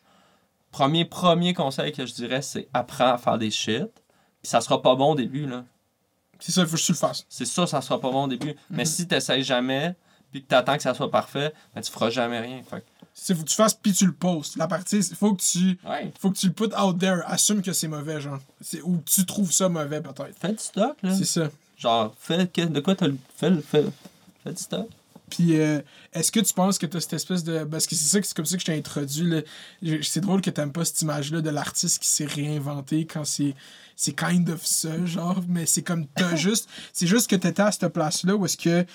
premier, 0.71 1.05
premier 1.05 1.53
conseil 1.53 1.93
que 1.93 2.05
je 2.05 2.13
dirais, 2.13 2.41
c'est 2.41 2.67
apprends 2.73 3.13
à 3.13 3.17
faire 3.17 3.37
des 3.37 3.49
shit, 3.49 3.87
ça 4.43 4.61
sera 4.61 4.81
pas 4.81 4.95
bon 4.95 5.11
au 5.11 5.15
début, 5.15 5.45
là. 5.47 5.63
C'est 6.39 6.51
ça, 6.51 6.61
il 6.61 6.67
faut 6.67 6.75
que 6.75 6.81
tu 6.81 6.91
le 6.91 6.97
fasses. 6.97 7.25
C'est 7.29 7.45
sûr, 7.45 7.67
ça 7.69 7.81
sera 7.81 7.99
pas 7.99 8.11
bon 8.11 8.25
au 8.25 8.27
début, 8.27 8.53
mais 8.69 8.83
Mhm. 8.83 8.85
si 8.85 9.07
tu 9.07 9.43
jamais, 9.43 9.95
puis 10.31 10.43
que 10.43 10.47
tu 10.49 10.55
attends 10.55 10.75
que 10.75 10.83
ça 10.83 10.93
soit 10.93 11.09
parfait, 11.09 11.53
ben, 11.73 11.81
tu 11.81 11.91
feras 11.91 12.09
jamais 12.09 12.39
rien. 12.39 12.61
Fait 12.69 12.81
que- 12.81 12.85
C'est 13.13 13.35
faut 13.35 13.43
que 13.43 13.49
tu 13.49 13.55
fasses 13.55 13.75
puis 13.75 13.93
tu 13.93 14.07
le 14.07 14.11
postes. 14.13 14.55
La 14.57 14.67
partie, 14.67 14.97
il 14.97 15.15
faut 15.15 15.35
que 15.35 15.41
tu. 15.43 15.77
ouais, 15.87 16.11
Faut 16.19 16.31
que 16.31 16.37
tu 16.37 16.47
le 16.47 16.53
put 16.53 16.73
out 16.75 16.97
there. 16.99 17.21
Assume 17.27 17.61
que 17.61 17.71
c'est 17.71 17.87
mauvais, 17.87 18.19
genre. 18.19 18.39
C'est- 18.59 18.81
Ou 18.81 19.01
tu 19.05 19.23
trouves 19.25 19.51
ça 19.51 19.69
mauvais, 19.69 20.01
peut-être. 20.01 20.35
fais 20.39 20.51
du 20.51 20.57
stock, 20.57 20.97
là. 21.03 21.15
C'est 21.15 21.25
ça. 21.25 21.49
Genre, 21.77 22.13
fais, 22.17 22.45
de 22.45 22.79
quoi 22.79 22.95
tu 22.95 23.05
le 23.05 23.17
fais, 23.37 23.51
le- 23.51 23.61
fais, 23.61 23.85
fais 24.43 24.51
du 24.51 24.61
stock. 24.61 24.87
Puis, 25.33 25.59
euh, 25.59 25.81
est-ce 26.13 26.31
que 26.31 26.39
tu 26.39 26.53
penses 26.53 26.77
que 26.77 26.85
tu 26.85 26.97
as 26.97 27.01
cette 27.01 27.13
espèce 27.13 27.43
de. 27.43 27.63
Parce 27.63 27.87
que 27.87 27.95
c'est 27.95 28.05
ça 28.05 28.21
que 28.21 28.27
c'est 28.27 28.35
comme 28.35 28.45
ça 28.45 28.55
que 28.55 28.61
je 28.61 28.65
t'ai 28.65 28.77
introduit. 28.77 29.25
là. 29.81 29.99
C'est 30.03 30.21
drôle 30.21 30.41
que 30.41 30.51
t'aimes 30.51 30.71
pas 30.71 30.85
cette 30.85 31.01
image-là 31.01 31.41
de 31.41 31.49
l'artiste 31.49 31.99
qui 31.99 32.07
s'est 32.07 32.25
réinventé 32.25 33.05
quand 33.05 33.25
c'est. 33.25 33.55
C'est 33.95 34.15
kind 34.15 34.47
of 34.49 34.65
ça, 34.65 35.03
genre. 35.05 35.41
Mais 35.47 35.65
c'est 35.65 35.81
comme. 35.81 36.05
T'as 36.15 36.35
juste. 36.37 36.69
C'est 36.93 37.07
juste 37.07 37.29
que 37.29 37.35
t'étais 37.35 37.63
à 37.63 37.71
cette 37.71 37.87
place-là 37.87 38.35
où 38.35 38.45
est-ce 38.45 38.57
que. 38.57 38.85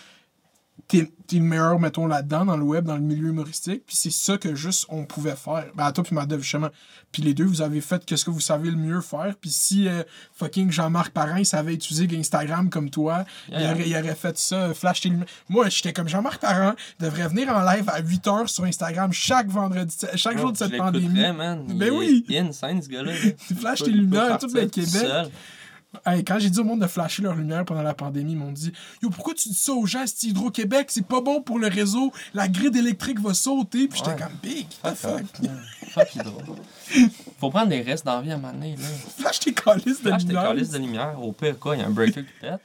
T'es 0.87 1.11
t'es 1.27 1.37
le 1.37 1.43
meilleur, 1.43 1.79
mettons, 1.79 2.07
là-dedans, 2.07 2.47
dans 2.47 2.57
le 2.57 2.63
web, 2.63 2.87
dans 2.87 2.95
le 2.95 3.03
milieu 3.03 3.29
humoristique. 3.29 3.83
Puis 3.87 3.97
c'est 3.97 4.11
ça 4.13 4.39
que 4.39 4.55
juste 4.55 4.87
on 4.89 5.05
pouvait 5.05 5.37
faire. 5.37 5.67
Ben, 5.75 5.85
à 5.85 5.93
toi, 5.93 6.03
puis 6.03 6.15
Madev, 6.15 6.41
justement. 6.41 6.71
Puis 7.13 7.23
les 7.23 7.35
deux, 7.35 7.45
vous 7.45 7.61
avez 7.61 7.83
fait 7.83 8.03
qu'est-ce 8.07 8.25
que 8.25 8.31
vous 8.31 8.41
savez 8.41 8.71
le 8.71 8.77
mieux 8.79 9.03
faire. 9.03 9.35
Puis 9.39 9.51
si 9.51 9.89
euh, 9.89 10.03
fucking 10.33 10.71
Jean-Marc 10.71 11.13
Parent, 11.13 11.37
il 11.37 11.45
savait 11.45 11.75
utiliser 11.75 12.09
Instagram 12.17 12.71
comme 12.71 12.89
toi, 12.89 13.25
il, 13.49 13.59
Yeah. 13.61 13.73
aurait, 13.75 13.89
il 13.89 13.95
aurait 13.97 14.15
fait 14.15 14.39
ça, 14.39 14.57
euh, 14.57 14.75
flash 14.75 15.03
tes 15.03 15.11
lumières. 15.11 15.27
Moi, 15.51 15.69
j'étais 15.69 15.93
comme 15.93 16.09
Jean-Marc 16.09 16.41
Parent, 16.41 16.75
devrait 16.99 17.29
venir 17.29 17.49
en 17.55 17.61
live 17.63 17.85
à 17.89 18.01
8h 18.01 18.47
sur 18.47 18.65
Instagram 18.65 19.13
chaque 19.13 19.49
vendredi, 19.49 19.97
chaque 20.15 20.39
jour 20.39 20.53
de 20.53 20.57
cette 20.57 20.77
pandémie. 20.79 21.33
man. 21.33 21.65
Ben 21.67 21.89
il 21.93 21.99
oui. 21.99 22.25
Est, 22.27 22.31
il 22.33 22.37
est 22.37 22.39
insane, 22.41 22.81
ce 22.81 22.89
gars-là. 22.89 23.13
Il 23.51 23.57
tes 23.85 23.91
lumières, 23.91 24.39
tout 24.39 24.49
le 24.55 24.67
Québec. 24.67 25.31
Hey, 26.05 26.23
quand 26.23 26.39
j'ai 26.39 26.51
dit 26.51 26.59
au 26.61 26.65
monde 26.65 26.81
de 26.83 26.87
flasher 26.87 27.23
leur 27.23 27.35
lumière 27.35 27.65
pendant 27.65 27.83
la 27.83 27.95
pandémie, 27.95 28.33
ils 28.33 28.37
m'ont 28.39 28.53
dit 28.53 28.73
Yo, 29.03 29.09
pourquoi 29.09 29.33
tu 29.35 29.49
dis 29.49 29.55
ça 29.55 29.73
aux 29.73 29.87
gens, 29.87 30.05
c'est 30.07 30.27
Hydro-Québec, 30.29 30.89
c'est 30.91 31.07
pas 31.07 31.23
bon 31.23 31.41
pour 31.41 31.59
le 31.59 31.69
réseau, 31.69 32.13
la 32.35 32.47
grille 32.47 32.77
électrique 32.77 33.19
va 33.21 33.33
sauter. 33.33 33.89
Puis 33.89 33.99
j'étais 33.99 34.11
Ouais. 34.11 34.17
comme 34.29 34.37
Big, 34.43 34.69
the 34.69 34.95
Fuck 34.95 35.25
fuck. 35.93 36.15
Hydro. 36.15 36.43
Faut 37.41 37.51
prendre 37.51 37.69
des 37.69 37.81
risques 37.81 38.05
dans 38.05 38.17
la 38.17 38.21
vie 38.21 38.31
à 38.33 38.35
un 38.35 38.37
moment 38.39 38.53
donné, 38.53 38.77
là. 38.77 38.85
Flash 39.19 39.41
tes 39.41 39.55
calices 39.55 40.03
de 40.03 40.09
Flash 40.09 40.23
tes 40.23 40.29
lumière. 40.29 40.43
calices 40.49 40.71
de 40.71 40.79
lumière. 40.79 41.23
Au 41.23 41.33
pire, 41.33 41.59
quoi, 41.59 41.75
il 41.75 41.81
y 41.81 41.83
a 41.83 41.87
un 41.87 41.91
breaker 41.91 42.23
qui 42.23 42.33
pète. 42.41 42.61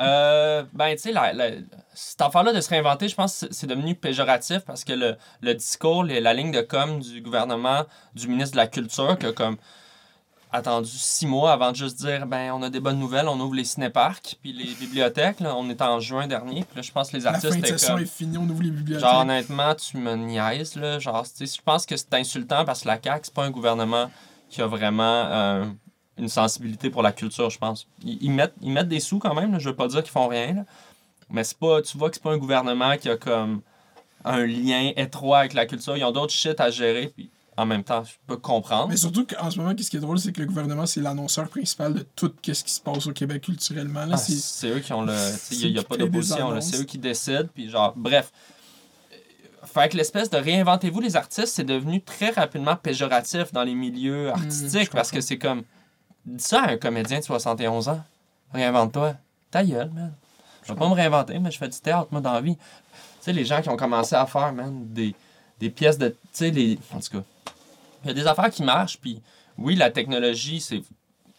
Euh, 0.00 0.64
ben, 0.72 0.94
tu 0.96 1.02
sais, 1.02 1.12
la, 1.12 1.32
la- 1.32 1.50
cette 1.94 2.20
affaire-là 2.22 2.52
de 2.52 2.60
se 2.60 2.70
réinventer, 2.70 3.08
je 3.08 3.14
pense 3.14 3.40
que 3.46 3.52
c'est- 3.54 3.66
devenu 3.66 3.94
péjoratif 3.94 4.60
parce 4.60 4.84
que 4.84 4.94
le, 4.94 5.16
le 5.42 5.54
discours, 5.54 6.02
les- 6.02 6.20
la 6.20 6.32
ligne 6.34 6.50
de 6.50 6.62
com 6.62 6.98
du 6.98 7.20
gouvernement, 7.20 7.84
du 8.14 8.26
ministre 8.26 8.52
de 8.52 8.56
la 8.56 8.66
Culture, 8.66 9.18
qui 9.18 9.26
a 9.26 9.32
comme 9.32 9.56
attendu 10.52 10.90
six 10.90 11.26
mois 11.26 11.52
avant 11.52 11.70
de 11.70 11.76
juste 11.76 11.98
dire 11.98 12.26
ben 12.26 12.52
on 12.52 12.62
a 12.62 12.68
des 12.68 12.78
bonnes 12.78 12.98
nouvelles, 12.98 13.26
on 13.26 13.40
ouvre 13.40 13.54
les 13.54 13.64
cinéparcs, 13.64 14.36
puis 14.42 14.52
les 14.52 14.74
bibliothèques, 14.74 15.40
là, 15.40 15.56
on 15.56 15.68
est 15.70 15.80
en 15.80 15.98
juin 15.98 16.26
dernier, 16.26 16.64
puis 16.64 16.76
là, 16.76 16.82
je 16.82 16.92
pense 16.92 17.10
que 17.10 17.16
les 17.16 17.22
La 17.22 17.30
artistes 17.30 17.54
fin 17.54 17.60
de 17.60 17.66
session 17.66 17.94
comme... 17.94 18.02
est 18.02 18.06
finie, 18.06 18.38
on 18.38 18.48
ouvre 18.48 18.62
les 18.62 18.70
bibliothèques. 18.70 19.08
Genre, 19.08 19.22
honnêtement, 19.22 19.74
tu 19.74 19.96
me 19.96 20.14
niaises, 20.14 20.76
là. 20.76 20.98
Genre, 20.98 21.24
je 21.40 21.62
pense 21.64 21.86
que 21.86 21.96
c'est 21.96 22.12
insultant 22.14 22.64
parce 22.64 22.82
que 22.82 22.88
la 22.88 23.00
CAQ, 23.02 23.20
c'est 23.24 23.34
pas 23.34 23.44
un 23.44 23.50
gouvernement 23.50 24.10
qui 24.50 24.60
a 24.60 24.66
vraiment 24.66 25.24
euh, 25.26 25.64
une 26.18 26.28
sensibilité 26.28 26.90
pour 26.90 27.02
la 27.02 27.12
culture, 27.12 27.48
je 27.48 27.58
pense. 27.58 27.86
Ils, 28.04 28.18
ils 28.22 28.30
mettent, 28.30 28.54
ils 28.60 28.70
mettent 28.70 28.88
des 28.88 29.00
sous 29.00 29.18
quand 29.18 29.34
même, 29.34 29.52
là. 29.52 29.58
je 29.58 29.70
veux 29.70 29.76
pas 29.76 29.88
dire 29.88 30.02
qu'ils 30.02 30.12
font 30.12 30.28
rien, 30.28 30.52
là. 30.52 30.64
Mais 31.30 31.44
c'est 31.44 31.56
pas, 31.56 31.80
tu 31.80 31.96
vois 31.96 32.10
que 32.10 32.16
c'est 32.16 32.22
pas 32.22 32.32
un 32.32 32.38
gouvernement 32.38 32.96
qui 32.98 33.08
a 33.08 33.16
comme 33.16 33.62
un 34.24 34.44
lien 34.44 34.92
étroit 34.96 35.38
avec 35.38 35.54
la 35.54 35.64
culture. 35.64 35.96
Ils 35.96 36.04
ont 36.04 36.12
d'autres 36.12 36.32
shit 36.32 36.60
à 36.60 36.70
gérer, 36.70 37.10
puis 37.16 37.30
en 37.56 37.66
même 37.66 37.84
temps, 37.84 38.02
je 38.02 38.12
peux 38.26 38.38
comprendre. 38.38 38.88
Mais 38.88 38.96
surtout 38.96 39.26
qu'en 39.26 39.50
ce 39.50 39.58
moment, 39.58 39.74
qu'est-ce 39.74 39.90
qui 39.90 39.98
est 39.98 40.00
drôle, 40.00 40.18
c'est 40.18 40.32
que 40.32 40.40
le 40.40 40.46
gouvernement, 40.46 40.86
c'est 40.86 41.00
l'annonceur 41.00 41.48
principal 41.48 41.92
de 41.92 42.06
tout 42.16 42.32
ce 42.42 42.64
qui 42.64 42.72
se 42.72 42.80
passe 42.80 43.06
au 43.06 43.12
Québec 43.12 43.42
culturellement. 43.42 44.06
Ah, 44.10 44.16
c'est... 44.16 44.70
eux 44.70 44.80
qui 44.80 44.92
ont 44.92 45.02
le. 45.02 45.14
Il 45.50 45.72
n'y 45.72 45.78
a, 45.78 45.82
pas 45.82 45.96
d'opposition. 45.96 46.58
C'est 46.60 46.80
eux 46.80 46.84
qui 46.84 46.98
décident, 46.98 47.48
puis 47.52 47.68
genre, 47.68 47.92
bref. 47.94 48.32
Fait 49.64 49.88
que 49.90 49.96
l'espèce 49.96 50.28
de 50.28 50.38
réinventez-vous 50.38 51.00
les 51.00 51.14
artistes, 51.14 51.54
c'est 51.54 51.64
devenu 51.64 52.02
très 52.02 52.30
rapidement 52.30 52.74
péjoratif 52.74 53.52
dans 53.52 53.62
les 53.62 53.74
milieux 53.74 54.30
artistiques 54.30 54.82
Hmm, 54.82 54.84
je 54.84 54.90
parce 54.90 55.10
que 55.10 55.20
c'est 55.20 55.38
comme. 55.38 55.62
Dis 56.24 56.42
ça 56.44 56.62
à 56.62 56.70
un 56.70 56.76
comédien 56.76 57.18
de 57.18 57.24
71 57.24 57.88
ans. 57.88 58.02
Réinvente-toi. 58.52 59.14
Ta 59.50 59.62
gueule, 59.62 59.90
man. 59.90 60.12
Je 60.62 60.72
vais 60.72 60.78
pas 60.78 60.88
me 60.88 60.94
réinventer, 60.94 61.38
mais 61.38 61.50
je 61.50 61.58
fais 61.58 61.68
du 61.68 61.78
théâtre, 61.78 62.08
moi, 62.12 62.20
dans 62.20 62.32
la 62.32 62.40
vie. 62.40 62.56
Tu 62.56 62.62
sais, 63.20 63.32
les 63.32 63.44
gens 63.44 63.60
qui 63.60 63.68
ont 63.68 63.76
commencé 63.76 64.14
à 64.14 64.26
faire, 64.26 64.52
man, 64.52 64.86
des, 64.92 65.14
des 65.60 65.70
pièces 65.70 65.98
de. 65.98 66.08
Tu 66.08 66.16
sais, 66.32 66.50
les. 66.50 66.78
En 66.94 67.00
tout 67.00 67.18
cas. 67.18 67.24
Il 68.04 68.08
y 68.08 68.10
a 68.10 68.14
des 68.14 68.26
affaires 68.26 68.50
qui 68.50 68.62
marchent, 68.62 68.98
puis 68.98 69.20
oui, 69.58 69.74
la 69.76 69.90
technologie, 69.90 70.60
c'est 70.60 70.82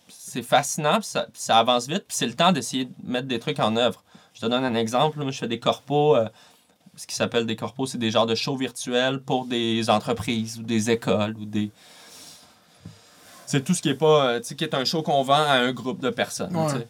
c'est 0.09 0.43
fascinant, 0.43 0.95
puis 0.95 1.05
ça, 1.05 1.23
puis 1.23 1.41
ça 1.41 1.57
avance 1.59 1.87
vite, 1.87 2.05
puis 2.07 2.17
c'est 2.17 2.25
le 2.25 2.33
temps 2.33 2.51
d'essayer 2.51 2.85
de 2.85 2.91
mettre 3.03 3.27
des 3.27 3.39
trucs 3.39 3.59
en 3.59 3.75
œuvre. 3.75 4.03
Je 4.33 4.41
te 4.41 4.45
donne 4.47 4.63
un 4.65 4.73
exemple. 4.75 5.19
Moi, 5.19 5.31
je 5.31 5.37
fais 5.37 5.47
des 5.47 5.59
corpos. 5.59 6.15
euh, 6.15 6.27
ce 6.95 7.05
qui 7.07 7.13
s'appelle 7.15 7.45
des 7.45 7.55
corpos, 7.55 7.85
c'est 7.87 7.97
des 7.99 8.09
genres 8.11 8.25
de 8.25 8.35
shows 8.35 8.55
virtuels 8.55 9.19
pour 9.21 9.45
des 9.45 9.89
entreprises 9.89 10.57
ou 10.59 10.63
des 10.63 10.89
écoles 10.91 11.35
ou 11.39 11.45
des. 11.45 11.71
C'est 13.45 13.63
tout 13.63 13.73
ce 13.73 13.81
qui 13.81 13.89
est 13.89 13.95
pas. 13.95 14.27
euh, 14.27 14.39
Tu 14.39 14.47
sais, 14.47 14.55
qui 14.55 14.63
est 14.63 14.73
un 14.73 14.85
show 14.85 15.01
qu'on 15.03 15.23
vend 15.23 15.33
à 15.43 15.53
un 15.53 15.71
groupe 15.71 15.99
de 15.99 16.09
personnes. 16.09 16.55
Ouais. 16.55 16.87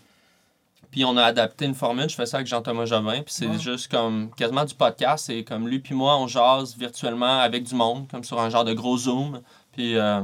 Puis 0.92 1.04
on 1.06 1.18
a 1.18 1.24
adapté 1.24 1.66
une 1.66 1.74
formule, 1.74 2.08
je 2.08 2.16
fais 2.16 2.28
ça 2.28 2.38
avec 2.38 2.48
Jean-Thomas 2.48 2.86
Jobin, 2.86 3.24
puis 3.24 3.34
c'est 3.34 3.48
Ouais. 3.48 3.58
juste 3.60 3.90
comme 3.90 4.30
quasiment 4.36 4.64
du 4.64 4.76
podcast, 4.76 5.26
c'est 5.26 5.44
comme 5.44 5.68
lui 5.68 5.80
puis 5.80 5.96
moi, 5.96 6.16
on 6.18 6.28
jase 6.28 6.78
virtuellement 6.78 7.40
avec 7.40 7.64
du 7.64 7.74
monde, 7.74 8.08
comme 8.12 8.24
sur 8.24 8.40
un 8.40 8.50
genre 8.52 8.64
de 8.64 8.74
gros 8.74 8.96
Zoom, 8.98 9.42
puis 9.74 9.98
euh, 9.98 10.22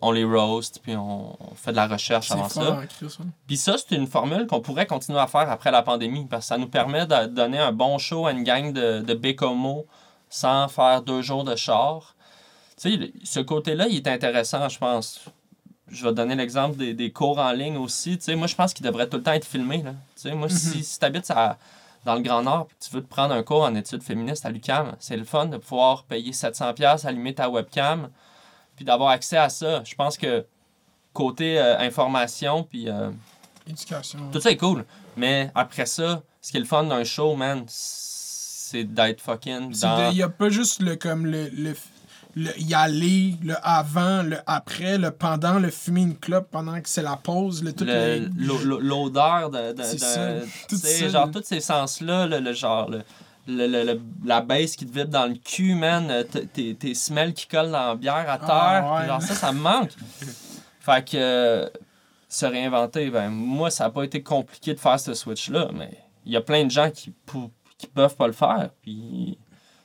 on 0.00 0.12
les 0.12 0.24
roast, 0.24 0.80
puis 0.82 0.96
on, 0.96 1.36
on 1.38 1.54
fait 1.54 1.72
de 1.72 1.76
la 1.76 1.86
recherche 1.88 2.28
avant 2.34 2.48
ça. 2.48 2.60
hein. 2.72 2.86
Puis 3.46 3.56
ça, 3.56 3.76
c'est 3.76 3.94
une 3.96 4.06
formule 4.06 4.46
qu'on 4.46 4.60
pourrait 4.60 4.86
continuer 4.86 5.18
à 5.18 5.26
faire 5.26 5.50
après 5.50 5.70
la 5.70 5.82
pandémie 5.82 6.24
parce 6.30 6.44
que 6.44 6.48
ça 6.48 6.58
nous 6.58 6.68
permet 6.68 7.04
de 7.06 7.26
donner 7.26 7.58
un 7.58 7.72
bon 7.72 7.98
show 7.98 8.26
à 8.26 8.32
une 8.32 8.44
gang 8.44 8.72
de, 8.72 9.00
de 9.00 9.14
bécomo 9.14 9.86
sans 10.30 10.68
faire 10.68 11.02
deux 11.02 11.20
jours 11.20 11.44
de 11.44 11.56
char. 11.56 12.14
Tu 12.80 12.90
sais, 12.96 13.12
ce 13.24 13.40
côté-là, 13.40 13.86
il 13.88 13.96
est 13.96 14.08
intéressant, 14.08 14.68
je 14.68 14.78
pense. 14.78 15.20
Je 15.88 16.04
vais 16.04 16.10
te 16.10 16.16
donner 16.16 16.34
l'exemple 16.36 16.76
des, 16.76 16.94
des 16.94 17.10
cours 17.12 17.38
en 17.38 17.52
ligne 17.52 17.76
aussi. 17.76 18.16
Tu 18.16 18.24
sais, 18.24 18.34
moi, 18.34 18.46
je 18.46 18.54
pense 18.54 18.72
qu'ils 18.72 18.86
devraient 18.86 19.08
tout 19.08 19.18
le 19.18 19.22
temps 19.22 19.32
être 19.32 19.44
filmés. 19.44 19.82
Là. 19.82 19.90
Tu 20.16 20.22
sais, 20.22 20.34
moi, 20.34 20.48
si, 20.48 20.82
si 20.82 20.98
tu 20.98 21.04
habites 21.04 21.30
dans 22.04 22.14
le 22.14 22.20
Grand 22.22 22.42
Nord 22.42 22.66
et 22.70 22.74
que 22.74 22.84
tu 22.88 22.90
veux 22.94 23.02
te 23.02 23.08
prendre 23.08 23.34
un 23.34 23.42
cours 23.42 23.62
en 23.62 23.74
études 23.74 24.02
féministes 24.02 24.46
à 24.46 24.50
l'UQAM, 24.50 24.96
c'est 25.00 25.16
le 25.18 25.24
fun 25.24 25.46
de 25.46 25.58
pouvoir 25.58 26.04
payer 26.04 26.30
700$, 26.32 27.06
allumer 27.06 27.34
ta 27.34 27.50
webcam, 27.50 28.08
puis 28.76 28.84
d'avoir 28.84 29.10
accès 29.10 29.36
à 29.36 29.48
ça. 29.48 29.82
Je 29.84 29.94
pense 29.94 30.16
que 30.16 30.44
côté 31.12 31.58
euh, 31.58 31.78
information, 31.78 32.64
puis 32.64 32.88
euh, 32.88 33.10
Éducation. 33.68 34.18
tout 34.32 34.40
ça 34.40 34.50
est 34.50 34.56
cool. 34.56 34.84
Mais 35.16 35.50
après 35.54 35.86
ça, 35.86 36.22
ce 36.40 36.50
qui 36.50 36.56
est 36.56 36.60
le 36.60 36.66
fun 36.66 36.84
d'un 36.84 37.04
show, 37.04 37.36
man, 37.36 37.64
c'est 37.68 38.84
d'être 38.84 39.20
fucking 39.20 39.72
dans... 39.80 40.10
Il 40.10 40.14
n'y 40.16 40.22
a 40.22 40.28
pas 40.28 40.48
juste 40.48 40.80
le 40.80 40.96
comme 40.96 41.26
le, 41.26 41.48
le, 41.50 41.74
le 42.34 42.58
y 42.58 42.72
aller, 42.72 43.36
le 43.42 43.54
avant, 43.62 44.22
le 44.22 44.38
après, 44.46 44.96
le 44.96 45.10
pendant, 45.10 45.58
le 45.58 45.70
fumer 45.70 46.00
une 46.00 46.16
clope 46.16 46.48
pendant 46.50 46.80
que 46.80 46.88
c'est 46.88 47.02
la 47.02 47.16
pause, 47.16 47.62
le 47.62 47.74
tout 47.74 47.84
l'odeur 47.84 49.50
de, 49.50 49.72
de, 49.74 49.82
C'est 49.82 49.94
de- 49.96 50.00
ça, 50.00 50.28
tout 50.68 50.76
ça, 50.76 51.08
genre 51.08 51.30
tous 51.30 51.42
ces 51.44 51.60
sens-là, 51.60 52.26
le, 52.26 52.38
le 52.40 52.52
genre 52.54 52.90
le, 53.46 53.66
le- 53.66 53.84
le- 53.84 54.00
la 54.24 54.40
baisse 54.40 54.76
qui 54.76 54.86
te 54.86 54.92
vibre 54.92 55.10
dans 55.10 55.26
le 55.26 55.34
cul, 55.34 55.74
man, 55.74 56.10
euh, 56.10 56.22
tes, 56.24 56.74
tes 56.74 56.92
qui 57.34 57.46
collent 57.48 57.70
dans 57.72 57.88
la 57.88 57.94
bière 57.96 58.28
à 58.30 58.38
terre, 58.38 58.48
Ah, 58.50 58.92
ouais. 58.94 58.98
puis 59.00 59.08
genre 59.08 59.22
ça, 59.22 59.34
ça 59.34 59.52
me 59.52 59.60
manque. 59.60 59.90
fait 60.80 61.08
que 61.10 61.16
euh, 61.16 61.68
se 62.28 62.46
réinventer, 62.46 63.10
ben 63.10 63.28
moi, 63.30 63.70
ça 63.70 63.84
n'a 63.84 63.90
pas 63.90 64.04
été 64.04 64.22
compliqué 64.22 64.74
de 64.74 64.80
faire 64.80 64.98
ce 64.98 65.14
switch-là, 65.14 65.70
mais 65.74 65.90
il 66.24 66.32
y 66.32 66.36
a 66.36 66.40
plein 66.40 66.64
de 66.64 66.70
gens 66.70 66.90
qui, 66.90 67.10
pou- 67.26 67.50
qui 67.78 67.86
peuvent 67.88 68.16
pas 68.16 68.26
le 68.26 68.32
faire, 68.32 68.70
puis 68.80 69.38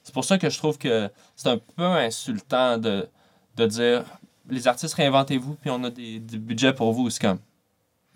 c'est 0.03 0.14
pour 0.14 0.24
ça 0.24 0.38
que 0.38 0.49
je 0.49 0.58
trouve 0.58 0.78
que 0.78 1.10
c'est 1.36 1.49
un 1.49 1.58
peu 1.76 1.84
insultant 1.84 2.78
de, 2.78 3.10
de 3.58 3.66
dire 3.66 4.03
les 4.49 4.66
artistes 4.68 4.93
réinventez-vous, 4.93 5.55
puis 5.55 5.70
on 5.70 5.84
a 5.84 5.89
des, 5.89 6.20
du 6.20 6.39
budget 6.39 6.72
pour 6.74 6.93
vous. 6.93 7.10
C'est 7.10 7.20
comme, 7.22 7.39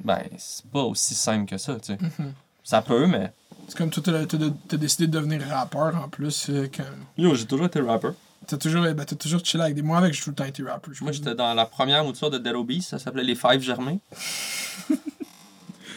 ben, 0.02 0.22
c'est 0.38 0.66
pas 0.68 0.84
aussi 0.84 1.14
simple 1.14 1.46
que 1.50 1.58
ça, 1.58 1.76
tu 1.80 1.88
sais. 1.88 1.98
Mhm. 2.00 2.34
Ça 2.72 2.82
peut, 2.82 3.05
mais. 3.05 3.34
C'est 3.67 3.78
comme 3.78 3.89
toi, 3.89 4.01
t'as, 4.01 4.78
décidé 4.78 5.07
de 5.07 5.11
devenir 5.11 5.41
rappeur 5.45 5.93
en 5.93 6.07
plus. 6.07 6.49
euh, 6.49 6.69
comme... 6.74 6.86
Yo, 7.17 7.36
j'ai 7.36 7.45
toujours 7.45 7.65
été 7.65 7.82
rapper. 7.82 8.11
T'as 8.47 8.55
toujours, 8.55 8.84
ben, 8.84 9.03
t'as 9.03 9.17
toujours 9.17 9.43
chillé 9.43 9.61
avec 9.61 9.76
des. 9.76 9.82
Moi, 9.82 9.97
avec, 9.97 10.13
j'ai 10.13 10.22
tout 10.22 10.30
le 10.30 10.38
temps 10.38 10.45
été 10.45 10.63
rappeur. 10.63 10.93
Moi, 11.01 11.11
j'étais 11.11 11.36
dans 11.36 11.53
la 11.53 11.65
première 11.65 12.05
mouture 12.05 12.30
de 12.30 12.38
Dead 12.38 12.55
Obies, 12.55 12.82
ça 12.82 12.97
s'appelait 12.97 13.26
Les 13.26 13.36
Five 13.36 13.59
Germains. 13.59 13.97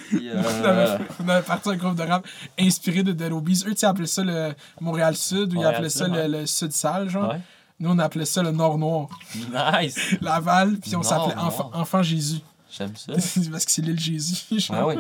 Puis, 0.08 0.30
On 0.34 0.36
euh, 0.36 0.96
avait, 0.96 1.04
on 1.24 1.28
avait 1.28 1.46
parti 1.46 1.68
un 1.68 1.76
groupe 1.76 1.94
de 1.94 2.02
rap 2.02 2.26
inspiré 2.58 3.04
de 3.04 3.12
Dead 3.12 3.30
Obies. 3.30 3.62
Eux, 3.68 3.74
sais, 3.76 3.86
appelaient 3.86 4.08
ça 4.08 4.24
le 4.24 4.52
Montréal-Sud, 4.80 5.52
ou 5.52 5.52
ils 5.52 5.54
Montréal 5.54 5.74
appelaient 5.76 5.88
ça 5.90 6.06
Sud, 6.06 6.14
le, 6.14 6.20
ouais. 6.22 6.28
le 6.28 6.46
Sud-Sale, 6.46 7.08
genre. 7.08 7.30
ouais. 7.30 7.40
Nous, 7.78 7.88
on 7.88 7.98
appelait 8.00 8.24
ça 8.24 8.42
le 8.42 8.50
Nord-Noir. 8.50 9.10
Nice! 9.36 10.16
Laval, 10.20 10.78
puis 10.78 10.96
on 10.96 11.04
s'appelait 11.04 11.36
Nord-Noir. 11.36 11.70
Enfant, 11.72 12.02
Jésus. 12.02 12.40
J'aime 12.76 12.96
ça. 12.96 13.12
Parce 13.52 13.64
que 13.64 13.70
c'est 13.70 13.82
l'île 13.82 14.00
Jésus. 14.00 14.42
Ouais, 14.70 14.82
oui. 14.82 14.96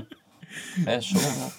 Ben, 0.78 1.00
chaud, 1.00 1.18
moi. 1.18 1.50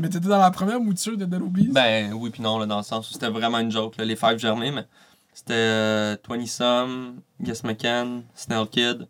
Mais 0.00 0.08
t'étais 0.08 0.28
dans 0.28 0.38
la 0.38 0.50
première 0.50 0.80
mouture 0.80 1.16
de 1.16 1.26
Dead? 1.26 1.72
Ben, 1.72 2.12
oui, 2.14 2.30
puis 2.30 2.42
non, 2.42 2.58
là, 2.58 2.64
dans 2.66 2.78
le 2.78 2.82
sens 2.82 3.10
où 3.10 3.12
c'était 3.12 3.28
vraiment 3.28 3.58
une 3.58 3.70
joke, 3.70 3.96
là, 3.98 4.04
Les 4.04 4.16
Five 4.16 4.38
Germains, 4.38 4.72
mais 4.72 4.86
c'était 5.34 5.52
euh, 5.54 6.16
20 6.26 6.46
Some, 6.46 7.20
Guess 7.40 7.64
McCann, 7.64 8.24
Snell 8.34 8.66
Kid, 8.66 9.06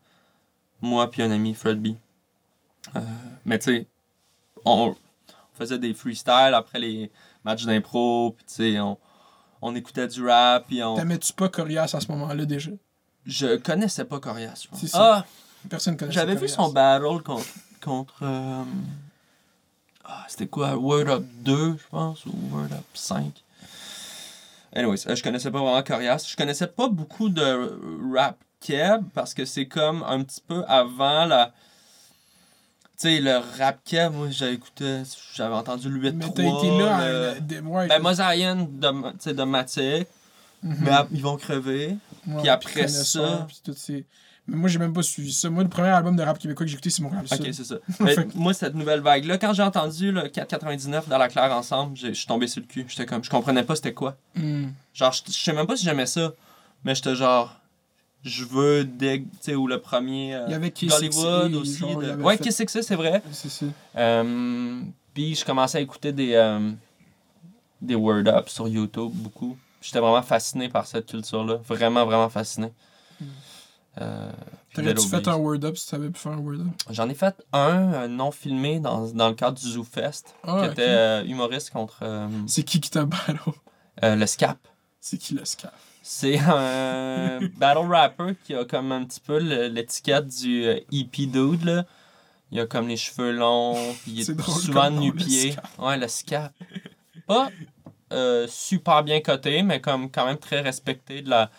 moi, 0.80 1.08
puis 1.10 1.22
un 1.22 1.30
ami, 1.30 1.54
Fred 1.54 1.80
B. 1.80 1.94
Euh, 2.96 3.00
mais 3.44 3.58
tu 3.58 3.64
sais, 3.76 3.86
on, 4.64 4.88
on 4.88 4.96
faisait 5.58 5.78
des 5.78 5.94
freestyles 5.94 6.54
après 6.54 6.80
les 6.80 7.12
matchs 7.44 7.64
d'impro, 7.66 8.32
puis 8.36 8.44
tu 8.46 8.54
sais, 8.54 8.80
on, 8.80 8.98
on 9.62 9.74
écoutait 9.76 10.08
du 10.08 10.26
rap, 10.26 10.66
puis 10.66 10.82
on. 10.82 10.96
T'aimais-tu 10.96 11.32
pas 11.34 11.48
Corias 11.48 11.90
à 11.94 12.00
ce 12.00 12.10
moment-là 12.10 12.44
déjà? 12.46 12.72
Je 13.26 13.56
connaissais 13.58 14.04
pas 14.04 14.18
Corias. 14.18 14.66
C'est 14.72 14.88
ça. 14.88 15.18
Ah, 15.18 15.24
Personne 15.68 15.96
connaissait 15.96 16.18
j'avais 16.18 16.34
vu 16.34 16.48
son 16.48 16.72
battle 16.72 17.22
contre. 17.22 17.46
contre 17.82 18.14
euh, 18.22 18.64
ah, 20.10 20.24
c'était 20.28 20.46
quoi? 20.46 20.76
Word 20.76 21.08
Up 21.08 21.24
2, 21.44 21.76
je 21.78 21.88
pense, 21.90 22.24
ou 22.26 22.32
Word 22.52 22.72
Up 22.72 22.84
5. 22.94 23.32
Anyways, 24.74 25.06
euh, 25.08 25.14
je 25.16 25.22
connaissais 25.22 25.50
pas 25.50 25.58
vraiment 25.60 25.82
Corias. 25.82 26.26
Je 26.30 26.36
connaissais 26.36 26.66
pas 26.68 26.88
beaucoup 26.88 27.28
de 27.28 27.78
rap 28.14 28.36
keb 28.60 29.02
parce 29.14 29.34
que 29.34 29.44
c'est 29.44 29.66
comme 29.66 30.02
un 30.04 30.22
petit 30.22 30.40
peu 30.46 30.64
avant 30.68 31.24
la. 31.24 31.52
Tu 32.98 33.08
sais, 33.08 33.20
le 33.20 33.38
rap 33.58 33.78
keb, 33.84 34.12
moi 34.12 34.28
j'avais 34.30 34.54
écouté, 34.54 35.02
j'avais 35.34 35.54
entendu 35.54 35.88
le 35.88 35.98
8 36.00 36.12
Mais 36.12 36.24
3 36.26 36.34
t'as 36.34 36.42
été 36.58 36.78
là. 36.78 36.98
le- 36.98 37.04
euh, 37.04 37.40
de- 37.40 37.60
ouais, 37.60 37.88
Ben, 37.88 37.98
Mosaïen 38.02 38.56
de, 38.56 39.32
de 39.32 39.42
Matic, 39.44 40.06
Mhm. 40.62 40.76
mais 40.80 40.90
ap- 40.90 41.08
ils 41.10 41.22
vont 41.22 41.36
crever. 41.36 41.96
Ouais, 42.26 42.40
puis 42.40 42.48
après 42.50 42.86
ça- 42.88 43.46
puis 43.48 43.60
tout 43.64 43.72
ces- 43.74 44.04
Mais 44.50 44.56
moi, 44.56 44.68
j'ai 44.68 44.78
même 44.80 44.92
pas 44.92 45.02
suivi 45.02 45.32
ça. 45.32 45.48
Moi, 45.48 45.62
le 45.62 45.68
premier 45.68 45.88
album 45.90 46.16
de 46.16 46.22
rap 46.22 46.38
québécois 46.38 46.66
que 46.66 46.70
j'ai 46.70 46.74
écouté, 46.74 46.90
c'est 46.90 47.02
Montréal 47.02 47.24
Ok, 47.30 47.36
Sud. 47.44 47.52
c'est 47.54 47.64
ça. 47.64 47.76
Mais 48.00 48.16
moi, 48.34 48.52
cette 48.52 48.74
nouvelle 48.74 49.00
vague-là, 49.00 49.38
quand 49.38 49.52
j'ai 49.54 49.62
entendu 49.62 50.10
le 50.10 50.22
4,99 50.22 51.08
dans 51.08 51.18
la 51.18 51.28
claire 51.28 51.52
ensemble, 51.52 51.96
j'ai- 51.96 52.08
je 52.08 52.18
suis 52.18 52.26
tombé 52.26 52.46
sur 52.48 52.60
le 52.60 52.66
cul. 52.66 52.84
J'étais 52.88 53.06
comme, 53.06 53.22
je 53.22 53.30
comprenais 53.30 53.62
pas 53.62 53.76
c'était 53.76 53.94
quoi. 53.94 54.16
Hmm. 54.34 54.70
Genre, 54.92 55.12
je 55.12 55.32
sais 55.32 55.52
même 55.52 55.66
pas 55.66 55.76
si 55.76 55.84
j'aimais 55.84 56.06
ça, 56.06 56.32
mais 56.84 56.94
j'étais 56.94 57.14
genre, 57.14 57.56
Je 58.22 58.44
veux 58.44 58.84
Dig, 58.84 59.24
tu 59.30 59.36
sais, 59.40 59.54
ou 59.54 59.66
le 59.66 59.80
premier. 59.80 60.34
euh, 60.34 60.44
Il 60.48 60.50
y 60.52 60.54
avait 60.54 60.70
Kiss 60.70 60.92
Hollywood 60.92 61.52
XA, 61.52 61.58
aussi. 61.58 61.78
genre, 61.78 61.96
de- 62.02 62.12
Ouais, 62.22 62.36
fait- 62.36 62.42
Kiss 62.44 62.60
XA, 62.60 62.82
c'est 62.82 62.94
vrai. 62.94 63.22
C'est 63.32 63.48
ça. 63.48 63.64
Euh, 63.96 64.82
puis 65.14 65.34
je 65.34 65.42
commençais 65.42 65.78
à 65.78 65.80
écouter 65.80 66.12
des, 66.12 66.34
euh, 66.34 66.70
des 67.80 67.94
Word 67.94 68.26
Up 68.28 68.50
sur 68.50 68.68
YouTube 68.68 69.10
beaucoup. 69.14 69.56
J'étais 69.80 70.00
vraiment 70.00 70.20
fasciné 70.20 70.68
par 70.68 70.86
cette 70.86 71.06
culture-là. 71.06 71.60
Vraiment, 71.66 72.04
vraiment 72.04 72.28
fasciné. 72.28 72.70
Euh, 74.00 74.30
T'aurais-tu 74.74 75.08
fait 75.08 75.26
un 75.26 75.34
word 75.36 75.64
up 75.64 75.76
si 75.76 75.90
t'avais 75.90 76.10
pu 76.10 76.18
faire 76.18 76.32
un 76.32 76.38
word 76.38 76.60
up? 76.60 76.66
J'en 76.90 77.08
ai 77.08 77.14
fait 77.14 77.34
un 77.52 77.92
euh, 77.92 78.08
non 78.08 78.30
filmé 78.30 78.78
dans, 78.78 79.08
dans 79.08 79.28
le 79.28 79.34
cadre 79.34 79.58
du 79.58 79.68
Zoo 79.68 79.82
Fest, 79.84 80.34
Ah, 80.44 80.62
qui 80.64 80.72
était 80.72 80.82
euh, 80.88 81.24
humoriste 81.24 81.70
contre 81.70 82.02
C'est 82.46 82.62
qui 82.62 82.80
qui 82.80 82.90
t'a 82.90 83.04
battle? 83.04 83.38
le 84.02 84.26
Scap. 84.26 84.58
C'est 85.00 85.18
qui 85.18 85.34
le 85.34 85.44
scaf? 85.44 85.72
C'est 86.02 86.38
un 86.38 87.40
battle 87.58 87.86
rapper 87.90 88.34
qui 88.44 88.54
a 88.54 88.64
comme 88.64 88.92
un 88.92 89.04
petit 89.04 89.20
peu 89.20 89.38
l'étiquette 89.38 90.28
du 90.28 90.64
euh, 90.66 90.78
hippie 90.90 91.26
dude, 91.26 91.64
là. 91.64 91.84
Il 92.52 92.58
a 92.60 92.66
comme 92.66 92.88
les 92.88 92.96
cheveux 92.96 93.32
longs, 93.32 93.94
puis 94.02 94.12
il 94.12 94.20
est 94.20 94.34
drôle 94.34 94.60
souvent 94.60 94.90
nu-pied. 94.90 95.52
Scap. 95.52 95.68
Ouais, 95.78 95.96
le 95.96 96.08
Scap. 96.08 96.52
Pas 97.26 97.50
super 98.48 99.04
bien 99.04 99.20
coté, 99.20 99.62
mais 99.62 99.80
comme 99.80 100.10
quand 100.10 100.26
même 100.26 100.38
très 100.38 100.60
respecté 100.60 101.22
de 101.22 101.30
la... 101.30 101.50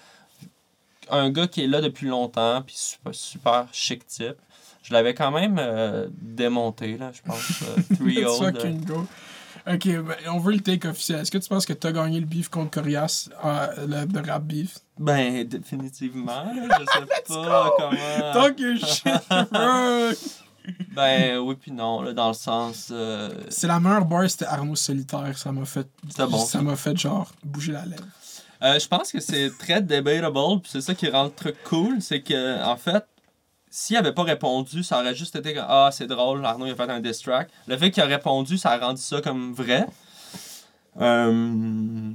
Un 1.09 1.29
gars 1.31 1.47
qui 1.47 1.63
est 1.63 1.67
là 1.67 1.81
depuis 1.81 2.07
longtemps, 2.07 2.61
puis 2.61 2.75
super, 2.77 3.13
super 3.15 3.67
chic 3.71 4.05
type. 4.07 4.35
Je 4.83 4.93
l'avais 4.93 5.13
quand 5.13 5.31
même 5.31 5.57
euh, 5.59 6.07
démonté, 6.21 6.97
là, 6.97 7.11
je 7.13 7.21
pense. 7.21 7.61
euh, 7.63 7.95
three 7.95 8.23
old. 8.25 8.57
euh, 8.57 8.71
go. 8.85 9.07
Ok, 9.67 9.85
ben, 9.87 10.15
on 10.31 10.39
veut 10.39 10.53
le 10.53 10.59
take 10.59 10.87
officiel. 10.87 11.19
Est-ce 11.19 11.29
que 11.29 11.37
tu 11.37 11.47
penses 11.47 11.67
que 11.67 11.73
t'as 11.73 11.91
gagné 11.91 12.19
le 12.19 12.25
beef 12.25 12.49
contre 12.49 12.71
Corias, 12.71 13.29
euh, 13.45 14.05
le, 14.07 14.27
rap 14.31 14.43
beef? 14.43 14.79
Ben, 14.97 15.43
définitivement. 15.47 16.45
là, 16.45 16.79
Je 16.79 16.85
sais 16.85 17.05
pas 17.27 17.71
comment. 17.77 18.33
Talk 18.33 18.59
your 18.59 18.77
shit! 18.77 20.17
Ben, 20.93 21.39
oui, 21.39 21.55
puis 21.59 21.71
non, 21.71 22.03
là, 22.03 22.13
dans 22.13 22.27
le 22.27 22.33
sens. 22.35 22.89
euh, 22.91 23.31
C'est 23.49 23.65
la 23.65 23.79
meilleure 23.79 24.05
bar, 24.05 24.29
c'était 24.29 24.45
Arnaud 24.45 24.75
Solitaire. 24.75 25.35
Ça 25.35 25.51
m'a 25.51 25.65
fait. 25.65 25.87
Bon, 26.19 26.37
ça. 26.37 26.61
m'a 26.61 26.75
fait 26.75 26.95
genre 26.95 27.31
bouger 27.43 27.71
la 27.71 27.83
lèvre. 27.85 28.03
Euh, 28.63 28.79
je 28.79 28.87
pense 28.87 29.11
que 29.11 29.19
c'est 29.19 29.51
très 29.57 29.81
debatable, 29.81 30.61
puis 30.61 30.71
c'est 30.71 30.81
ça 30.81 30.93
qui 30.93 31.09
rend 31.09 31.25
le 31.25 31.31
truc 31.31 31.55
cool, 31.63 32.01
c'est 32.01 32.21
que, 32.21 32.63
en 32.63 32.77
fait, 32.77 33.05
s'il 33.69 33.95
avait 33.97 34.13
pas 34.13 34.23
répondu, 34.23 34.83
ça 34.83 34.99
aurait 34.99 35.15
juste 35.15 35.35
été 35.35 35.55
Ah, 35.57 35.89
c'est 35.91 36.07
drôle, 36.07 36.45
Arnaud 36.45 36.65
il 36.65 36.73
a 36.73 36.75
fait 36.75 36.89
un 36.89 36.99
diss 36.99 37.19
track. 37.19 37.49
Le 37.67 37.77
fait 37.77 37.89
qu'il 37.89 38.03
a 38.03 38.05
répondu, 38.05 38.57
ça 38.57 38.71
a 38.71 38.77
rendu 38.77 39.01
ça 39.01 39.21
comme 39.21 39.53
vrai. 39.53 39.87
Euh. 40.99 42.11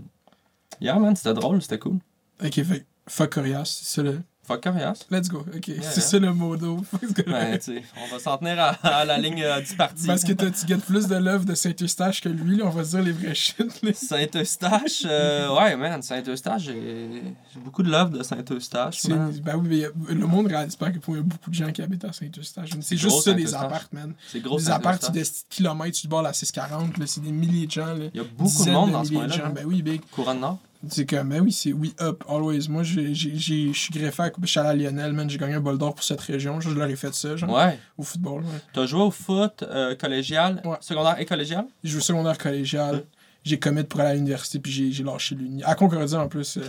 Yeah, 0.81 0.99
man, 0.99 1.17
c'était 1.17 1.33
drôle, 1.33 1.63
c'était 1.63 1.79
cool. 1.79 1.99
Ok, 2.45 2.63
fait. 2.63 2.87
Fuck 3.09 3.35
Corias, 3.35 3.81
c'est 3.83 4.03
le. 4.03 4.21
Fuck 4.47 4.63
coriace. 4.63 5.07
Let's 5.11 5.29
go, 5.29 5.39
ok. 5.55 5.67
Yeah, 5.69 5.83
c'est 5.83 5.97
yeah. 6.01 6.07
ça 6.09 6.19
le 6.21 6.33
modo. 6.33 6.81
Ben, 7.27 7.59
tu 7.59 7.65
sais, 7.65 7.83
on 8.01 8.13
va 8.15 8.19
s'en 8.21 8.39
tenir 8.39 8.59
à, 8.61 8.69
à 8.83 9.05
la 9.05 9.19
ligne 9.19 9.43
euh, 9.43 9.61
du 9.61 9.75
parti. 9.75 10.07
Parce 10.07 10.23
que 10.23 10.33
tu 10.33 10.67
gagnes 10.67 10.79
plus 10.81 11.09
de 11.09 11.17
love 11.17 11.45
de 11.45 11.55
Saint-Eustache 11.55 12.21
que 12.21 12.29
lui, 12.29 12.57
là, 12.59 12.67
on 12.67 12.71
va 12.71 12.85
se 12.85 12.91
dire 12.91 13.03
les 13.03 13.11
vrais 13.13 13.35
shit. 13.35 13.57
Saint-Eustache, 13.95 15.03
euh, 15.05 15.55
ouais, 15.57 15.77
man, 15.77 16.01
Saint-Eustache, 16.03 16.63
j'ai 16.65 17.23
beaucoup 17.65 17.83
de 17.83 17.91
love 17.91 18.11
de 18.17 18.23
Saint-Eustache. 18.23 19.07
Ben 19.07 19.57
oui, 19.57 19.69
mais 20.09 20.15
le 20.15 20.27
monde 20.27 20.47
réalise 20.47 20.77
pas 20.77 20.87
à 20.87 20.91
quel 20.91 21.01
point 21.01 21.17
il 21.17 21.19
y 21.19 21.21
a 21.21 21.25
beaucoup 21.25 21.51
de 21.51 21.55
gens 21.55 21.71
qui 21.73 21.83
habitent 21.83 22.05
à 22.05 22.13
Saint-Eustache. 22.13 22.71
C'est 22.81 22.97
juste 22.97 23.21
ça, 23.23 23.33
les 23.33 23.47
Saint-Eustache. 23.47 23.63
apparts, 23.65 23.89
man. 23.93 24.15
C'est 24.31 24.41
gros 24.41 24.59
Des 24.59 24.65
Saint-Eustache. 24.65 25.11
des 25.13 25.25
kilomètres, 25.51 25.99
tu 25.99 26.09
bord 26.09 26.23
la 26.23 26.33
640, 26.33 26.99
là, 26.99 27.07
c'est 27.07 27.21
des 27.23 27.33
milliers 27.33 27.67
de 27.67 27.73
gens. 27.73 27.95
Il 28.15 28.17
y 28.17 28.21
a 28.21 28.27
beaucoup 28.39 28.65
de 28.65 28.71
monde 28.71 28.93
dans 28.93 29.05
ce 29.05 29.11
de 29.11 29.17
coin-là. 29.17 29.35
hein. 29.47 29.53
Ben 29.55 29.65
oui, 29.67 29.83
big. 29.83 30.01
Couronne 30.11 30.41
Nord. 30.41 30.59
C'est 30.89 31.07
comme, 31.07 31.29
ben 31.31 31.41
oui, 31.41 31.53
c'est 31.53 31.73
We 31.73 31.93
Up, 32.01 32.25
always. 32.29 32.69
Moi, 32.69 32.83
je 32.83 33.13
suis 33.13 33.91
greffé 33.93 34.23
à 34.23 34.61
à 34.67 34.75
Lionel, 34.75 35.13
man. 35.13 35.29
J'ai 35.29 35.39
gagné 35.39 35.55
un 35.55 35.61
bol 35.61 35.79
d'or 35.79 35.95
pour 35.95 36.05
cette 36.05 36.21
région. 36.21 36.61
Je 36.61 36.71
leur 36.71 36.89
ai 36.89 36.97
fait 36.97 37.15
ça, 37.15 37.37
genre, 37.37 37.51
Ouais. 37.55 37.79
au 37.99 38.03
football. 38.03 38.43
Ouais. 38.43 38.61
T'as 38.73 38.87
joué 38.87 39.01
au 39.03 39.11
foot 39.11 39.63
euh, 39.63 39.95
collégial, 39.97 40.61
Ouais. 40.65 40.77
secondaire 40.81 41.19
et 41.21 41.25
collégial? 41.27 41.67
J'ai 41.85 41.91
joué 41.91 41.99
au 42.01 42.05
secondaire 42.05 42.39
collégial. 42.39 43.05
J'ai 43.45 43.59
commit 43.59 43.85
pour 43.85 44.01
aller 44.01 44.11
à 44.11 44.15
l'université, 44.15 44.59
puis 44.59 44.93
j'ai 44.93 45.05
lâché 45.05 45.35
l'uni. 45.35 45.63
À 45.63 45.75
Concordia, 45.75 46.21
en 46.21 46.29
plus. 46.29 46.57
euh. 46.59 46.63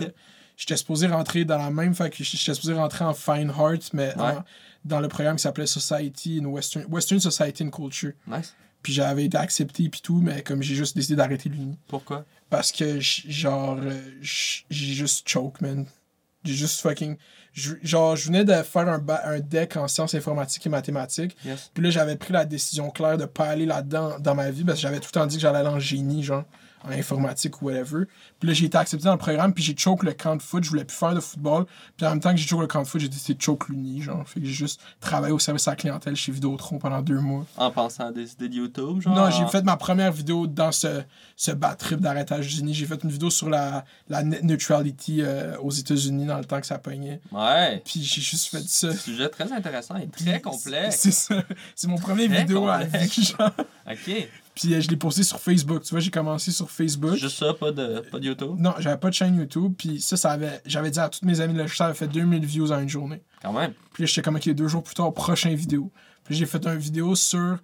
J'étais 0.56 0.76
supposé 0.76 1.06
rentrer 1.06 1.44
dans 1.44 1.58
la 1.58 1.70
même 1.70 1.94
fac. 1.94 2.14
J'étais 2.16 2.54
supposé 2.54 2.72
rentrer 2.74 3.04
en 3.04 3.14
Fine 3.14 3.50
Art, 3.56 3.78
mais 3.92 4.14
Ouais. 4.16 4.22
en- 4.22 4.44
dans 4.84 5.00
le 5.00 5.08
programme 5.08 5.36
qui 5.36 5.42
s'appelait 5.42 5.66
Society 5.66 6.40
in 6.42 6.46
Western, 6.46 6.84
Western 6.88 7.20
Society 7.20 7.62
and 7.64 7.70
Culture. 7.70 8.12
Nice. 8.26 8.54
Puis 8.82 8.92
j'avais 8.92 9.24
été 9.24 9.36
accepté, 9.36 9.88
puis 9.88 10.00
tout, 10.00 10.20
mais 10.20 10.42
comme 10.42 10.62
j'ai 10.62 10.74
juste 10.76 10.96
décidé 10.96 11.16
d'arrêter 11.16 11.48
l'uni. 11.48 11.76
Pourquoi? 11.88 12.24
Parce 12.50 12.72
que, 12.72 12.98
genre, 13.00 13.78
euh, 13.80 14.00
j'ai 14.22 14.94
juste 14.94 15.28
choke, 15.28 15.60
man. 15.60 15.86
J'ai 16.44 16.54
juste 16.54 16.80
fucking. 16.80 17.16
Genre, 17.52 18.16
je 18.16 18.26
venais 18.26 18.44
de 18.44 18.54
faire 18.62 18.88
un, 18.88 19.04
un 19.24 19.40
deck 19.40 19.76
en 19.76 19.88
sciences 19.88 20.14
informatiques 20.14 20.64
et 20.66 20.70
mathématiques. 20.70 21.36
Yes. 21.44 21.70
Puis 21.74 21.82
là, 21.82 21.90
j'avais 21.90 22.16
pris 22.16 22.32
la 22.32 22.44
décision 22.44 22.90
claire 22.90 23.18
de 23.18 23.24
pas 23.24 23.46
aller 23.46 23.66
là-dedans 23.66 24.18
dans 24.20 24.34
ma 24.34 24.50
vie 24.50 24.64
parce 24.64 24.78
que 24.78 24.82
j'avais 24.82 25.00
tout 25.00 25.08
le 25.08 25.20
temps 25.20 25.26
dit 25.26 25.36
que 25.36 25.42
j'allais 25.42 25.58
aller 25.58 25.68
en 25.68 25.80
génie, 25.80 26.22
genre, 26.22 26.44
en 26.84 26.90
informatique 26.90 27.60
ou 27.62 27.66
whatever. 27.66 28.04
Puis 28.38 28.48
là, 28.48 28.54
j'ai 28.54 28.66
été 28.66 28.78
accepté 28.78 29.04
dans 29.04 29.12
le 29.12 29.18
programme, 29.18 29.52
puis 29.52 29.62
j'ai 29.64 29.76
choke 29.76 30.02
le 30.02 30.12
camp 30.12 30.36
de 30.36 30.42
foot. 30.42 30.62
Je 30.64 30.70
voulais 30.70 30.84
plus 30.84 30.96
faire 30.96 31.14
de 31.14 31.20
football. 31.20 31.66
Puis 31.96 32.06
en 32.06 32.10
même 32.10 32.20
temps 32.20 32.30
que 32.30 32.36
j'ai 32.36 32.46
choke 32.46 32.60
le 32.60 32.66
camp 32.66 32.82
de 32.82 32.86
foot, 32.86 33.00
j'ai 33.00 33.08
décidé 33.08 33.34
de 33.34 33.42
choke 33.42 33.68
l'uni, 33.68 34.02
genre. 34.02 34.26
Fait 34.28 34.40
que 34.40 34.46
j'ai 34.46 34.52
juste 34.52 34.80
travaillé 35.00 35.32
au 35.32 35.38
service 35.38 35.66
à 35.68 35.72
la 35.72 35.76
clientèle 35.76 36.16
chez 36.16 36.32
Vidéotron 36.32 36.78
pendant 36.78 37.00
deux 37.02 37.20
mois. 37.20 37.46
En 37.56 37.70
pensant 37.70 38.08
à 38.08 38.12
des 38.12 38.32
idées 38.32 38.48
de 38.48 38.54
YouTube, 38.54 39.00
genre? 39.00 39.14
Non, 39.14 39.30
j'ai 39.30 39.46
fait 39.48 39.62
ma 39.62 39.76
première 39.76 40.12
vidéo 40.12 40.46
dans 40.46 40.72
ce, 40.72 41.02
ce 41.36 41.50
bad 41.50 41.76
trip 41.78 42.00
d'arrêtage 42.00 42.54
d'Unis. 42.54 42.74
J'ai 42.74 42.86
fait 42.86 43.02
une 43.02 43.10
vidéo 43.10 43.30
sur 43.30 43.48
la, 43.50 43.84
la 44.08 44.22
net 44.22 44.42
neutrality 44.44 45.22
euh, 45.22 45.56
aux 45.58 45.70
États-Unis 45.70 46.26
dans 46.26 46.38
le 46.38 46.44
temps 46.44 46.60
que 46.60 46.66
ça 46.66 46.78
pognait. 46.78 47.20
Ouais. 47.32 47.82
Puis 47.84 48.02
j'ai 48.02 48.20
juste 48.20 48.48
fait 48.48 48.62
ça. 48.66 48.92
Sujet 48.94 49.28
très 49.28 49.50
intéressant 49.52 49.96
et 49.96 50.08
très 50.08 50.40
complexe. 50.40 50.96
C'est 51.00 51.10
ça. 51.12 51.42
C'est 51.74 51.88
mon 51.88 51.96
premier 51.96 52.28
Très 52.28 52.38
vidéo 52.40 52.68
à 52.68 52.84
complexe. 52.84 53.18
vie, 53.18 53.24
genre. 53.24 53.50
Ok. 53.90 54.28
Puis 54.60 54.74
euh, 54.74 54.80
je 54.80 54.88
l'ai 54.88 54.96
posté 54.96 55.22
sur 55.22 55.38
Facebook. 55.38 55.82
Tu 55.84 55.90
vois, 55.90 56.00
j'ai 56.00 56.10
commencé 56.10 56.50
sur 56.50 56.70
Facebook. 56.70 57.14
Juste 57.14 57.38
ça, 57.38 57.54
pas 57.54 57.70
de, 57.70 58.00
pas 58.10 58.18
de 58.18 58.24
YouTube? 58.26 58.56
Non, 58.58 58.74
j'avais 58.78 58.96
pas 58.98 59.08
de 59.08 59.14
chaîne 59.14 59.36
YouTube. 59.36 59.72
Puis 59.78 60.00
ça, 60.00 60.16
ça 60.16 60.32
avait. 60.32 60.60
J'avais 60.66 60.90
dit 60.90 60.98
à 60.98 61.08
tous 61.08 61.24
mes 61.24 61.40
amis, 61.40 61.54
là, 61.56 61.66
ça 61.68 61.86
avait 61.86 61.94
fait 61.94 62.08
2000 62.08 62.44
views 62.44 62.72
en 62.72 62.80
une 62.80 62.88
journée. 62.88 63.22
Quand 63.42 63.52
même. 63.52 63.72
Puis 63.92 64.02
là, 64.02 64.06
j'étais 64.06 64.22
comme, 64.22 64.36
ok, 64.36 64.48
deux 64.50 64.66
jours 64.68 64.82
plus 64.82 64.94
tard, 64.94 65.12
prochaine 65.14 65.54
vidéo. 65.54 65.92
Puis 66.24 66.34
j'ai 66.34 66.46
fait 66.46 66.66
une 66.66 66.76
vidéo 66.76 67.14
sur. 67.14 67.58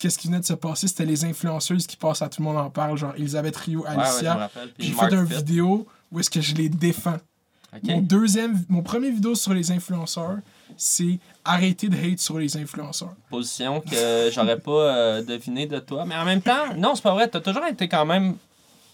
Qu'est-ce 0.00 0.18
qui 0.18 0.26
venait 0.28 0.40
de 0.40 0.44
se 0.44 0.54
passer? 0.54 0.88
C'était 0.88 1.06
les 1.06 1.24
influenceuses 1.24 1.86
qui 1.86 1.96
passent 1.96 2.22
à 2.22 2.28
tout 2.28 2.42
le 2.42 2.48
monde 2.48 2.56
en 2.58 2.68
parle, 2.70 2.98
genre 2.98 3.14
Elisabeth 3.16 3.56
Rio, 3.56 3.82
Ouais, 3.84 3.88
ouais, 3.96 4.02
Alicia. 4.02 4.34
rappelle. 4.34 4.68
Puis 4.68 4.74
Puis 4.78 4.86
j'ai 4.88 4.94
fait 4.94 5.14
une 5.14 5.24
vidéo 5.24 5.86
où 6.10 6.20
est-ce 6.20 6.30
que 6.30 6.40
je 6.40 6.54
les 6.54 6.68
défends. 6.68 7.18
Mon 7.84 8.00
deuxième, 8.00 8.62
mon 8.68 8.82
premier 8.82 9.10
vidéo 9.10 9.34
sur 9.34 9.52
les 9.54 9.70
influenceurs, 9.70 10.38
c'est 10.78 11.18
arrêter 11.44 11.88
de 11.88 11.96
hate 11.96 12.18
sur 12.20 12.38
les 12.38 12.56
influenceurs. 12.56 13.14
Position 13.28 13.80
que 13.82 14.30
j'aurais 14.32 14.58
pas 14.58 14.70
euh, 14.70 15.22
deviné 15.22 15.66
de 15.66 15.78
toi. 15.80 16.04
Mais 16.06 16.14
en 16.16 16.24
même 16.24 16.40
temps, 16.40 16.74
non, 16.76 16.94
c'est 16.94 17.02
pas 17.02 17.12
vrai. 17.12 17.28
T'as 17.28 17.40
toujours 17.40 17.66
été 17.66 17.88
quand 17.88 18.06
même 18.06 18.36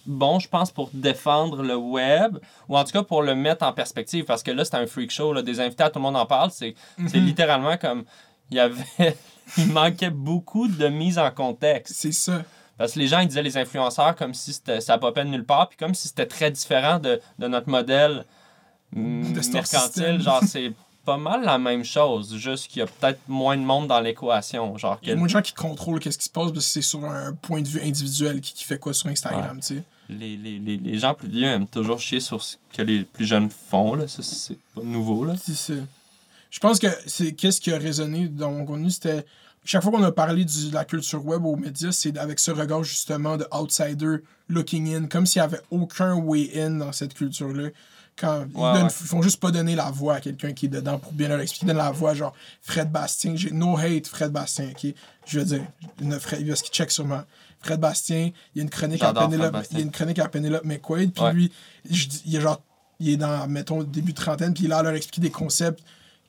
bon, 0.07 0.39
je 0.39 0.49
pense, 0.49 0.71
pour 0.71 0.91
défendre 0.93 1.63
le 1.63 1.77
web, 1.77 2.39
ou 2.69 2.77
en 2.77 2.85
tout 2.85 2.93
cas 2.93 3.03
pour 3.03 3.23
le 3.23 3.35
mettre 3.35 3.65
en 3.65 3.73
perspective, 3.73 4.25
parce 4.25 4.43
que 4.43 4.51
là, 4.51 4.65
c'était 4.65 4.77
un 4.77 4.87
freak 4.87 5.11
show, 5.11 5.33
là, 5.33 5.41
des 5.41 5.61
invités, 5.61 5.83
à 5.83 5.89
tout 5.91 5.99
le 5.99 6.03
monde 6.03 6.17
en 6.17 6.27
parle, 6.27 6.51
c'est 6.51 6.75
c'est 7.07 7.19
Mhm. 7.21 7.25
littéralement 7.27 7.77
comme, 7.79 8.05
il 8.51 8.57
y 8.59 8.61
avait, 8.61 8.85
il 9.57 9.69
manquait 9.73 10.11
beaucoup 10.11 10.69
de 10.69 10.89
mise 10.89 11.19
en 11.19 11.31
contexte. 11.31 11.95
C'est 11.97 12.13
ça. 12.13 12.43
Parce 12.77 12.93
que 12.93 12.99
les 12.99 13.07
gens, 13.07 13.21
ils 13.21 13.29
disaient 13.29 13.43
les 13.43 13.57
influenceurs 13.57 14.15
comme 14.17 14.35
si 14.35 14.53
c'était- 14.53 14.81
ça 14.83 14.99
popait 14.99 15.25
de 15.25 15.31
nulle 15.31 15.45
part, 15.47 15.69
puis 15.69 15.79
comme 15.79 15.95
si 15.95 16.09
c'était 16.09 16.27
très 16.27 16.51
différent 16.51 16.99
de, 16.99 17.21
de 17.39 17.47
notre 17.49 17.69
modèle 17.71 18.25
mm, 18.93 19.33
De 19.33 19.41
ce 19.43 19.51
mercantile. 19.53 20.21
Genre, 20.21 20.43
c'est 20.47 20.73
pas 21.05 21.17
mal 21.19 21.45
la 21.45 21.59
même 21.59 21.85
chose, 21.85 22.37
juste 22.37 22.69
qu'il 22.69 22.81
y 22.81 22.83
a 22.83 22.87
peut-être 22.87 23.21
moins 23.29 23.57
de 23.57 23.63
monde 23.63 23.89
dans 23.89 24.01
l'équation. 24.01 24.77
Genre, 24.79 24.99
Il 25.03 25.09
y 25.09 25.13
a 25.13 25.17
moins 25.17 25.27
de 25.27 25.31
gens 25.31 25.43
qui 25.43 25.53
contrôlent 25.53 26.01
qu'est-ce 26.01 26.19
qui 26.19 26.25
se 26.25 26.31
passe 26.31 26.53
parce 26.53 26.67
que 26.67 26.73
c'est 26.73 26.83
sur 26.83 27.05
un 27.05 27.33
point 27.35 27.61
de 27.63 27.69
vue 27.69 27.81
individuel 27.83 28.41
qui, 28.41 28.53
qui 28.55 28.65
fait 28.65 28.79
quoi 28.79 28.95
sur 28.95 29.09
Instagram, 29.09 29.59
tu 29.61 29.77
sais. 29.77 29.83
les, 30.09 30.37
les, 30.37 30.59
les, 30.59 30.77
les 30.77 30.99
gens 30.99 31.15
plus 31.15 31.29
vieux 31.29 31.45
aiment 31.47 31.67
toujours 31.67 31.99
chier 32.01 32.21
sur 32.21 32.43
ce 32.43 32.57
que 32.77 32.83
les 32.83 33.05
plus 33.05 33.27
jeunes 33.27 33.51
font. 33.51 33.95
Là. 33.95 34.09
Ça, 34.09 34.23
c'est 34.23 34.59
pas 34.75 34.83
nouveau. 34.83 35.25
Là. 35.25 35.35
C'est. 35.43 35.83
Je 36.51 36.59
pense 36.61 36.79
que 36.79 36.87
c'est 37.07 37.33
qu'est-ce 37.33 37.61
qui 37.61 37.73
a 37.73 37.79
résonné 37.79 38.29
dans 38.29 38.51
mon 38.53 38.65
contenu, 38.65 38.91
c'était 38.91 39.27
chaque 39.65 39.83
fois 39.83 39.91
qu'on 39.91 40.03
a 40.05 40.13
parlé 40.13 40.45
du- 40.45 40.69
de 40.71 40.75
la 40.75 40.85
culture 40.85 41.25
web 41.27 41.45
aux 41.45 41.57
médias, 41.57 41.91
c'est 41.91 42.17
avec 42.19 42.39
ce 42.39 42.51
regard 42.51 42.85
justement 42.85 43.37
de 43.37 43.47
outsider 43.51 44.17
looking 44.49 44.95
in, 44.95 45.07
comme 45.07 45.25
s'il 45.27 45.41
n'y 45.41 45.47
avait 45.47 45.63
aucun 45.71 46.15
way 46.17 46.51
in 46.61 46.71
dans 46.73 46.93
cette 46.93 47.15
culture-là. 47.15 47.71
Quand 48.17 48.47
ils, 48.49 48.57
Ouais, 48.57 48.73
donnent- 48.75 48.83
ouais. 48.85 48.91
font 48.91 49.23
juste 49.23 49.41
pas 49.41 49.51
donner 49.51 49.75
la 49.75 49.91
voix 49.91 50.15
à 50.15 50.21
quelqu'un 50.21 50.53
qui 50.53 50.67
est 50.67 50.69
dedans 50.69 50.99
pour 50.99 51.13
bien 51.13 51.29
leur 51.29 51.41
expliquer. 51.41 51.67
Ils 51.67 51.69
donnent 51.69 51.79
la 51.79 51.91
voix, 51.91 52.15
genre 52.15 52.33
Fred 52.63 52.91
Bastien. 52.93 53.35
J'ai 53.35 53.51
no 53.51 53.77
hate, 53.77 54.07
Fred 54.07 54.31
Bastien, 54.31 54.71
ok? 54.71 54.93
Je 55.27 55.39
veux 55.41 55.45
dire, 55.45 55.63
une 56.01 56.19
Fred, 56.21 56.47
parce 56.47 56.63
qu'il 56.63 56.73
check 56.73 56.91
sur 56.91 57.05
moi. 57.05 57.25
Fred 57.61 57.81
Bastien, 57.81 58.31
il 58.55 58.59
y 58.59 58.61
a 58.61 58.63
une 58.63 58.71
chronique 58.71 59.03
à 59.03 59.13
Penelope, 59.13 59.57
il 59.71 59.79
y 59.79 59.81
a 59.81 59.85
une 59.85 59.91
chronique 59.91 60.19
à 60.19 60.29
Penelope 60.29 60.65
McQuaid, 60.65 61.13
puis 61.13 61.25
Ouais. 61.25 61.33
lui, 61.33 61.53
je 61.91 62.07
dis- 62.07 62.23
il 62.27 62.37
est 62.37 62.41
genre, 62.41 62.61
il 63.01 63.09
est 63.09 63.17
dans, 63.17 63.49
mettons, 63.49 63.83
début 63.83 64.13
de 64.13 64.19
trentaine, 64.21 64.53
puis 64.55 64.65
il 64.65 64.73
a 64.73 64.83
leur 64.83 64.93
expliquer 64.95 65.23
des 65.23 65.31
concepts 65.31 65.83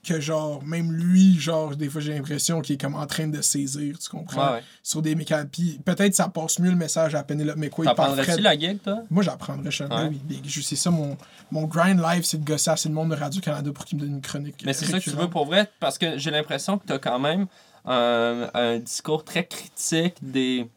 que 0.06 0.20
genre, 0.20 0.64
même 0.64 0.92
lui, 0.92 1.40
genre, 1.40 1.76
des 1.76 1.90
fois 1.90 2.00
j'ai 2.02 2.14
l'impression 2.14 2.62
qu'il 2.62 2.76
est 2.76 2.82
comme 2.82 2.96
en 2.96 3.06
train 3.06 3.28
de 3.28 3.42
saisir, 3.42 3.98
tu 4.00 4.10
comprends? 4.10 4.46
Ouais, 4.48 4.54
ouais. 4.58 4.64
Sur 4.84 5.02
des 5.02 5.16
mécaniques. 5.16 5.52
Puis 5.52 5.80
peut-être 5.84 6.14
ça 6.16 6.30
passe 6.30 6.60
mieux 6.60 6.70
le 6.70 6.76
message 6.78 7.16
à 7.16 7.24
Penelope 7.24 7.58
McQuaid 7.58 7.88
T'apprendrais-tu 7.90 8.32
Fred. 8.32 8.44
la 8.44 8.58
gig, 8.58 8.82
toi? 8.82 9.00
Moi, 9.10 9.24
j'apprendrais, 9.24 9.72
je 9.72 9.84
Ouais. 9.84 10.10
oui. 10.30 10.42
C'est 10.62 10.76
ça, 10.76 10.90
mon, 10.92 11.18
mon 11.52 11.64
grind 11.66 12.00
live, 12.02 12.24
c'est 12.24 12.38
de 12.38 12.46
gosser 12.46 12.70
assez 12.72 12.88
le 12.90 12.96
monde 12.96 13.10
de 13.12 13.16
Radio-Canada 13.16 13.72
pour 13.74 13.86
qu'il 13.86 13.98
me 13.98 14.04
donne 14.04 14.14
une 14.16 14.22
chronique. 14.22 14.64
Mais 14.66 14.74
c'est 14.74 14.86
ça 14.86 15.00
que 15.00 15.04
tu 15.04 15.10
veux 15.12 15.30
pour 15.30 15.46
vrai, 15.46 15.70
parce 15.80 15.98
que 15.98 16.18
j'ai 16.18 16.32
l'impression 16.32 16.78
que 16.78 16.86
tu 16.88 16.94
as 16.94 17.00
quand 17.00 17.20
même 17.20 17.48
un, 17.86 18.50
un 18.54 18.80
discours 18.80 19.24
très 19.24 19.46
critique 19.46 20.16
des 20.22 20.70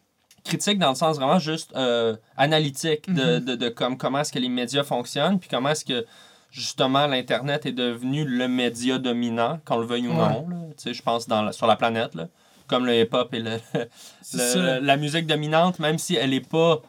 critique 0.44 0.78
dans 0.78 0.88
le 0.90 0.94
sens 0.94 1.16
vraiment 1.16 1.38
juste 1.38 1.72
euh, 1.76 2.16
analytique 2.36 3.12
de, 3.12 3.38
Mhm. 3.38 3.44
de, 3.44 3.54
de 3.54 3.68
comme, 3.68 3.98
comment 3.98 4.20
est-ce 4.20 4.32
que 4.32 4.38
les 4.38 4.48
médias 4.48 4.82
fonctionnent, 4.82 5.38
puis 5.38 5.48
comment 5.50 5.68
est-ce 5.70 5.84
que 5.84 6.06
justement 6.50 7.06
l'Internet 7.06 7.66
est 7.66 7.72
devenu 7.72 8.24
le 8.24 8.48
média 8.48 8.98
dominant, 8.98 9.60
qu'on 9.64 9.78
le 9.78 9.86
veuille 9.86 10.08
ou 10.08 10.12
non. 10.14 10.46
sais, 10.76 10.94
Je 10.94 11.02
pense 11.02 11.28
dans 11.28 11.42
la- 11.42 11.52
sur 11.52 11.66
la 11.66 11.76
planète, 11.76 12.14
là. 12.14 12.28
comme 12.66 12.84
le 12.86 12.94
hip-hop 13.00 13.32
et 13.34 13.40
le, 13.40 13.58
la 14.82 14.96
musique 14.96 15.26
dominante, 15.26 15.78
même 15.78 15.98
si 15.98 16.14
elle 16.16 16.30
n'est 16.30 16.40
pas, 16.40 16.80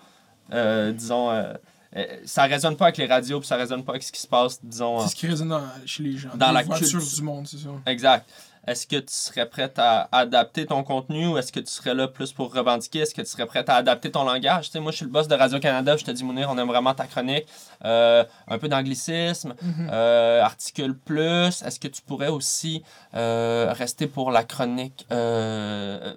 euh, 0.53 0.91
disons, 0.91 1.31
euh, 1.31 1.53
euh, 1.95 2.06
ça 2.26 2.44
résonne 2.44 2.76
pas 2.76 2.86
avec 2.86 2.98
les 2.98 3.06
radios, 3.07 3.40
puis 3.40 3.48
ça 3.48 3.56
résonne 3.56 3.84
pas 3.84 3.94
avec 3.94 4.03
ce 4.03 4.11
qui 4.11 4.19
se 4.22 4.27
passe, 4.27 4.60
disons, 4.64 4.99
C'est 5.02 5.10
ce 5.10 5.15
qui 5.15 5.27
résonne 5.27 5.49
dans- 5.49 5.64
chez 5.86 6.03
les 6.03 6.18
gens. 6.18 6.30
Dans 6.36 6.48
les 6.49 6.53
la 6.53 6.64
culture. 6.64 7.02
du 7.02 7.22
monde, 7.22 7.48
c'est 7.48 7.57
ça. 7.57 7.69
Exact. 7.86 8.30
Est-ce 8.70 8.86
que 8.86 8.98
tu 8.98 9.12
serais 9.14 9.48
prête 9.50 9.80
à 9.80 10.08
adapter 10.12 10.66
ton 10.68 10.84
contenu 10.84 11.28
ou 11.28 11.38
est-ce 11.40 11.52
que 11.52 11.60
tu 11.60 11.72
serais 11.72 11.96
là 11.96 12.08
plus 12.08 12.32
pour 12.34 12.54
revendiquer? 12.54 13.00
Est-ce 13.00 13.16
que 13.16 13.22
tu 13.24 13.28
serais 13.28 13.48
prête 13.48 13.68
à 13.68 13.76
adapter 13.76 14.12
ton 14.12 14.24
langage? 14.24 14.66
Tu 14.68 14.72
sais, 14.74 14.80
moi, 14.80 14.91
je 14.91 14.98
suis 14.98 15.06
le 15.06 15.12
boss 15.12 15.28
de 15.28 15.34
Radio-Canada. 15.34 15.98
Je 15.98 16.06
te 16.06 16.12
dis, 16.12 16.24
Mounir, 16.24 16.50
on 16.52 16.58
aime 16.60 16.68
vraiment 16.68 16.94
ta 16.94 17.06
chronique. 17.08 17.46
Euh, 17.84 18.24
un 18.48 18.58
peu 18.60 18.68
d'anglicisme, 18.68 19.56
Mhm. 19.62 19.90
euh, 19.91 20.44
articule 20.44 20.96
plus. 20.96 21.64
Est-ce 21.64 21.80
que 21.80 21.88
tu 21.88 22.02
pourrais 22.04 22.28
aussi 22.28 22.84
euh, 23.16 23.74
rester 23.76 24.06
pour 24.06 24.30
la 24.30 24.44
chronique 24.44 25.06
euh, 25.12 26.14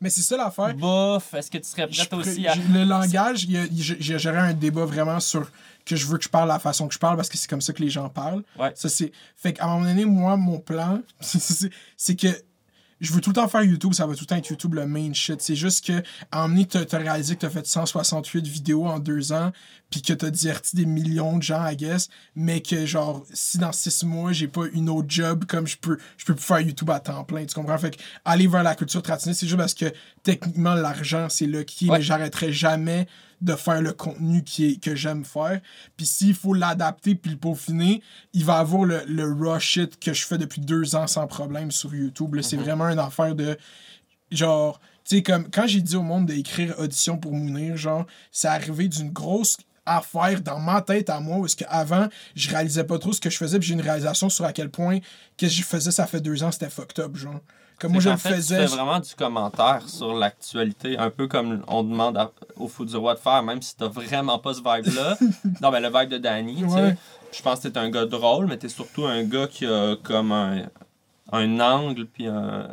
Mais 0.00 0.10
c'est 0.10 0.20
ça 0.22 0.36
l'affaire. 0.36 0.74
bouffe? 0.74 1.32
Est-ce 1.34 1.50
que 1.50 1.58
tu 1.58 1.64
serais 1.68 1.86
prête 1.88 2.12
pr- 2.12 2.16
aussi 2.20 2.46
à... 2.46 2.54
Le 2.54 2.84
langage, 2.84 3.46
géré 3.98 4.36
un 4.38 4.52
débat 4.52 4.84
vraiment 4.84 5.20
sur 5.20 5.50
que 5.88 5.96
je 5.96 6.06
veux 6.06 6.18
que 6.18 6.24
je 6.24 6.28
parle 6.28 6.48
la 6.48 6.58
façon 6.58 6.86
que 6.88 6.94
je 6.94 6.98
parle 6.98 7.16
parce 7.16 7.28
que 7.28 7.38
c'est 7.38 7.48
comme 7.48 7.60
ça 7.62 7.72
que 7.72 7.82
les 7.82 7.90
gens 7.90 8.08
parlent. 8.08 8.42
Ouais. 8.58 8.72
Ça, 8.74 8.88
c'est... 8.88 9.12
Fait 9.36 9.52
qu'à 9.52 9.64
un 9.64 9.68
moment 9.74 9.84
donné, 9.86 10.04
moi, 10.04 10.36
mon 10.36 10.58
plan, 10.58 11.00
c'est- 11.20 12.16
que 12.16 12.28
je 13.00 13.12
veux 13.12 13.20
tout 13.20 13.30
le 13.30 13.34
temps 13.34 13.46
faire 13.46 13.62
YouTube, 13.62 13.92
ça 13.92 14.06
va 14.08 14.14
tout 14.14 14.22
le 14.22 14.26
temps 14.26 14.34
être 14.34 14.48
YouTube 14.48 14.74
le 14.74 14.84
main 14.84 15.12
shit. 15.12 15.40
C'est 15.40 15.54
juste 15.54 15.86
que, 15.86 16.02
à 16.32 16.42
un 16.42 16.48
moment 16.48 16.64
donné, 16.68 16.84
t'as 16.84 16.98
réalisé 16.98 17.36
que 17.36 17.42
t'as 17.42 17.48
fait 17.50 17.64
168 17.64 18.44
vidéos 18.44 18.86
en 18.88 18.98
deux 18.98 19.30
ans, 19.32 19.52
puis 19.88 20.02
que 20.02 20.12
t'as 20.12 20.30
diverti 20.30 20.74
des 20.74 20.84
millions 20.84 21.36
de 21.36 21.42
gens, 21.44 21.64
I 21.64 21.76
guess, 21.76 22.08
mais 22.34 22.60
que, 22.60 22.86
genre, 22.86 23.24
si 23.32 23.58
dans 23.58 23.70
six 23.70 24.02
mois, 24.04 24.32
j'ai 24.32 24.48
pas 24.48 24.64
une 24.72 24.90
autre 24.90 25.06
job, 25.08 25.44
comme 25.44 25.68
je 25.68 25.76
peux, 25.76 25.96
je 26.16 26.24
peux 26.24 26.34
plus 26.34 26.42
faire 26.44 26.58
YouTube 26.58 26.90
à 26.90 26.98
temps 26.98 27.22
plein, 27.22 27.46
tu 27.46 27.54
comprends? 27.54 27.78
Fait 27.78 27.96
que 27.96 28.02
aller 28.24 28.48
vers 28.48 28.64
la 28.64 28.74
culture 28.74 29.00
traditionnelle, 29.00 29.36
c'est 29.36 29.46
juste 29.46 29.58
parce 29.58 29.74
que, 29.74 29.92
techniquement, 30.24 30.74
l'argent, 30.74 31.28
c'est 31.28 31.46
là 31.46 31.62
qui 31.62 31.88
Ouais. 31.88 31.98
mais 31.98 32.02
j'arrêterai 32.02 32.52
jamais 32.52 33.06
de 33.40 33.54
faire 33.54 33.80
le 33.80 33.92
contenu 33.92 34.42
qui 34.42 34.66
est, 34.66 34.82
que 34.82 34.94
j'aime 34.94 35.24
faire. 35.24 35.60
Puis 35.96 36.06
s'il 36.06 36.34
faut 36.34 36.54
l'adapter 36.54 37.14
puis 37.14 37.30
le 37.30 37.36
peaufiner, 37.36 38.02
il 38.32 38.44
va 38.44 38.58
avoir 38.58 38.84
le, 38.84 39.02
le 39.06 39.32
raw 39.32 39.58
shit 39.58 39.98
que 39.98 40.12
je 40.12 40.26
fais 40.26 40.38
depuis 40.38 40.60
deux 40.60 40.96
ans 40.96 41.06
sans 41.06 41.26
problème 41.26 41.70
sur 41.70 41.94
YouTube. 41.94 42.34
là. 42.34 42.42
C'est 42.42 42.56
vraiment 42.56 42.88
une 42.88 42.98
affaire 42.98 43.34
de 43.34 43.56
genre, 44.30 44.80
tu 45.04 45.16
sais, 45.16 45.22
comme 45.22 45.50
quand 45.50 45.66
j'ai 45.66 45.80
dit 45.80 45.96
au 45.96 46.02
monde 46.02 46.26
d'écrire 46.26 46.74
audition 46.78 47.16
pour 47.16 47.32
Mounir, 47.32 47.76
genre, 47.76 48.06
c'est 48.30 48.48
arrivé 48.48 48.88
d'une 48.88 49.10
grosse 49.10 49.56
affaire 49.86 50.42
dans 50.42 50.60
ma 50.60 50.82
tête 50.82 51.08
à 51.08 51.20
moi, 51.20 51.38
parce 51.38 51.54
qu'avant, 51.54 52.08
je 52.34 52.50
réalisais 52.50 52.84
pas 52.84 52.98
trop 52.98 53.12
ce 53.12 53.20
que 53.20 53.30
je 53.30 53.38
faisais, 53.38 53.58
puis 53.58 53.68
j'ai 53.68 53.74
une 53.74 53.80
réalisation 53.80 54.28
sur 54.28 54.44
à 54.44 54.52
quel 54.52 54.70
point 54.70 54.98
qu'est-ce 55.36 55.56
que 55.56 55.62
je 55.62 55.66
faisais 55.66 55.90
ça 55.90 56.06
fait 56.06 56.20
deux 56.20 56.42
ans, 56.42 56.52
c'était 56.52 56.68
fucked 56.68 57.02
up, 57.02 57.16
genre. 57.16 57.40
Comme 57.78 57.92
moi, 57.92 58.00
je 58.00 58.08
le 58.10 58.16
faisais. 58.34 58.56
Fais 58.66 58.74
vraiment 58.74 58.98
du 58.98 59.14
commentaire 59.14 59.88
sur 59.88 60.12
l'actualité, 60.14 60.98
un 60.98 61.10
peu 61.10 61.28
comme 61.28 61.62
on 61.68 61.82
demande 61.84 62.16
à- 62.16 62.32
au 62.56 62.66
Fou 62.68 62.84
du 62.84 62.96
Roi 62.96 63.14
de 63.14 63.20
faire, 63.20 63.42
même 63.42 63.62
si 63.62 63.76
t'as 63.76 63.86
vraiment 63.88 64.38
pas 64.38 64.54
ce 64.54 64.58
vibe-là. 64.60 65.16
non, 65.62 65.70
mais 65.70 65.80
le 65.80 65.88
vibe 65.88 66.08
de 66.10 66.18
Danny, 66.18 66.56
tu 66.62 66.68
sais. 66.68 66.74
Ouais. 66.74 66.96
Je 67.32 67.42
pense 67.42 67.60
que 67.60 67.68
t'es 67.68 67.78
un 67.78 67.90
gars 67.90 68.06
drôle, 68.06 68.46
mais 68.46 68.56
t'es 68.56 68.68
surtout 68.68 69.04
un 69.06 69.22
gars 69.22 69.46
qui 69.46 69.66
a 69.66 69.96
comme 70.02 70.32
un, 70.32 70.62
un 71.30 71.60
angle, 71.60 72.06
puis 72.06 72.26
un, 72.26 72.68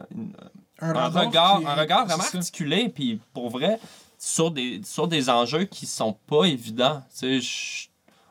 un 0.80 0.94
regard, 1.28 1.62
est- 1.62 1.66
un 1.66 1.76
regard 1.76 2.06
vraiment 2.08 2.24
articulé, 2.38 2.90
puis 2.90 3.20
pour 3.34 3.50
vrai, 3.50 3.80
sur 4.18 4.50
des, 4.52 4.82
sur 4.84 5.08
des 5.08 5.30
enjeux 5.30 5.66
qui 5.66 5.86
sont 5.86 6.14
pas 6.28 6.46
évidents. 6.46 7.04
Tu 7.12 7.42
sais, 7.42 7.42
je- 7.42 7.88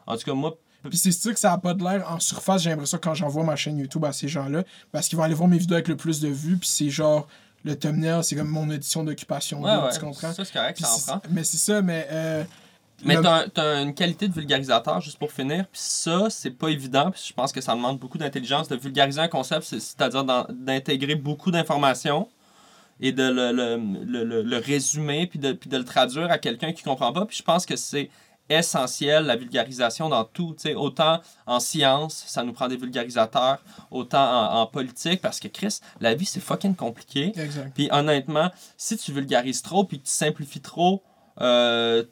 en 0.07 0.17
tout 0.17 0.25
cas, 0.25 0.35
moi, 0.35 0.55
Puis 0.89 0.99
c'est 0.99 1.13
sûr 1.13 1.33
que 1.33 1.39
ça 1.41 1.53
a 1.53 1.59
pas 1.59 1.75
de 1.75 1.83
l'air 1.83 2.11
en 2.11 2.21
surface, 2.21 2.63
j'ai 2.63 2.71
l'impression 2.71 2.99
quand 3.03 3.15
j'envoie 3.15 3.43
ma 3.45 3.57
chaîne 3.57 3.79
YouTube 3.79 4.05
à 4.05 4.13
ces 4.13 4.29
gens-là, 4.29 4.65
parce 4.93 5.09
qu'ils 5.09 5.17
vont 5.19 5.25
aller 5.25 5.35
voir 5.35 5.49
mes 5.49 5.59
vidéos 5.59 5.75
avec 5.77 5.89
le 5.89 5.97
plus 5.97 6.21
de 6.21 6.29
vues, 6.29 6.57
puis 6.59 6.69
c'est 6.69 6.91
genre 6.91 7.27
le 7.65 7.75
thumbnail, 7.77 8.23
c'est 8.23 8.37
comme 8.37 8.49
mon 8.49 8.69
audition 8.69 9.03
d'occupation 9.05 9.63
ouais, 9.63 9.73
double, 9.75 9.87
ouais, 9.87 9.93
tu 9.95 10.01
comprends? 10.01 10.33
ça 10.33 10.45
c'est 10.45 10.53
correct, 10.53 10.77
Puis 10.77 10.85
ça 10.85 11.15
en 11.15 11.19
prend. 11.19 11.29
mais 11.31 11.45
c'est 11.45 11.57
ça, 11.57 11.81
mais 11.81 12.07
euh, 12.11 12.45
Mais 13.05 13.17
le- 13.17 13.23
t'as, 13.23 13.49
t'as 13.49 13.83
une 13.83 13.95
qualité 13.95 14.29
de 14.29 14.35
vulgarisateur, 14.35 15.01
juste 15.01 15.19
pour 15.19 15.33
finir, 15.33 15.65
puis 15.73 15.81
ça, 15.83 16.27
c'est 16.29 16.51
pas 16.51 16.69
évident, 16.69 17.11
puis 17.11 17.23
je 17.29 17.33
pense 17.33 17.53
que 17.53 17.63
ça 17.63 17.75
demande 17.75 17.99
beaucoup 17.99 18.19
d'intelligence 18.19 18.69
de 18.69 18.77
vulgariser 18.77 19.21
un 19.21 19.29
concept, 19.29 19.63
c'est- 19.63 19.81
c'est-à-dire 19.81 20.25
d'intégrer 20.51 21.15
beaucoup 21.15 21.51
d'informations 21.51 22.29
et 23.01 23.11
de 23.13 23.23
le, 23.25 23.51
le- 24.07 24.43
le 24.43 24.57
résumer, 24.59 25.27
puis 25.27 25.39
de, 25.39 25.53
puis 25.53 25.69
de 25.71 25.79
le 25.79 25.85
traduire 25.85 26.31
à 26.31 26.37
quelqu'un 26.39 26.73
qui 26.73 26.83
comprend 26.83 27.13
pas, 27.13 27.25
puis 27.25 27.37
je 27.39 27.43
pense 27.43 27.65
que 27.67 27.77
c'est 27.77 28.11
essentiel, 28.49 29.25
la 29.25 29.37
vulgarisation 29.37 30.09
dans 30.09 30.25
tout, 30.25 30.55
tu 30.57 30.69
sais, 30.69 30.75
autant 30.75 31.21
en 31.47 31.61
science, 31.61 32.25
ça 32.27 32.43
nous 32.43 32.53
prend 32.53 32.69
des 32.69 32.77
vulgarisateurs, 32.77 33.63
autant 33.91 34.23
en, 34.23 34.61
en 34.61 34.67
politique, 34.67 35.21
parce 35.23 35.41
que 35.41 35.49
Chris, 35.49 35.79
la 36.01 36.15
vie, 36.15 36.27
c'est 36.27 36.41
fucking 36.41 36.75
compliqué. 36.77 37.33
Puis 37.75 37.89
honnêtement, 37.91 38.51
si 38.77 38.97
tu 38.97 39.13
vulgarises 39.13 39.63
trop 39.63 39.85
puis 39.85 39.99
que 40.01 40.05
tu 40.05 40.13
simplifies 40.13 40.61
trop, 40.61 41.03
euh, 41.41 42.05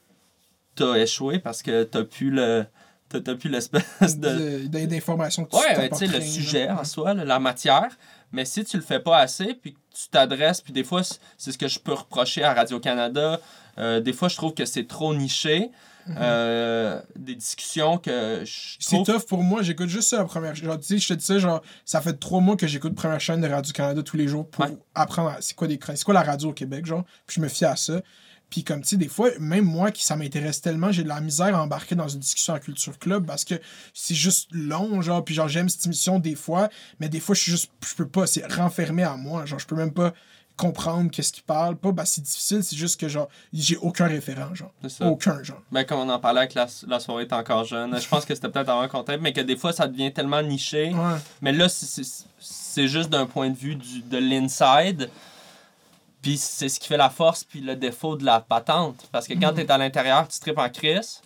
t'as 0.75 0.95
échoué 0.95 1.39
parce 1.39 1.63
que 1.63 1.85
t'as 1.85 2.05
plus 2.05 2.31
le. 2.31 2.65
T'as 3.09 3.35
plus 3.35 3.51
l'espèce 3.51 4.19
de. 4.19 4.67
D'informations 4.87 5.45
que 5.45 5.51
tu 5.51 5.57
Ouais, 5.59 5.91
tu 5.91 5.97
sais, 5.97 6.07
le 6.07 6.21
sujet 6.23 6.67
là. 6.67 6.81
en 6.81 6.85
soi, 6.85 7.13
là, 7.13 7.27
la 7.27 7.39
matière. 7.39 7.91
Mais 8.33 8.47
si 8.47 8.65
tu 8.65 8.79
le 8.79 8.83
fais 8.83 9.01
pas 9.01 9.19
assez, 9.19 9.53
puis 9.53 9.75
tu 9.95 10.09
t'adresses, 10.11 10.63
puis 10.63 10.73
des 10.73 10.83
fois, 10.83 11.03
c'est 11.37 11.53
ce 11.53 11.59
que 11.59 11.69
je 11.69 11.79
peux 11.79 11.93
reprocher 11.93 12.43
à 12.43 12.55
Radio-Canada. 12.55 13.39
euh, 13.77 14.01
des 14.01 14.15
fois, 14.15 14.29
je 14.29 14.37
trouve 14.37 14.55
que 14.55 14.65
c'est 14.65 14.87
trop 14.89 15.15
niché. 15.15 15.71
Euh, 16.09 17.01
des 17.17 17.35
discussions 17.35 17.99
que 17.99 18.43
je 18.45 18.77
C'est 18.81 19.03
tough 19.05 19.27
pour 19.29 19.43
moi, 19.43 19.63
j'écoute 19.63 19.89
juste 19.89 20.09
ça 20.11 20.19
la 20.19 20.25
première. 20.25 20.55
Genre, 20.55 20.79
tu 20.79 20.87
sais, 20.87 20.99
je 20.99 21.09
te 21.09 21.15
dis 21.15 21.25
ça, 21.25 21.39
genre, 21.39 21.63
ça 21.85 22.01
fait 22.01 22.15
trois 22.15 22.41
mois 22.41 22.57
que 22.57 22.67
j'écoute 22.67 22.95
première 22.95 23.21
chaîne 23.21 23.41
de 23.41 23.49
Radio-Canada 23.49 24.03
tous 24.03 24.17
les 24.17 24.29
jours 24.29 24.49
pour 24.49 24.65
Ouais. 24.65 24.77
apprendre 24.95 25.31
à- 25.31 25.41
c'est 25.41 25.55
quoi 25.55 25.69
des 25.69 25.79
c'est 25.83 26.05
quoi 26.05 26.15
la 26.15 26.23
radio 26.23 26.51
au 26.51 26.53
Québec, 26.53 26.87
genre. 26.87 27.05
Puis 27.27 27.37
je 27.37 27.41
me 27.41 27.49
fie 27.49 27.65
à 27.65 27.77
ça. 27.77 28.01
Puis 28.51 28.65
comme 28.65 28.83
tu 28.83 28.89
sais, 28.89 28.97
des 28.99 29.09
fois, 29.09 29.31
même 29.41 29.65
moi 29.65 29.91
qui 29.91 30.05
ça 30.05 30.15
m'intéresse 30.15 30.61
tellement, 30.61 30.93
j'ai 30.93 31.05
de 31.05 31.09
la 31.09 31.21
misère 31.23 31.57
à 31.57 31.63
embarquer 31.63 31.95
dans 31.95 32.09
une 32.09 32.21
discussion 32.21 32.53
en 32.53 32.59
culture 32.59 32.99
club 32.99 33.25
parce 33.25 33.45
que 33.47 33.55
c'est 33.95 34.15
juste 34.15 34.49
long, 34.53 35.01
genre. 35.01 35.25
Puis 35.25 35.35
genre, 35.35 35.49
j'aime 35.49 35.71
cette 35.71 35.87
émission 35.87 36.19
des 36.19 36.35
fois, 36.35 36.69
mais 37.01 37.09
des 37.09 37.19
fois, 37.21 37.35
je 37.35 37.41
suis 37.41 37.51
juste, 37.53 37.71
je 37.87 37.95
peux 37.95 38.07
pas, 38.09 38.27
c'est 38.27 38.45
renfermé 38.53 39.05
à 39.05 39.17
moi. 39.17 39.47
Genre, 39.47 39.59
je 39.59 39.67
peux 39.67 39.77
même 39.77 39.93
pas 39.95 40.13
comprendre 40.57 41.11
qu'est-ce 41.11 41.33
qu'il 41.33 41.43
parle. 41.43 41.77
Pas, 41.77 41.93
bah 41.93 42.05
c'est 42.05 42.21
difficile, 42.21 42.63
c'est 42.63 42.77
juste 42.77 43.01
que 43.01 43.09
genre, 43.09 43.29
j'ai 43.53 43.77
aucun 43.79 44.07
référent, 44.07 44.55
genre. 44.55 44.73
Ça. 44.89 45.07
Aucun, 45.07 45.43
genre. 45.43 45.61
Ben, 45.71 45.85
comme 45.85 46.01
on 46.01 46.09
en 46.09 46.19
parlait 46.19 46.41
avec 46.41 46.55
la, 46.55 46.67
la 46.87 47.01
soirée 47.01 47.25
est 47.25 47.33
encore 47.33 47.65
jeune. 47.65 47.99
Je 48.01 48.09
pense 48.09 48.25
que 48.25 48.35
c'était 48.35 48.49
peut-être 48.49 48.69
avant 48.69 48.87
qu'on 48.89 49.05
mais 49.21 49.33
que 49.33 49.41
des 49.41 49.57
fois, 49.57 49.73
ça 49.73 49.89
devient 49.89 50.13
tellement 50.13 50.43
niché. 50.43 50.93
Ouais. 50.95 51.19
Mais 51.41 51.53
là, 51.53 51.69
c'est- 51.69 52.87
juste 52.89 53.11
d'un 53.11 53.27
point 53.27 53.51
de 53.51 53.57
vue 53.57 53.75
du, 53.77 54.01
de 54.03 54.19
l'inside. 54.19 55.11
Puis 56.23 56.39
c'est 56.39 56.69
ce 56.69 56.79
qui 56.79 56.87
fait 56.89 56.97
la 56.97 57.11
force 57.11 57.43
puis 57.45 57.61
le 57.61 57.75
défaut 57.75 58.17
de 58.17 58.25
la 58.25 58.41
patente. 58.41 59.09
Parce 59.11 59.27
que 59.27 59.35
Mm. 59.35 59.41
quand 59.41 59.53
tu 59.55 59.61
es 59.63 59.71
à 59.71 59.77
l'intérieur, 59.79 60.29
tu 60.29 60.39
tripes 60.39 60.59
en 60.59 60.69
crise. 60.69 61.21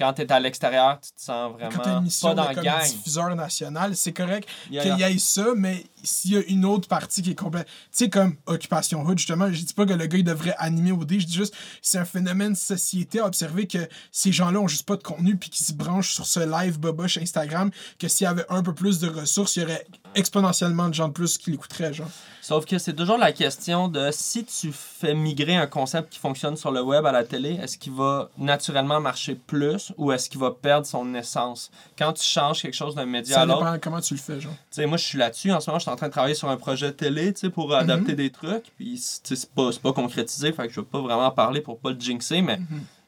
Quand 0.00 0.14
tu 0.14 0.22
es 0.22 0.32
à 0.32 0.40
l'extérieur, 0.40 0.98
tu 1.00 1.10
te 1.12 1.20
sens 1.20 1.52
vraiment 1.52 1.70
Quand 1.70 1.82
t'as 1.82 1.98
une 1.98 2.04
mission 2.04 2.28
pas 2.28 2.34
dans 2.34 2.54
comme 2.54 2.64
gang. 2.64 2.82
diffuseur 2.82 3.36
national, 3.36 3.94
c'est 3.94 4.12
correct 4.12 4.48
Yeah, 4.70 4.82
qu'il 4.82 4.94
y 4.94 4.98
yeah. 5.00 5.10
ait 5.10 5.18
ça, 5.18 5.46
mais 5.54 5.84
s'il 6.02 6.32
y 6.32 6.36
a 6.38 6.42
une 6.48 6.64
autre 6.64 6.88
partie 6.88 7.20
qui 7.22 7.32
est 7.32 7.34
complète. 7.34 7.66
Tu 7.66 7.72
sais, 7.92 8.08
comme 8.08 8.36
Occupation 8.46 9.02
Hood, 9.04 9.18
justement, 9.18 9.52
je 9.52 9.62
dis 9.62 9.74
pas 9.74 9.84
que 9.84 9.92
le 9.92 10.06
gars 10.06 10.18
il 10.18 10.24
devrait 10.24 10.54
animer 10.58 10.92
au 10.92 11.04
dé, 11.04 11.20
je 11.20 11.26
dis 11.26 11.34
juste 11.34 11.54
c'est 11.82 11.98
un 11.98 12.04
phénomène 12.06 12.52
de 12.52 12.58
société 12.58 13.20
à 13.20 13.26
observer 13.26 13.66
que 13.66 13.86
ces 14.10 14.32
gens-là 14.32 14.58
ont 14.60 14.68
juste 14.68 14.86
pas 14.86 14.96
de 14.96 15.02
contenu 15.02 15.36
puis 15.36 15.50
qu'ils 15.50 15.66
se 15.66 15.72
branchent 15.74 16.14
sur 16.14 16.24
ce 16.26 16.40
live 16.40 16.78
boboche 16.80 17.18
Instagram, 17.18 17.70
que 17.98 18.08
s'il 18.08 18.24
y 18.24 18.28
avait 18.28 18.46
un 18.48 18.62
peu 18.62 18.74
plus 18.74 19.00
de 19.00 19.08
ressources, 19.08 19.56
il 19.56 19.62
y 19.62 19.64
aurait 19.66 19.86
exponentiellement 20.14 20.88
de 20.88 20.94
gens 20.94 21.08
de 21.08 21.12
plus 21.12 21.38
qui 21.38 21.50
l'écouteraient, 21.50 21.92
genre. 21.92 22.08
Sauf 22.42 22.64
que 22.64 22.78
c'est 22.78 22.94
toujours 22.94 23.18
la 23.18 23.32
question 23.32 23.88
de 23.88 24.08
si 24.10 24.44
tu 24.44 24.72
fais 24.72 25.14
migrer 25.14 25.56
un 25.56 25.66
concept 25.66 26.10
qui 26.10 26.18
fonctionne 26.18 26.56
sur 26.56 26.70
le 26.70 26.82
web 26.82 27.06
à 27.06 27.12
la 27.12 27.22
télé, 27.22 27.58
est-ce 27.62 27.78
qu'il 27.78 27.92
va 27.92 28.30
naturellement 28.38 29.00
marcher 29.00 29.34
plus 29.34 29.92
ou 29.98 30.10
est-ce 30.10 30.28
qu'il 30.30 30.40
va 30.40 30.50
perdre 30.50 30.86
son 30.86 31.14
essence? 31.14 31.70
Quand 31.98 32.12
tu 32.12 32.24
changes 32.24 32.62
quelque 32.62 32.74
chose 32.74 32.94
d'un 32.94 33.06
média 33.06 33.34
Ça 33.34 33.42
à 33.42 33.46
l'autre, 33.46 33.64
dépend 33.64 33.78
comment 33.80 34.00
tu 34.00 34.14
le 34.14 34.20
fais, 34.20 34.40
genre. 34.40 34.52
Tu 34.52 34.58
sais, 34.76 34.86
moi, 34.86 34.96
je 34.96 35.04
suis 35.04 35.18
là-dessus. 35.18 35.52
En 35.52 35.60
ce 35.60 35.70
moment, 35.70 35.78
je 35.78 35.84
suis 35.84 35.90
en 35.92 35.96
train 35.96 36.08
de 36.08 36.12
travailler 36.12 36.34
sur 36.34 36.48
un 36.48 36.56
projet 36.56 36.92
télé, 36.92 37.32
tu 37.32 37.40
sais, 37.40 37.50
pour 37.50 37.72
adapter 37.74 38.14
des 38.14 38.30
trucs. 38.30 38.72
Puis, 38.76 38.94
tu 38.94 39.00
sais, 39.00 39.36
c'est 39.36 39.50
pas, 39.50 39.70
pas 39.82 39.92
concrétisé, 39.92 40.52
fait 40.52 40.66
que 40.66 40.72
je 40.72 40.80
veux 40.80 40.86
pas 40.86 41.00
vraiment 41.00 41.26
en 41.26 41.30
parler 41.30 41.60
pour 41.60 41.78
pas 41.78 41.90
le 41.90 42.00
jinxer, 42.00 42.42
mais 42.42 42.58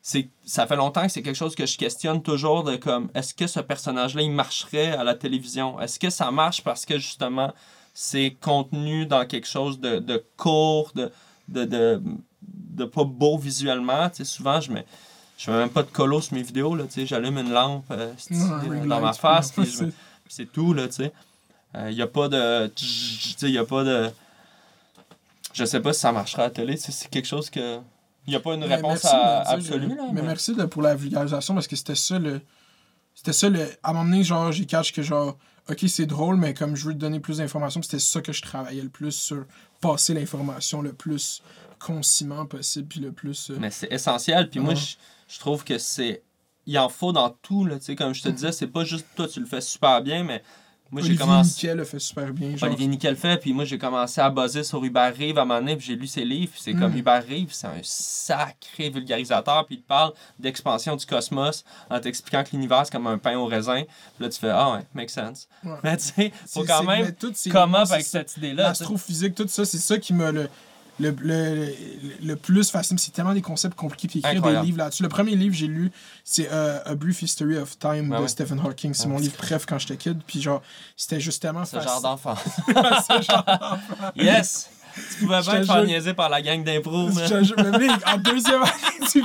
c'est 0.05 0.29
ça 0.45 0.67
fait 0.67 0.75
longtemps 0.75 1.03
que 1.07 1.13
c'est 1.13 1.23
quelque 1.23 1.37
chose 1.37 1.55
que 1.55 1.65
je 1.65 1.79
questionne 1.79 2.23
toujours 2.23 2.65
de 2.65 2.75
comme 2.75 3.09
est-ce 3.15 3.33
que 3.33 3.47
ce 3.47 3.61
personnage 3.61 4.17
là 4.17 4.23
il 4.23 4.33
marcherait 4.33 4.91
à 4.91 5.05
la 5.05 5.15
télévision? 5.15 5.81
Est-ce 5.81 6.01
que 6.01 6.11
ça 6.11 6.33
marche 6.33 6.63
parce 6.63 6.85
que 6.85 6.99
justement 6.99 7.53
c'est 7.95 8.37
contenu 8.41 9.07
dans 9.07 9.25
quelque 9.27 9.47
chose 9.47 9.79
de, 9.79 10.01
de 10.01 10.25
court 10.37 10.91
de, 10.97 11.13
de, 11.49 11.65
de, 11.65 12.03
de 12.43 12.85
pas 12.85 13.05
beau 13.05 13.39
visuellement? 13.39 14.11
Tu 14.11 14.17
sais 14.17 14.25
souvent 14.25 14.61
je 14.61 14.73
mets 14.73 14.85
je 15.39 15.51
mets 15.53 15.59
même 15.59 15.71
pas 15.71 15.85
de 15.85 15.91
colo 15.91 16.21
sur 16.21 16.35
mes 16.35 16.43
vidéos 16.43 16.75
là 16.75 16.85
tu 16.85 16.95
sais 16.95 17.07
j'allume 17.07 17.39
une 17.39 17.53
lampe 17.53 17.85
euh, 17.93 18.13
dans 18.87 19.01
ma 19.01 19.13
face 19.13 19.53
puis 19.53 19.71
c'est 20.29 20.53
tout 20.53 20.75
là 20.75 20.89
tu 20.89 20.95
sais. 20.95 21.13
Il 21.89 21.95
y 21.95 22.03
a 22.03 22.09
pas 22.09 22.29
de 22.29 22.67
tu 22.75 22.85
sais 22.85 23.49
il 23.49 23.55
y 23.55 23.59
a 23.59 23.65
pas 23.65 23.85
de 23.85 24.11
je 25.53 25.65
sais 25.65 25.81
pas 25.81 25.93
si 25.93 26.01
ça 26.01 26.11
marchera 26.11 26.43
à 26.43 26.47
la 26.47 26.51
télé 26.51 26.77
c'est 26.77 27.09
quelque 27.09 27.29
chose 27.29 27.49
que 27.51 27.79
il 28.27 28.31
n'y 28.31 28.37
a 28.37 28.41
pas 28.41 28.55
une 28.55 28.61
Mais 28.67 28.75
réponse 28.77 29.05
merci 29.05 29.07
à- 29.09 29.41
absolue 29.49 29.89
là, 29.89 29.95
Mais, 30.09 30.13
mais- 30.15 30.23
merci 30.23 30.55
de- 30.55 30.65
pour 30.65 30.83
la 30.83 30.95
vulgarisation 30.95 31.55
parce 31.55 31.67
que 31.67 31.77
c'était 31.77 31.95
ça 31.95 32.19
le. 32.19 32.41
C'était 33.15 33.33
ça 33.33 33.49
le. 33.49 33.61
À 33.83 33.91
un 33.91 33.93
moment 33.93 34.05
donné, 34.05 34.25
genre, 34.25 34.53
j'ai 34.53 34.65
catch 34.67 34.93
que 34.93 35.03
genre. 35.03 35.37
Ok, 35.71 35.85
c'est 35.87 36.07
drôle, 36.07 36.37
mais 36.37 36.55
comme 36.55 36.75
je 36.75 36.85
veux 36.87 36.93
te 36.93 36.99
donner 36.99 37.21
plus 37.21 37.39
d'informations, 37.39 37.79
puis 37.81 37.89
c'était 37.89 38.01
ça 38.03 38.21
que 38.21 38.33
je 38.33 38.43
travaillais 38.43 38.83
le 38.83 38.89
plus 38.89 39.13
sur 39.13 39.45
passer 39.81 40.13
l'information 40.13 40.83
le 40.83 40.93
plus 40.93 41.41
conciment 41.79 42.47
possible, 42.47 42.89
puis 42.89 43.01
le 43.01 43.13
plus. 43.13 43.51
euh, 43.51 43.57
Mais 43.61 43.71
c'est 43.71 43.93
essentiel. 43.93 44.49
Puis 44.51 44.61
moi, 44.61 44.71
Ouais. 44.75 44.77
je, 44.77 44.97
je 45.35 45.39
trouve 45.39 45.63
que 45.65 45.79
c'est. 45.79 46.23
Il 46.67 46.79
en 46.79 46.89
faut 46.89 47.13
dans 47.13 47.31
tout. 47.31 47.65
Là, 47.65 47.79
tu 47.79 47.85
sais, 47.87 47.97
comme 47.97 48.13
je 48.15 48.23
te 48.23 48.29
disais, 48.29 48.53
c'est 48.53 48.67
pas 48.69 48.85
juste 48.85 49.07
toi, 49.17 49.27
tu 49.29 49.41
le 49.41 49.47
fais 49.47 49.61
super 49.61 50.01
bien, 50.03 50.23
mais 50.25 50.43
moi, 50.93 51.01
j'ai 51.01 51.09
Olivier 51.09 51.25
commencé. 51.25 51.49
Nickel 51.55 51.77
le 51.79 51.85
fait 51.85 51.99
super 51.99 52.33
bien. 52.35 52.55
Genre, 52.55 52.69
Olivier 52.69 52.87
Nickel 52.87 53.17
fait, 53.17 53.39
puis 53.39 53.55
moi, 53.55 53.65
j'ai 53.65 53.79
commencé 53.79 54.21
à 54.21 54.29
buzzer 54.29 54.63
sur 54.63 54.85
Hubert 54.85 55.15
Reeves 55.17 55.39
à 55.39 55.43
un 55.43 55.45
moment 55.47 55.61
donné, 55.61 55.75
puis 55.77 55.87
j'ai 55.87 55.97
lu 55.97 56.07
ses 56.07 56.23
livres. 56.23 56.53
puis 56.53 56.61
C'est 56.63 56.75
comme 56.75 56.93
Mm. 56.93 56.99
Hubert 56.99 57.25
Reeves, 57.27 57.53
c'est 57.53 57.67
un 57.67 57.81
sacré 57.83 58.91
vulgarisateur, 58.91 59.65
puis 59.65 59.77
il 59.77 59.81
te 59.81 59.89
parle 59.89 60.13
d'expansion 60.39 60.95
du 60.95 61.07
cosmos 61.07 61.65
en 61.89 61.99
t'expliquant 61.99 62.45
que 62.45 62.51
l'univers, 62.53 62.83
c'est 62.85 62.93
comme 62.93 63.07
un 63.07 63.17
pain 63.17 63.39
au 63.39 63.47
raisin. 63.47 63.85
Puis 63.85 64.25
là, 64.25 64.29
tu 64.29 64.39
fais 64.39 64.51
Ah 64.51 64.73
ouais, 64.75 64.81
make 64.93 65.09
sense. 65.09 65.49
Ouais. 65.65 65.73
Mais 65.83 65.97
tu 65.97 66.05
sais, 66.05 66.33
faut 66.47 66.65
quand 66.65 66.85
même 66.85 67.15
c'est 67.33 67.57
avec 67.57 68.05
cette 68.05 68.37
idée-là. 68.37 68.65
L'astrophysique, 68.65 69.35
tout 69.35 69.49
ça, 69.49 69.65
c'est 69.65 69.79
ça 69.79 69.97
qui 69.99 70.13
m'a 70.13 70.31
le, 70.31 70.51
le, 71.01 71.15
le, 71.21 71.69
le, 72.23 72.37
plus 72.37 72.71
fasciné. 72.71 72.99
C'est 73.01 73.13
tellement 73.13 73.35
des 73.35 73.43
concepts 73.43 73.75
compliqués. 73.77 74.09
Puis 74.09 74.19
écrire 74.21 74.37
Incroyable. 74.37 74.63
des 74.63 74.67
livres 74.67 74.79
là-dessus. 74.79 75.03
Le 75.03 75.09
premier 75.09 75.35
livre 75.37 75.53
que 75.53 75.59
j'ai 75.59 75.67
lu, 75.67 75.91
c'est 76.25 76.49
euh, 76.53 76.81
A 76.85 76.95
Brief 76.95 77.23
History 77.23 77.57
of 77.57 77.79
Time 77.79 78.17
de. 78.21 78.27
Stephen 78.27 78.61
Hawking. 78.61 78.95
C'est 78.95 79.09
mon 79.09 79.19
livre 79.19 79.37
préf 79.37 79.67
quand 79.67 79.79
j'étais 79.79 79.97
kid. 79.97 80.21
Puis 80.27 80.41
genre, 80.41 80.63
c'était 80.97 81.21
justement 81.21 81.65
Ce 81.65 81.81
genre 81.81 82.01
d'enfant. 82.01 82.35
Ce 82.67 83.23
genre 83.23 83.79
yes! 84.17 84.71
Tu 84.95 85.25
pouvais 85.25 85.41
te 85.41 85.45
faire 85.65 85.87
jure. 86.01 86.15
par 86.15 86.29
la 86.29 86.43
gang 86.43 86.63
d'impro, 86.63 87.09
mais. 87.09 87.23
En 88.07 88.19
deuxième 88.19 88.63
année 88.63 88.69
du, 89.13 89.23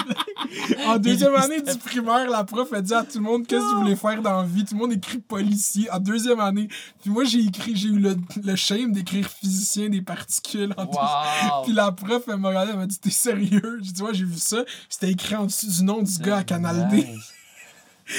en 0.85 0.97
deuxième 0.97 1.35
année 1.35 1.61
du 1.61 1.77
primaire, 1.77 2.29
la 2.29 2.43
prof 2.43 2.71
a 2.73 2.81
dit 2.81 2.93
à 2.93 3.03
tout 3.03 3.17
le 3.17 3.23
monde 3.23 3.45
qu'est-ce 3.47 3.61
que 3.61 3.73
vous 3.75 3.81
voulez 3.81 3.95
faire 3.95 4.21
dans 4.21 4.41
la 4.41 4.47
vie? 4.47 4.65
Tout 4.65 4.75
le 4.75 4.79
monde 4.79 4.93
écrit 4.93 5.19
policier 5.19 5.89
en 5.91 5.99
deuxième 5.99 6.39
année. 6.39 6.67
Puis 7.01 7.09
moi, 7.09 7.23
j'ai 7.23 7.39
écrit, 7.39 7.75
j'ai 7.75 7.89
eu 7.89 7.99
le, 7.99 8.15
le 8.43 8.55
shame 8.55 8.91
d'écrire 8.91 9.29
physicien 9.29 9.89
des 9.89 10.01
particules 10.01 10.73
en 10.77 10.85
Wow! 10.85 11.63
Puis 11.63 11.73
la 11.73 11.91
prof, 11.91 12.23
elle 12.27 12.37
m'a 12.37 12.49
regardé, 12.49 12.71
elle 12.71 12.79
m'a 12.79 12.85
dit 12.87 12.97
T'es 12.99 13.09
sérieux? 13.09 13.79
J'ai 13.81 13.91
dit 13.91 14.01
Ouais, 14.01 14.13
j'ai 14.13 14.25
vu 14.25 14.37
ça. 14.37 14.63
C'était 14.89 15.11
écrit 15.11 15.35
en 15.35 15.45
dessous 15.45 15.67
du 15.67 15.83
nom 15.83 16.01
du 16.01 16.17
gars 16.19 16.37
à 16.37 16.43
Canal 16.43 16.87
D. 16.89 16.97
Nice. 16.97 17.33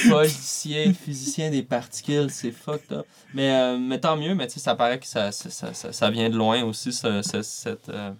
Policier, 0.09 0.93
physicien 0.93 1.49
des 1.49 1.63
particules, 1.63 2.29
c'est 2.29 2.51
fucked 2.51 2.91
up. 2.91 3.05
Mais, 3.33 3.51
euh, 3.51 3.77
mais 3.77 3.99
tant 3.99 4.15
mieux, 4.15 4.35
mais 4.35 4.47
tu 4.47 4.53
sais, 4.55 4.59
ça 4.59 4.75
paraît 4.75 4.99
que 4.99 5.07
ça, 5.07 5.31
ça, 5.31 5.49
ça, 5.73 5.91
ça- 5.93 6.09
vient 6.11 6.29
de 6.29 6.35
loin 6.35 6.63
aussi, 6.63 6.93
ce- 6.93 7.21
ce- 7.21 7.41
cette... 7.41 7.89
euh, 7.89 8.11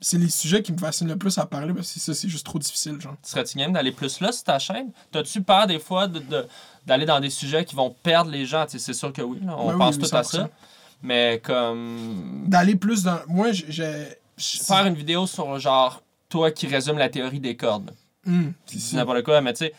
C'est 0.00 0.18
les 0.18 0.28
sujets 0.28 0.62
qui 0.62 0.72
me 0.72 0.78
fascinent 0.78 1.08
le 1.08 1.16
plus 1.16 1.36
à 1.38 1.46
parler 1.46 1.72
parce 1.72 1.92
que 1.92 2.00
ça, 2.00 2.12
c'est 2.14 2.28
juste 2.28 2.44
trop 2.44 2.58
difficile, 2.58 3.00
genre. 3.00 3.16
Serais-tu 3.22 3.56
game 3.58 3.72
d'aller 3.72 3.92
plus 3.92 4.20
là 4.20 4.32
sur 4.32 4.44
ta 4.44 4.58
chaîne? 4.58 4.90
T'as-tu 5.12 5.42
peur 5.42 5.66
des 5.66 5.78
fois 5.78 6.06
de, 6.08 6.18
de- 6.18 6.46
d'aller 6.86 7.06
dans 7.06 7.20
des 7.20 7.30
sujets 7.30 7.64
qui 7.64 7.74
vont 7.74 7.90
perdre 8.02 8.30
les 8.30 8.44
gens? 8.44 8.66
C'est 8.68 8.92
sûr 8.92 9.12
que 9.12 9.22
oui, 9.22 9.38
là, 9.44 9.54
on 9.58 9.70
oui, 9.72 9.78
pense 9.78 9.96
oui, 9.96 10.02
tout 10.08 10.14
à 10.16 10.22
100%. 10.22 10.24
ça. 10.36 10.50
Mais 11.02 11.40
comme... 11.42 12.44
D'aller 12.46 12.76
plus 12.76 13.02
dans. 13.02 13.18
Moi, 13.28 13.52
j'ai-. 13.52 14.18
Faire 14.36 14.84
une 14.86 14.94
vidéo 14.94 15.26
sur 15.26 15.58
genre, 15.60 16.02
toi 16.28 16.50
qui 16.50 16.66
résume 16.66 16.98
la 16.98 17.08
théorie 17.08 17.40
des 17.40 17.56
cordes. 17.56 17.92
Hum, 18.26 18.52
c'est 18.66 18.96
n'importe 18.96 19.22
quoi, 19.22 19.40
mais 19.40 19.52
tu 19.52 19.58
sais. 19.66 19.74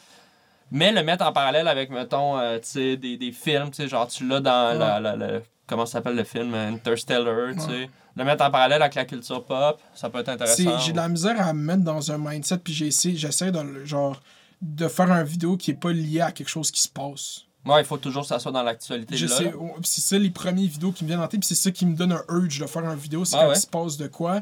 Mais 0.71 0.91
le 0.91 1.03
mettre 1.03 1.25
en 1.25 1.31
parallèle 1.31 1.67
avec, 1.67 1.89
mettons, 1.89 2.37
euh, 2.39 2.59
des, 2.75 2.97
des 3.17 3.31
films, 3.31 3.69
tu 3.71 3.83
sais, 3.83 3.87
genre, 3.87 4.07
tu 4.07 4.27
l'as 4.27 4.39
dans 4.41 4.71
Ouais. 4.73 4.77
la, 4.79 4.99
la- 4.99 5.15
la- 5.15 5.39
Comment 5.67 5.85
ça 5.87 5.93
s'appelle 5.93 6.15
le 6.15 6.23
film 6.23 6.53
euh, 6.53 6.69
Interstellar, 6.73 7.53
tu 7.53 7.59
sais. 7.61 7.67
Ouais. 7.67 7.89
Le 8.17 8.23
mettre 8.23 8.43
en 8.45 8.51
parallèle 8.51 8.81
avec 8.81 8.95
la 8.95 9.05
culture 9.05 9.43
pop, 9.43 9.81
ça 9.95 10.09
peut 10.09 10.19
être 10.19 10.29
intéressant. 10.29 10.77
J'ai 10.79 10.91
de 10.91 10.97
la 10.97 11.09
misère 11.09 11.39
à 11.45 11.53
me 11.53 11.59
mettre 11.61 11.83
dans 11.83 12.11
un 12.11 12.17
mindset, 12.17 12.59
puis 12.59 12.73
j'essaie 12.73 13.51
de, 13.51 13.83
genre, 13.85 14.21
de 14.61 14.87
faire 14.87 15.11
une 15.11 15.23
vidéo 15.23 15.57
qui 15.57 15.71
est 15.71 15.75
pas 15.75 15.91
liée 15.91 16.21
à 16.21 16.31
quelque 16.31 16.49
chose 16.49 16.71
qui 16.71 16.81
se 16.81 16.87
passe. 16.89 17.41
Ouais, 17.65 17.81
il 17.81 17.85
faut 17.85 17.97
toujours 17.97 18.21
que 18.21 18.27
ça 18.27 18.37
soit 18.39 18.51
dans 18.51 18.61
l'actualité. 18.63 19.17
Je 19.17 19.25
là, 19.25 19.35
sais, 19.35 19.53
oh, 19.59 19.71
c'est 19.83 20.01
ça 20.01 20.17
les 20.19 20.29
premières 20.29 20.69
vidéos 20.69 20.91
qui 20.91 21.03
me 21.03 21.09
viennent 21.09 21.19
en 21.19 21.27
tête, 21.27 21.39
puis 21.39 21.47
c'est 21.47 21.55
ça 21.55 21.71
qui 21.71 21.85
me 21.87 21.95
donne 21.95 22.11
un 22.13 22.23
urge 22.29 22.59
de 22.59 22.67
faire 22.67 22.83
une 22.85 22.95
vidéo, 22.97 23.25
c'est 23.25 23.35
Ah 23.35 23.41
quand 23.41 23.47
ouais? 23.49 23.55
il 23.57 23.59
se 23.61 23.67
passe 23.67 23.97
de 23.97 24.07
quoi. 24.07 24.41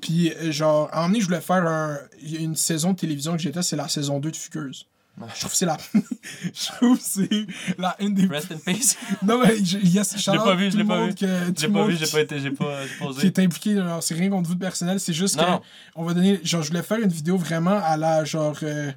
Puis, 0.00 0.32
euh, 0.32 0.52
genre, 0.52 0.88
à 0.92 0.98
un 0.98 1.00
moment 1.02 1.08
donné, 1.08 1.20
je 1.20 1.26
voulais 1.26 1.40
faire 1.40 1.66
un, 1.66 1.98
une 2.22 2.54
saison 2.54 2.92
de 2.92 2.96
télévision 2.96 3.32
que 3.32 3.38
j'étais, 3.42 3.62
c'est 3.62 3.76
la 3.76 3.88
saison 3.88 4.18
2 4.20 4.30
de 4.30 4.36
Fugueuse. 4.36 4.86
Je 5.18 5.40
trouve 5.40 5.50
que 5.50 5.56
c'est 5.56 5.66
la. 5.66 5.76
je 5.94 6.66
trouve 6.76 6.96
que 6.96 7.04
c'est 7.04 7.46
la 7.78 7.96
une 8.00 8.14
des. 8.14 8.26
Rest 8.26 8.52
in 8.52 8.58
peace. 8.58 8.96
Non, 9.22 9.38
mais 9.38 9.56
je, 9.62 9.78
yes, 9.78 10.16
l'ai 10.26 10.38
pas 10.38 10.54
vu, 10.54 10.70
je 10.70 10.76
l'ai 10.76 10.84
pas 10.84 11.04
vu. 11.04 11.12
J'ai 11.56 11.68
pas 11.68 11.84
vu, 11.84 11.96
j'ai 11.96 12.06
pas 12.06 12.20
été, 12.20 12.40
j'ai 12.40 12.50
pas 12.50 12.80
pas 12.98 13.12
qui 13.20 13.26
est 13.26 13.38
impliqué, 13.38 13.74
genre, 13.74 14.02
c'est 14.02 14.14
rien 14.14 14.30
contre 14.30 14.48
vous 14.48 14.54
de 14.54 14.60
personnel, 14.60 14.98
c'est 14.98 15.12
juste 15.12 15.36
Non, 15.36 15.58
que 15.58 15.64
on 15.96 16.04
va 16.04 16.14
donner, 16.14 16.40
genre, 16.42 16.62
je 16.62 16.68
voulais 16.68 16.82
faire 16.82 17.00
une 17.00 17.10
vidéo 17.10 17.36
vraiment 17.36 17.78
à 17.82 17.96
la, 17.96 18.24
genre, 18.24 18.56
euh, 18.62 18.90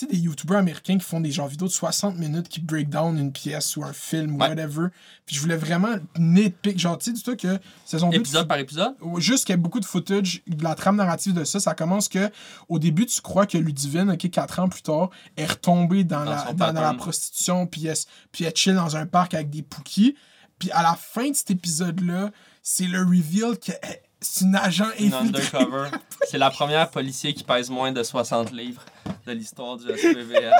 sais, 0.00 0.06
des 0.06 0.18
youtubeurs 0.18 0.58
américains 0.58 0.98
qui 0.98 1.04
font 1.04 1.20
des 1.20 1.30
genre 1.30 1.48
vidéos 1.48 1.66
de 1.68 1.72
60 1.72 2.16
minutes 2.16 2.48
qui 2.48 2.60
break 2.60 2.88
down 2.88 3.18
une 3.18 3.32
pièce 3.32 3.76
ou 3.76 3.84
un 3.84 3.92
film 3.92 4.34
ou 4.34 4.38
Ouais. 4.40 4.48
whatever. 4.48 4.88
Puis 5.26 5.36
je 5.36 5.40
voulais 5.40 5.56
vraiment 5.56 5.96
nitpick, 6.18 6.78
genre, 6.78 6.98
tu 6.98 7.06
sais, 7.06 7.12
dis-toi 7.12 7.36
que 7.36 7.58
saison 7.84 8.08
2 8.10 8.16
de 8.16 8.20
Épisode 8.20 8.48
par 8.48 8.58
épisode? 8.58 8.94
juste 9.18 9.44
qu'il 9.46 9.52
y 9.54 9.58
a 9.58 9.60
beaucoup 9.60 9.80
de 9.80 9.84
footage, 9.84 10.42
de 10.46 10.62
la 10.62 10.74
trame 10.74 10.96
narrative 10.96 11.32
de 11.32 11.44
ça, 11.44 11.60
ça 11.60 11.74
commence 11.74 12.08
que 12.08 12.30
au 12.68 12.78
début 12.78 13.06
tu 13.06 13.20
crois 13.20 13.46
que 13.46 13.58
Ludivine, 13.58 14.10
ok, 14.10 14.30
4 14.30 14.60
ans 14.60 14.68
plus 14.68 14.82
tard, 14.82 15.10
est 15.36 15.46
retombée 15.46 16.04
dans, 16.04 16.24
Dans 16.24 16.30
la, 16.30 16.52
dans, 16.52 16.72
dans 16.72 16.80
la 16.80 16.94
prostitution, 16.94 17.66
puis 17.66 17.86
elle, 17.86 17.96
puis 18.32 18.44
elle 18.44 18.54
chill 18.54 18.74
dans 18.74 18.96
un 18.96 19.06
parc 19.06 19.34
avec 19.34 19.50
des 19.50 19.62
pookies. 19.62 20.16
Puis 20.58 20.70
à 20.70 20.82
la 20.82 20.94
fin 20.94 21.28
de 21.30 21.34
cet 21.36 21.50
épisode-là, 21.50 22.30
c'est 22.62 22.86
le 22.86 23.00
reveal 23.00 23.58
que 23.58 23.72
eh, 23.72 24.00
c'est 24.20 24.44
une 24.44 24.56
agent 24.56 24.86
Une 24.98 25.14
undercover. 25.14 25.88
C'est 26.28 26.38
la 26.38 26.50
première 26.50 26.90
policier 26.90 27.32
qui 27.34 27.44
pèse 27.44 27.70
moins 27.70 27.92
de 27.92 28.02
60 28.02 28.50
livres 28.52 28.82
de 29.26 29.32
l'histoire 29.32 29.76
du 29.76 29.84
SPVL. 29.84 30.52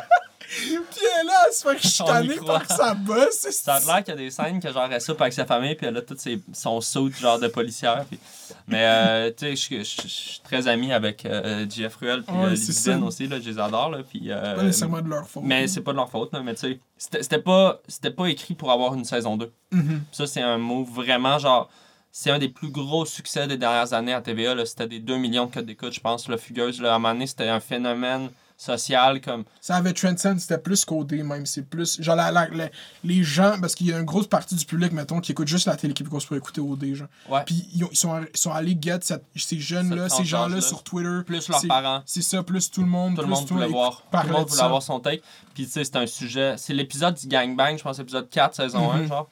Puis 0.49 0.75
elle 1.21 1.29
elle 1.47 1.53
se 1.53 1.69
fait 1.69 1.79
chicaner 1.89 2.37
par 2.37 2.65
sa 2.71 2.95
bosse. 2.95 3.49
Ça 3.51 3.75
a 3.75 3.81
l'air 3.81 4.05
qu'il 4.05 4.15
y 4.15 4.17
a 4.17 4.21
des 4.21 4.31
scènes 4.31 4.61
que 4.61 4.73
genre 4.73 4.87
elle 4.91 5.01
soupe 5.01 5.21
avec 5.21 5.33
sa 5.33 5.45
famille 5.45 5.75
puis 5.75 5.87
elle 5.87 5.97
a 5.97 6.03
tout 6.03 6.15
ses, 6.17 6.41
son 6.53 6.81
saut 6.81 7.11
genre 7.11 7.41
de 7.41 7.49
policière. 7.49 8.05
puis- 8.09 8.21
Mais 8.69 8.85
euh, 8.85 9.33
tu 9.37 9.57
sais, 9.57 9.83
je- 9.83 10.07
suis 10.07 10.41
très 10.45 10.69
ami 10.69 10.93
avec 10.93 11.27
euh, 11.27 11.67
Jeff 11.69 11.97
Ruel 11.97 12.23
puis 12.23 12.37
Ouais, 12.37 12.45
euh, 12.51 13.01
aussi, 13.03 13.27
là, 13.27 13.41
je 13.41 13.51
les 13.51 13.59
adore. 13.59 13.91
Là, 13.91 13.99
puis, 14.09 14.31
euh, 14.31 14.55
Pas 14.55 14.63
nécessairement 14.63 15.03
de 15.03 15.09
leur 15.09 15.27
faute. 15.29 15.43
mais 15.45 15.67
c'est 15.67 15.81
pas 15.81 15.91
de 15.93 15.97
leur 15.97 16.11
faute, 16.11 16.33
là, 16.33 16.43
mais 16.45 16.55
tu 16.55 16.61
sais, 16.61 16.81
c'était 16.97 17.39
pas, 17.41 17.81
pas 18.17 18.27
écrit 18.27 18.55
pour 18.55 18.71
avoir 18.71 18.95
une 18.95 19.05
saison 19.05 19.37
2. 19.37 19.51
Mhm. 19.73 20.03
Ça, 20.13 20.27
c'est 20.29 20.43
un 20.43 20.59
move 20.59 20.89
vraiment 20.91 21.39
genre. 21.41 21.69
C'est 22.19 22.31
un 22.31 22.39
des 22.39 22.49
plus 22.49 22.71
gros 22.71 23.05
succès 23.05 23.47
des 23.47 23.59
dernières 23.59 23.93
années 23.93 24.15
à 24.15 24.23
TVA. 24.23 24.55
là. 24.55 24.65
C'était 24.65 24.87
des 24.89 25.01
2 25.01 25.19
millions 25.19 25.45
de 25.45 25.53
codes 25.53 25.67
d'écoute, 25.67 25.93
je 25.93 26.01
pense. 26.01 26.29
La 26.31 26.39
Fugueuse, 26.39 26.81
là, 26.81 26.93
à 26.93 26.97
un 26.97 26.99
moment 26.99 27.13
donné, 27.13 27.27
c'était 27.27 27.47
un 27.47 27.61
phénomène 27.61 28.31
social 28.57 29.21
comme. 29.21 29.45
Ça 29.61 29.77
avait 29.77 29.93
Transcend, 29.93 30.41
c'était 30.41 30.57
plus 30.57 30.83
codé 30.87 31.23
même. 31.23 31.45
C'est 31.45 31.61
plus. 31.69 32.01
Genre, 32.01 32.17
la- 32.17 32.33
la- 32.33 32.49
la- 32.49 32.71
les 33.05 33.23
gens. 33.23 33.57
Parce 33.61 33.75
qu'il 33.75 33.89
y 33.89 33.93
a 33.93 33.99
une 33.99 34.07
grosse 34.07 34.29
partie 34.29 34.55
du 34.55 34.65
public, 34.65 34.93
mettons, 34.93 35.21
qui 35.21 35.33
écoute 35.33 35.47
juste 35.47 35.67
la 35.67 35.77
télé 35.77 35.93
québécoise 35.93 36.25
pour 36.25 36.39
écouter 36.39 36.63
OD. 36.63 36.95
Genre. 36.95 37.09
Ouais. 37.29 37.43
Puis 37.45 37.69
ils, 37.75 37.87
ils 37.93 37.97
sont, 37.99 38.19
ils 38.33 38.41
sont 38.41 38.51
allés 38.51 38.79
get 38.81 39.01
cette- 39.03 39.27
ces 39.37 39.61
jeunes-là, 39.61 40.09
Cette 40.09 40.21
ces 40.21 40.25
gens-là 40.25 40.45
tranche-là. 40.53 40.61
sur 40.69 40.83
Twitter. 40.85 41.19
Plus 41.27 41.47
leurs 41.51 41.67
parents. 41.69 42.03
C'est 42.07 42.23
ça, 42.23 42.43
plus 42.43 42.71
tout 42.71 42.81
le 42.81 42.89
monde. 42.89 43.17
Tout 43.17 43.21
le 43.21 43.29
monde 43.29 43.47
voulait 43.47 43.67
voir. 43.67 44.03
Tout 44.11 44.27
le 44.27 44.33
monde 44.33 44.47
de 44.47 44.51
voulait 44.53 44.63
avoir 44.63 44.83
son 44.83 45.01
take. 45.01 45.23
Puis 45.55 45.67
tu 45.67 45.73
sais, 45.73 45.85
c'est 45.85 45.97
un 45.97 46.07
sujet. 46.07 46.55
C'est 46.57 46.73
l'épisode 46.73 47.15
du 47.17 47.27
gangbang, 47.29 47.77
je 47.77 47.83
pense, 47.83 47.99
épisode 47.99 48.31
4, 48.31 48.55
saison 48.55 48.91
1, 48.91 49.03
Mhm. 49.03 49.09
genre. 49.09 49.29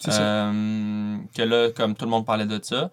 Ça. 0.00 0.20
Euh, 0.20 1.16
que 1.34 1.42
là, 1.42 1.68
comme 1.70 1.94
tout 1.94 2.04
le 2.06 2.10
monde 2.10 2.24
parlait 2.26 2.46
de 2.46 2.58
ça. 2.62 2.90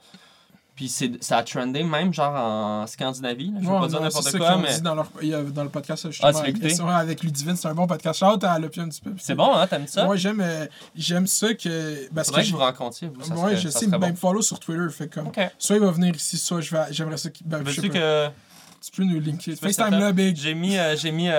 Puis 0.75 0.89
c'est- 0.89 1.23
ça 1.23 1.37
a 1.37 1.43
trendé 1.43 1.81
même 1.81 2.13
genre 2.13 2.35
en 2.35 2.85
Scandinavie. 2.85 3.47
là. 3.51 3.59
Je 3.63 3.65
veux 3.67 3.73
Ouais, 3.73 3.79
pas 3.79 3.87
dire 3.87 3.99
n'importe 4.01 4.37
quoi, 4.37 4.55
ont 4.57 4.59
mais 4.59 4.75
dit 4.75 4.81
dans, 4.83 4.93
leur, 4.93 5.09
dans 5.51 5.63
le 5.63 5.69
podcast 5.69 6.05
justement, 6.11 6.29
Ah, 6.29 6.31
tu 6.33 6.37
l'as 6.51 6.81
avec, 6.83 7.01
avec 7.01 7.23
Ludivine, 7.23 7.55
c'est 7.55 7.67
un 7.67 7.73
bon 7.73 7.87
podcast. 7.87 8.19
Shout 8.19 8.43
à 8.43 8.59
l'opinion 8.59 8.85
un 8.85 8.89
petit 8.89 9.01
peu. 9.01 9.11
c'est 9.17 9.33
bon, 9.33 9.55
hein, 9.55 9.65
t'aimes 9.65 9.87
ça? 9.87 10.05
Moi, 10.05 10.17
j'aime 10.17 10.39
euh, 10.39 10.67
j'aime 10.95 11.25
ça 11.25 11.55
que. 11.55 12.07
Parce 12.13 12.27
Faudrait 12.27 12.43
que 12.43 12.47
que 12.49 12.51
vous 12.53 12.59
rencontriez, 12.59 13.09
vous. 13.11 13.23
Ça 13.23 13.33
ouais, 13.33 13.39
serait, 13.41 13.57
je 13.57 13.69
ça 13.69 13.79
sais, 13.79 13.87
ben, 13.87 13.97
bon. 13.97 14.09
me 14.09 14.15
follow 14.15 14.41
sur 14.43 14.59
Twitter. 14.59 14.87
Fait 14.91 15.07
comme. 15.07 15.31
Soit 15.57 15.77
il 15.77 15.81
va 15.81 15.89
venir 15.89 16.15
ici, 16.15 16.37
soit 16.37 16.61
je 16.61 16.69
vais, 16.75 16.83
j'aimerais 16.91 17.17
ça. 17.17 17.29
Ben, 17.43 17.63
je 17.65 17.71
sais 17.71 17.81
Veux-tu 17.81 17.89
que. 17.89 18.27
Tu 18.91 19.01
peux 19.01 19.03
nous 19.03 19.19
linker. 19.19 19.37
Tu 19.43 19.49
veux 19.51 19.55
FaceTime 19.57 19.85
setup? 19.85 19.99
là, 19.99 20.11
big. 20.13 20.35
J'ai 20.37 20.53
mis, 20.53 20.77
euh, 20.77 20.95
j'ai 20.95 21.11
mis 21.11 21.27
euh, 21.29 21.33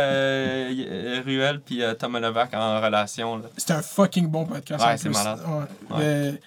euh, 0.70 1.22
Ruel 1.24 1.60
puis 1.60 1.82
euh, 1.82 1.94
Thomas 1.94 2.20
Levac 2.20 2.52
en 2.54 2.80
relation. 2.80 3.36
Là. 3.38 3.44
C'était 3.56 3.72
un 3.74 3.82
fucking 3.82 4.28
bon 4.28 4.44
podcast. 4.44 4.84
Ouais, 4.84 4.96
c'est 4.96 5.08
malade. 5.08 5.40
Ouais. 5.46 5.96
Ouais. 5.96 5.98
Mais- 6.32 6.40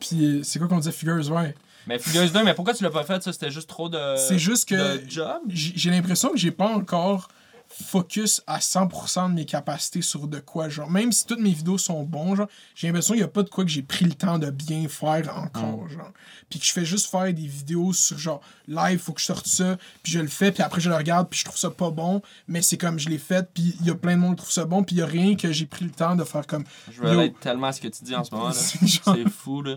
Puis 0.00 0.24
euh, 0.24 0.40
c'est 0.42 0.58
quoi 0.58 0.68
qu'on 0.68 0.78
disait, 0.78 0.92
Figures, 0.92 1.30
ouais. 1.32 1.54
Mais 1.86 1.98
Fugueuse 1.98 2.32
2, 2.32 2.42
mais 2.42 2.54
pourquoi 2.54 2.74
tu 2.74 2.82
l'as 2.82 2.90
pas 2.90 3.04
fait? 3.04 3.22
Ça, 3.22 3.32
c'était 3.32 3.50
juste 3.50 3.68
trop 3.68 3.88
de. 3.88 3.98
c'est 4.16 4.38
juste 4.38 4.68
que 4.68 5.00
j'ai 5.48 5.90
l'impression 5.90 6.30
que 6.30 6.36
j'ai 6.38 6.50
pas 6.50 6.68
encore 6.68 7.28
focus 7.68 8.42
à 8.46 8.58
100% 8.58 9.30
de 9.30 9.34
mes 9.34 9.44
capacités 9.44 10.02
sur 10.02 10.28
de 10.28 10.38
quoi, 10.38 10.68
genre. 10.68 10.90
Même 10.90 11.12
si 11.12 11.26
toutes 11.26 11.40
mes 11.40 11.52
vidéos 11.52 11.78
sont 11.78 12.02
bons, 12.02 12.34
genre, 12.36 12.48
j'ai 12.74 12.86
l'impression 12.86 13.14
qu'il 13.14 13.22
n'y 13.22 13.28
a 13.28 13.28
pas 13.28 13.42
de 13.42 13.50
quoi 13.50 13.64
que 13.64 13.70
j'ai 13.70 13.82
pris 13.82 14.04
le 14.04 14.14
temps 14.14 14.38
de 14.38 14.50
bien 14.50 14.88
faire 14.88 15.36
encore, 15.36 15.88
genre. 15.88 16.12
Puis 16.48 16.58
que 16.58 16.64
je 16.64 16.72
fais 16.72 16.84
juste 16.84 17.10
faire 17.10 17.32
des 17.32 17.46
vidéos 17.46 17.92
sur, 17.92 18.18
genre, 18.18 18.40
live, 18.68 18.98
faut 18.98 19.12
que 19.12 19.20
je 19.20 19.26
sorte 19.26 19.46
ça, 19.46 19.76
puis 20.02 20.12
je 20.12 20.20
le 20.20 20.28
fais, 20.28 20.52
puis 20.52 20.62
après 20.62 20.80
je 20.80 20.88
le 20.88 20.96
regarde, 20.96 21.28
puis 21.28 21.40
je 21.40 21.44
trouve 21.44 21.58
ça 21.58 21.70
pas 21.70 21.90
bon, 21.90 22.22
mais 22.48 22.62
c'est 22.62 22.76
comme 22.76 22.98
je 22.98 23.08
l'ai 23.08 23.18
fait, 23.18 23.48
puis 23.52 23.76
il 23.80 23.86
y 23.86 23.90
a 23.90 23.94
plein 23.94 24.16
de 24.16 24.20
monde 24.20 24.36
qui 24.36 24.42
trouve 24.42 24.52
ça 24.52 24.64
bon, 24.64 24.82
puis 24.82 24.96
il 24.96 24.98
y 25.00 25.02
a 25.02 25.06
rien 25.06 25.36
que 25.36 25.52
j'ai 25.52 25.66
pris 25.66 25.84
le 25.84 25.90
temps 25.90 26.16
de 26.16 26.24
faire 26.24 26.46
comme... 26.46 26.64
Je 26.90 27.02
relate 27.02 27.38
tellement 27.40 27.68
à 27.68 27.72
ce 27.72 27.80
que 27.80 27.88
tu 27.88 28.04
dis 28.04 28.14
en 28.14 28.24
ce 28.24 28.34
moment, 28.34 28.48
là. 28.48 28.54
C'est 28.86 29.28
fou, 29.28 29.62
là. 29.62 29.76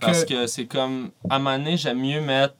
Parce 0.00 0.24
que 0.24 0.46
c'est 0.46 0.66
comme. 0.66 1.10
À 1.28 1.36
un 1.36 1.38
moment 1.38 1.58
donné, 1.58 1.76
j'aime 1.76 2.00
mieux 2.00 2.20
mettre. 2.20 2.54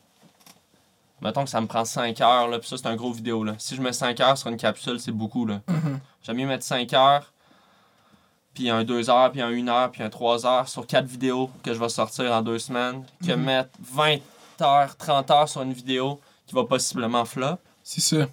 Mettons 1.23 1.45
que 1.45 1.51
ça 1.51 1.61
me 1.61 1.67
prend 1.67 1.85
5 1.85 2.21
heures, 2.21 2.49
là, 2.49 2.59
puis 2.59 2.69
ça, 2.69 2.77
c'est 2.77 2.87
un 2.87 2.97
gros 2.97 3.13
vidéo, 3.13 3.43
là. 3.43 3.55
Si 3.59 3.75
je 3.75 3.81
mets 3.83 3.93
5 3.93 4.21
heures 4.21 4.37
sur 4.37 4.49
une 4.49 4.57
capsule, 4.59 5.01
c'est 5.01 5.13
beaucoup, 5.13 5.47
là. 5.47 5.61
Mhm. 5.69 5.99
J'aime 6.23 6.37
mieux 6.37 6.47
mettre 6.47 6.65
5 6.65 6.93
heures, 6.93 7.33
puis 8.55 8.69
un 8.71 8.85
2 8.85 9.09
heures, 9.11 9.33
puis 9.33 9.41
un 9.41 9.49
1 9.49 9.69
heure, 9.69 9.91
puis 9.91 10.03
un 10.03 10.11
3 10.11 10.45
heures 10.47 10.69
sur 10.69 10.87
4 10.87 11.07
vidéos 11.07 11.51
que 11.63 11.73
je 11.73 11.79
vais 11.79 11.89
sortir 11.89 12.31
en 12.33 12.43
2 12.43 12.59
semaines, 12.59 13.05
que 13.27 13.33
Mhm. 13.33 13.43
mettre 13.45 13.71
20 13.81 14.19
heures, 14.61 14.97
30 14.97 15.31
heures 15.31 15.49
sur 15.49 15.63
une 15.63 15.73
vidéo 15.73 16.21
qui 16.47 16.55
va 16.55 16.65
possiblement 16.65 17.25
flop. 17.25 17.57
C'est 17.83 18.01
ça. 18.01 18.27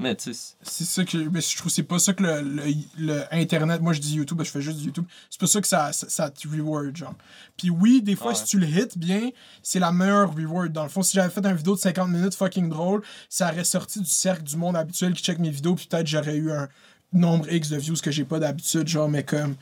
Mais 0.00 0.14
tu 0.16 0.32
sais, 0.32 0.54
C'est 0.62 0.84
ça 0.84 1.04
que 1.04 1.18
mais 1.18 1.40
je 1.42 1.56
trouve 1.56 1.70
c'est 1.70 1.82
pas 1.82 1.98
ça 1.98 2.14
que 2.14 2.22
le, 2.22 2.40
le, 2.40 2.62
le 2.98 3.22
internet 3.34 3.82
moi 3.82 3.92
je 3.92 4.00
dis 4.00 4.14
YouTube 4.14 4.40
je 4.42 4.50
fais 4.50 4.62
juste 4.62 4.78
du 4.78 4.86
YouTube. 4.86 5.04
C'est 5.28 5.38
pas 5.38 5.46
ça 5.46 5.60
que 5.60 5.68
ça, 5.68 5.92
ça, 5.92 6.08
ça 6.08 6.30
te 6.30 6.48
reward 6.48 6.96
genre. 6.96 7.14
Puis 7.56 7.68
oui 7.70 8.00
des 8.02 8.16
fois 8.16 8.28
Ouais. 8.30 8.34
si 8.34 8.44
tu 8.44 8.58
le 8.58 8.66
hits 8.66 8.96
bien 8.96 9.30
c'est 9.62 9.78
la 9.78 9.92
meilleure 9.92 10.34
reward. 10.34 10.72
Dans 10.72 10.84
le 10.84 10.88
fond 10.88 11.02
si 11.02 11.14
j'avais 11.16 11.28
fait 11.30 11.44
une 11.44 11.54
vidéo 11.54 11.74
de 11.74 11.80
50 11.80 12.08
minutes 12.10 12.34
fucking 12.34 12.70
drôle 12.70 13.02
ça 13.28 13.52
aurait 13.52 13.64
sorti 13.64 14.00
du 14.00 14.06
cercle 14.10 14.42
du 14.42 14.56
monde 14.56 14.74
habituel 14.76 15.12
qui 15.12 15.22
check 15.22 15.38
mes 15.38 15.50
vidéos 15.50 15.74
puis 15.74 15.86
peut-être 15.86 16.06
j'aurais 16.06 16.36
eu 16.36 16.50
un 16.50 16.68
nombre 17.12 17.52
X 17.52 17.68
de 17.68 17.76
views 17.76 17.96
que 18.02 18.10
j'ai 18.10 18.24
pas 18.24 18.38
d'habitude 18.38 18.88
genre 18.88 19.08
mais 19.08 19.22
comme 19.24 19.54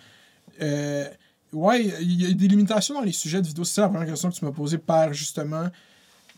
euh, 0.63 1.05
ouais 1.53 1.85
il 2.01 2.23
y 2.23 2.27
a 2.31 2.33
des 2.33 2.49
limitations 2.49 2.95
dans 2.95 3.01
les 3.03 3.13
sujets 3.13 3.41
de 3.43 3.47
vidéos. 3.47 3.65
C'est 3.65 3.75
ça 3.77 3.83
la 3.83 3.89
première 3.89 4.07
question 4.07 4.31
que 4.31 4.37
tu 4.37 4.45
m'as 4.45 4.53
posée 4.53 4.79
par 4.79 5.13
justement 5.13 5.69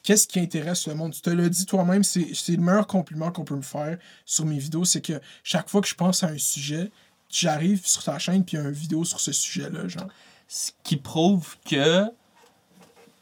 qu'est-ce 0.03 0.27
qui 0.29 0.41
intéresse 0.41 0.87
le 0.87 0.95
monde? 0.95 1.13
Tu 1.13 1.21
te 1.21 1.31
l'as 1.31 1.49
dit 1.49 1.67
toi-même, 1.67 2.03
c'est 2.05 2.27
le 2.49 2.57
meilleur 2.63 2.87
compliment 2.87 3.31
qu'on 3.33 3.45
peut 3.45 3.57
me 3.57 3.63
faire 3.63 3.99
sur 4.25 4.45
mes 4.45 4.59
vidéos, 4.59 4.85
c'est 4.85 5.01
que 5.01 5.21
chaque 5.43 5.69
fois 5.69 5.81
que 5.81 5.89
je 5.89 5.95
pense 5.95 6.23
à 6.25 6.29
un 6.29 6.39
sujet, 6.39 6.91
j'arrive 7.29 7.87
sur 7.87 8.03
ta 8.03 8.19
chaîne 8.19 8.45
puis 8.45 8.57
il 8.57 8.61
y 8.61 8.63
a 8.65 8.67
une 8.69 8.75
vidéo 8.75 9.05
sur 9.05 9.21
ce 9.21 9.33
sujet-là, 9.33 9.87
genre. 9.89 10.09
ce 10.49 10.73
qui 10.83 10.97
prouve 10.97 11.57
que 11.69 12.05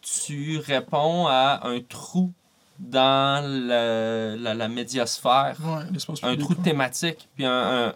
tu 0.02 0.58
réponds 0.58 1.26
à 1.26 1.60
un 1.68 1.80
trou 1.80 2.32
dans 2.78 3.44
la, 3.44 4.36
la 4.54 4.68
médiasphère, 4.68 5.56
Ouais, 5.62 5.82
un 6.22 6.36
trou 6.36 6.54
de 6.54 6.62
thématique. 6.62 7.28
Puis 7.34 7.44
un, 7.44 7.88
un- 7.88 7.94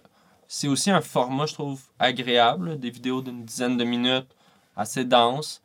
c'est 0.49 0.69
aussi 0.69 0.91
un 0.91 1.01
format, 1.01 1.47
je 1.47 1.55
trouve, 1.55 1.81
agréable, 1.99 2.79
des 2.79 2.91
vidéos 2.91 3.23
d'une 3.23 3.45
dizaine 3.45 3.77
de 3.79 3.85
minutes, 3.85 4.27
assez 4.77 5.05
denses. 5.05 5.63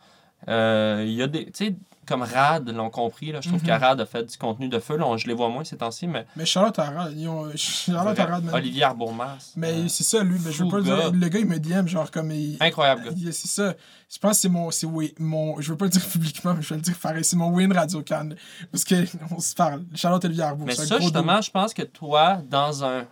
Euh, 0.48 1.04
Il 1.06 1.14
y 1.14 1.22
a 1.24 1.28
des. 1.28 1.46
Tu 1.48 1.52
sais, 1.66 1.76
comme 2.08 2.24
Rad 2.24 2.68
l'ont 2.70 2.90
compris, 2.90 3.32
là, 3.32 3.42
je 3.42 3.50
trouve 3.50 3.62
Mhm. 3.62 3.68
que 3.68 3.72
Rad 3.74 4.02
a 4.02 4.06
fait 4.06 4.24
du 4.24 4.38
contenu 4.38 4.70
de 4.70 4.80
feu. 4.80 4.98
Là, 4.98 5.06
on- 5.06 5.18
je 5.18 5.28
les 5.28 5.34
vois 5.34 5.50
moins 5.50 5.64
ces 5.64 5.78
temps-ci, 5.78 6.08
mais. 6.08 6.26
Mais 6.36 6.46
Charlotte 6.46 6.78
Arad, 6.80 7.14
ils 7.16 7.28
ont. 7.28 7.50
Charlotte 7.56 8.18
Arad, 8.20 8.44
man. 8.44 8.56
Olivier 8.56 8.84
Arbourmas. 8.84 9.52
Mais 9.56 9.74
euh, 9.74 9.88
c'est 9.88 10.04
ça, 10.04 10.24
lui, 10.24 10.40
mais 10.44 10.52
je 10.52 10.64
veux 10.64 10.70
pas 10.70 10.78
le 10.78 10.84
gars. 10.84 10.96
dire. 11.10 11.12
Le 11.12 11.28
gars, 11.30 11.40
il 11.40 11.46
me 11.46 11.60
DM, 11.60 11.88
genre, 11.88 12.10
comme. 12.10 12.32
Il, 12.32 12.58
incroyable, 12.60 13.04
gars. 13.06 13.32
c'est 13.32 13.48
ça. 13.48 13.74
Je 14.10 14.18
pense 14.20 14.32
que 14.32 14.38
c'est 14.38 14.50
mon. 14.50 14.72
C'est 14.72 14.86
oui, 14.88 15.14
mon. 15.20 15.60
Je 15.60 15.72
veux 15.72 15.78
pas 15.78 15.86
le 15.86 15.92
dire 15.92 16.06
publiquement, 16.10 16.54
mais 16.54 16.62
je 16.62 16.70
vais 16.70 16.76
le 16.78 16.82
dire 16.82 16.98
pareil. 16.98 17.24
C'est 17.24 17.36
mon 17.36 17.50
win 17.50 17.72
Radio 17.74 18.02
Can. 18.08 18.30
Parce 18.72 18.84
que 18.84 18.96
on 19.36 19.40
se 19.40 19.54
parle. 19.54 19.84
Charlotte 19.96 20.24
Olivier 20.26 20.44
Arbour. 20.44 20.66
Mais 20.68 20.76
ça, 20.76 21.00
justement, 21.00 21.42
je 21.42 21.52
pense 21.52 21.74
que 21.74 21.84
toi, 21.84 22.42
dans 22.50 22.84
un. 22.84 23.06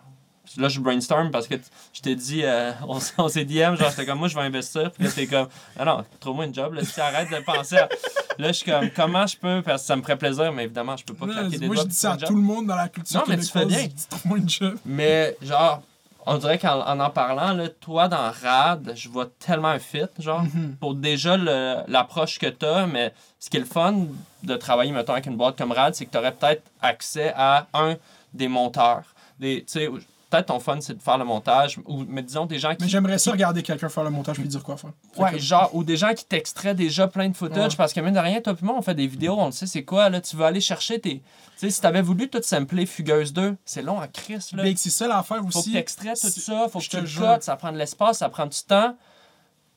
Là, 0.58 0.68
je 0.70 0.80
brainstorm 0.80 1.32
parce 1.32 1.48
que 1.48 1.56
je 1.94 2.02
t'ai 2.02 2.16
dit, 2.16 2.42
euh, 2.44 2.72
on, 2.88 3.00
on 3.18 3.28
s'est 3.30 3.46
DM, 3.46 3.76
genre, 3.76 3.90
j'étais 3.90 4.06
comme, 4.06 4.20
moi, 4.20 4.28
je 4.28 4.36
vais 4.36 4.42
investir. 4.42 4.92
Puis 4.92 5.04
là, 5.06 5.12
t'es 5.14 5.28
comme, 5.28 5.48
ah 5.78 5.86
non, 5.86 6.04
trouve-moi 6.20 6.46
une 6.46 6.54
job, 6.56 6.74
là, 6.74 6.84
si 6.84 7.00
arrête 7.02 7.30
de 7.30 7.40
penser 7.44 7.78
à. 7.78 7.90
Là, 8.38 8.50
je 8.50 8.54
suis 8.54 8.70
comme, 8.70 8.90
comment 8.94 9.26
je 9.26 9.38
peux, 9.38 9.62
parce 9.62 9.84
que 9.84 9.88
ça 9.88 9.96
me 9.96 10.02
ferait 10.02 10.18
plaisir, 10.18 10.52
mais 10.52 10.66
évidemment, 10.66 10.98
je 10.98 11.06
peux 11.06 11.14
pas 11.14 11.26
claquer 11.26 11.58
des 11.58 11.68
Moi, 11.68 11.76
doigts. 11.76 11.84
je 11.86 11.90
dis 11.90 11.96
ça 11.96 12.12
à 12.14 12.18
tout 12.18 12.36
le 12.36 12.42
monde 12.42 12.66
dans 12.68 12.76
la 12.76 12.90
culture 12.90 13.18
Non, 13.22 13.26
mais 13.30 13.38
tu 13.38 13.46
fais 13.46 13.66
bien. 13.66 13.80
je 13.84 13.88
dis, 13.88 14.08
Trouve-moi 14.10 14.38
une 14.40 14.50
job. 14.50 14.76
Mais, 14.86 15.38
genre, 15.42 15.82
on 16.26 16.38
dirait 16.38 16.60
qu'en 16.60 16.82
en, 16.86 17.00
en 17.00 17.10
parlant, 17.12 17.54
là, 17.54 17.70
toi, 17.70 18.10
dans 18.10 18.30
RAD, 18.44 18.92
je 18.94 19.08
vois 19.08 19.28
tellement 19.40 19.70
un 19.70 19.80
fit, 19.80 20.02
genre, 20.20 20.44
Mhm. 20.44 20.76
pour 20.82 20.96
déjà 20.96 21.38
le- 21.38 21.78
l'approche 21.88 22.38
que 22.38 22.48
t'as, 22.48 22.86
mais 22.88 23.14
ce 23.40 23.50
qui 23.50 23.56
est 23.56 23.62
le 23.62 23.66
fun 23.66 23.96
de 24.44 24.56
travailler, 24.58 24.92
mettons, 24.92 25.14
avec 25.14 25.28
une 25.28 25.38
boîte 25.38 25.58
comme 25.58 25.72
RAD, 25.72 25.96
c'est 25.96 26.06
que 26.06 26.12
t'aurais 26.12 26.34
peut-être 26.34 26.64
accès 26.82 27.32
à 27.38 27.68
un 27.74 27.96
des 28.34 28.50
monteurs. 28.50 29.04
Des, 29.40 29.60
tu 29.66 29.80
sais, 29.80 29.90
peut-être 30.36 30.48
ton 30.48 30.60
fun, 30.60 30.80
c'est 30.82 30.96
de 30.98 31.02
faire 31.02 31.18
le 31.18 31.26
montage, 31.26 31.80
ou, 31.86 32.04
mais 32.08 32.22
disons 32.22 32.46
des 32.46 32.60
gens 32.60 32.72
qui 32.76 32.84
Mais 32.84 32.88
j'aimerais 32.90 33.18
ça 33.18 33.32
regarder 33.32 33.64
quelqu'un 33.64 33.90
faire 33.90 34.04
le 34.04 34.10
montage 34.10 34.36
puis 34.38 34.48
dire 34.48 34.64
quoi 34.64 34.78
faire. 34.78 34.92
Ouais, 35.18 35.32
que- 35.32 35.38
genre, 35.40 35.70
ou 35.74 35.84
des 35.84 35.98
gens 35.98 36.14
qui 36.14 36.26
t'extraient 36.26 36.76
déjà 36.76 37.08
plein 37.08 37.30
de 37.30 37.36
footage 37.36 37.72
Ouais. 37.74 37.78
parce 37.78 37.94
que, 37.94 38.00
mine 38.02 38.14
de 38.14 38.20
rien, 38.20 38.42
toi 38.42 38.54
puis 38.54 38.66
moi, 38.66 38.76
on 38.78 38.82
fait 38.82 38.96
des 38.96 39.08
vidéos, 39.08 39.36
on 39.40 39.48
le 39.48 39.52
sait, 39.52 39.68
c'est 39.68 39.84
quoi, 39.84 40.10
là, 40.10 40.22
tu 40.22 40.36
veux 40.36 40.46
aller 40.46 40.62
chercher 40.62 41.00
tes. 41.00 41.20
Tu 41.20 41.24
sais, 41.58 41.70
si 41.70 41.80
t'avais 41.82 42.02
voulu 42.02 42.30
tout 42.30 42.42
sampler 42.44 42.86
Fugueuse 42.86 43.32
2, 43.34 43.56
c'est 43.66 43.82
long 43.82 44.00
à 44.00 44.08
Chris, 44.08 44.50
là. 44.54 44.64
Big, 44.64 44.78
c'est 44.78 44.90
ça 44.90 45.08
l'affaire 45.08 45.38
Faut 45.38 45.48
que 45.48 45.58
aussi. 45.58 45.72
t'extrais 45.74 46.14
tout 46.14 46.28
ça, 46.28 46.68
faut 46.70 46.80
que 46.80 46.84
tu 46.84 46.90
te 46.90 46.98
le 46.98 47.08
cotes, 47.08 47.44
ça 47.44 47.56
prend 47.56 47.72
de 47.72 47.78
l'espace, 47.78 48.18
ça 48.18 48.30
prend 48.30 48.46
du 48.46 48.60
temps. 48.68 48.96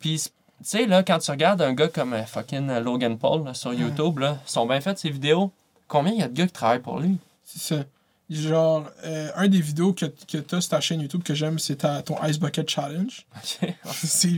Puis, 0.01 0.21
tu 0.25 0.31
sais, 0.63 0.87
là, 0.87 1.03
quand 1.03 1.19
tu 1.19 1.31
regardes 1.31 1.63
un 1.63 1.73
gars 1.73 1.89
comme 1.89 2.13
euh, 2.15 2.25
fucking 2.25 2.69
euh, 2.69 2.81
Logan 2.81 3.17
Paul 3.19 3.45
là, 3.45 3.55
sur 3.55 3.73
YouTube, 3.73 4.19
là, 4.19 4.39
ils 4.47 4.51
sont 4.51 4.67
bien 4.67 4.81
faites 4.81 4.99
ces 4.99 5.11
vidéos. 5.11 5.53
Combien 5.87 6.13
il 6.13 6.19
y 6.19 6.23
a 6.23 6.29
de 6.29 6.35
gars 6.35 6.47
qui 6.47 6.53
travaillent 6.53 6.81
pour 6.83 6.99
lui? 6.99 7.17
C'est 7.45 7.61
ça. 7.77 7.85
Genre, 8.31 8.91
euh, 9.05 9.31
un 9.37 9.49
des 9.49 9.61
vidéos 9.63 9.95
que, 9.95 10.05
que 10.05 10.37
t'as 10.37 10.61
sur 10.61 10.69
ta 10.71 10.81
chaîne 10.83 11.01
YouTube 11.01 11.23
que 11.23 11.35
j'aime, 11.35 11.59
c'est 11.59 11.77
ton 12.05 12.23
Ice 12.27 12.39
Bucket 12.39 12.69
Challenge. 12.69 13.27
Ok. 13.37 13.75
c'est. 13.95 14.29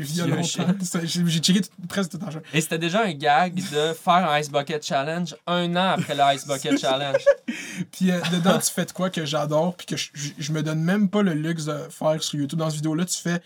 C'est- 0.85 1.07
J'ai 1.07 1.39
checké 1.41 1.62
tout- 1.62 1.71
presque 1.89 2.12
tout 2.12 2.25
en 2.25 2.31
chaîne. 2.31 2.43
Et 2.55 2.61
c'était 2.61 2.79
déjà 2.79 3.05
un 3.05 3.12
gag 3.12 3.55
de 3.57 3.93
faire 3.95 4.31
un 4.31 4.39
Ice 4.39 4.49
Bucket 4.49 4.85
Challenge 4.87 5.35
un 5.49 5.75
an 5.75 5.95
après 5.99 6.15
le 6.15 6.23
Ice 6.37 6.47
Bucket 6.47 6.79
Challenge. 6.81 7.21
Puis 7.91 8.12
euh, 8.12 8.21
dedans, 8.33 8.59
tu 8.59 8.71
fais 8.71 8.85
de 8.85 8.93
quoi 8.93 9.11
que 9.11 9.25
j'adore, 9.25 9.75
puis 9.77 9.87
que 9.87 9.97
je, 9.97 10.53
me 10.53 10.62
donne 10.62 10.83
même 10.83 11.09
pas 11.09 11.23
le 11.23 11.35
luxe 11.35 11.65
de 11.65 11.77
faire 11.91 12.23
sur 12.23 12.39
YouTube. 12.39 12.61
Dans 12.61 12.67
cette 12.71 12.77
vidéo-là, 12.77 13.05
tu 13.07 13.19
fais. 13.19 13.43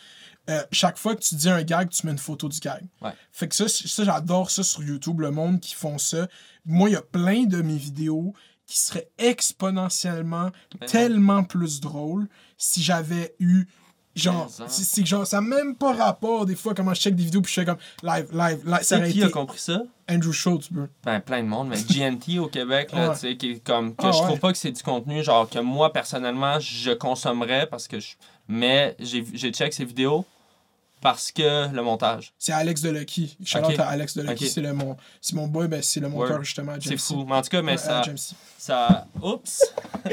euh, 0.51 0.62
chaque 0.73 0.99
fois 0.99 1.16
que 1.16 1.23
tu 1.23 1.37
dis 1.37 1.49
un 1.49 1.62
gag, 1.62 1.89
tu 1.89 2.05
mets 2.05 2.12
une 2.12 2.19
photo 2.19 2.51
du 2.51 2.61
gag. 2.61 2.83
Ouais. 3.01 3.12
Fait 3.33 3.49
que 3.49 3.55
ça, 3.55 3.65
ça 3.66 4.05
j'adore 4.05 4.51
ça 4.51 4.62
sur 4.62 4.83
YouTube, 4.83 5.21
le 5.21 5.31
monde 5.31 5.59
qui 5.61 5.75
font 5.75 5.97
ça. 5.97 6.29
Moi, 6.66 6.91
il 6.91 6.93
y 6.93 6.97
a 6.97 7.03
plein 7.03 7.45
de 7.45 7.62
mes 7.62 7.77
vidéos 7.79 8.35
qui 8.66 8.78
seraient 8.78 9.09
exponentiellement 9.19 10.51
Ben, 10.81 10.86
tellement 10.86 11.45
plus 11.45 11.81
drôles 11.81 12.28
si 12.57 12.82
j'avais 12.82 13.35
eu. 13.41 13.66
Genre, 14.16 14.49
c'est 14.69 15.03
que 15.03 15.09
genre, 15.09 15.27
ça 15.27 15.41
n'a 15.41 15.49
même 15.57 15.74
pas 15.74 15.93
rapport 15.93 16.47
des 16.47 16.55
fois 16.55 16.73
comment 16.73 16.95
je 16.95 17.01
check 17.01 17.16
des 17.16 17.24
vidéos 17.24 17.41
puis 17.43 17.53
je 17.53 17.61
fais 17.61 17.66
comme 17.66 17.78
live, 18.05 18.28
live, 18.32 18.62
live. 18.65 18.82
Ça 18.82 19.01
qui 19.01 19.19
été 19.19 19.24
a 19.24 19.28
compris 19.28 19.59
ça? 19.59 19.82
Andrew 20.09 20.31
Schultz, 20.31 20.70
bro. 20.70 20.85
Ben, 21.03 21.19
plein 21.20 21.43
de 21.43 21.49
monde, 21.49 21.69
mais 21.69 21.82
GNT 21.82 22.39
au 22.39 22.47
Québec, 22.47 22.93
là, 22.93 23.09
Ouais. 23.09 23.15
tu 23.15 23.20
sais, 23.23 23.36
qui 23.36 23.51
est 23.53 23.65
comme, 23.66 23.93
que 23.97 24.07
Ah, 24.07 24.12
je 24.12 24.19
ouais. 24.19 24.24
trouve 24.27 24.39
pas 24.39 24.53
que 24.53 24.59
c'est 24.59 24.70
du 24.70 24.82
contenu, 24.85 25.24
genre, 25.24 25.51
que 25.51 25.59
moi, 25.59 25.93
personnellement, 25.93 26.61
je 26.61 26.93
consommerais 26.93 27.66
parce 27.66 27.89
que 27.89 27.99
je. 27.99 28.15
Mais 28.47 28.95
j'ai 29.01 29.27
j'ai 29.32 29.51
check 29.51 29.73
ses 29.74 29.85
vidéos 29.85 30.24
parce 31.05 31.31
que 31.32 31.68
le 31.70 31.82
montage. 31.82 32.32
C'est 32.39 32.52
Alex 32.52 32.81
Delucky. 32.81 33.36
Shout-out 33.44 33.74
Ok. 33.74 33.78
à 33.78 33.89
Alex 33.89 34.16
Delucky. 34.16 34.47
Ok. 34.47 34.51
C'est 34.51 34.62
le 34.62 34.72
mon, 34.72 34.97
c'est 35.20 35.36
mon 35.36 35.47
boy, 35.47 35.68
ben, 35.68 35.82
c'est 35.82 36.01
le 36.01 36.09
monteur 36.09 36.36
Word. 36.36 36.44
justement 36.44 36.72
à 36.72 36.76
C'est 36.81 36.97
fou. 36.97 37.26
Mais 37.28 37.35
en 37.35 37.43
tout 37.43 37.51
cas, 37.51 37.60
mais 37.60 37.72
Ouais, 37.72 37.76
ça. 37.76 38.01
ça... 38.56 39.06
Oups! 39.22 39.62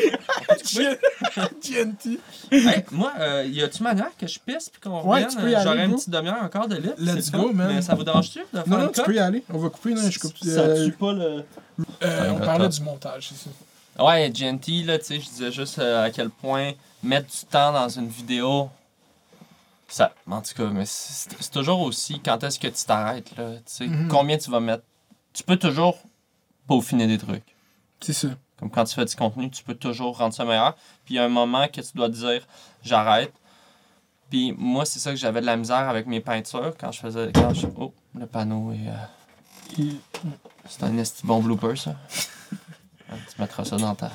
Hey, 2.51 2.83
moi, 2.91 3.13
euh, 3.19 3.45
y 3.49 3.63
a-tu 3.63 3.81
manière 3.83 4.11
que 4.19 4.27
je 4.27 4.37
pisse 4.37 4.69
puis 4.69 4.81
qu'on 4.81 5.01
Ouais, 5.03 5.23
revienne? 5.23 5.39
aller, 5.39 5.57
J'aurais 5.63 5.85
une 5.85 5.95
petite 5.95 6.09
demi-heure 6.09 6.43
encore 6.43 6.67
de 6.67 6.75
libre. 6.75 6.95
Let's 6.97 7.31
go, 7.31 7.53
man. 7.53 7.73
Mais 7.73 7.81
ça 7.81 7.95
vous 7.95 8.03
dérange-tu 8.03 8.39
de 8.39 8.45
faire 8.59 8.67
Non, 8.67 8.79
non, 8.79 8.87
tu 8.89 9.01
peux 9.01 9.15
y 9.15 9.19
aller. 9.19 9.45
On 9.49 9.59
va 9.59 9.69
couper. 9.69 9.93
Non, 9.93 10.09
je 10.09 10.19
coupe. 10.19 10.37
Ça 10.39 10.49
euh, 10.59 10.85
tue 10.85 10.91
pas 10.91 11.13
le. 11.13 11.45
euh, 12.03 12.29
on 12.31 12.39
parlait 12.39 12.67
du 12.67 12.81
montage, 12.81 13.29
c'est 13.29 13.49
ça. 13.49 14.05
Ouais, 14.05 14.29
GNT, 14.29 14.83
là, 14.85 14.99
tu 14.99 15.05
sais, 15.05 15.19
je 15.21 15.29
disais 15.29 15.51
juste 15.53 15.79
euh, 15.79 16.03
à 16.05 16.09
quel 16.11 16.29
point 16.29 16.73
mettre 17.01 17.27
du 17.27 17.45
temps 17.49 17.71
dans 17.71 17.87
une 17.87 18.09
vidéo, 18.09 18.69
ça, 19.93 20.13
en 20.29 20.41
tout 20.41 20.53
cas, 20.55 20.65
mais 20.67 20.85
c'est 20.85 21.51
toujours 21.51 21.81
aussi 21.81 22.19
quand 22.19 22.43
est-ce 22.43 22.59
que 22.59 22.67
tu 22.67 22.85
t'arrêtes, 22.85 23.35
là, 23.37 23.55
tu 23.57 23.61
sais, 23.65 23.87
Mhm. 23.87 24.07
combien 24.07 24.37
tu 24.37 24.49
vas 24.51 24.59
mettre. 24.59 24.83
Tu 25.33 25.43
peux 25.43 25.57
toujours 25.57 25.97
peaufiner 26.67 27.07
des 27.07 27.17
trucs. 27.17 27.43
C'est 27.99 28.13
ça. 28.13 28.29
Comme 28.57 28.69
quand 28.69 28.83
tu 28.85 28.93
fais 28.95 29.05
du 29.05 29.15
contenu, 29.15 29.49
tu 29.49 29.63
peux 29.63 29.73
toujours 29.75 30.17
rendre 30.17 30.33
ça 30.33 30.45
meilleur. 30.45 30.75
Puis 31.05 31.15
il 31.15 31.17
y 31.17 31.19
a 31.19 31.23
un 31.25 31.29
moment 31.29 31.67
que 31.67 31.81
tu 31.81 31.91
dois 31.95 32.09
dire, 32.09 32.45
j'arrête. 32.83 33.33
Puis 34.29 34.53
moi, 34.57 34.85
c'est 34.85 34.99
ça 34.99 35.09
que 35.11 35.17
j'avais 35.17 35.41
de 35.41 35.45
la 35.45 35.57
misère 35.57 35.89
avec 35.89 36.05
mes 36.07 36.21
peintures 36.21 36.73
quand 36.79 36.91
je 36.91 36.99
faisais. 36.99 37.31
Quand 37.33 37.53
je... 37.53 37.67
Oh, 37.75 37.93
le 38.15 38.25
panneau 38.27 38.71
est. 38.71 38.87
euh, 39.79 39.91
C'est 40.69 40.83
un 40.83 40.97
esti 40.97 41.25
bon 41.25 41.41
blooper, 41.41 41.75
ça. 41.75 41.95
Tu 43.09 43.41
mettras 43.41 43.65
ça 43.65 43.75
dans 43.75 43.93
ta. 43.93 44.09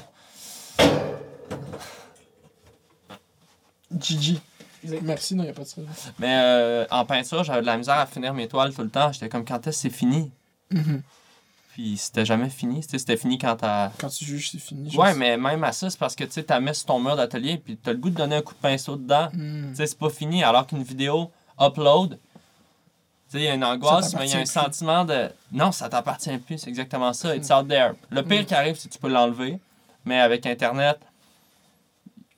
GG. 4.01 4.41
Merci, 5.03 5.35
non, 5.35 5.45
il 5.45 5.51
a 5.51 5.53
pas 5.53 5.63
de 5.63 5.67
ça. 5.69 5.81
Mais 6.19 6.37
euh, 6.41 6.87
en 6.91 7.05
peinture, 7.05 7.45
j'avais 7.45 7.61
de 7.63 7.67
la 7.67 7.77
misère 7.77 7.99
à 7.99 8.07
finir 8.07 8.33
mes 8.35 8.49
toiles 8.49 8.75
tout 8.75 8.83
le 8.83 8.91
temps. 8.91 9.13
J'étais 9.13 9.29
comme, 9.29 9.45
quand 9.45 9.67
est-ce 9.67 9.83
que 9.85 9.89
c'est 9.89 9.91
fini? 9.97 10.31
Mhm. 10.71 11.03
puis 11.73 11.97
c'était 11.97 12.25
jamais 12.25 12.49
fini. 12.49 12.81
Tu 12.87 12.99
C'était 12.99 13.17
fini 13.17 13.39
quand 13.39 13.57
t'as. 13.57 13.91
Quand 13.99 14.09
tu 14.09 14.25
juges, 14.25 14.51
c'est 14.51 14.59
fini. 14.59 14.95
Ouais, 14.97 15.13
sais. 15.13 15.19
mais 15.19 15.37
même 15.37 15.63
à 15.63 15.73
ça, 15.73 15.91
c'est 15.91 15.99
parce 15.99 16.17
que 16.17 16.25
tu 16.25 16.43
t'as 16.43 16.59
mis 16.59 16.75
sur 16.75 16.87
ton 16.87 16.99
mur 16.99 17.15
d'atelier, 17.17 17.59
puis 17.59 17.77
t'as 17.77 17.93
le 17.93 17.99
goût 17.99 18.11
de 18.11 18.17
donner 18.17 18.37
un 18.37 18.43
coup 18.43 18.55
de 18.55 18.59
pinceau 18.61 18.97
dedans. 18.97 19.29
Tu 19.33 19.75
sais, 19.75 19.87
c'est 19.87 19.99
pas 19.99 20.11
fini, 20.11 20.43
alors 20.43 20.67
qu'une 20.67 20.83
vidéo 20.83 21.31
upload, 21.61 22.11
tu 22.11 22.19
sais, 23.29 23.39
il 23.39 23.45
y 23.45 23.49
a 23.49 23.55
une 23.55 23.65
angoisse, 23.65 24.15
mais 24.15 24.27
il 24.27 24.31
y 24.31 24.35
a 24.35 24.39
un 24.39 24.43
plus. 24.43 24.51
sentiment 24.51 25.05
de. 25.05 25.29
Non, 25.53 25.71
ça 25.71 25.89
t'appartient 25.89 26.37
plus, 26.39 26.59
c'est 26.59 26.69
exactement 26.71 27.13
ça. 27.13 27.37
It's 27.37 27.51
out 27.51 27.69
there. 27.69 27.93
Le 28.11 28.23
pire 28.23 28.43
Mm. 28.43 28.47
qui 28.47 28.55
arrive, 28.55 28.77
c'est 28.77 28.89
que 28.89 28.95
tu 28.95 28.99
peux 29.01 29.09
l'enlever, 29.09 29.59
mais 30.05 30.19
avec 30.19 30.47
Internet, 30.47 30.99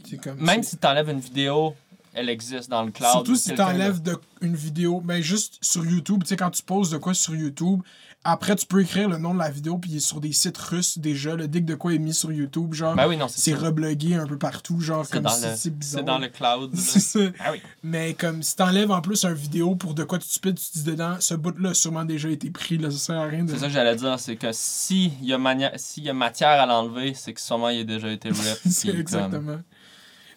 C'est 0.08 0.16
comme 0.18 0.38
même 0.40 0.62
si 0.62 0.76
t'enlèves 0.78 1.08
une 1.10 1.20
vidéo, 1.20 1.74
elle 2.18 2.28
existe 2.28 2.68
dans 2.68 2.82
le 2.82 2.90
cloud. 2.90 3.10
Surtout 3.12 3.32
ou 3.32 3.36
si 3.36 3.54
t'enlèves 3.54 4.02
de- 4.02 4.18
une 4.40 4.54
vidéo, 4.54 5.00
ben 5.00 5.20
juste 5.22 5.58
sur 5.62 5.84
YouTube, 5.84 6.22
tu 6.22 6.28
sais, 6.30 6.36
quand 6.36 6.50
tu 6.50 6.62
poses 6.62 6.90
de 6.90 6.96
quoi 6.98 7.12
sur 7.14 7.34
YouTube, 7.34 7.80
après 8.24 8.54
tu 8.56 8.66
peux 8.66 8.80
écrire 8.82 9.08
le 9.08 9.16
nom 9.18 9.32
de 9.34 9.38
la 9.38 9.50
vidéo, 9.50 9.78
puis 9.78 9.90
il 9.92 9.96
est 9.96 10.00
sur 10.00 10.20
des 10.20 10.32
sites 10.32 10.58
russes 10.58 10.98
déjà, 10.98 11.34
le 11.34 11.46
que 11.46 11.58
de 11.60 11.74
quoi 11.74 11.92
est 11.94 11.98
mis 11.98 12.12
sur 12.14 12.30
YouTube, 12.32 12.72
genre, 12.74 12.94
Ben 12.94 13.08
oui, 13.08 13.16
non, 13.16 13.26
c'est 13.28 13.54
reblogué 13.54 14.14
un 14.14 14.26
peu 14.26 14.36
partout, 14.38 14.80
genre, 14.80 15.08
comme 15.08 15.22
si 15.28 15.44
c'est 15.56 15.70
bizarre. 15.76 16.00
c'est 16.00 16.04
dans 16.06 16.18
le 16.18 16.28
cloud. 16.28 16.72
Ah 17.40 17.50
oui. 17.52 17.60
Mais 17.82 18.14
comme 18.14 18.42
si 18.42 18.54
t'enlèves 18.56 18.90
en 18.90 19.00
plus 19.00 19.24
un 19.24 19.32
vidéo 19.32 19.74
pour 19.76 19.94
de 19.94 20.04
quoi 20.04 20.18
tu 20.18 20.28
stupide, 20.28 20.56
tu 20.58 20.66
te 20.70 20.78
dis 20.78 20.84
dedans, 20.84 21.16
ce 21.20 21.34
bout-là 21.34 21.70
a 21.70 21.74
sûrement 21.74 22.04
déjà 22.04 22.28
été 22.28 22.50
pris, 22.50 22.78
là, 22.78 22.90
ça 22.90 22.98
sert 22.98 23.18
à 23.18 23.26
rien 23.26 23.44
de. 23.44 23.50
C'est 23.52 23.58
ça 23.58 23.66
que 23.66 23.72
j'allais 23.72 23.96
dire, 23.96 24.18
c'est 24.20 24.36
que 24.36 24.48
s'il 24.52 25.24
y, 25.24 25.32
a 25.32 25.38
mania- 25.38 25.72
y 25.96 26.08
a 26.08 26.12
matière 26.14 26.48
à 26.60 26.66
l'enlever, 26.66 27.14
c'est 27.14 27.32
que 27.32 27.40
sûrement 27.40 27.68
il 27.70 27.80
a 27.80 27.84
déjà 27.84 28.10
été 28.10 28.28
rip. 28.30 28.58
C'est 28.68 28.88
comme- 28.90 29.00
exactement. 29.00 29.58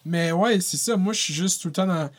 Mais 0.04 0.32
ouais, 0.32 0.60
c'est 0.60 0.76
ça. 0.76 0.96
Moi, 0.96 1.12
je 1.12 1.20
suis 1.20 1.34
juste 1.34 1.62
tout 1.62 1.68
le 1.68 1.72
temps 1.72 1.86
dans. 1.86 2.10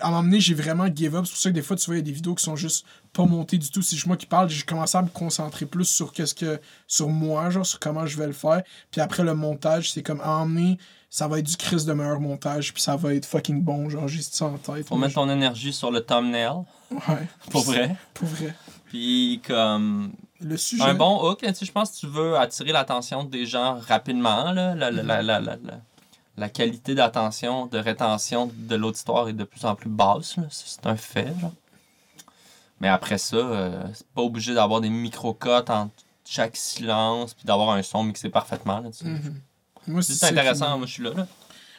À 0.00 0.10
m'emmener, 0.10 0.40
j'ai 0.40 0.54
vraiment 0.54 0.88
give 0.92 1.14
up. 1.14 1.24
C'est 1.24 1.30
pour 1.32 1.40
ça 1.40 1.50
que 1.50 1.54
des 1.54 1.62
fois, 1.62 1.76
tu 1.76 1.86
vois, 1.86 1.94
il 1.94 1.98
y 1.98 2.00
a 2.00 2.04
des 2.04 2.10
vidéos 2.12 2.34
qui 2.34 2.42
sont 2.42 2.56
juste 2.56 2.84
pas 3.12 3.24
montées 3.24 3.58
du 3.58 3.70
tout. 3.70 3.80
C'est 3.80 3.94
juste 3.94 4.08
moi 4.08 4.16
qui 4.16 4.26
parle. 4.26 4.48
J'ai 4.48 4.64
commencé 4.64 4.98
à 4.98 5.02
me 5.02 5.08
concentrer 5.08 5.66
plus 5.66 5.84
sur 5.84 6.12
qu'est-ce 6.12 6.34
que. 6.34 6.60
sur 6.88 7.08
moi, 7.08 7.48
genre, 7.50 7.64
sur 7.64 7.78
comment 7.78 8.04
je 8.04 8.16
vais 8.18 8.26
le 8.26 8.32
faire. 8.32 8.62
Puis 8.90 9.00
après, 9.00 9.22
le 9.22 9.34
montage, 9.34 9.92
c'est 9.92 10.02
comme 10.02 10.20
à 10.20 10.30
emmener. 10.30 10.78
Ça 11.10 11.28
va 11.28 11.38
être 11.38 11.46
du 11.46 11.56
Chris 11.56 11.84
de 11.84 11.92
meilleur 11.92 12.20
montage. 12.20 12.74
Puis 12.74 12.82
ça 12.82 12.96
va 12.96 13.14
être 13.14 13.24
fucking 13.24 13.62
bon. 13.62 13.88
Genre, 13.88 14.08
j'ai 14.08 14.20
ça 14.22 14.46
en 14.46 14.58
tête. 14.58 14.88
Faut 14.88 14.96
mettre 14.96 15.14
ton 15.14 15.30
énergie 15.30 15.72
sur 15.72 15.90
le 15.92 16.00
thumbnail, 16.00 16.50
Ouais. 16.90 17.28
pour 17.50 17.62
vrai. 17.62 17.96
Pour 18.14 18.26
vrai. 18.28 18.54
Puis 18.86 19.40
comme 19.46 20.12
Le 20.40 20.56
sujet. 20.56 20.82
un 20.82 20.94
bon 20.94 21.22
hook, 21.30 21.40
je 21.44 21.70
pense 21.70 21.92
que 21.92 21.96
tu 21.98 22.06
veux 22.06 22.36
attirer 22.36 22.72
l'attention 22.72 23.22
des 23.22 23.46
gens 23.46 23.78
rapidement. 23.78 24.50
Là, 24.52 24.74
la, 24.74 24.90
la- 26.38 26.48
qualité 26.48 26.94
d'attention, 26.94 27.66
de 27.66 27.78
rétention 27.78 28.50
de 28.54 28.76
l'auditoire 28.76 29.28
est 29.28 29.32
de 29.34 29.44
plus 29.44 29.64
en 29.64 29.74
plus 29.74 29.90
basse. 29.90 30.36
C'est 30.50 30.86
un 30.86 30.96
fait. 30.96 31.32
Genre. 31.40 31.52
Mais 32.80 32.88
après 32.88 33.18
ça, 33.18 33.36
euh, 33.36 33.82
c'est 33.92 34.06
pas 34.08 34.22
obligé 34.22 34.54
d'avoir 34.54 34.80
des 34.80 34.88
micro-cotes 34.90 35.70
entre 35.70 35.92
chaque 36.24 36.56
silence, 36.56 37.34
puis 37.34 37.44
d'avoir 37.44 37.70
un 37.70 37.82
son 37.82 38.04
mixé 38.04 38.28
parfaitement. 38.28 38.80
Là. 38.80 38.90
Mhm. 39.02 39.40
Moi, 39.88 40.02
C'est 40.02 40.26
intéressant, 40.26 40.76
moi 40.78 40.86
je 40.86 40.92
suis 40.92 41.02
là. 41.02 41.10
là. 41.14 41.26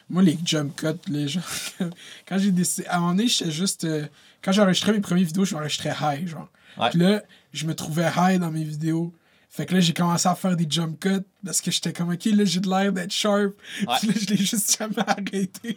Moi, 0.08 0.22
les 0.24 0.36
jump 0.44 0.74
cuts, 0.74 0.86
les 1.08 1.28
gens. 1.28 1.40
quand 2.28 2.36
j'ai 2.38 2.50
décidé. 2.50 2.86
À 2.88 2.96
un 2.96 3.00
moment 3.00 3.12
donné, 3.14 3.28
j'étais 3.28 3.50
juste. 3.52 3.84
euh, 3.84 4.06
quand 4.42 4.50
j'enregistrais 4.52 4.92
mes 4.92 5.00
premières 5.00 5.24
vidéos, 5.24 5.44
je 5.44 5.54
m'enregistrais 5.54 5.94
high, 6.02 6.26
genre. 6.26 6.48
Ouais. 6.76 6.90
Puis 6.90 6.98
là, 6.98 7.22
je 7.52 7.64
me 7.66 7.74
trouvais 7.74 8.10
high 8.16 8.40
dans 8.40 8.50
mes 8.50 8.64
vidéos. 8.64 9.12
Fait 9.52 9.66
que 9.66 9.74
là, 9.74 9.80
j'ai 9.80 9.92
commencé 9.92 10.28
à 10.28 10.34
faire 10.36 10.56
des 10.56 10.66
jump 10.68 11.00
cuts 11.00 11.24
parce 11.44 11.60
que 11.60 11.70
j'étais 11.72 11.92
comme, 11.92 12.10
ok, 12.12 12.24
là, 12.26 12.44
j'ai 12.44 12.60
de 12.60 12.68
l'air 12.70 12.92
d'être 12.92 13.12
sharp. 13.12 13.52
Ouais. 13.86 13.94
Puis 13.98 14.08
là, 14.08 14.14
je 14.16 14.26
l'ai 14.26 14.36
juste 14.36 14.78
jamais 14.78 14.94
arrêté. 15.04 15.76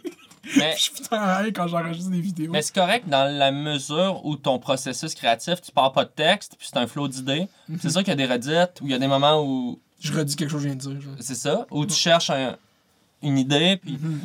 Mais 0.56 0.74
je 0.76 0.82
suis 0.82 0.92
putain 0.92 1.42
high 1.42 1.52
quand 1.52 1.66
j'enregistre 1.66 2.10
des 2.10 2.20
vidéos. 2.20 2.52
Mais 2.52 2.62
c'est 2.62 2.74
correct 2.74 3.08
dans 3.08 3.24
la 3.36 3.50
mesure 3.50 4.24
où 4.24 4.36
ton 4.36 4.58
processus 4.60 5.14
créatif, 5.14 5.60
tu 5.60 5.72
pars 5.72 5.92
pas 5.92 6.04
de 6.04 6.10
texte, 6.10 6.54
puis 6.58 6.68
c'est 6.70 6.78
un 6.78 6.86
flow 6.86 7.08
d'idées. 7.08 7.48
Mhm. 7.68 7.78
C'est 7.82 7.90
sûr 7.90 8.00
qu'il 8.00 8.08
y 8.08 8.12
a 8.12 8.14
des 8.14 8.26
redites, 8.26 8.80
où 8.80 8.84
il 8.86 8.90
y 8.90 8.94
a 8.94 8.98
des 8.98 9.06
moments 9.08 9.42
où 9.42 9.80
Je 10.00 10.12
redis 10.12 10.36
quelque 10.36 10.50
chose 10.50 10.62
que 10.62 10.68
je 10.68 10.74
viens 10.74 10.76
de 10.94 10.98
dire. 11.00 11.10
C'est 11.20 11.34
ça, 11.34 11.66
où 11.70 11.84
tu 11.86 11.94
cherches 11.94 12.28
un- 12.30 12.56
une 13.22 13.38
idée, 13.38 13.78
puis 13.82 13.92
Mhm. 14.00 14.20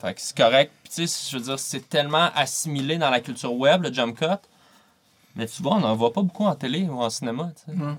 fait 0.00 0.14
que 0.14 0.20
c'est 0.20 0.36
correct. 0.36 0.70
Puis 0.84 0.92
tu 0.94 1.08
sais, 1.08 1.28
je 1.32 1.36
veux 1.38 1.42
dire, 1.44 1.58
c'est 1.58 1.88
tellement 1.88 2.28
assimilé 2.36 2.98
dans 2.98 3.08
la 3.10 3.20
culture 3.20 3.54
web, 3.54 3.82
le 3.82 3.92
jump 3.92 4.16
cut. 4.18 4.26
Mais 5.36 5.46
tu 5.46 5.62
vois, 5.62 5.76
on 5.76 5.80
n'en 5.80 5.94
voit 5.94 6.12
pas 6.12 6.22
beaucoup 6.22 6.44
en 6.44 6.54
télé 6.54 6.82
ou 6.88 7.00
en 7.00 7.10
cinéma. 7.10 7.50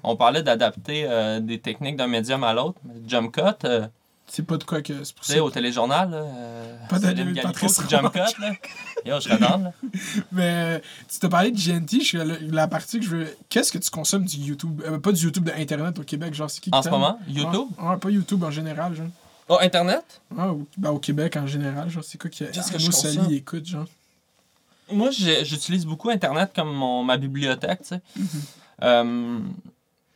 On 0.04 0.16
parlait 0.16 0.44
d'adapter 0.44 1.06
euh, 1.08 1.40
des 1.40 1.60
techniques 1.60 1.96
d'un 1.98 2.08
médium 2.08 2.44
à 2.44 2.54
l'autre. 2.54 2.80
jump 3.08 3.34
cut, 3.34 3.42
euh, 3.66 3.88
C'est 4.28 4.46
pas 4.46 4.58
de 4.58 4.64
quoi 4.66 4.82
que. 4.82 5.04
C'est 5.04 5.16
pour 5.16 5.26
tu 5.26 5.32
ça. 5.34 5.44
au 5.44 5.50
téléjournal, 5.50 6.10
là, 6.12 6.18
euh, 6.18 6.78
Pas 6.90 7.00
Céline 7.00 7.32
Galipo 7.34 7.68
qui 7.68 7.90
jump 7.90 8.12
cut, 8.12 8.42
là. 8.42 8.52
Yo, 9.06 9.20
je 9.20 9.30
là. 9.30 9.60
Mais 10.32 10.78
euh, 10.78 10.80
tu 11.10 11.20
t'as 11.20 11.30
parlé 11.30 11.52
de 11.52 11.58
GNT, 11.58 12.02
je, 12.04 12.18
la, 12.18 12.36
la 12.40 12.68
partie 12.68 13.00
que 13.00 13.06
je 13.06 13.10
veux. 13.16 13.28
Qu'est-ce 13.50 13.72
que 13.72 13.78
tu 13.78 13.90
consommes 13.90 14.26
du 14.26 14.38
YouTube 14.38 14.82
euh, 14.86 15.00
Pas 15.00 15.12
du 15.12 15.24
YouTube 15.24 15.46
de 15.46 15.52
Internet 15.52 15.98
au 16.00 16.04
Québec, 16.04 16.34
genre, 16.34 16.50
c'est 16.50 16.62
qui 16.62 16.70
En 16.74 16.82
ce 16.82 16.90
moment, 16.90 17.18
YouTube? 17.28 17.68
Ouais, 17.80 17.90
ouais, 17.90 17.98
pas 17.98 18.10
YouTube 18.10 18.44
en 18.44 18.52
général, 18.52 18.94
genre. 18.94 19.08
Oh, 19.50 19.58
Internet? 19.62 20.22
Ouais, 20.36 20.44
au, 20.46 20.66
ben, 20.78 20.92
au 20.92 21.00
Québec 21.00 21.36
en 21.38 21.48
général, 21.48 21.90
genre, 21.90 22.04
c'est 22.04 22.18
quoi 22.20 22.30
que 22.30 22.36
Qu'est-ce 22.46 22.72
que 22.72 22.78
je 22.80 22.86
consomme? 22.92 23.32
écoute, 23.34 23.66
genre? 23.66 23.86
Moi, 24.92 25.10
j'utilise 25.12 25.86
beaucoup 25.86 26.10
Internet 26.10 26.52
comme 26.56 26.74
mon, 26.74 27.04
ma 27.04 27.18
bibliothèque, 27.18 27.82
tu 27.82 27.88
sais. 27.88 28.02
Euh, 28.84 29.40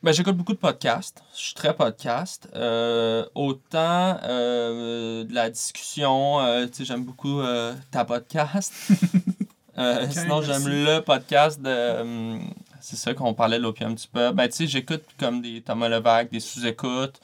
ben, 0.02 0.11
j'écoute 0.11 0.35
beaucoup 0.35 0.53
de 0.53 0.57
podcasts. 0.57 1.22
Je 1.35 1.41
suis 1.41 1.53
très 1.53 1.76
podcast. 1.76 2.47
Euh, 2.56 3.26
autant 3.35 4.18
euh, 4.23 5.23
de 5.23 5.34
la 5.34 5.49
discussion, 5.49 6.39
tu 6.68 6.73
sais, 6.73 6.85
j'aime 6.85 7.03
beaucoup 7.03 7.41
ta 7.91 8.06
podcast. 8.06 8.73
Sinon, 10.10 10.41
j'aime 10.41 10.68
le 10.68 10.99
podcast 11.02 11.61
de... 11.61 12.39
c'est 12.81 12.95
ça 12.95 13.14
qu'on 13.14 13.34
parlait 13.34 13.57
de 13.57 13.64
l'opium 13.64 13.93
du 13.93 14.07
peuple. 14.07 14.35
Ben, 14.35 14.47
tu 14.47 14.56
sais, 14.56 14.68
j'écoute 14.68 15.03
comme 15.19 15.41
des 15.41 15.61
Thomas 15.61 15.89
Levac, 15.89 16.31
des 16.31 16.39
sous-écoutes, 16.39 17.19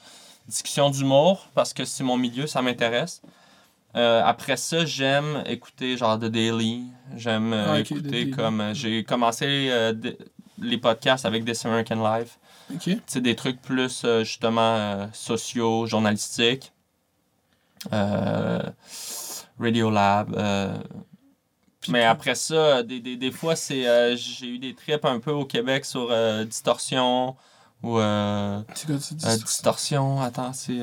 discussions 0.46 0.90
d'humour, 0.90 1.48
parce 1.54 1.72
que 1.72 1.84
c'est 1.84 2.04
mon 2.04 2.16
milieu, 2.16 2.46
ça 2.46 2.62
m'intéresse. 2.62 3.22
Euh, 3.94 4.22
après 4.24 4.56
ça, 4.56 4.84
j'aime 4.86 5.42
écouter 5.46 5.96
genre 5.96 6.18
The 6.18 6.24
Daily. 6.24 6.84
J'aime 7.16 7.52
euh, 7.52 7.72
Ah, 7.74 7.80
écouter 7.80 8.30
comme. 8.30 8.60
euh, 8.60 8.74
J'ai 8.74 9.04
commencé 9.04 9.70
les 10.58 10.78
podcasts 10.78 11.26
avec 11.26 11.44
This 11.44 11.66
American 11.66 11.96
Life. 12.02 12.38
Ok. 12.72 12.80
Tu 12.84 13.00
sais, 13.06 13.20
des 13.20 13.36
trucs 13.36 13.60
plus 13.60 14.06
justement 14.22 15.08
sociaux, 15.12 15.86
journalistiques. 15.86 16.72
Radio 19.60 19.90
Lab. 19.90 20.36
mais 21.88 22.04
après 22.04 22.34
ça, 22.34 22.82
des, 22.82 23.00
des, 23.00 23.16
des 23.16 23.30
fois, 23.30 23.56
c'est 23.56 24.16
j'ai 24.16 24.46
eu 24.46 24.58
des 24.58 24.74
trips 24.74 25.04
un 25.04 25.18
peu 25.20 25.32
au 25.32 25.44
Québec 25.44 25.84
sur 25.84 26.08
Distorsion 26.46 27.36
ou. 27.82 27.98
C'est 28.74 28.86
quoi 28.86 28.96
distorsion, 29.36 30.20
attends, 30.22 30.52
c'est 30.52 30.78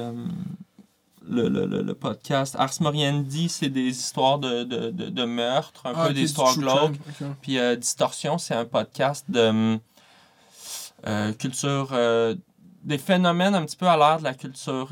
le, 1.27 1.47
le, 1.49 1.65
le, 1.81 1.93
podcast. 1.93 2.55
Ars 2.57 2.73
Moriendi, 2.81 3.49
c'est 3.49 3.69
des 3.69 3.87
histoires 3.89 4.39
de, 4.39 4.63
de, 4.63 4.89
de, 4.91 5.09
de 5.09 5.25
meurtres, 5.25 5.85
un 5.85 5.93
Ah, 5.95 6.07
peu 6.07 6.13
des 6.13 6.23
histoires 6.23 6.55
glauques. 6.57 6.95
Puis 7.41 7.57
euh, 7.59 7.75
Distorsion, 7.75 8.37
c'est 8.37 8.55
un 8.55 8.65
podcast 8.65 9.25
de 9.29 9.77
euh, 11.07 11.33
culture. 11.33 11.89
euh, 11.93 12.35
des 12.83 12.97
phénomènes 12.97 13.55
un 13.55 13.65
petit 13.65 13.75
peu 13.75 13.87
à 13.87 13.97
l'ère 13.97 14.19
de 14.19 14.23
la 14.23 14.33
culture. 14.33 14.89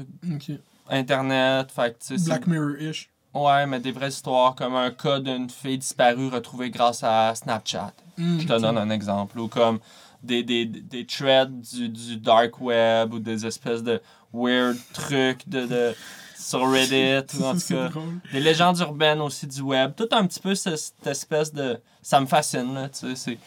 Internet. 0.90 1.72
Fait 1.72 1.98
Black 2.26 2.48
Mirror-ish. 2.48 3.10
Ouais, 3.34 3.66
mais 3.68 3.80
des 3.80 3.92
vraies 3.92 4.10
histoires 4.10 4.56
comme 4.56 4.76
un 4.76 4.90
cas 4.92 5.20
d'une 5.20 5.50
fille 5.50 5.78
disparue 5.78 6.28
retrouvée 6.30 6.70
grâce 6.70 7.04
à 7.04 7.34
Snapchat. 7.36 7.94
Mm, 8.18 8.40
Je 8.40 8.48
te 8.48 8.60
donne 8.60 8.78
un 8.78 8.90
exemple. 8.90 9.38
Ou 9.40 9.48
comme 9.48 9.80
des, 10.24 10.44
des, 10.44 10.66
des 10.66 11.06
threads 11.06 11.52
du, 11.62 11.90
du 11.90 12.18
dark 12.18 12.60
web 12.60 13.14
ou 13.14 13.20
des 13.20 13.46
espèces 13.46 13.84
de 13.84 14.02
weird 14.34 14.78
trucs 14.94 15.48
de, 15.48 15.66
de, 15.66 15.96
sur 16.38 16.70
Reddit 16.72 17.38
ou 17.40 17.44
en 17.46 17.54
tout 17.58 17.60
cas. 17.68 17.90
Des 18.32 18.40
légendes 18.40 18.80
urbaines 18.80 19.22
aussi 19.22 19.48
du 19.48 19.62
web. 19.62 19.94
Tout 19.96 20.08
un 20.12 20.26
petit 20.28 20.40
peu 20.40 20.56
ce- 20.56 20.76
cette 20.76 21.08
espèce 21.08 21.54
de. 21.54 21.80
Ça 22.02 22.20
me 22.22 22.26
fascine, 22.26 22.74
là, 22.74 22.90
tu 22.90 23.00
sais, 23.00 23.16
ces, 23.16 23.40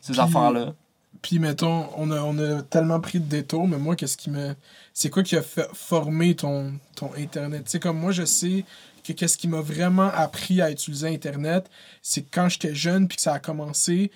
ces 0.00 0.12
Puis- 0.12 0.20
affaires-là. 0.20 0.74
Puis, 1.22 1.38
mettons, 1.38 1.88
on 1.96 2.10
a, 2.12 2.20
on 2.22 2.38
a 2.38 2.62
tellement 2.62 2.98
pris 3.00 3.20
de 3.20 3.26
détours, 3.26 3.66
mais 3.68 3.76
moi, 3.78 3.94
qu'est-ce 3.96 4.16
qui 4.16 4.30
me. 4.30 4.54
C'est 4.94 5.10
quoi 5.10 5.22
qui 5.22 5.36
a 5.36 5.42
fait 5.42 5.68
former 5.74 6.34
ton, 6.36 6.72
ton 6.94 7.10
Internet? 7.18 7.64
Tu 7.64 7.72
sais, 7.72 7.80
comme 7.80 7.98
moi, 7.98 8.12
je 8.12 8.24
sais 8.24 8.64
que 9.04 9.12
qu'est-ce 9.12 9.36
qui 9.36 9.48
m'a 9.48 9.60
vraiment 9.60 10.08
appris 10.14 10.62
à 10.62 10.70
utiliser 10.70 11.08
Internet, 11.08 11.68
c'est 12.00 12.22
quand 12.22 12.48
j'étais 12.48 12.74
jeune, 12.74 13.06
puis 13.08 13.16
que 13.16 13.22
ça 13.22 13.34
a 13.34 13.38
commencé. 13.38 14.10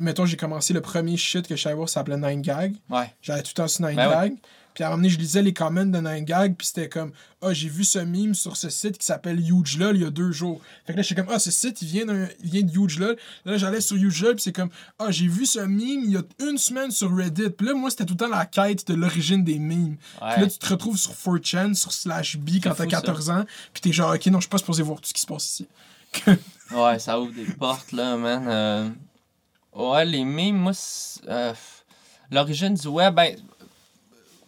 mettons, 0.00 0.24
j'ai 0.26 0.36
commencé 0.36 0.72
le 0.72 0.80
premier 0.80 1.16
shit 1.16 1.46
que 1.46 1.56
je 1.56 1.62
savais 1.62 1.74
voir, 1.74 1.88
ça 1.88 2.00
s'appelait 2.00 2.16
9gag. 2.16 2.76
Ouais. 2.88 3.12
J'allais 3.20 3.42
tout 3.42 3.50
le 3.50 3.62
temps 3.62 3.68
sur 3.68 3.84
9gag. 3.84 3.96
Ben 3.96 4.36
Puis 4.76 4.84
à 4.84 4.88
un 4.88 4.90
moment 4.90 4.98
donné, 4.98 5.08
je 5.08 5.18
lisais 5.18 5.40
les 5.40 5.54
comments 5.54 5.86
de 5.86 5.98
9gag, 5.98 6.54
puis 6.54 6.66
c'était 6.66 6.90
comme 6.90 7.10
Ah, 7.40 7.54
j'ai 7.54 7.70
vu 7.70 7.82
ce 7.82 7.98
meme 7.98 8.34
sur 8.34 8.58
ce 8.58 8.68
site 8.68 8.98
qui 8.98 9.06
s'appelle 9.06 9.40
HugeLol 9.40 9.96
il 9.96 10.02
y 10.02 10.04
a 10.04 10.10
deux 10.10 10.32
jours. 10.32 10.60
Fait 10.84 10.92
que 10.92 10.98
là, 10.98 11.02
j'étais 11.02 11.22
comme 11.22 11.32
Ah, 11.34 11.38
ce 11.38 11.50
site, 11.50 11.80
il 11.80 11.88
vient, 11.88 12.04
il 12.44 12.50
vient 12.50 12.60
de 12.60 12.70
HugeLol. 12.70 13.16
Là, 13.46 13.56
j'allais 13.56 13.80
sur 13.80 13.96
HugeLol, 13.96 14.34
puis 14.34 14.42
c'est 14.42 14.52
comme 14.52 14.68
Ah, 14.98 15.10
j'ai 15.10 15.28
vu 15.28 15.46
ce 15.46 15.60
meme 15.60 16.04
il 16.04 16.10
y 16.10 16.16
a 16.18 16.22
une 16.46 16.58
semaine 16.58 16.90
sur 16.90 17.10
Reddit. 17.16 17.48
Puis 17.56 17.66
là, 17.66 17.72
moi, 17.72 17.88
c'était 17.88 18.04
tout 18.04 18.12
le 18.12 18.18
temps 18.18 18.28
la 18.28 18.44
quête 18.44 18.86
de 18.86 18.92
l'origine 18.92 19.42
des 19.42 19.58
memes. 19.58 19.96
Puis 19.96 20.42
là, 20.42 20.46
tu 20.46 20.58
te 20.58 20.68
retrouves 20.68 20.98
sur 20.98 21.12
4chan, 21.14 21.72
sur 21.72 21.94
Slash 21.94 22.36
B 22.36 22.56
quand 22.62 22.74
t'as 22.74 22.84
fou, 22.84 22.90
14 22.90 23.30
ans, 23.30 23.46
puis 23.72 23.80
t'es 23.80 23.92
genre 23.92 24.12
Ok, 24.14 24.26
non, 24.26 24.40
je 24.40 24.42
suis 24.42 24.50
pas 24.50 24.58
supposé 24.58 24.82
voir 24.82 25.00
tout 25.00 25.08
ce 25.08 25.14
qui 25.14 25.22
se 25.22 25.26
passe 25.26 25.46
ici. 25.46 25.66
Ouais, 26.72 26.98
ça 26.98 27.18
ouvre 27.18 27.32
des 27.32 27.44
portes, 27.44 27.92
là, 27.92 28.16
man. 28.16 28.44
Euh, 28.46 28.88
Ouais, 29.72 30.04
les 30.04 30.24
memes, 30.24 30.56
moi, 30.56 30.72
euh, 31.28 31.52
L'origine 32.30 32.74
du 32.74 32.88
web, 32.88 33.14
ben, 33.14 33.36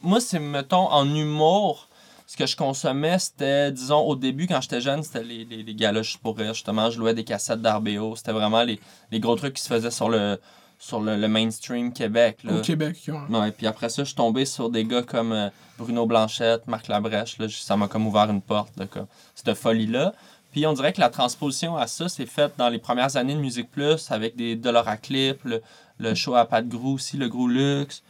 moi, 0.03 0.21
c'est, 0.21 0.39
mettons, 0.39 0.91
en 0.91 1.15
humour, 1.15 1.89
ce 2.27 2.37
que 2.37 2.47
je 2.47 2.57
consommais, 2.57 3.19
c'était, 3.19 3.73
disons, 3.73 4.01
au 4.01 4.15
début, 4.15 4.47
quand 4.47 4.61
j'étais 4.61 4.81
jeune, 4.81 5.03
c'était 5.03 5.25
les, 5.25 5.45
les, 5.45 5.63
les 5.63 6.03
pour 6.23 6.37
rire. 6.37 6.53
Justement, 6.53 6.91
je 6.91 6.99
louais 6.99 7.15
des 7.15 7.25
cassettes 7.25 7.63
d'RBO. 7.63 8.17
C'était 8.17 8.33
vraiment 8.33 8.63
les, 8.63 8.79
les 9.11 9.19
gros 9.19 9.35
trucs 9.35 9.55
qui 9.55 9.63
se 9.63 9.69
faisaient 9.69 9.91
sur 9.91 10.11
le, 10.11 10.39
sur 10.79 11.01
le, 11.01 11.17
le 11.17 11.29
mainstream 11.29 11.93
Québec. 11.93 12.39
Là. 12.45 12.59
Au 12.59 12.61
Québec. 12.61 13.11
Ouais, 13.31 13.51
puis 13.51 13.67
après 13.67 13.89
ça, 13.89 14.03
je 14.03 14.09
suis 14.09 14.15
tombé 14.15 14.45
sur 14.45 14.71
des 14.71 14.85
gars 14.85 15.03
comme 15.03 15.33
euh, 15.33 15.49
Bruno 15.79 16.07
Blanchette, 16.07 16.67
Marc 16.67 16.89
Labrèche. 16.89 17.39
Là, 17.39 17.47
ça 17.49 17.77
m'a 17.77 17.89
comme 17.89 18.07
ouvert 18.07 18.31
une 18.31 18.43
porte, 18.43 18.77
là, 18.77 18.87
comme, 18.87 19.07
cette 19.35 19.55
folie-là. 19.55 20.13
Puis 20.53 20.67
on 20.67 20.73
dirait 20.73 20.93
que 20.93 21.01
la 21.01 21.11
transposition 21.11 21.77
à 21.77 21.87
ça, 21.87 22.09
c'est 22.09 22.27
faite 22.27 22.53
dans 22.57 22.69
les 22.69 22.79
premières 22.79 23.17
années 23.17 23.35
de 23.35 23.41
Musique 23.41 23.71
Plus 23.71 24.11
avec 24.11 24.37
des 24.37 24.55
dollars 24.55 24.89
à 24.89 24.97
clip, 24.97 25.45
le, 25.45 25.63
le 25.99 26.15
show 26.15 26.35
à 26.35 26.45
Pat 26.45 26.67
Grou 26.67 26.95
aussi, 26.95 27.17
le 27.17 27.29
Gros 27.29 27.49
Luxe, 27.49 28.03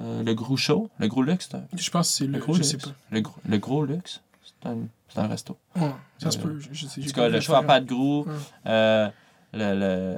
euh, 0.00 0.22
le 0.22 0.34
Gros 0.34 0.56
Show. 0.56 0.90
Le 0.98 1.08
Gros 1.08 1.22
Luxe, 1.22 1.48
un... 1.54 1.62
Je 1.76 1.90
pense 1.90 2.08
que 2.10 2.14
c'est 2.16 2.26
le 2.26 2.32
Le 2.32 2.38
gros, 2.38 2.52
Gros 2.54 2.62
sais 2.62 2.72
Luxe. 2.74 2.84
pas. 2.86 2.92
Le, 3.10 3.20
gros, 3.20 3.34
le 3.48 3.58
Gros 3.58 3.84
Luxe, 3.84 4.20
c'est 4.44 4.68
un, 4.68 4.76
c'est 5.08 5.18
un 5.20 5.26
resto. 5.26 5.56
Ouais, 5.76 5.90
ça 6.18 6.30
se 6.30 6.38
Euh, 6.38 6.42
peut. 6.42 6.58
Je, 6.60 6.68
je 6.72 6.86
sais, 6.86 7.00
En 7.00 7.04
tout 7.04 7.10
pas 7.12 7.20
cas, 7.22 7.28
le 7.28 7.40
show 7.40 7.54
à. 7.54 7.62
Pat 7.62 7.84
Grou, 7.84 8.24
Ouais. 8.26 8.32
euh, 8.66 9.08
le, 9.52 9.74
le... 9.78 10.16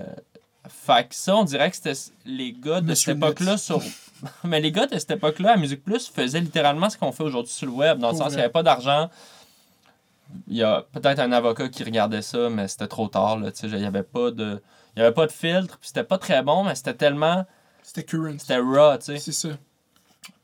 Fait 0.68 1.08
que 1.08 1.14
ça, 1.14 1.34
on 1.36 1.44
dirait 1.44 1.70
que 1.70 1.76
c'était 1.76 1.98
les 2.26 2.52
gars 2.52 2.80
de 2.80 2.86
Monsieur 2.88 3.12
cette 3.12 3.16
époque-là 3.18 3.56
sur... 3.56 3.80
Mais 4.44 4.60
les 4.60 4.70
gars 4.72 4.86
de 4.86 4.98
cette 4.98 5.12
époque-là, 5.12 5.52
à 5.52 5.56
Musique 5.56 5.82
Plus, 5.84 6.08
faisaient 6.08 6.40
littéralement 6.40 6.90
ce 6.90 6.98
qu'on 6.98 7.12
fait 7.12 7.22
aujourd'hui 7.22 7.52
sur 7.52 7.66
le 7.68 7.72
web, 7.72 7.98
dans 7.98 8.08
le 8.08 8.12
Pour 8.12 8.18
sens 8.24 8.28
qu'il 8.28 8.36
n'y 8.38 8.42
avait 8.42 8.52
pas 8.52 8.62
d'argent. 8.64 9.08
Il 10.48 10.56
y 10.56 10.62
a 10.62 10.84
peut-être 10.92 11.20
un 11.20 11.32
avocat 11.32 11.68
qui 11.70 11.84
regardait 11.84 12.20
ça, 12.20 12.50
mais 12.50 12.68
c'était 12.68 12.88
trop 12.88 13.08
tard. 13.08 13.38
Là, 13.38 13.50
tu 13.50 13.60
sais, 13.60 13.68
il 13.68 13.78
n'y 13.78 13.86
avait 13.86 14.02
pas 14.02 14.30
de... 14.30 14.60
Il 14.94 14.98
y 15.00 15.02
avait 15.02 15.14
pas 15.14 15.26
de 15.26 15.32
filtre, 15.32 15.78
puis 15.78 15.88
c'était 15.88 16.04
pas 16.04 16.18
très 16.18 16.42
bon, 16.42 16.64
mais 16.64 16.74
c'était 16.74 16.92
tellement... 16.94 17.46
C'était 17.82 18.02
current. 18.04 18.36
C'était 18.38 18.58
raw, 18.58 18.98
tu 18.98 19.04
sais. 19.04 19.18
C'est 19.18 19.32
ça. 19.32 19.48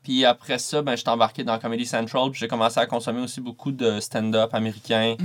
Puis 0.03 0.23
après 0.23 0.59
ça, 0.59 0.81
ben, 0.83 0.95
j'étais 0.95 1.09
embarqué 1.09 1.43
dans 1.43 1.57
Comedy 1.57 1.85
Central, 1.85 2.29
puis 2.29 2.39
j'ai 2.39 2.47
commencé 2.47 2.79
à 2.79 2.85
consommer 2.85 3.21
aussi 3.21 3.41
beaucoup 3.41 3.71
de 3.71 3.99
stand-up 3.99 4.53
américain, 4.53 5.15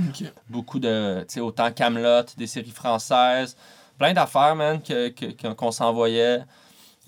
beaucoup 0.49 0.79
de, 0.79 1.19
tu 1.27 1.35
sais, 1.35 1.39
autant 1.39 1.71
Camelot, 1.71 2.23
des 2.37 2.47
séries 2.47 2.71
françaises, 2.71 3.55
plein 3.99 4.13
d'affaires, 4.13 4.55
man, 4.55 4.81
que, 4.81 5.09
que- 5.09 5.53
qu'on 5.53 5.71
s'envoyait. 5.71 6.41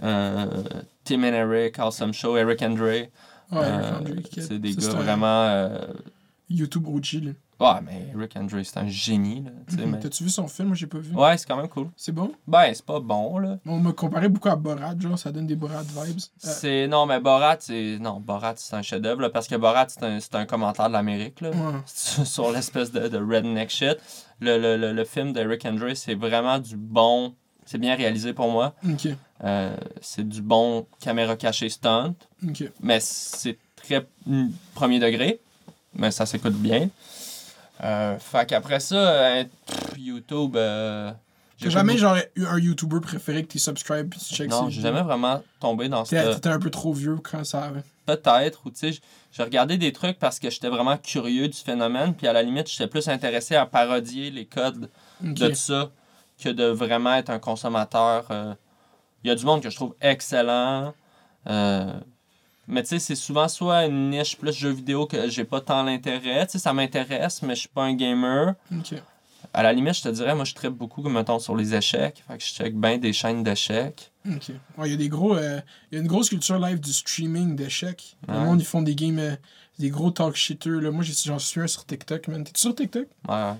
Euh, 0.04 0.46
Tim 1.04 1.24
and 1.24 1.34
Eric, 1.34 1.80
Awesome 1.80 2.14
Show, 2.14 2.38
Eric 2.38 2.62
Andre. 2.62 2.82
Ouais, 2.86 3.10
euh, 3.52 4.00
c'est 4.42 4.60
des 4.60 4.74
gars 4.76 4.90
vraiment. 5.04 5.44
euh, 5.44 5.78
YouTube 6.50 6.88
OG. 6.88 7.34
Ouais, 7.60 7.80
mais 7.86 8.08
Eric 8.16 8.36
Andre, 8.36 8.62
c'est 8.64 8.78
un 8.78 8.88
génie, 8.88 9.44
là. 9.44 9.52
Mhm. 9.72 9.92
mais- 9.92 10.00
T'as-tu 10.00 10.24
vu 10.24 10.30
son 10.30 10.48
film? 10.48 10.70
Moi, 10.70 10.76
j'ai 10.78 10.88
pas 10.88 10.98
vu. 10.98 11.16
Ouais, 11.16 11.38
c'est 11.38 11.46
quand 11.48 11.56
même 11.56 11.68
cool. 11.70 11.88
C'est 11.96 12.12
bon? 12.12 12.32
Ben, 12.48 12.74
c'est 12.74 12.86
pas 12.86 13.00
bon, 13.00 13.38
là. 13.38 13.58
On 13.66 13.80
m'a 13.80 13.94
comparé 13.94 14.28
beaucoup 14.28 14.50
à 14.50 14.56
Borat, 14.56 14.96
genre, 15.00 15.18
ça 15.18 15.32
donne 15.32 15.48
des 15.48 15.56
Borat 15.56 15.84
vibes. 15.84 16.18
Euh, 16.18 16.20
C'est. 16.38 16.88
Non, 16.88 17.06
mais 17.06 17.20
Borat, 17.20 17.58
c'est. 17.60 17.98
Non, 18.00 18.20
Borat, 18.20 18.54
c'est 18.58 18.76
un 18.76 18.82
chef-d'œuvre, 18.82 19.22
là, 19.22 19.30
parce 19.30 19.48
que 19.48 19.56
Borat, 19.56 19.86
c'est 19.90 20.04
un, 20.04 20.20
c'est 20.20 20.36
un 20.36 20.46
commentaire 20.46 20.88
de 20.88 20.94
l'Amérique, 20.94 21.42
là. 21.42 21.52
ouais. 21.52 21.80
sur 21.86 22.52
l'espèce 22.52 22.92
de, 22.92 23.08
de 23.08 23.18
redneck 23.18 23.70
shit. 23.70 23.98
Le, 24.40 24.58
le, 24.58 24.76
le, 24.76 24.92
le 24.92 25.04
film 25.06 25.32
de 25.32 25.40
Rick 25.42 25.66
Andre, 25.66 25.94
c'est 25.96 26.16
vraiment 26.16 26.60
du 26.60 26.76
bon. 26.76 27.34
C'est 27.66 27.78
bien 27.78 27.96
réalisé 27.96 28.34
pour 28.34 28.52
moi. 28.52 28.74
Ok, 28.86 29.08
Euh, 29.46 29.74
c'est 30.02 30.28
du 30.28 30.42
bon 30.42 30.86
caméra 31.00 31.38
cachée 31.38 31.70
stunt, 31.70 32.14
ok. 32.46 32.64
mais 32.82 33.00
c'est 33.00 33.58
très 33.78 34.06
mm, 34.26 34.48
premier 34.74 35.00
degré, 35.00 35.40
mais 35.94 36.12
ça 36.12 36.26
s'écoute 36.26 36.56
bien. 36.56 36.90
Euh, 37.84 38.18
fait 38.18 38.46
qu'après 38.48 38.80
ça, 38.80 38.96
euh, 38.96 39.44
pff, 39.68 39.98
YouTube. 39.98 40.56
euh, 40.56 41.12
T'as 41.12 41.18
j'écoute 41.58 41.74
jamais, 41.74 41.98
genre, 41.98 42.18
eu 42.36 42.46
un 42.46 42.58
YouTuber 42.60 43.00
préféré 43.02 43.44
que 43.44 43.48
t'es 43.54 43.60
subscribe 43.60 44.10
pis 44.10 44.20
tu 44.20 44.34
checks 44.36 44.50
Non, 44.50 44.70
j'ai 44.70 44.82
jamais 44.82 45.02
vraiment 45.02 45.42
tombé 45.60 45.90
dans 45.90 46.04
ce. 46.06 46.16
T'étais 46.34 46.50
un 46.50 46.60
peu 46.60 46.70
trop 46.70 46.94
vieux 46.94 47.18
quand 47.18 47.44
ça 47.44 47.64
avait. 47.66 47.84
Peut-être, 48.06 48.66
ou 48.66 48.72
tu 48.72 48.92
sais, 48.94 49.00
j'ai 49.32 49.44
regardé 49.44 49.78
des 49.78 49.94
trucs 49.94 50.20
parce 50.20 50.40
que 50.40 50.50
j'étais 50.50 50.68
vraiment 50.70 50.98
curieux 50.98 51.48
du 51.48 51.58
phénomène, 51.58 52.14
puis 52.16 52.28
à 52.28 52.34
la 52.34 52.42
limite, 52.44 52.70
j'étais 52.70 52.88
plus 52.88 53.08
intéressé 53.08 53.56
à 53.56 53.66
parodier 53.66 54.30
les 54.32 54.46
codes 54.46 54.90
Ok. 55.24 55.34
de 55.36 55.54
ça 55.54 55.90
que 56.42 56.50
de 56.50 56.66
vraiment 56.66 57.14
être 57.16 57.30
un 57.30 57.40
consommateur. 57.40 58.28
euh, 58.32 58.54
Il 59.24 59.30
y 59.30 59.32
a 59.32 59.36
du 59.36 59.46
monde 59.46 59.62
que 59.62 59.70
je 59.70 59.76
trouve 59.76 59.96
excellent. 60.02 60.94
euh, 61.50 61.94
mais 62.68 62.82
tu 62.84 62.90
sais, 62.90 63.00
c'est 63.00 63.16
souvent 63.16 63.48
soit 63.48 63.86
une 63.86 64.10
niche 64.10 64.38
plus 64.38 64.54
jeux 64.54 64.72
vidéo 64.72 65.06
que 65.06 65.30
j'ai 65.30 65.44
pas 65.44 65.62
tant 65.62 65.84
l'intérêt. 65.84 66.46
Tu 66.48 66.54
sais, 66.54 66.60
ça 66.60 66.74
m'intéresse, 66.74 67.42
mais 67.42 67.56
je 67.56 67.62
suis 67.62 67.70
pas 67.70 67.84
un 67.84 67.94
gamer. 67.96 68.56
À 69.54 69.62
la 69.62 69.74
limite, 69.74 69.96
je 69.96 70.02
te 70.04 70.10
dirais, 70.10 70.34
moi, 70.34 70.46
je 70.46 70.54
traite 70.56 70.74
beaucoup, 70.74 71.02
comme 71.04 71.14
mettons, 71.14 71.38
sur 71.38 71.56
les 71.56 71.76
échecs. 71.76 72.24
Fait 72.28 72.38
que 72.38 72.44
je 72.44 72.50
check 72.54 72.76
bien 72.76 72.98
des 72.98 73.14
chaînes 73.14 73.44
d'échecs. 73.44 74.12
Ok. 74.26 74.52
Ouais, 74.78 74.88
il 74.88 74.92
y 74.92 74.94
a 74.94 74.98
des 74.98 75.10
gros. 75.10 75.36
euh, 75.36 75.60
Il 75.92 75.96
y 75.96 75.98
a 75.98 76.02
une 76.02 76.08
grosse 76.08 76.30
culture 76.30 76.58
live 76.58 76.80
du 76.80 76.92
streaming 76.94 77.56
d'échecs. 77.56 78.16
Le 78.28 78.34
Ouais. 78.34 78.40
monde, 78.46 78.62
ils 78.62 78.66
font 78.66 78.82
des 78.82 78.96
games. 78.96 79.20
euh, 79.20 79.36
des 79.80 79.90
gros 79.90 80.12
talk 80.12 80.36
shitters. 80.36 80.80
Là. 80.82 80.92
Moi, 80.92 81.04
j'en 81.04 81.40
suis 81.40 81.60
un 81.60 81.68
sur 81.68 81.86
TikTok, 81.86 82.28
man. 82.30 82.44
T'es 82.44 82.52
sur 82.56 82.74
TikTok? 82.74 83.08
Ouais, 83.28 83.34
ouais. 83.36 83.54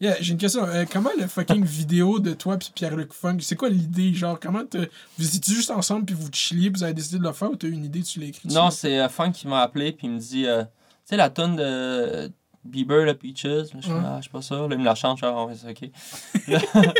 Yeah, 0.00 0.16
j'ai 0.20 0.32
une 0.32 0.38
question. 0.38 0.64
Euh, 0.64 0.84
comment 0.90 1.10
le 1.18 1.26
fucking 1.26 1.64
vidéo 1.64 2.20
de 2.20 2.32
toi 2.32 2.56
puis 2.56 2.70
Pierre-Luc 2.72 3.12
Funk, 3.12 3.38
c'est 3.40 3.56
quoi 3.56 3.68
l'idée? 3.68 4.14
Genre, 4.14 4.38
comment 4.38 4.64
t'as- 4.64 4.86
vous 5.18 5.36
étiez 5.36 5.54
juste 5.54 5.70
ensemble 5.72 6.04
puis 6.04 6.14
vous 6.14 6.28
chilliez 6.32 6.70
puis 6.70 6.78
vous 6.78 6.84
avez 6.84 6.94
décidé 6.94 7.18
de 7.18 7.24
le 7.24 7.32
faire 7.32 7.50
ou 7.50 7.56
t'as 7.56 7.66
eu 7.66 7.72
une 7.72 7.84
idée, 7.84 8.02
tu 8.02 8.20
l'as 8.20 8.26
écrit? 8.26 8.48
Non, 8.48 8.70
c'est 8.70 9.00
euh, 9.00 9.08
Funk 9.08 9.32
qui 9.32 9.48
m'a 9.48 9.60
appelé 9.60 9.90
puis 9.90 10.06
il 10.06 10.12
me 10.12 10.18
dit 10.20 10.46
euh, 10.46 10.62
Tu 10.62 10.68
sais, 11.06 11.16
la 11.16 11.30
tonne 11.30 11.56
de 11.56 12.30
Bieber, 12.64 13.04
le 13.06 13.14
Peaches 13.14 13.42
Je 13.42 13.80
suis 13.80 13.90
Ouais. 13.90 14.00
ah, 14.04 14.16
je 14.18 14.22
suis 14.22 14.30
pas 14.30 14.40
sûr. 14.42 14.68
Là, 14.68 14.74
il 14.76 14.78
me 14.80 14.84
la 14.84 14.94
chante, 14.94 15.18
je 15.18 15.26
suis 15.26 15.34
ah, 15.34 15.44
ouais, 15.44 15.54
c'est 15.56 15.70
ok. 15.70 15.90
Là, 16.46 16.60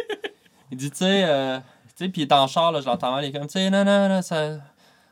il 0.72 0.76
dit 0.76 0.90
Tu 0.90 0.96
sais, 0.96 1.22
euh, 1.24 1.58
tu 1.96 2.04
sais, 2.04 2.08
puis 2.08 2.22
il 2.22 2.24
est 2.24 2.32
en 2.32 2.48
char, 2.48 2.72
là, 2.72 2.80
je 2.80 2.86
l'entends 2.86 3.12
mal. 3.12 3.24
Il 3.24 3.28
est 3.28 3.32
comme 3.32 3.46
Tu 3.46 3.52
sais, 3.52 3.70
non, 3.70 3.84
non, 3.84 4.08
non, 4.08 4.22
ça. 4.22 4.58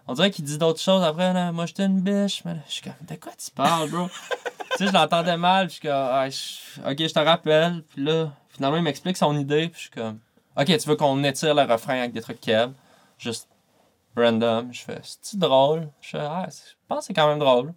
On 0.09 0.15
dirait 0.15 0.31
qu'il 0.31 0.45
dit 0.45 0.59
d'autres 0.59 0.81
choses 0.81 1.03
après. 1.03 1.33
Là, 1.33 1.53
moi, 1.53 1.67
j'étais 1.67 1.85
une 1.87 2.01
biche. 2.01 2.43
Mais 2.45 2.55
là, 2.55 2.61
je 2.69 2.73
suis 2.75 2.83
comme 2.83 2.93
De 3.09 3.15
quoi 3.17 3.33
tu 3.37 3.51
parles, 3.51 3.91
bro? 3.91 4.09
Tu 4.73 4.85
sais, 4.85 4.89
je 4.89 4.93
l'entendais 4.93 5.37
mal. 5.39 5.69
Puis 5.69 5.77
je 5.77 5.81
suis 5.81 5.89
comme 5.89 6.09
Ah, 6.11 6.29
je- 6.29 6.91
Ok, 6.91 6.99
je 7.09 7.15
te 7.15 7.19
rappelle. 7.19 7.83
Puis 7.89 8.05
là, 8.05 8.31
finalement, 8.51 8.77
il 8.77 8.83
m'explique 8.83 9.17
son 9.17 9.37
idée. 9.39 9.69
Puis 9.69 9.77
je 9.77 9.81
suis 9.83 9.91
comme 9.91 10.19
Ok, 10.57 10.67
tu 10.67 10.89
veux 10.89 10.97
qu'on 10.97 11.23
étire 11.25 11.55
le 11.55 11.63
refrain 11.63 11.99
avec 11.99 12.13
des 12.13 12.21
trucs 12.21 12.41
Kev? 12.41 12.73
Juste 13.19 13.49
random. 14.17 14.73
Je 14.73 14.83
fais, 14.83 15.01
c'est 15.03 15.39
drôle? 15.39 15.89
Je 16.01 16.11
fais, 16.11 16.19
ah, 16.21 16.47
je 16.51 16.75
pense 16.89 17.01
que 17.01 17.05
c'est 17.07 17.15
quand 17.15 17.29
même 17.29 17.39
drôle. 17.39 17.73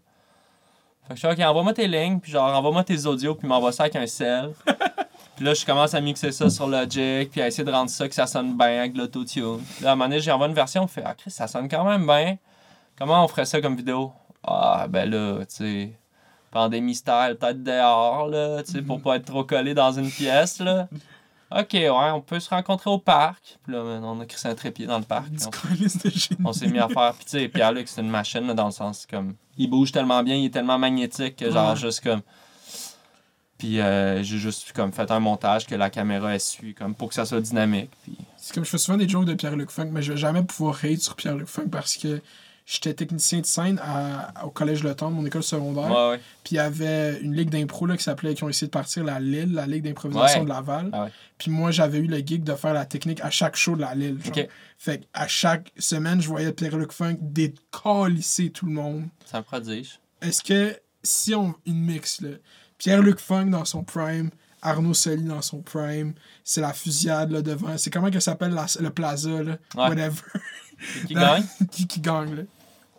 Fait 1.07 1.13
que 1.13 1.19
je 1.19 1.21
fais, 1.27 1.33
ok, 1.33 1.39
envoie-moi 1.39 1.73
tes 1.73 1.87
lignes, 1.87 2.19
puis 2.19 2.31
genre, 2.31 2.53
envoie-moi 2.55 2.83
tes 2.83 3.05
audios, 3.05 3.35
puis 3.35 3.47
m'envoie 3.47 3.71
ça 3.71 3.83
avec 3.83 3.95
un 3.95 4.05
sel. 4.07 4.53
puis 5.39 5.45
là, 5.45 5.53
je 5.53 5.65
commence 5.65 5.93
à 5.93 6.01
mixer 6.01 6.33
ça 6.33 6.49
sur 6.49 6.67
Logic, 6.67 7.31
puis 7.31 7.39
à 7.41 7.47
essayer 7.47 7.63
de 7.63 7.71
rendre 7.71 7.89
ça 7.89 8.09
que 8.09 8.13
ça 8.13 8.27
sonne 8.27 8.57
bien 8.57 8.79
avec 8.79 8.97
l'autotune. 8.97 9.59
Là, 9.79 9.91
à 9.91 9.93
un 9.93 9.95
moment 9.95 10.09
donné, 10.09 10.19
j'envoie 10.19 10.47
une 10.47 10.53
version, 10.53 10.85
je 10.85 10.91
fais, 10.91 11.03
ah, 11.05 11.15
Chris, 11.17 11.31
ça 11.31 11.47
sonne 11.47 11.69
quand 11.69 11.85
même 11.85 12.05
bien. 12.05 12.37
Comment 12.97 13.23
on 13.23 13.27
ferait 13.29 13.45
ça 13.45 13.61
comme 13.61 13.77
vidéo? 13.77 14.11
Ah, 14.43 14.85
ben 14.89 15.09
là, 15.09 15.37
tu 15.45 15.45
sais, 15.55 15.93
pandémie 16.51 16.93
style, 16.93 17.37
peut-être 17.39 17.63
dehors, 17.63 18.27
là, 18.27 18.61
tu 18.63 18.73
sais, 18.73 18.81
pour 18.81 19.01
pas 19.01 19.15
être 19.15 19.27
trop 19.27 19.45
collé 19.45 19.73
dans 19.73 19.93
une 19.93 20.11
pièce, 20.11 20.59
là. 20.59 20.89
Ok, 21.57 21.69
ouais, 21.71 21.87
on 21.89 22.19
peut 22.19 22.41
se 22.41 22.49
rencontrer 22.49 22.89
au 22.89 22.99
parc. 22.99 23.57
Puis 23.63 23.71
là, 23.71 23.81
man, 23.81 24.03
on 24.03 24.19
a 24.19 24.25
crissé 24.25 24.49
un 24.49 24.55
trépied 24.55 24.87
dans 24.87 24.99
le 24.99 25.05
parc. 25.05 25.27
on 25.45 26.45
on 26.49 26.51
s'est 26.51 26.67
mis 26.67 26.79
à 26.79 26.89
faire. 26.89 27.13
Puis, 27.13 27.23
tu 27.23 27.39
sais, 27.39 27.47
Pierre-Luc, 27.47 27.87
c'est 27.87 28.01
une 28.01 28.09
machine, 28.09 28.45
là, 28.45 28.53
dans 28.53 28.65
le 28.65 28.71
sens 28.71 29.07
comme. 29.09 29.35
Il 29.57 29.69
bouge 29.69 29.93
tellement 29.93 30.21
bien, 30.21 30.35
il 30.35 30.47
est 30.47 30.53
tellement 30.53 30.77
magnétique 30.77 31.37
que, 31.37 31.49
genre, 31.49 31.69
Ouais. 31.71 31.75
juste 31.77 32.03
comme. 32.03 32.23
Puis, 33.59 33.79
euh, 33.81 34.23
j'ai 34.23 34.37
juste 34.39 34.71
comme 34.73 34.91
fait 34.91 35.11
un 35.11 35.19
montage 35.19 35.67
que 35.67 35.75
la 35.75 35.89
caméra 35.91 36.33
elle 36.33 36.39
suit, 36.39 36.73
comme 36.73 36.95
pour 36.95 37.09
que 37.09 37.13
ça 37.15 37.25
soit 37.25 37.41
dynamique. 37.41 37.91
Puis, 38.03 38.17
C'est 38.37 38.55
comme 38.55 38.65
je 38.65 38.69
fais 38.69 38.77
souvent 38.79 38.97
des 38.97 39.07
jokes 39.07 39.25
de 39.25 39.33
Pierre-Luc 39.35 39.69
Funk, 39.69 39.89
mais 39.91 40.01
je 40.01 40.13
vais 40.13 40.17
jamais 40.17 40.41
pouvoir 40.43 40.79
hate 40.83 40.99
sur 41.01 41.15
Pierre-Luc 41.15 41.47
Funk 41.47 41.67
parce 41.69 41.97
que 41.97 42.21
j'étais 42.65 42.93
technicien 42.93 43.41
de 43.41 43.45
scène 43.45 43.79
à- 43.83 44.45
au 44.45 44.49
collège 44.49 44.83
Le 44.83 44.95
Temps, 44.95 45.11
mon 45.11 45.25
école 45.25 45.43
secondaire. 45.43 45.89
ouais, 45.91 46.09
ouais. 46.11 46.17
Puis 46.43 46.53
il 46.53 46.55
y 46.55 46.59
avait 46.59 47.19
une 47.19 47.35
ligue 47.35 47.49
d'impro 47.49 47.85
là, 47.85 47.97
qui 47.97 48.03
s'appelait, 48.03 48.33
qui 48.33 48.43
ont 48.45 48.49
essayé 48.49 48.67
de 48.67 48.71
partir 48.71 49.03
la 49.03 49.19
Lille, 49.19 49.53
la 49.53 49.67
ligue 49.67 49.83
d'improvisation 49.83 50.39
Ouais. 50.39 50.45
de 50.45 50.49
Laval. 50.49 50.89
Ah. 50.93 51.07
Puis 51.37 51.51
moi, 51.51 51.71
j'avais 51.71 51.97
eu 51.97 52.07
le 52.07 52.19
gig 52.19 52.43
de 52.43 52.53
faire 52.55 52.73
la 52.73 52.85
technique 52.85 53.19
à 53.21 53.29
chaque 53.29 53.55
show 53.57 53.75
de 53.75 53.81
la 53.81 53.93
Lille. 53.93 54.19
genre. 54.23 54.31
Ok. 54.37 54.47
Fait 54.77 55.01
à 55.13 55.27
chaque 55.27 55.73
semaine, 55.77 56.21
je 56.21 56.27
voyais 56.29 56.53
Pierre-Luc 56.53 56.91
Funk 56.93 57.17
décalisser 57.19 58.51
tout 58.51 58.65
le 58.67 58.71
monde. 58.71 59.05
C'est 59.25 59.35
un 59.37 59.41
prodige. 59.43 59.99
Est-ce 60.21 60.43
que 60.43 60.77
si 61.03 61.33
on 61.35 61.55
une 61.65 61.79
mix, 61.81 62.21
là, 62.21 62.29
Pierre-Luc 62.79 63.19
Funk 63.19 63.45
dans 63.51 63.65
son 63.65 63.83
prime, 63.83 64.31
Arnaud 64.63 64.93
Soli 64.95 65.23
dans 65.23 65.41
son 65.43 65.61
prime, 65.61 66.13
c'est 66.43 66.61
la 66.61 66.73
fusillade 66.73 67.31
là 67.31 67.41
devant. 67.43 67.77
C'est 67.77 67.91
comment 67.91 68.09
que 68.09 68.19
ça 68.19 68.31
s'appelle 68.31 68.53
la- 68.53 68.65
le 68.79 68.89
plaza, 68.89 69.29
là? 69.43 69.51
Ouais. 69.75 69.89
Whatever. 69.89 70.21
Qui, 71.01 71.07
qui 71.07 71.13
gagne? 71.13 71.43
qui 71.71 71.87
qui 71.87 71.99
gagne, 72.01 72.35
là? 72.35 72.41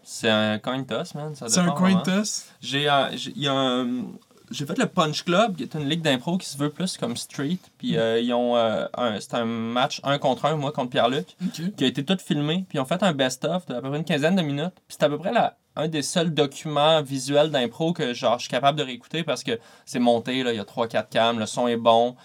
C'est 0.03 0.31
un 0.31 0.59
coin 0.59 0.83
toss, 0.85 1.15
man. 1.15 1.35
ça 1.35 1.49
C'est 1.49 1.61
un 1.61 1.71
coin 1.73 1.97
toss? 2.03 2.47
J'ai 2.61 2.89
un- 2.89 3.11
j'ai- 3.17 3.33
il 3.37 3.43
y 3.43 3.49
a 3.49 3.53
un- 3.55 4.05
j'ai 4.51 4.67
fait 4.67 4.79
le 4.79 4.87
Punch 4.87 5.25
Club, 5.25 5.57
qui 5.57 5.63
est 5.63 5.75
une 5.75 5.89
ligue 5.89 6.03
d'impro 6.03 6.37
qui 6.37 6.49
se 6.49 6.59
veut 6.59 6.71
plus 6.71 6.97
comme 6.97 7.17
street. 7.17 7.59
Puis 7.79 7.97
euh, 7.97 8.21
ils 8.21 8.33
ont 8.35 8.57
euh, 8.57 8.87
un, 8.97 9.21
c'est 9.21 9.35
un 9.35 9.45
match 9.45 10.01
un 10.03 10.19
contre 10.19 10.47
un, 10.47 10.57
moi 10.57 10.73
contre 10.73 10.91
Pierre-Luc, 10.91 11.37
qui 11.77 11.85
a 11.85 11.87
été 11.87 12.05
tout 12.05 12.19
filmé. 12.19 12.65
Puis 12.69 12.79
ils 12.79 12.81
ont 12.81 12.85
fait 12.85 13.03
un 13.03 13.13
best-of 13.13 13.67
de 13.67 13.75
à 13.75 13.81
peu 13.81 13.89
près 13.89 13.99
une 13.99 14.05
quinzaine 14.05 14.37
de 14.37 14.43
minutes. 14.43 14.75
Puis 14.89 14.97
c'est 14.99 15.05
à 15.05 15.09
peu 15.09 15.19
près 15.19 15.33
la, 15.33 15.57
un 15.77 15.89
des 15.89 16.03
seuls 16.03 16.35
documents 16.35 17.01
visuels 17.03 17.51
d'impro 17.51 17.93
que 17.93 18.13
genre, 18.13 18.39
je 18.39 18.43
suis 18.43 18.51
capable 18.51 18.79
de 18.79 18.83
réécouter 18.83 19.23
parce 19.23 19.45
que 19.45 19.59
c'est 19.85 20.01
monté, 20.01 20.43
là, 20.43 20.53
il 20.53 20.57
y 20.57 20.61
a 20.61 20.65
3-4 20.65 21.09
cams, 21.11 21.39
le 21.39 21.47
son 21.47 21.69
est 21.69 21.77
bon. 21.77 22.17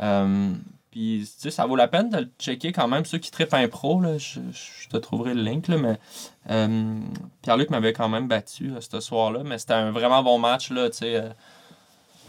Euh, 0.00 0.50
Puis, 0.90 1.22
tu 1.24 1.42
sais, 1.42 1.50
ça 1.52 1.66
vaut 1.66 1.76
la 1.76 1.86
peine 1.86 2.10
de 2.10 2.18
le 2.18 2.30
checker 2.40 2.72
quand 2.72 2.88
même. 2.88 3.04
Ceux 3.04 3.18
qui 3.18 3.30
trippent 3.30 3.54
impro, 3.54 4.00
là, 4.00 4.18
je, 4.18 4.40
je 4.52 4.88
te 4.88 4.96
trouverai 4.96 5.34
le 5.34 5.42
link, 5.42 5.68
là, 5.68 5.76
mais 5.78 5.98
Pierre-Luc 7.42 7.70
m'avait 7.70 7.92
quand 7.92 8.08
même 8.08 8.26
battu 8.26 8.72
ce 8.80 9.00
soir-là. 9.00 9.42
Mais 9.44 9.58
c'était 9.58 9.74
un 9.74 9.92
vraiment 9.92 10.22
bon 10.24 10.38
match, 10.38 10.70
là, 10.70 10.90
tu 10.90 10.98
sais, 10.98 11.22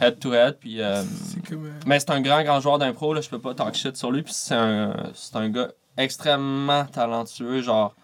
euh, 0.03 0.07
head-to-head. 0.07 0.57
Puis, 0.59 0.81
euh, 0.81 1.03
comme. 1.49 1.65
euh, 1.65 1.71
mais 1.85 1.99
c'est 1.99 2.11
un 2.11 2.21
grand, 2.21 2.43
grand 2.43 2.59
joueur 2.59 2.79
d'impro, 2.79 3.13
là, 3.13 3.21
je 3.21 3.29
peux 3.29 3.39
pas 3.39 3.53
talk 3.53 3.75
shit 3.75 3.95
sur 3.97 4.11
lui. 4.11 4.23
Puis 4.23 4.33
c'est 4.33 4.55
un, 4.55 4.93
c'est 5.13 5.35
un 5.35 5.49
gars 5.49 5.69
extrêmement 5.97 6.85
talentueux. 6.85 7.61
Genre, 7.61 7.95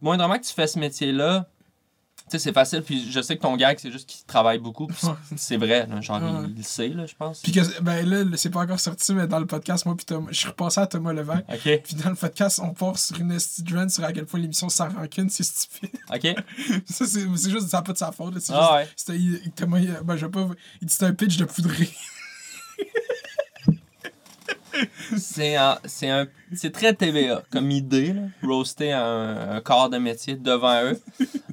moindrement 0.00 0.38
que 0.38 0.44
tu 0.44 0.52
fais 0.52 0.66
ce 0.66 0.78
métier-là, 0.78 1.46
sais, 2.32 2.38
c'est 2.38 2.52
facile. 2.52 2.82
Puis 2.82 3.10
je 3.10 3.20
sais 3.20 3.36
que 3.36 3.42
ton 3.42 3.56
gag, 3.56 3.78
c'est 3.78 3.90
juste 3.92 4.08
qu'il 4.08 4.24
travaille 4.26 4.58
beaucoup. 4.58 4.86
Puis 4.86 4.96
c'est- 5.00 5.36
c'est 5.36 5.56
vrai, 5.56 5.86
là, 5.86 6.00
genre, 6.00 6.22
Ouais. 6.22 6.48
il, 6.48 6.56
le 6.56 6.62
sait, 6.62 6.88
là, 6.88 7.06
je 7.06 7.14
pense. 7.14 7.40
Puis 7.40 7.52
que, 7.52 7.80
ben 7.82 8.04
là, 8.08 8.24
c'est 8.36 8.50
pas 8.50 8.60
encore 8.60 8.80
sorti, 8.80 9.14
mais 9.14 9.26
dans 9.26 9.38
le 9.38 9.46
podcast, 9.46 9.86
moi, 9.86 9.96
puis 9.96 10.04
Thomas, 10.06 10.28
je 10.30 10.38
suis 10.38 10.48
repassé 10.48 10.80
à 10.80 10.86
Thomas 10.86 11.12
Levin. 11.12 11.42
Ok, 11.48 11.80
Puis 11.84 11.94
dans 12.02 12.10
le 12.10 12.16
podcast, 12.16 12.60
on 12.62 12.70
part 12.74 12.98
sur 12.98 13.18
une 13.20 13.32
run 13.72 13.88
sur 13.88 14.04
à 14.04 14.12
quel 14.12 14.26
point 14.26 14.40
l'émission 14.40 14.68
sans 14.68 14.88
rancune, 14.88 15.30
c'est 15.30 15.44
stupide. 15.44 15.90
ok. 16.12 16.34
ça, 16.86 17.06
c'est 17.06 17.26
c'est 17.36 17.50
juste, 17.50 17.68
ça 17.68 17.78
n'a 17.78 17.82
pas 17.82 17.92
de 17.92 17.98
sa 17.98 18.12
faute. 18.12 18.38
C'est 18.40 18.52
Ah 18.54 18.82
juste, 18.96 19.08
ouais. 19.08 19.50
Thomas, 19.54 19.78
il- 19.78 19.98
ben, 20.04 20.16
je 20.16 20.26
vais 20.26 20.32
pas, 20.32 20.48
il 20.80 20.86
dit 20.88 20.92
c'était 20.92 21.06
un 21.06 21.14
pitch 21.14 21.36
de 21.36 21.44
poudré. 21.44 21.88
C'est 25.16 25.56
un- 25.56 25.78
un, 26.02 26.26
très 26.72 26.94
TVA 26.94 27.42
comme 27.50 27.70
idée, 27.70 28.12
là, 28.12 28.22
roaster 28.42 28.92
un, 28.92 29.60
corps 29.60 29.88
de 29.90 29.98
métier 29.98 30.36
devant 30.36 30.82
eux. 30.82 31.00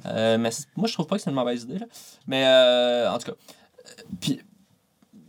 Euh, 0.06 0.38
mais 0.38 0.50
moi, 0.76 0.86
je 0.88 0.92
trouve 0.92 1.06
pas 1.06 1.16
que 1.16 1.22
c'est 1.22 1.30
une 1.30 1.36
mauvaise 1.36 1.62
idée. 1.64 1.78
Là. 1.78 1.86
Mais 2.26 2.44
euh, 2.46 3.10
en 3.10 3.18
tout 3.18 3.26
cas, 3.32 3.32
euh, 3.32 4.02
puis 4.20 4.40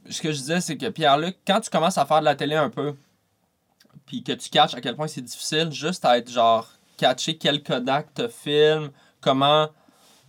ce 0.10 0.22
que 0.22 0.32
je 0.32 0.38
disais, 0.38 0.62
c'est 0.62 0.78
que 0.78 0.88
Pierre-Luc, 0.90 1.38
quand 1.48 1.62
tu 1.62 1.70
commences 1.70 1.98
à 1.98 2.06
faire 2.06 2.20
de 2.20 2.26
la 2.26 2.36
télé 2.36 2.56
un 2.56 2.70
peu, 2.70 2.96
puis 4.06 4.24
que 4.24 4.34
tu 4.34 4.50
catches 4.50 4.76
à 4.76 4.82
quel 4.82 4.96
point 4.96 5.08
c'est 5.08 5.22
difficile, 5.22 5.72
juste 5.72 6.06
à 6.06 6.18
être 6.18 6.30
genre, 6.30 6.70
catcher 6.98 7.38
quel 7.38 7.64
Kodak 7.64 8.14
te 8.14 8.28
filme, 8.28 8.92
comment 9.22 9.70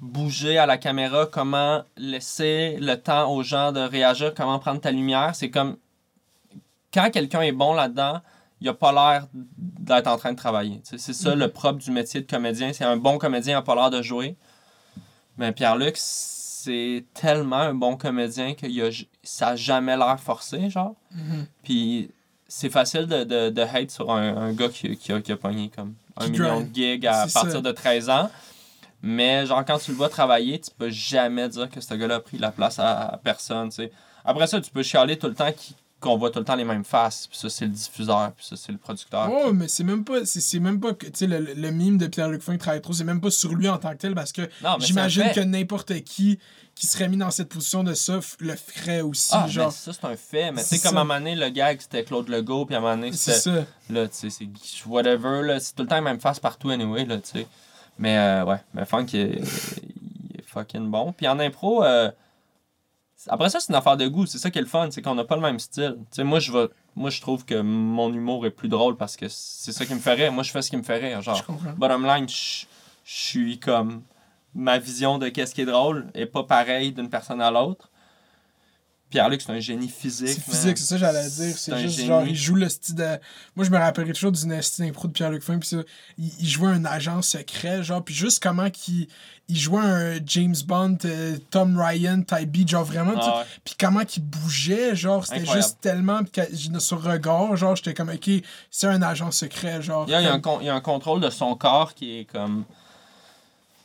bouger 0.00 0.58
à 0.58 0.66
la 0.66 0.78
caméra, 0.78 1.26
comment 1.26 1.82
laisser 1.96 2.76
le 2.80 2.96
temps 2.96 3.32
aux 3.32 3.42
gens 3.42 3.72
de 3.72 3.80
réagir, 3.80 4.34
comment 4.34 4.58
prendre 4.58 4.80
ta 4.80 4.90
lumière, 4.90 5.34
c'est 5.34 5.50
comme 5.50 5.76
quand 6.96 7.10
quelqu'un 7.10 7.42
est 7.42 7.52
bon 7.52 7.74
là-dedans, 7.74 8.20
il 8.60 8.68
a 8.68 8.74
pas 8.74 8.90
l'air 8.92 9.26
d'être 9.34 10.06
en 10.06 10.16
train 10.16 10.32
de 10.32 10.38
travailler. 10.38 10.80
C'est 10.84 10.98
ça 11.12 11.34
le 11.34 11.48
propre 11.48 11.78
du 11.78 11.90
métier 11.90 12.22
de 12.22 12.26
comédien. 12.26 12.72
C'est 12.72 12.84
un 12.84 12.96
bon 12.96 13.18
comédien, 13.18 13.52
il 13.52 13.56
n'a 13.56 13.62
pas 13.62 13.74
l'air 13.74 13.90
de 13.90 14.00
jouer. 14.02 14.36
Mais 15.36 15.52
Pierre-Luc, 15.52 15.94
c'est 15.98 17.04
tellement 17.14 17.56
un 17.56 17.74
bon 17.74 17.96
comédien 17.96 18.54
que 18.54 18.66
il 18.66 18.80
a, 18.82 18.90
j- 18.90 19.08
ça 19.22 19.50
n'a 19.50 19.56
jamais 19.56 19.96
l'air 19.96 20.18
forcé, 20.18 20.70
genre. 20.70 20.94
Puis 21.62 22.10
c'est 22.48 22.70
facile 22.70 23.06
de, 23.06 23.24
de, 23.24 23.50
de 23.50 23.60
hate 23.62 23.90
sur 23.90 24.10
un, 24.10 24.36
un 24.36 24.52
gars 24.52 24.68
qui, 24.68 24.96
qui, 24.96 25.12
a, 25.12 25.20
qui 25.20 25.32
a 25.32 25.36
pogné 25.36 25.68
comme 25.74 25.94
un 26.16 26.28
million 26.28 26.60
de 26.62 26.74
gigs 26.74 27.06
à 27.06 27.26
C'est 27.28 27.34
partir 27.34 27.52
ça. 27.52 27.60
de 27.60 27.70
13 27.72 28.08
ans. 28.10 28.30
Mais 29.02 29.44
genre, 29.46 29.64
quand 29.64 29.78
tu 29.78 29.90
le 29.90 29.96
vois 29.98 30.08
travailler, 30.08 30.58
tu 30.58 30.70
peux 30.76 30.88
jamais 30.90 31.48
dire 31.50 31.68
que 31.68 31.80
ce 31.82 31.92
gars-là 31.94 32.16
a 32.16 32.20
pris 32.20 32.38
la 32.38 32.50
place 32.50 32.78
à, 32.78 33.08
à 33.08 33.16
personne, 33.18 33.68
tu 33.68 33.76
sais. 33.76 33.92
Après 34.24 34.46
ça, 34.46 34.60
tu 34.60 34.70
peux 34.70 34.82
chialer 34.82 35.18
tout 35.18 35.28
le 35.28 35.34
temps 35.34 35.52
qui- 35.52 35.76
qu'on 36.06 36.16
voit 36.16 36.30
tout 36.30 36.38
le 36.38 36.44
temps 36.44 36.56
les 36.56 36.64
mêmes 36.64 36.84
faces. 36.84 37.26
Puis 37.26 37.38
ça, 37.38 37.48
c'est 37.50 37.64
le 37.66 37.70
diffuseur. 37.72 38.32
Puis 38.36 38.46
ça, 38.46 38.56
c'est 38.56 38.72
le 38.72 38.78
producteur. 38.78 39.28
Oh, 39.30 39.52
mais 39.52 39.68
c'est 39.68 39.84
même 39.84 40.04
pas, 40.04 40.24
c'est, 40.24 40.40
c'est 40.40 40.58
même 40.60 40.80
pas, 40.80 40.94
que, 40.94 41.06
tu 41.06 41.12
sais, 41.14 41.26
le, 41.26 41.38
le 41.40 41.70
mime 41.70 41.98
de 41.98 42.06
Pierre-Luc 42.06 42.42
Funk 42.42 42.58
travaille 42.58 42.80
trop, 42.82 42.92
c'est 42.92 43.04
même 43.04 43.20
pas 43.20 43.30
sur 43.30 43.54
lui 43.54 43.68
en 43.68 43.78
tant 43.78 43.90
que 43.92 43.96
tel, 43.98 44.14
parce 44.14 44.32
que 44.32 44.42
j'imagine 44.78 45.30
que 45.34 45.40
n'importe 45.40 46.00
qui 46.04 46.38
qui 46.74 46.86
serait 46.86 47.08
mis 47.08 47.16
dans 47.16 47.30
cette 47.30 47.48
position 47.48 47.82
de 47.84 47.94
ça 47.94 48.20
le 48.40 48.54
ferait 48.54 49.00
aussi, 49.00 49.30
Ah, 49.32 49.48
genre. 49.48 49.68
mais 49.68 49.72
ça, 49.72 49.92
c'est 49.94 50.06
un 50.06 50.14
fait. 50.14 50.52
Mais 50.52 50.62
tu 50.62 50.76
sais, 50.76 50.78
comme 50.78 50.98
à 50.98 51.00
un 51.00 51.04
moment 51.04 51.18
donné, 51.18 51.34
le 51.34 51.48
gag, 51.48 51.80
c'était 51.80 52.04
Claude 52.04 52.28
Legault. 52.28 52.66
Puis 52.66 52.74
à 52.74 52.78
un 52.78 52.80
moment 52.82 52.96
donné, 52.96 53.12
C'est 53.12 53.32
c'était. 53.32 53.60
ça. 53.60 53.66
Là, 53.88 54.06
tu 54.08 54.14
sais, 54.14 54.28
c'est 54.30 54.46
whatever. 54.86 55.40
Là, 55.42 55.58
c'est 55.58 55.74
tout 55.74 55.84
le 55.84 55.88
temps 55.88 55.94
la 55.94 56.00
même 56.02 56.20
face 56.20 56.38
partout, 56.38 56.68
anyway. 56.68 57.06
Là, 57.06 57.16
tu 57.16 57.30
sais. 57.32 57.46
Mais 57.98 58.18
euh, 58.18 58.44
ouais, 58.44 58.58
mais 58.74 58.84
Funk, 58.84 59.06
il 59.14 59.20
est, 59.20 59.30
il 59.38 60.40
est 60.40 60.44
fucking 60.46 60.90
bon. 60.90 61.12
Puis 61.14 61.26
en 61.26 61.38
impro, 61.38 61.82
euh, 61.82 62.10
après 63.28 63.48
ça, 63.48 63.60
c'est 63.60 63.70
une 63.70 63.76
affaire 63.76 63.96
de 63.96 64.06
goût. 64.06 64.26
C'est 64.26 64.38
ça 64.38 64.50
qui 64.50 64.58
est 64.58 64.62
le 64.62 64.66
fun. 64.68 64.88
C'est 64.90 65.02
qu'on 65.02 65.14
n'a 65.14 65.24
pas 65.24 65.36
le 65.36 65.42
même 65.42 65.58
style. 65.58 65.96
Moi, 66.18 66.38
je 66.38 66.52
vais. 66.52 66.68
Moi, 66.94 67.10
je 67.10 67.20
trouve 67.20 67.44
que 67.44 67.60
mon 67.60 68.12
humour 68.12 68.46
est 68.46 68.50
plus 68.50 68.68
drôle 68.68 68.96
parce 68.96 69.16
que 69.16 69.26
c'est 69.28 69.72
ça 69.72 69.84
qui 69.84 69.94
me 69.94 70.14
rire. 70.14 70.32
Moi, 70.32 70.42
je 70.42 70.50
fais 70.50 70.62
ce 70.62 70.70
qui 70.70 70.76
me 70.76 70.82
rire. 70.82 71.22
Genre, 71.22 71.42
bottom 71.76 72.04
line, 72.06 72.28
je 72.28 72.66
je 73.04 73.14
suis 73.14 73.58
comme. 73.58 74.02
Ma 74.54 74.78
vision 74.78 75.18
de 75.18 75.28
qu'est-ce 75.28 75.54
qui 75.54 75.60
est 75.60 75.66
drôle 75.66 76.06
est 76.14 76.24
pas 76.24 76.42
pareille 76.42 76.90
d'une 76.92 77.10
personne 77.10 77.42
à 77.42 77.50
l'autre. 77.50 77.90
Pierre-Luc, 79.08 79.40
c'est 79.40 79.52
un 79.52 79.60
génie 79.60 79.88
physique. 79.88 80.28
C'est 80.28 80.40
physique, 80.42 80.76
c'est 80.78 80.84
ça 80.84 80.94
que 80.96 81.00
j'allais 81.00 81.28
dire. 81.30 81.56
C'est 81.56 81.78
juste 81.78 81.94
génie. 81.96 82.08
genre, 82.08 82.26
il 82.26 82.34
joue 82.34 82.56
le 82.56 82.68
style 82.68 82.96
de. 82.96 83.18
Moi, 83.54 83.64
je 83.64 83.70
me 83.70 83.78
rappellerai 83.78 84.12
toujours 84.12 84.32
d'une 84.32 84.60
style 84.60 84.84
d'impro 84.86 85.06
de 85.06 85.12
Pierre-Luc 85.12 85.42
Funk, 85.44 85.60
puis 85.60 85.68
ça, 85.68 85.76
il, 86.18 86.30
il 86.40 86.48
jouait 86.48 86.70
un 86.70 86.84
agent 86.84 87.22
secret, 87.22 87.84
genre, 87.84 88.02
puis 88.04 88.14
juste 88.14 88.42
comment 88.42 88.68
qu'il 88.68 89.06
il 89.48 89.56
jouait 89.56 89.80
un 89.80 90.18
James 90.26 90.56
Bond, 90.66 90.98
euh, 91.04 91.38
Tom 91.50 91.78
Ryan, 91.80 92.20
type 92.22 92.50
beat, 92.50 92.68
genre 92.68 92.82
vraiment, 92.84 93.12
Ah 93.16 93.38
ouais. 93.38 93.44
puis 93.64 93.74
comment 93.78 94.04
qu'il 94.04 94.24
bougeait, 94.24 94.96
genre, 94.96 95.24
c'était 95.24 95.46
juste 95.46 95.78
tellement. 95.80 96.24
Puis 96.24 96.32
que- 96.32 96.56
j'ai- 96.56 96.80
sur 96.80 97.00
regard, 97.00 97.56
genre, 97.56 97.76
j'étais 97.76 97.94
comme, 97.94 98.08
ok, 98.10 98.28
c'est 98.72 98.88
un 98.88 99.00
agent 99.02 99.30
secret, 99.30 99.82
genre. 99.82 100.04
Il 100.08 100.10
y, 100.10 100.14
a, 100.14 100.20
il 100.20 100.24
y 100.24 100.26
a 100.26 100.32
un 100.32 100.40
comme- 100.40 100.54
con- 100.56 100.60
il 100.62 100.66
y 100.66 100.68
a 100.68 100.74
un 100.74 100.80
contrôle 100.80 101.20
de 101.20 101.30
son 101.30 101.54
corps 101.54 101.94
qui 101.94 102.18
est 102.18 102.24
comme. 102.24 102.64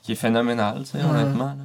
qui 0.02 0.14
est 0.14 0.16
phénoménal, 0.16 0.80
tu 0.84 0.98
sais, 0.98 1.04
honnêtement. 1.04 1.46
là. 1.50 1.56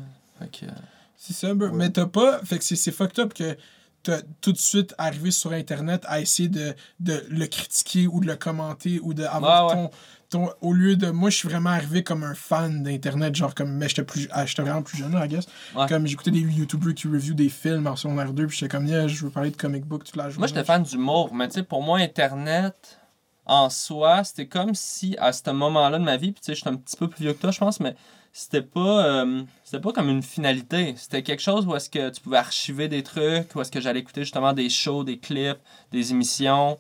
Fait 0.41 0.61
que, 0.61 0.67
euh, 0.67 0.75
C'est 1.17 1.33
ça. 1.33 1.55
Mais 1.55 1.91
t'as 1.91 2.07
pas. 2.07 2.41
Fait 2.45 2.59
que 2.59 2.65
c'est 2.65 2.93
fucked 2.93 3.19
up 3.19 3.35
que 3.35 3.57
t'as 4.03 4.21
tout 4.41 4.53
de 4.53 4.59
suite 4.59 4.95
arrivé 4.99 5.31
sur 5.31 5.53
Internet 5.53 6.05
à 6.07 6.21
essayer 6.21 6.49
de, 6.49 6.75
de 7.01 7.25
le 7.29 7.47
critiquer 7.47 8.07
ou 8.07 8.21
de 8.21 8.27
le 8.27 8.37
commenter 8.37 9.01
ou 9.01 9.13
ouais. 9.13 9.25
ton, 9.25 9.91
ton. 10.31 10.51
Au 10.61 10.73
lieu 10.73 10.97
de. 10.97 11.11
Moi, 11.11 11.31
je 11.31 11.39
suis 11.39 11.49
vraiment 11.49 11.71
arrivé 11.71 12.05
comme 12.05 12.23
un 12.23 12.35
fan 12.35 12.83
d'Internet, 12.83 13.35
genre 13.35 13.55
comme. 13.55 13.73
Mais 13.73 13.89
j'étais 13.89 14.05
plus. 14.05 14.29
ah, 14.31 14.47
j'étais 14.47 14.63
vraiment 14.63 14.83
plus 14.83 14.99
jeune, 14.99 15.13
là, 15.13 15.27
I 15.27 15.29
guess. 15.29 15.47
Ouais. 15.75 15.87
Comme 15.89 16.07
j'écoutais 16.07 16.31
des 16.31 16.41
YouTubers 16.41 16.95
qui 16.95 17.09
review 17.09 17.35
des 17.35 17.49
films 17.49 17.87
en 17.87 17.97
secondaire 17.97 18.33
2, 18.33 18.47
puis 18.47 18.59
j'étais 18.59 18.71
comme, 18.71 18.87
yeah, 18.87 19.09
je 19.09 19.25
veux 19.25 19.31
parler 19.31 19.51
de 19.51 19.57
comic 19.57 19.85
book 19.85 20.05
toute 20.05 20.17
la 20.17 20.25
journée. 20.25 20.39
Moi, 20.39 20.47
j'étais 20.47 20.65
fan 20.65 20.83
d'humour, 20.83 21.35
mais 21.35 21.49
tu 21.49 21.55
sais, 21.55 21.63
pour 21.63 21.83
moi, 21.83 21.99
Internet, 21.99 23.01
en 23.47 23.71
soi, 23.71 24.25
c'était 24.25 24.49
comme 24.49 24.75
si, 24.75 25.17
à 25.19 25.33
ce 25.33 25.51
moment-là 25.51 25.99
de 25.99 26.05
ma 26.05 26.17
vie, 26.17 26.33
puis 26.33 26.41
tu 26.41 26.55
sais, 26.55 26.55
je 26.55 26.69
un 26.69 26.77
petit 26.77 26.97
peu 26.97 27.09
plus 27.09 27.25
vieux 27.25 27.33
que 27.33 27.41
toi, 27.41 27.53
je 27.53 27.59
pense, 27.59 27.81
mais 27.81 27.95
c'était 28.33 28.63
pas, 28.63 29.07
euh, 29.07 29.45
c'était 29.65 29.81
pas 29.81 29.93
comme 29.93 30.11
une 30.11 30.23
finalité. 30.23 30.95
C'était 30.99 31.23
quelque 31.23 31.41
chose 31.41 31.67
où 31.67 31.75
est-ce 31.75 31.89
que 31.89 32.11
tu 32.11 32.21
pouvais 32.21 32.37
archiver 32.37 32.89
des 32.89 33.03
trucs, 33.03 33.55
où 33.55 33.61
est-ce 33.61 33.71
que 33.71 33.81
j'allais 33.81 34.01
écouter 34.01 34.23
justement 34.23 34.53
des 34.53 34.69
shows, 34.69 35.05
des 35.05 35.19
clips, 35.19 35.59
des 35.93 36.11
émissions. 36.11 36.79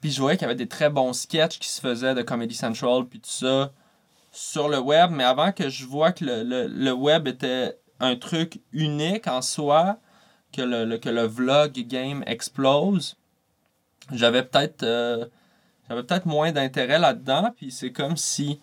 Puis 0.00 0.10
je 0.10 0.20
voyais 0.20 0.36
qu'il 0.36 0.46
y 0.46 0.50
avait 0.50 0.56
des 0.56 0.68
très 0.68 0.90
bons 0.90 1.12
sketchs 1.12 1.58
qui 1.58 1.68
se 1.68 1.80
faisaient 1.80 2.14
de 2.14 2.22
Comedy 2.22 2.54
Central, 2.54 3.04
puis 3.08 3.20
tout 3.20 3.30
ça, 3.30 3.72
sur 4.32 4.68
le 4.68 4.80
web. 4.80 5.10
Mais 5.12 5.24
avant 5.24 5.52
que 5.52 5.68
je 5.68 5.86
vois 5.86 6.12
que 6.12 6.24
le, 6.24 6.92
web 6.92 7.28
était 7.28 7.78
un 8.00 8.16
truc 8.16 8.60
unique 8.72 9.28
en 9.28 9.42
soi, 9.42 9.98
que 10.52 10.62
le- 10.62 10.98
que 10.98 11.08
le 11.08 11.22
vlog 11.24 11.72
game 11.72 12.24
explose, 12.26 13.16
j'avais 14.12 14.42
peut-être 14.42 14.82
euh, 14.82 15.24
j'avais 15.88 16.02
peut-être 16.02 16.26
moins 16.26 16.52
d'intérêt 16.52 16.98
là-dedans. 16.98 17.52
Puis 17.56 17.70
c'est 17.70 17.90
comme 17.92 18.16
si, 18.16 18.58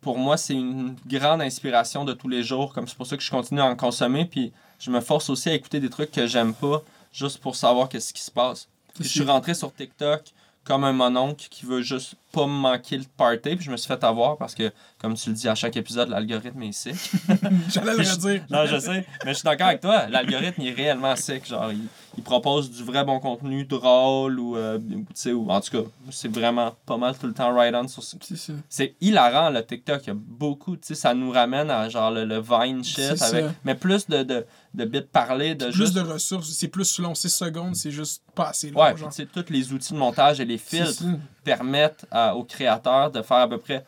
pour 0.00 0.18
moi, 0.18 0.36
c'est 0.36 0.54
une 0.54 0.96
grande 1.06 1.42
inspiration 1.42 2.04
de 2.04 2.12
tous 2.12 2.28
les 2.28 2.42
jours. 2.42 2.72
Comme 2.72 2.86
c'est 2.88 2.96
pour 2.96 3.06
ça 3.06 3.16
que 3.16 3.22
je 3.22 3.30
continue 3.30 3.60
à 3.60 3.66
en 3.66 3.76
consommer. 3.76 4.24
Puis 4.24 4.52
je 4.78 4.90
me 4.90 5.00
force 5.00 5.28
aussi 5.30 5.48
à 5.50 5.54
écouter 5.54 5.80
des 5.80 5.90
trucs 5.90 6.10
que 6.10 6.26
j'aime 6.26 6.54
pas, 6.54 6.82
juste 7.12 7.38
pour 7.38 7.56
savoir 7.56 7.88
qu'est-ce 7.88 8.12
qui 8.12 8.22
se 8.22 8.30
passe. 8.30 8.68
Puis 8.94 9.04
je 9.04 9.08
suis 9.10 9.22
rentré 9.24 9.54
sur 9.54 9.72
TikTok 9.74 10.22
comme 10.62 10.84
un 10.84 10.92
mononcle 10.92 11.46
qui 11.50 11.64
veut 11.64 11.80
juste 11.80 12.14
pas 12.32 12.46
me 12.46 12.52
manquer 12.52 12.98
le 12.98 13.04
party. 13.16 13.56
Puis 13.56 13.64
je 13.64 13.70
me 13.70 13.76
suis 13.76 13.88
fait 13.88 14.04
avoir 14.04 14.36
parce 14.36 14.54
que, 14.54 14.70
comme 14.98 15.14
tu 15.14 15.30
le 15.30 15.34
dis 15.34 15.48
à 15.48 15.54
chaque 15.54 15.76
épisode, 15.76 16.10
l'algorithme 16.10 16.62
est 16.62 16.72
sick. 16.72 16.94
J'allais 17.70 17.94
le 17.96 18.02
Je- 18.02 18.12
redire. 18.12 18.44
Non, 18.50 18.66
je 18.66 18.78
sais, 18.78 19.06
mais 19.24 19.30
je 19.32 19.38
suis 19.38 19.44
d'accord 19.44 19.68
avec 19.68 19.80
toi. 19.80 20.06
L'algorithme 20.08 20.60
il 20.62 20.68
est 20.68 20.72
réellement 20.74 21.16
sick. 21.16 21.46
Genre, 21.46 21.72
il, 21.72 21.80
il 22.16 22.22
propose 22.24 22.70
du 22.70 22.82
vrai 22.82 23.04
bon 23.04 23.20
contenu, 23.20 23.64
drôle 23.64 24.38
ou, 24.40 24.56
euh, 24.56 24.78
tu 24.78 25.04
sais, 25.14 25.32
ou 25.32 25.48
en 25.50 25.60
tout 25.60 25.70
cas, 25.70 25.88
c'est 26.10 26.28
vraiment 26.30 26.74
pas 26.84 26.96
mal 26.96 27.16
tout 27.16 27.26
le 27.26 27.32
temps 27.32 27.54
right 27.54 27.74
on 27.74 27.86
sur 27.88 28.02
ce- 28.02 28.16
C'est 28.20 28.36
ça. 28.36 28.52
C'est 28.68 28.94
hilarant 29.00 29.48
le 29.50 29.64
TikTok. 29.64 30.00
Il 30.04 30.06
y 30.08 30.10
a 30.10 30.14
beaucoup, 30.16 30.76
tu 30.76 30.88
sais, 30.88 30.94
ça 30.96 31.14
nous 31.14 31.30
ramène 31.30 31.70
à 31.70 31.88
genre 31.88 32.10
le, 32.10 32.24
le 32.24 32.40
Vine 32.40 32.82
shit 32.84 32.98
avec, 33.22 33.44
ça. 33.44 33.52
mais 33.64 33.74
plus 33.76 34.08
de, 34.08 34.22
de, 34.24 34.44
de 34.74 34.84
bits 34.84 35.02
parlés, 35.02 35.54
de 35.54 35.66
Plus 35.66 35.74
juste. 35.76 35.94
de 35.94 36.00
ressources, 36.00 36.50
c'est 36.50 36.68
plus 36.68 36.98
long, 36.98 37.14
6 37.14 37.30
secondes, 37.30 37.76
c'est 37.76 37.90
juste 37.92 38.22
pas 38.34 38.48
assez 38.48 38.70
long. 38.70 38.80
Ouais, 38.82 38.92
puis 38.92 39.02
genre. 39.02 39.12
tous 39.32 39.50
les 39.52 39.72
outils 39.72 39.92
de 39.92 39.98
montage 39.98 40.40
et 40.40 40.44
les 40.44 40.58
filtres 40.58 41.04
permettent 41.44 42.06
à- 42.10 42.34
aux 42.36 42.44
créateurs 42.44 43.10
de 43.10 43.22
faire 43.22 43.38
à 43.38 43.48
peu 43.48 43.58
près 43.58 43.84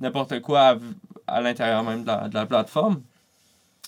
n'importe 0.00 0.40
quoi 0.40 0.60
à, 0.60 0.76
à 1.26 1.40
l'intérieur 1.40 1.82
même 1.84 2.02
de 2.02 2.06
la, 2.06 2.28
de 2.28 2.34
la 2.34 2.46
plateforme. 2.46 3.02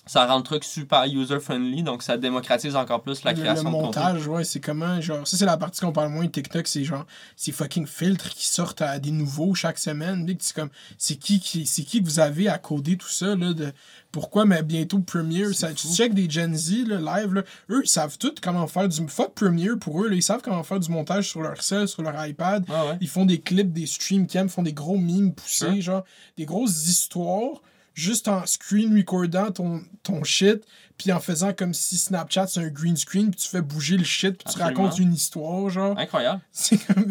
Ça 0.06 0.26
rend 0.26 0.38
le 0.38 0.42
truc 0.42 0.64
super 0.64 1.04
user-friendly, 1.04 1.82
donc 1.82 2.02
ça 2.02 2.16
démocratise 2.16 2.74
encore 2.74 3.02
plus 3.02 3.22
la 3.22 3.34
création 3.34 3.64
le 3.64 3.70
montage, 3.70 4.26
ouais, 4.26 4.44
c'est 4.44 4.58
comment, 4.60 5.00
genre, 5.00 5.26
ça 5.26 5.36
c'est 5.36 5.44
la 5.44 5.56
partie 5.56 5.80
qu'on 5.80 5.92
parle 5.92 6.10
moins 6.10 6.24
de 6.24 6.30
TikTok, 6.30 6.66
c'est 6.66 6.84
genre, 6.84 7.06
ces 7.36 7.52
fucking 7.52 7.86
filtres 7.86 8.30
qui 8.30 8.46
sortent 8.48 8.82
à 8.82 8.98
des 8.98 9.10
nouveaux 9.12 9.54
chaque 9.54 9.78
semaine, 9.78 10.26
c'est 10.40 10.54
comme, 10.56 10.70
c'est 10.98 11.16
qui, 11.16 11.38
qui, 11.38 11.66
c'est 11.66 11.82
qui 11.82 12.00
que 12.00 12.06
vous 12.06 12.18
avez 12.20 12.48
à 12.48 12.58
coder 12.58 12.96
tout 12.96 13.08
ça, 13.08 13.36
là, 13.36 13.52
de, 13.52 13.72
pourquoi, 14.10 14.44
mais 14.44 14.62
bientôt 14.62 14.98
Premiere, 14.98 15.54
ça, 15.54 15.72
tu 15.72 15.86
check 15.86 16.14
des 16.14 16.28
Gen 16.28 16.56
Z, 16.56 16.86
là, 16.88 17.20
live, 17.20 17.34
là, 17.34 17.42
eux, 17.70 17.82
ils 17.84 17.88
savent 17.88 18.18
tout 18.18 18.34
comment 18.42 18.66
faire 18.66 18.88
du, 18.88 19.06
fuck 19.06 19.34
Premiere 19.34 19.78
pour 19.78 20.02
eux, 20.02 20.08
là, 20.08 20.16
ils 20.16 20.22
savent 20.22 20.40
comment 20.42 20.64
faire 20.64 20.80
du 20.80 20.90
montage 20.90 21.28
sur 21.28 21.42
leur 21.42 21.62
cell, 21.62 21.86
sur 21.86 22.02
leur 22.02 22.26
iPad, 22.26 22.68
Ouais, 22.68 22.74
ouais. 22.90 22.98
ils 23.00 23.08
font 23.08 23.26
des 23.26 23.40
clips, 23.40 23.72
des 23.72 23.86
stream 23.86 24.26
cams, 24.26 24.48
font 24.48 24.62
des 24.62 24.72
gros 24.72 24.96
memes 24.96 25.32
poussés, 25.32 25.66
Sure. 25.74 25.80
genre, 25.82 26.04
des 26.36 26.46
grosses 26.46 26.88
histoires, 26.88 27.60
juste 27.94 28.28
en 28.28 28.46
screen 28.46 28.96
recordant 28.96 29.50
ton, 29.50 29.82
ton 30.02 30.24
shit, 30.24 30.64
puis 30.96 31.12
en 31.12 31.20
faisant 31.20 31.52
comme 31.52 31.74
si 31.74 31.98
Snapchat 31.98 32.48
c'est 32.48 32.60
un 32.60 32.68
green 32.68 32.96
screen, 32.96 33.30
puis 33.30 33.40
tu 33.40 33.48
fais 33.48 33.62
bouger 33.62 33.96
le 33.96 34.04
shit, 34.04 34.36
puis 34.36 34.52
tu 34.52 34.60
racontes 34.60 34.98
une 34.98 35.14
histoire, 35.14 35.68
genre. 35.70 35.98
Incroyable. 35.98 36.40
C'est 36.52 36.78
comme. 36.78 37.06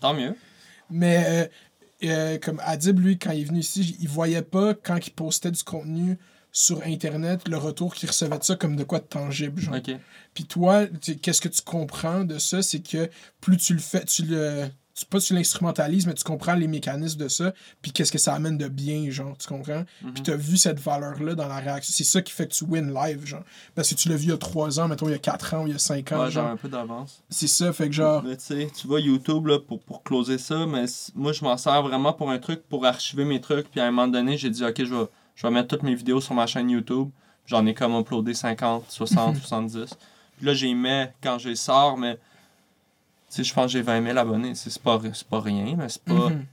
Tant 0.00 0.14
mieux. 0.14 0.36
Mais 0.90 1.24
euh, 1.26 1.46
euh, 2.04 2.38
comme 2.38 2.60
Adib, 2.64 2.98
lui, 2.98 3.18
quand 3.18 3.30
il 3.30 3.42
est 3.42 3.44
venu 3.44 3.60
ici, 3.60 3.96
il 4.00 4.08
voyait 4.08 4.42
pas, 4.42 4.74
quand 4.74 4.98
il 5.06 5.10
postait 5.10 5.50
du 5.50 5.62
contenu 5.62 6.18
sur 6.52 6.82
Internet, 6.84 7.48
le 7.48 7.56
retour 7.56 7.94
qu'il 7.94 8.08
recevait 8.08 8.38
de 8.38 8.44
ça 8.44 8.56
comme 8.56 8.76
de 8.76 8.84
quoi 8.84 8.98
de 8.98 9.04
tangible, 9.04 9.60
genre. 9.60 9.76
Puis 10.34 10.44
toi, 10.44 10.86
qu'est-ce 11.22 11.40
que 11.40 11.48
tu 11.48 11.62
comprends 11.62 12.24
de 12.24 12.38
ça? 12.38 12.62
C'est 12.62 12.80
que 12.80 13.10
plus 13.40 13.56
tu 13.56 13.72
le 13.72 13.80
fais, 13.80 14.04
tu 14.04 14.24
le. 14.24 14.68
Tu, 14.94 15.06
pas 15.06 15.20
tu 15.20 15.34
l'instrumentalises, 15.34 16.06
mais 16.06 16.12
tu 16.12 16.22
comprends 16.22 16.54
les 16.54 16.68
mécanismes 16.68 17.18
de 17.18 17.28
ça, 17.28 17.54
puis 17.80 17.92
qu'est-ce 17.92 18.12
que 18.12 18.18
ça 18.18 18.34
amène 18.34 18.58
de 18.58 18.68
bien, 18.68 19.10
genre, 19.10 19.36
tu 19.38 19.48
comprends? 19.48 19.84
Mhm. 20.02 20.12
Puis 20.12 20.22
t'as 20.22 20.36
vu 20.36 20.58
cette 20.58 20.78
valeur-là 20.78 21.34
dans 21.34 21.48
la 21.48 21.56
réaction. 21.56 21.92
C'est 21.96 22.04
ça 22.04 22.20
qui 22.20 22.32
fait 22.32 22.46
que 22.46 22.52
tu 22.52 22.64
win 22.64 22.92
live, 22.92 23.24
genre. 23.24 23.42
Parce 23.74 23.88
que 23.88 23.94
tu 23.94 24.10
l'as 24.10 24.16
vu 24.16 24.24
il 24.24 24.28
y 24.28 24.32
a 24.32 24.36
3 24.36 24.80
ans, 24.80 24.88
mettons, 24.88 25.08
il 25.08 25.12
y 25.12 25.14
a 25.14 25.18
4 25.18 25.54
ans, 25.54 25.62
ou 25.64 25.66
il 25.66 25.72
y 25.72 25.76
a 25.76 25.78
5 25.78 26.12
ans, 26.12 26.24
Ouais, 26.24 26.30
genre 26.30 26.46
un 26.46 26.56
peu 26.56 26.68
d'avance. 26.68 27.22
C'est 27.30 27.48
ça, 27.48 27.72
fait 27.72 27.86
que 27.86 27.94
genre. 27.94 28.22
Mais 28.22 28.36
tu 28.36 28.44
sais, 28.44 28.70
tu 28.78 28.86
vois 28.86 29.00
YouTube 29.00 29.46
là, 29.46 29.58
pour, 29.58 29.80
pour 29.80 30.02
closer 30.02 30.36
ça, 30.38 30.66
mais 30.66 30.84
moi 31.14 31.32
je 31.32 31.42
m'en 31.42 31.56
sers 31.56 31.82
vraiment 31.82 32.12
pour 32.12 32.30
un 32.30 32.38
truc, 32.38 32.62
pour 32.68 32.84
archiver 32.84 33.24
mes 33.24 33.40
trucs. 33.40 33.70
Puis 33.70 33.80
à 33.80 33.86
un 33.86 33.90
moment 33.90 34.08
donné, 34.08 34.36
j'ai 34.36 34.50
dit, 34.50 34.64
ok, 34.64 34.84
je 34.84 34.94
vais, 34.94 35.06
je 35.34 35.46
vais 35.46 35.52
mettre 35.52 35.68
toutes 35.68 35.82
mes 35.84 35.94
vidéos 35.94 36.20
sur 36.20 36.34
ma 36.34 36.46
chaîne 36.46 36.68
YouTube. 36.68 37.08
J'en 37.46 37.64
ai 37.66 37.74
comme 37.74 37.98
uploadé 37.98 38.34
50, 38.34 38.84
60, 38.88 39.36
70. 39.36 39.94
Puis 40.36 40.46
là, 40.46 40.54
j'y 40.54 40.74
mets 40.74 41.12
quand 41.22 41.38
je 41.38 41.48
les 41.48 41.56
sors, 41.56 41.96
mais 41.96 42.18
sais, 43.36 43.44
je 43.44 43.54
pense 43.54 43.66
que 43.66 43.72
j'ai 43.72 43.82
20 43.82 44.04
000 44.04 44.18
abonnés. 44.18 44.54
C'est 44.54 44.76
pas, 44.82 45.00
pas 45.30 45.40
rien, 45.40 45.74
mais 45.76 45.88
c'est 45.88 46.02
pas. 46.04 46.30
Mhm. 46.30 46.46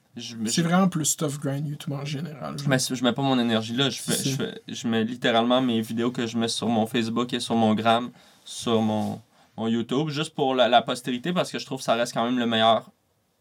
C'est 0.48 0.62
vraiment 0.64 0.90
plus 0.90 1.16
tough 1.16 1.40
grind 1.40 1.66
YouTube 1.68 1.94
en 1.94 2.04
général. 2.04 2.58
je 2.62 2.68
mets, 2.68 2.78
je 2.80 3.04
mets 3.04 3.14
pas 3.14 3.22
mon 3.22 3.40
énergie 3.40 3.74
là. 3.74 3.90
Je, 3.90 4.02
fais, 4.02 4.22
je, 4.30 4.36
fais- 4.36 4.62
je 4.68 4.88
mets 4.88 5.04
littéralement 5.06 5.62
mes 5.62 5.80
vidéos 5.82 6.12
que 6.12 6.28
je 6.28 6.38
mets 6.38 6.50
sur 6.50 6.68
mon 6.68 6.86
Facebook 6.88 7.32
et 7.34 7.40
sur 7.40 7.56
mon 7.56 7.74
Gram, 7.74 8.10
sur 8.44 8.82
mon, 8.82 9.22
mon 9.56 9.68
YouTube, 9.68 10.10
juste 10.10 10.34
pour 10.36 10.56
la, 10.56 10.68
la 10.68 10.82
postérité, 10.82 11.32
parce 11.32 11.52
que 11.52 11.60
je 11.60 11.66
trouve 11.66 11.78
que 11.78 11.86
ça 11.86 11.94
reste 11.96 12.14
quand 12.14 12.26
même 12.26 12.38
le 12.38 12.46
meilleur 12.46 12.92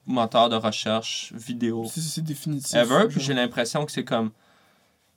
moteur 0.06 0.48
de 0.50 0.56
recherche 0.56 1.32
vidéo 1.34 1.84
C'est- 1.92 2.20
définitif. 2.20 2.74
ever. 2.76 3.06
Puis 3.08 3.20
j'ai 3.20 3.34
l'impression 3.34 3.84
que 3.84 3.90
c'est 3.90 4.04
comme 4.04 4.30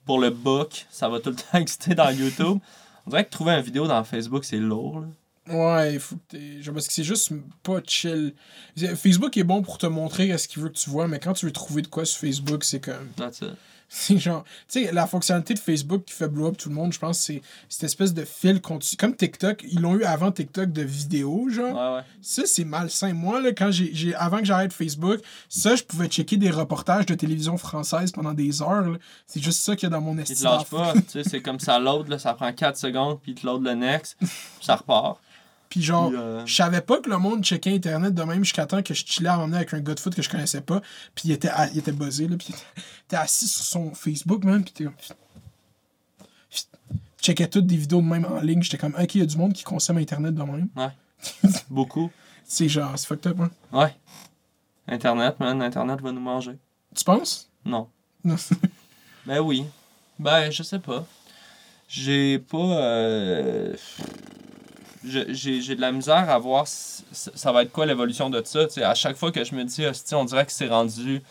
pour 0.04 0.18
le 0.18 0.30
book, 0.30 0.86
ça 0.90 1.08
va 1.08 1.20
tout 1.20 1.30
le 1.30 1.36
temps 1.52 1.58
exister 1.58 1.94
dans 1.94 2.10
YouTube. 2.10 2.58
On 3.06 3.10
dirait 3.10 3.24
que 3.24 3.30
trouver 3.30 3.52
une 3.52 3.62
vidéo 3.62 3.86
dans 3.86 4.02
Facebook, 4.02 4.44
c'est 4.44 4.58
lourd. 4.58 5.00
là. 5.00 5.06
Ouais, 5.48 5.94
il 5.94 6.00
faut 6.00 6.16
que 6.30 6.62
genre, 6.62 6.74
parce 6.74 6.86
que 6.86 6.92
c'est 6.92 7.02
juste 7.04 7.32
pas 7.62 7.80
chill. 7.84 8.34
Facebook 8.96 9.36
est 9.36 9.42
bon 9.44 9.62
pour 9.62 9.78
te 9.78 9.86
montrer 9.86 10.36
ce 10.38 10.46
qu'il 10.46 10.62
veut 10.62 10.68
que 10.68 10.78
tu 10.78 10.88
vois, 10.88 11.08
mais 11.08 11.18
quand 11.18 11.32
tu 11.32 11.46
veux 11.46 11.52
trouver 11.52 11.82
de 11.82 11.88
quoi 11.88 12.04
sur 12.04 12.20
Facebook, 12.20 12.62
c'est 12.64 12.80
comme. 12.80 13.08
That's 13.16 13.40
it. 13.40 13.50
C'est 13.94 14.16
genre. 14.16 14.42
Tu 14.68 14.86
sais, 14.86 14.90
la 14.92 15.06
fonctionnalité 15.06 15.52
de 15.52 15.58
Facebook 15.58 16.06
qui 16.06 16.14
fait 16.14 16.28
blow 16.28 16.46
up 16.46 16.56
tout 16.56 16.70
le 16.70 16.74
monde, 16.74 16.94
je 16.94 16.98
pense, 16.98 17.18
c'est 17.18 17.42
cette 17.68 17.84
espèce 17.84 18.14
de 18.14 18.24
fil 18.24 18.62
continu. 18.62 18.96
Comme 18.96 19.14
TikTok, 19.14 19.62
ils 19.70 19.82
l'ont 19.82 19.96
eu 19.96 20.04
avant 20.04 20.32
TikTok 20.32 20.72
de 20.72 20.80
vidéos, 20.80 21.50
genre. 21.50 21.74
Ouais, 21.76 21.96
ouais. 21.98 22.04
Ça, 22.22 22.44
c'est 22.46 22.64
malsain. 22.64 23.12
Moi, 23.12 23.42
là, 23.42 23.52
quand 23.52 23.70
j'ai, 23.70 24.14
avant 24.14 24.38
que 24.38 24.46
j'arrête 24.46 24.72
Facebook, 24.72 25.20
ça, 25.50 25.76
je 25.76 25.82
pouvais 25.82 26.06
checker 26.08 26.38
des 26.38 26.50
reportages 26.50 27.04
de 27.04 27.14
télévision 27.14 27.58
française 27.58 28.12
pendant 28.12 28.32
des 28.32 28.62
heures. 28.62 28.96
C'est 29.26 29.42
juste 29.42 29.60
ça 29.60 29.76
qu'il 29.76 29.90
y 29.90 29.92
a 29.92 29.94
dans 29.94 30.00
mon 30.00 30.16
Il 30.16 30.24
te 30.24 30.32
estime. 30.32 30.48
lâche 30.48 30.64
pas. 30.70 30.94
tu 30.94 31.02
sais, 31.10 31.24
c'est 31.24 31.42
comme 31.42 31.60
ça 31.60 31.78
load, 31.78 32.08
là, 32.08 32.18
ça 32.18 32.32
prend 32.32 32.50
4 32.50 32.78
secondes, 32.78 33.20
puis 33.20 33.32
il 33.32 33.34
te 33.34 33.46
load 33.46 33.62
le 33.62 33.74
next, 33.74 34.16
puis 34.18 34.28
ça 34.62 34.76
repart. 34.76 35.20
Puis 35.72 35.80
genre, 35.80 36.12
euh, 36.14 36.44
je 36.44 36.54
savais 36.54 36.82
pas 36.82 37.00
que 37.00 37.08
le 37.08 37.16
monde 37.16 37.42
checkait 37.42 37.74
Internet 37.74 38.12
de 38.12 38.22
même 38.24 38.44
jusqu'à 38.44 38.66
temps 38.66 38.82
que 38.82 38.92
je 38.92 39.06
chillais 39.06 39.30
à 39.30 39.38
emmener 39.38 39.56
avec 39.56 39.72
un 39.72 39.80
gars 39.80 39.94
de 39.94 40.00
foot 40.00 40.14
que 40.14 40.20
je 40.20 40.28
connaissais 40.28 40.60
pas. 40.60 40.82
Puis 41.14 41.30
il 41.30 41.32
était, 41.32 41.48
à- 41.48 41.70
il 41.70 41.78
était 41.78 41.92
buzzé, 41.92 42.28
là. 42.28 42.36
Puis 42.36 42.48
il 42.50 42.54
était, 42.54 42.64
il 42.76 42.82
était 43.06 43.16
assis 43.16 43.48
sur 43.48 43.64
son 43.64 43.94
Facebook, 43.94 44.44
man. 44.44 44.62
Puis 44.62 44.74
t'es 44.74 44.84
comme. 44.84 44.92
Checkais 47.22 47.48
toutes 47.48 47.66
des 47.66 47.76
vidéos 47.78 48.02
de 48.02 48.06
même 48.06 48.26
en 48.26 48.40
ligne. 48.40 48.62
J'étais 48.62 48.76
comme, 48.76 48.94
ok, 49.00 49.14
il 49.14 49.20
y 49.20 49.22
a 49.22 49.26
du 49.26 49.38
monde 49.38 49.54
qui 49.54 49.62
consomme 49.64 49.96
Internet 49.96 50.34
de 50.34 50.42
même. 50.42 50.68
beaucoup. 51.70 52.10
C'est 52.44 52.68
genre, 52.68 52.92
c'est 52.98 53.06
fucked 53.06 53.28
up, 53.32 53.40
hein. 53.40 53.50
Ouais. 53.72 53.94
Internet, 54.86 55.40
man, 55.40 55.62
Internet 55.62 56.02
va 56.02 56.12
nous 56.12 56.20
manger. 56.20 56.58
Tu 56.94 57.02
penses? 57.02 57.48
Non. 57.64 57.88
Non. 58.22 58.36
Ben 59.24 59.38
oui. 59.40 59.64
Ben, 60.18 60.50
je 60.50 60.62
sais 60.62 60.80
pas. 60.80 61.06
J'ai 61.88 62.40
pas. 62.40 62.58
euh, 62.58 63.74
J'ai 65.04 65.74
de 65.74 65.80
la 65.80 65.92
misère 65.92 66.30
à 66.30 66.38
voir 66.38 66.66
ça 66.66 67.52
va 67.52 67.62
être 67.62 67.72
quoi 67.72 67.86
l'évolution 67.86 68.30
de 68.30 68.42
ça. 68.44 68.66
tu 68.66 68.74
sais. 68.74 68.82
à 68.84 68.94
chaque 68.94 69.16
fois 69.16 69.32
que 69.32 69.42
je 69.44 69.54
me 69.54 69.64
dis, 69.64 69.84
Hostie, 69.84 70.14
on 70.14 70.24
dirait 70.24 70.46
que 70.46 70.52
c'est 70.52 70.68
rendu 70.68 71.22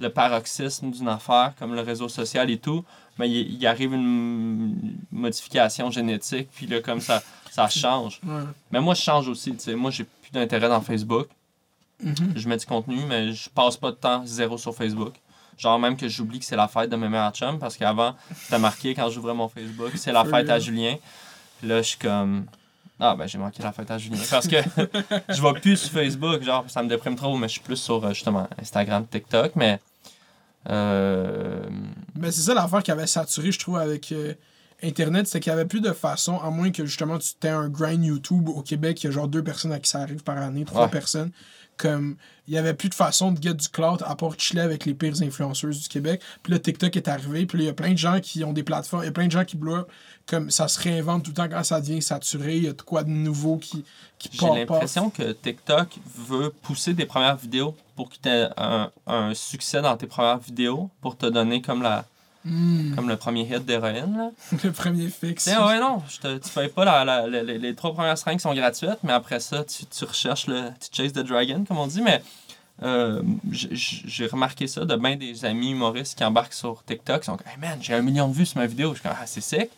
le 0.00 0.10
paroxysme 0.10 0.90
d'une 0.90 1.08
affaire, 1.08 1.54
comme 1.58 1.74
le 1.74 1.80
réseau 1.80 2.08
social 2.08 2.50
et 2.50 2.58
tout, 2.58 2.84
mais 3.18 3.30
il, 3.30 3.54
il 3.54 3.66
arrive 3.66 3.94
une 3.94 4.98
modification 5.10 5.90
génétique, 5.90 6.48
puis 6.54 6.66
là, 6.66 6.80
comme 6.80 7.00
ça, 7.00 7.22
ça 7.50 7.68
change. 7.70 8.20
Ouais. 8.26 8.42
Mais 8.70 8.80
moi, 8.80 8.92
je 8.94 9.00
change 9.00 9.28
aussi. 9.28 9.52
tu 9.52 9.60
sais. 9.60 9.74
Moi, 9.74 9.90
j'ai 9.90 10.04
plus 10.04 10.30
d'intérêt 10.32 10.68
dans 10.68 10.82
Facebook. 10.82 11.28
Mhm. 12.02 12.34
Je 12.36 12.48
mets 12.48 12.58
du 12.58 12.66
contenu, 12.66 12.98
mais 13.08 13.32
je 13.32 13.48
passe 13.48 13.78
pas 13.78 13.90
de 13.90 13.96
temps 13.96 14.22
zéro 14.26 14.58
sur 14.58 14.74
Facebook. 14.74 15.14
Genre 15.56 15.78
même 15.78 15.96
que 15.96 16.06
j'oublie 16.08 16.38
que 16.38 16.44
c'est 16.44 16.56
la 16.56 16.68
fête 16.68 16.90
de 16.90 16.96
mes 16.96 17.08
meilleurs 17.08 17.32
chums 17.32 17.58
parce 17.58 17.78
qu'avant, 17.78 18.14
c'était 18.34 18.58
marqué 18.58 18.94
quand 18.94 19.08
j'ouvrais 19.08 19.32
mon 19.32 19.48
Facebook, 19.48 19.92
c'est 19.94 20.12
la 20.12 20.24
fête 20.26 20.50
à. 20.50 20.58
Julien. 20.58 20.96
Puis 21.58 21.68
là, 21.68 21.80
je 21.80 21.88
suis 21.88 21.98
comme. 21.98 22.44
Ah, 22.98 23.14
ben 23.16 23.26
j'ai 23.26 23.36
manqué 23.38 23.62
la 23.62 23.72
fête 23.72 23.90
à 23.90 23.98
Julien. 23.98 24.18
Parce 24.30 24.48
que 24.48 24.56
je 25.28 25.42
vais 25.42 25.52
plus 25.60 25.76
sur 25.76 25.90
Facebook, 25.92 26.42
genre, 26.42 26.64
ça 26.68 26.82
me 26.82 26.88
déprime 26.88 27.14
trop, 27.16 27.36
mais 27.36 27.46
je 27.48 27.52
suis 27.52 27.60
plus 27.60 27.76
sur 27.76 28.02
euh, 28.04 28.14
justement 28.14 28.48
Instagram, 28.60 29.06
TikTok, 29.06 29.52
mais. 29.56 29.78
Euh, 30.68 31.62
Mais 32.16 32.30
c'est 32.32 32.40
ça 32.42 32.54
l'affaire 32.54 32.82
qui 32.82 32.90
avait 32.90 33.06
saturé, 33.06 33.52
je 33.52 33.58
trouve, 33.58 33.76
avec 33.78 34.10
euh, 34.12 34.34
Internet, 34.82 35.26
c'est 35.26 35.40
qu'il 35.40 35.52
n'y 35.52 35.58
avait 35.58 35.68
plus 35.68 35.80
de 35.80 35.92
façon, 35.92 36.38
à 36.40 36.50
moins 36.50 36.70
que 36.70 36.84
justement 36.84 37.18
tu 37.18 37.26
aies 37.46 37.50
un 37.50 37.68
grind 37.68 38.04
YouTube 38.04 38.48
au 38.48 38.62
Québec, 38.62 39.02
il 39.02 39.06
y 39.06 39.08
a 39.08 39.12
genre 39.12 39.28
deux 39.28 39.42
personnes 39.44 39.72
à 39.72 39.78
qui 39.78 39.88
ça 39.90 40.00
arrive 40.00 40.22
par 40.22 40.36
année, 40.38 40.64
trois 40.64 40.84
Ouais. 40.84 40.90
personnes. 40.90 41.30
Comme 41.78 42.16
il 42.48 42.52
n'y 42.52 42.58
avait 42.58 42.72
plus 42.72 42.88
de 42.88 42.94
façon 42.94 43.32
de 43.32 43.42
get 43.42 43.52
du 43.52 43.68
cloud 43.68 44.02
à 44.06 44.16
part 44.16 44.32
chiller 44.38 44.62
avec 44.62 44.86
les 44.86 44.94
pires 44.94 45.20
influenceuses 45.22 45.82
du 45.82 45.88
Québec. 45.88 46.22
Puis 46.42 46.50
là, 46.52 46.58
TikTok 46.58 46.96
est 46.96 47.06
arrivé, 47.06 47.44
puis 47.44 47.58
il 47.58 47.64
y 47.66 47.68
a 47.68 47.74
plein 47.74 47.92
de 47.92 47.98
gens 47.98 48.18
qui 48.20 48.42
ont 48.44 48.54
des 48.54 48.62
plateformes, 48.62 49.02
il 49.02 49.06
y 49.06 49.10
a 49.10 49.12
plein 49.12 49.26
de 49.26 49.32
gens 49.32 49.44
qui 49.44 49.56
blow 49.58 49.76
up, 49.76 49.88
comme 50.26 50.50
ça 50.50 50.66
se 50.68 50.80
réinvente 50.80 51.22
tout 51.24 51.30
le 51.30 51.36
temps 51.36 51.48
quand 51.48 51.62
ça 51.64 51.80
devient 51.80 52.02
saturé, 52.02 52.56
il 52.56 52.64
y 52.64 52.68
a 52.68 52.72
de 52.72 52.82
quoi 52.82 53.04
de 53.04 53.10
nouveau 53.10 53.56
qui, 53.58 53.84
qui 54.18 54.30
J'ai 54.32 54.50
l'impression 54.50 55.08
que 55.10 55.32
TikTok 55.32 55.88
veut 56.16 56.50
pousser 56.62 56.94
des 56.94 57.06
premières 57.06 57.36
vidéos 57.36 57.76
pour 57.94 58.10
que 58.10 58.16
tu 58.20 58.28
aies 58.28 58.48
un, 58.56 58.90
un 59.06 59.34
succès 59.34 59.80
dans 59.82 59.96
tes 59.96 60.06
premières 60.06 60.38
vidéos 60.38 60.90
pour 61.00 61.16
te 61.16 61.26
donner 61.26 61.62
comme 61.62 61.82
la 61.82 62.04
Hmm, 62.48 62.94
comme 62.94 63.08
le 63.08 63.16
premier 63.16 63.40
hit 63.42 63.64
d'héroïne. 63.66 64.30
le 64.62 64.70
premier 64.70 65.08
fixe. 65.08 65.42
Tiens, 65.42 65.66
ouais, 65.66 65.80
non, 65.80 66.00
je 66.08 66.18
te, 66.20 66.38
tu 66.38 66.48
payes 66.50 66.68
pas 66.68 66.84
la, 66.84 67.04
la- 67.04 67.26
la- 67.26 67.42
les, 67.42 67.58
les 67.58 67.74
trois 67.74 67.92
premières 67.92 68.16
seringues 68.16 68.38
sont 68.38 68.54
gratuites, 68.54 68.98
mais 69.02 69.12
après 69.12 69.40
ça, 69.40 69.64
tu, 69.64 69.84
tu 69.84 70.04
recherches 70.04 70.46
le. 70.46 70.70
Tu 70.78 70.88
chase 70.92 71.12
the 71.12 71.24
dragon, 71.26 71.64
comme 71.66 71.78
on 71.78 71.88
dit, 71.88 72.00
mais 72.02 72.22
euh, 72.84 73.20
j'ai 73.50 74.26
remarqué 74.26 74.68
ça 74.68 74.84
de 74.84 74.94
bien 74.94 75.16
des 75.16 75.44
amis 75.44 75.70
humoristes 75.72 76.16
qui 76.16 76.22
embarquent 76.24 76.52
sur 76.54 76.84
TikTok. 76.84 77.22
Ils 77.22 77.26
sont 77.26 77.36
comme, 77.36 77.48
hey 77.48 77.58
man, 77.58 77.78
j'ai 77.80 77.94
un 77.94 78.02
million 78.02 78.28
de 78.28 78.34
vues 78.34 78.46
sur 78.46 78.58
ma 78.58 78.66
vidéo. 78.66 78.90
Je 78.90 79.00
suis 79.00 79.02
comme, 79.08 79.16
ah, 79.20 79.26
c'est 79.26 79.40
sick. 79.40 79.70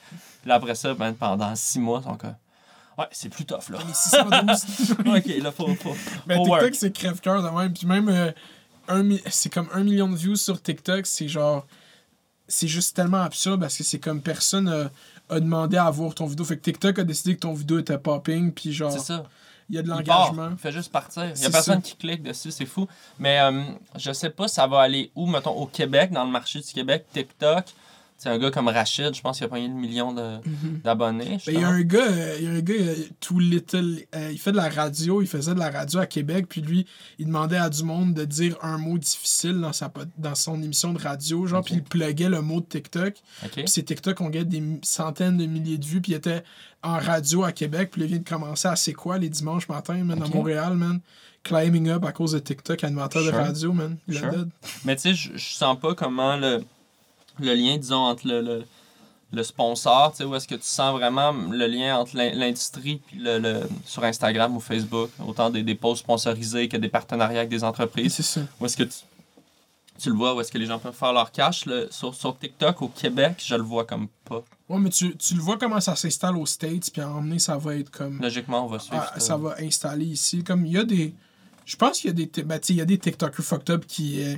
Puis 0.48 0.54
là, 0.54 0.54
après 0.54 0.74
ça, 0.74 0.94
ben, 0.94 1.12
pendant 1.12 1.54
six 1.54 1.78
mois, 1.78 2.02
sont 2.02 2.16
comme, 2.16 2.34
ouais, 2.96 3.04
c'est 3.10 3.28
plus 3.28 3.44
tough, 3.44 3.68
là. 3.68 3.80
Les 3.86 3.92
612. 3.92 4.92
ok, 5.06 5.42
là, 5.42 5.52
faut. 5.52 5.66
faut, 5.74 5.92
faut 5.92 6.44
TikTok, 6.44 6.74
c'est 6.74 6.90
crève-cœur 6.90 7.42
de 7.42 7.50
même. 7.50 7.74
Puis 7.74 7.86
même, 7.86 8.08
euh, 8.08 8.32
un 8.88 9.06
c'est 9.26 9.52
comme 9.52 9.68
un 9.74 9.84
million 9.84 10.08
de 10.08 10.16
views 10.16 10.36
sur 10.36 10.62
TikTok. 10.62 11.06
C'est 11.06 11.28
genre. 11.28 11.66
C'est 12.46 12.66
juste 12.66 12.96
tellement 12.96 13.20
absurde 13.20 13.60
parce 13.60 13.76
que 13.76 13.84
c'est 13.84 13.98
comme 13.98 14.22
personne 14.22 14.68
a, 14.70 14.90
a 15.28 15.38
demandé 15.38 15.76
à 15.76 15.90
voir 15.90 16.14
ton 16.14 16.24
vidéo. 16.24 16.46
Fait 16.46 16.56
que 16.56 16.62
TikTok 16.62 16.98
a 16.98 17.04
décidé 17.04 17.34
que 17.34 17.40
ton 17.40 17.52
vidéo 17.52 17.80
était 17.80 17.98
popping. 17.98 18.50
Puis 18.50 18.72
genre, 18.72 18.90
C'est 18.90 19.00
ça. 19.00 19.24
il 19.68 19.76
y 19.76 19.78
a 19.78 19.82
de 19.82 19.88
l'engagement. 19.88 20.48
il 20.52 20.56
fait 20.56 20.72
juste 20.72 20.90
partir. 20.90 21.24
Il 21.26 21.40
n'y 21.40 21.44
a 21.44 21.50
personne 21.50 21.82
ça. 21.82 21.90
qui 21.90 21.94
clique 21.94 22.22
dessus, 22.22 22.52
c'est 22.52 22.64
fou. 22.64 22.88
Mais 23.18 23.38
euh, 23.38 23.64
je 23.96 24.12
sais 24.12 24.30
pas, 24.30 24.48
ça 24.48 24.66
va 24.66 24.80
aller 24.80 25.10
où, 25.14 25.26
mettons, 25.26 25.50
au 25.50 25.66
Québec, 25.66 26.10
dans 26.10 26.24
le 26.24 26.30
marché 26.30 26.60
du 26.60 26.72
Québec, 26.72 27.04
TikTok. 27.12 27.66
C'est 28.20 28.30
un 28.30 28.38
gars 28.38 28.50
comme 28.50 28.66
Rachid, 28.66 29.14
je 29.14 29.20
pense 29.20 29.36
qu'il 29.36 29.46
a 29.46 29.48
pogné 29.48 29.68
le 29.68 29.74
million 29.74 30.12
de- 30.12 30.38
d'abonnés. 30.82 31.38
Il 31.46 31.54
y 31.54 31.62
a 31.62 31.68
un 31.68 31.82
gars, 31.82 32.36
il 32.38 32.44
y 32.44 32.46
a 32.48 32.50
un 32.50 32.60
gars, 32.60 32.74
Too 33.20 33.38
Little, 33.38 34.00
euh, 34.14 34.30
il 34.32 34.38
fait 34.40 34.50
de 34.50 34.56
la 34.56 34.68
radio, 34.68 35.22
il 35.22 35.28
faisait 35.28 35.54
de 35.54 35.60
la 35.60 35.70
radio 35.70 36.00
à 36.00 36.06
Québec, 36.06 36.46
puis 36.48 36.60
lui, 36.60 36.84
il 37.20 37.26
demandait 37.26 37.58
à 37.58 37.70
du 37.70 37.84
monde 37.84 38.14
de 38.14 38.24
dire 38.24 38.56
un 38.60 38.76
mot 38.76 38.98
difficile 38.98 39.60
dans, 39.60 39.72
sa, 39.72 39.92
dans 40.16 40.34
son 40.34 40.60
émission 40.60 40.92
de 40.92 40.98
radio, 41.00 41.46
genre, 41.46 41.62
puis 41.62 41.74
il 41.74 41.84
pluguait 41.84 42.28
le 42.28 42.42
mot 42.42 42.60
de 42.60 42.66
TikTok. 42.66 43.14
Ok. 43.44 43.52
Puis 43.52 43.68
ces 43.68 43.84
TikTok 43.84 44.20
ont 44.20 44.30
gagné 44.30 44.46
des 44.60 44.80
centaines 44.82 45.36
de 45.36 45.46
milliers 45.46 45.78
de 45.78 45.84
vues, 45.86 46.00
puis 46.00 46.10
il 46.10 46.16
était 46.16 46.42
en 46.82 46.98
radio 46.98 47.44
à 47.44 47.52
Québec, 47.52 47.90
puis 47.92 48.00
là, 48.00 48.06
il 48.06 48.10
vient 48.10 48.18
de 48.18 48.28
commencer 48.28 48.66
à 48.66 48.74
C'est 48.74 48.94
quoi 48.94 49.18
les 49.18 49.28
dimanches 49.28 49.68
matins, 49.68 50.02
man, 50.02 50.20
à 50.20 50.26
Montréal, 50.26 50.74
man? 50.74 50.98
Climbing 51.44 51.88
up 51.88 52.04
à 52.04 52.10
cause 52.10 52.32
de 52.32 52.40
TikTok, 52.40 52.82
animateur 52.82 53.22
de 53.22 53.28
Sure. 53.28 53.36
radio, 53.38 53.72
man. 53.72 53.96
Sure. 54.10 54.28
dead. 54.30 54.48
Mais 54.84 54.96
tu 54.96 55.02
sais, 55.02 55.14
je 55.14 55.30
je 55.36 55.54
sens 55.54 55.78
pas 55.78 55.94
comment 55.94 56.36
le, 56.36 56.64
le 57.44 57.55
lien, 57.55 57.77
disons, 57.77 57.97
entre 58.05 58.27
le, 58.27 58.40
le, 58.40 58.65
le 59.32 59.43
sponsor, 59.43 60.12
tu 60.12 60.19
sais, 60.19 60.24
où 60.24 60.35
est-ce 60.35 60.48
que 60.48 60.55
tu 60.55 60.62
sens 60.65 60.93
vraiment 60.98 61.32
le 61.32 61.66
lien 61.66 61.98
entre 61.98 62.16
l'in- 62.16 62.32
l'industrie 62.32 63.01
puis 63.06 63.19
le, 63.19 63.39
le- 63.39 63.69
sur 63.85 64.02
Instagram 64.05 64.56
ou 64.56 64.60
Facebook, 64.60 65.10
autant 65.27 65.51
des, 65.51 65.62
des 65.62 65.74
posts 65.74 66.02
sponsorisés 66.02 66.69
que 66.69 66.77
des 66.77 66.89
partenariats 66.89 67.40
avec 67.40 67.51
des 67.51 67.62
entreprises. 67.65 68.15
C'est 68.15 68.23
ça. 68.23 68.40
Où 68.60 68.65
est-ce 68.66 68.77
que 68.77 68.85
tu, 68.85 68.97
tu 70.01 70.10
le 70.10 70.15
vois, 70.16 70.35
où 70.35 70.40
est-ce 70.40 70.51
que 70.52 70.59
les 70.59 70.66
gens 70.66 70.78
peuvent 70.78 70.94
faire 70.94 71.12
leur 71.12 71.31
cash. 71.32 71.66
le- 71.66 71.89
sur, 71.90 72.15
sur 72.15 72.39
TikTok, 72.39 72.81
au 72.82 72.89
Québec, 72.89 73.43
je 73.44 73.55
le 73.55 73.62
vois 73.62 73.85
comme 73.85 74.09
pas. 74.24 74.43
Ouais, 74.69 74.78
mais 74.78 74.90
tu, 74.90 75.16
tu 75.16 75.35
le 75.35 75.40
vois 75.40 75.59
comment 75.59 75.81
ça 75.81 75.97
s'installe 75.97 76.36
aux 76.36 76.47
States, 76.47 76.90
puis 76.93 77.02
à 77.02 77.10
emmener, 77.10 77.39
ça 77.39 77.56
va 77.59 77.74
être 77.77 77.90
comme. 77.90 78.20
Logiquement, 78.20 78.65
on 78.65 78.69
va 78.69 78.78
suivre. 78.78 79.02
Ah, 79.06 79.15
ça. 79.15 79.20
ça 79.20 79.36
va 79.36 79.56
installer 79.60 80.05
ici. 80.06 80.44
Comme 80.44 80.65
il 80.66 80.73
y 80.73 80.78
a 80.78 80.85
des. 80.85 81.12
Je 81.66 81.77
pense 81.77 82.01
qu'il 82.01 82.09
y 82.09 82.10
a 82.10 82.27
des. 82.27 82.43
Ben, 82.44 82.59
tu 82.59 82.69
sais, 82.69 82.73
il 82.74 82.77
y 82.77 82.81
a 82.81 82.85
des 82.86 82.98
TikTokers 82.98 83.44
fucked 83.44 83.70
up 83.70 83.85
qui. 83.86 84.23
euh, 84.23 84.36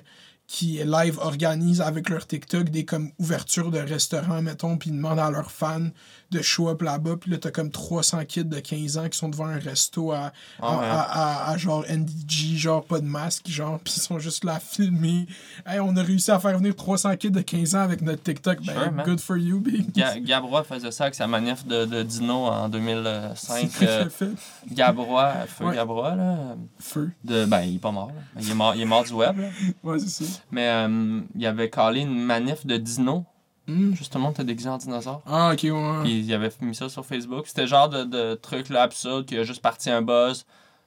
qui 0.50 0.82
live 0.84 1.16
organisent 1.20 1.80
avec 1.80 2.08
leur 2.08 2.26
TikTok 2.26 2.70
des 2.70 2.84
comme 2.84 3.12
ouvertures 3.20 3.70
de 3.70 3.78
restaurants, 3.78 4.42
mettons, 4.42 4.78
puis 4.78 4.90
demandent 4.90 5.20
à 5.20 5.30
leurs 5.30 5.52
fans 5.52 5.90
de 6.30 6.42
show 6.42 6.68
up 6.68 6.82
là-bas. 6.82 7.16
Puis 7.20 7.30
là, 7.30 7.38
t'as 7.38 7.50
comme 7.50 7.70
300 7.70 8.24
kids 8.26 8.44
de 8.44 8.60
15 8.60 8.98
ans 8.98 9.08
qui 9.08 9.18
sont 9.18 9.28
devant 9.28 9.46
un 9.46 9.58
resto 9.58 10.12
à, 10.12 10.32
Ah 10.60 10.66
à, 10.66 10.78
ouais. 10.78 10.86
à- 10.86 11.00
à- 11.00 11.50
à 11.50 11.56
genre 11.56 11.84
NDG, 11.88 12.56
genre 12.56 12.84
pas 12.84 13.00
de 13.00 13.06
masque, 13.06 13.48
genre, 13.48 13.78
puis 13.84 13.94
ils 13.96 14.00
sont 14.00 14.18
juste 14.18 14.44
là 14.44 14.54
à 14.54 14.60
filmer. 14.60 15.26
Hey, 15.66 15.80
on 15.80 15.96
a 15.96 16.02
réussi 16.02 16.30
à 16.30 16.38
faire 16.38 16.56
venir 16.58 16.74
300 16.76 17.16
kids 17.16 17.30
de 17.30 17.40
15 17.40 17.74
ans 17.74 17.80
avec 17.80 18.02
notre 18.02 18.22
TikTok. 18.22 18.58
Ben, 18.64 18.72
Sure, 18.74 19.04
good 19.04 19.20
for 19.20 19.36
you, 19.36 19.60
big. 19.60 19.92
Ga- 19.94 20.18
Gabrois 20.20 20.64
faisait 20.64 20.90
ça 20.90 21.04
avec 21.04 21.14
sa 21.14 21.26
manif 21.26 21.66
de, 21.66 21.84
de 21.84 22.02
Dino 22.02 22.46
en 22.46 22.68
2005. 22.68 23.36
C'est 23.36 23.58
quoi 23.68 23.68
qu'il 23.78 23.88
euh, 23.88 24.10
fait? 24.10 24.30
Gabrois, 24.72 25.32
Feu 25.46 25.64
Ouais. 25.66 25.74
Gabrois, 25.74 26.14
là. 26.14 26.56
Feu. 26.78 27.10
De, 27.24 27.44
ben, 27.44 27.62
il 27.62 27.76
est 27.76 27.78
pas 27.78 27.90
mort. 27.90 28.08
là. 28.08 28.40
Il 28.40 28.50
est 28.50 28.54
mort, 28.54 28.74
il 28.74 28.82
est 28.82 28.86
mort 28.86 29.04
du 29.04 29.12
web. 29.12 29.38
Là. 29.38 29.48
Ouais, 29.82 29.98
c'est 29.98 30.24
ça. 30.24 30.40
Mais 30.50 30.68
euh, 30.68 31.20
il 31.36 31.46
avait 31.46 31.70
calé 31.70 32.00
une 32.00 32.22
manif 32.22 32.64
de 32.66 32.76
Dino. 32.76 33.24
Hmm. 33.70 33.94
Justement, 33.94 34.32
t'es 34.32 34.42
déguisé 34.42 34.68
en 34.68 34.78
dinosaure. 34.78 35.22
Ah, 35.26 35.52
ok, 35.52 35.62
ouais. 35.62 36.02
Puis 36.02 36.20
il 36.20 36.34
avait 36.34 36.50
mis 36.60 36.74
ça 36.74 36.88
sur 36.88 37.06
Facebook. 37.06 37.46
C'était 37.46 37.62
le 37.62 37.68
genre 37.68 37.88
de, 37.88 38.02
de 38.04 38.34
truc 38.34 38.68
là, 38.68 38.82
absurde 38.82 39.26
qui 39.26 39.36
a 39.36 39.44
juste 39.44 39.62
parti 39.62 39.90
un 39.90 40.02
buzz 40.02 40.44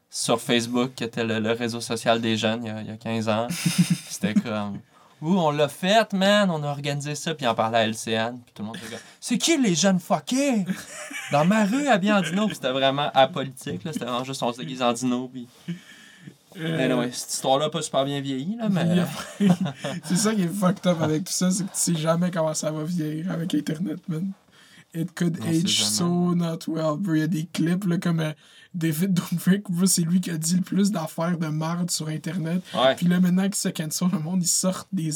sur 0.09 0.39
Facebook, 0.41 0.91
qui 0.95 1.03
était 1.03 1.23
le, 1.23 1.39
le 1.39 1.51
réseau 1.53 1.81
social 1.81 2.19
des 2.21 2.37
jeunes 2.37 2.63
il 2.63 2.67
y 2.67 2.71
a, 2.71 2.81
il 2.81 2.87
y 2.87 2.91
a 2.91 2.97
15 2.97 3.29
ans. 3.29 3.47
C'était 4.09 4.33
comme. 4.33 4.79
Ouh, 5.21 5.37
on 5.37 5.51
l'a 5.51 5.69
fait, 5.69 6.11
man, 6.11 6.51
on 6.51 6.61
a 6.63 6.67
organisé 6.67 7.15
ça, 7.15 7.33
puis 7.33 7.47
en 7.47 7.55
parlait 7.55 7.77
à 7.77 7.87
LCN, 7.87 8.39
puis 8.43 8.53
tout 8.53 8.61
le 8.61 8.65
monde 8.65 8.75
était 8.75 8.87
comme 8.87 8.99
C'est 9.21 9.37
qui 9.37 9.57
les 9.57 9.73
jeunes 9.73 9.99
fuckés? 9.99 10.65
Dans 11.31 11.45
ma 11.45 11.63
rue, 11.63 11.87
habillés 11.87 12.11
en 12.11 12.21
dino, 12.21 12.47
puis 12.47 12.55
c'était 12.55 12.73
vraiment 12.73 13.09
apolitique, 13.13 13.85
là, 13.85 13.93
c'était 13.93 14.03
vraiment 14.03 14.25
juste 14.25 14.43
on 14.43 14.51
se 14.51 14.57
déguise 14.57 14.81
en 14.81 14.91
dino, 14.91 15.29
puis. 15.29 15.47
Euh, 16.57 16.85
Anyway, 16.85 17.11
cette 17.11 17.33
histoire-là 17.33 17.69
pas 17.69 17.81
super 17.81 18.05
bien 18.05 18.21
vieilli, 18.21 18.55
là, 18.57 18.69
mais. 18.69 19.03
c'est 20.03 20.15
ça 20.15 20.33
qui 20.33 20.43
est 20.43 20.47
fucked 20.47 20.85
up 20.87 21.01
avec 21.01 21.25
tout 21.25 21.33
ça, 21.33 21.51
c'est 21.51 21.63
que 21.63 21.69
tu 21.69 21.79
sais 21.79 21.95
jamais 21.95 22.31
comment 22.31 22.53
ça 22.53 22.71
va 22.71 22.83
vieillir 22.83 23.31
avec 23.31 23.53
Internet, 23.53 23.99
man. 24.07 24.31
It 24.95 25.15
could 25.15 25.39
age 25.47 25.83
so 25.83 26.35
not 26.35 26.67
well, 26.67 26.97
bro. 26.97 27.15
Il 27.15 27.19
y 27.19 27.23
a 27.23 27.27
des 27.27 27.47
clips, 27.51 27.85
là, 27.85 27.97
comme 27.97 28.19
euh, 28.19 28.31
David 28.75 29.13
Dobrik, 29.13 29.63
bro, 29.69 29.87
c'est 29.87 30.03
lui 30.03 30.21
qui 30.21 30.29
a 30.29 30.37
dit 30.37 30.55
le 30.55 30.61
plus 30.61 30.91
d'affaires 30.91 31.37
de 31.37 31.47
marde 31.47 31.89
sur 31.89 32.07
Internet. 32.09 32.61
Ouais. 32.75 32.95
Puis 32.95 33.07
là, 33.07 33.19
maintenant 33.19 33.43
qu'il 33.43 33.55
se 33.55 33.69
cancel 33.69 34.09
le 34.11 34.19
monde, 34.19 34.43
ils 34.43 34.47
sortent 34.47 34.87
des 34.91 35.11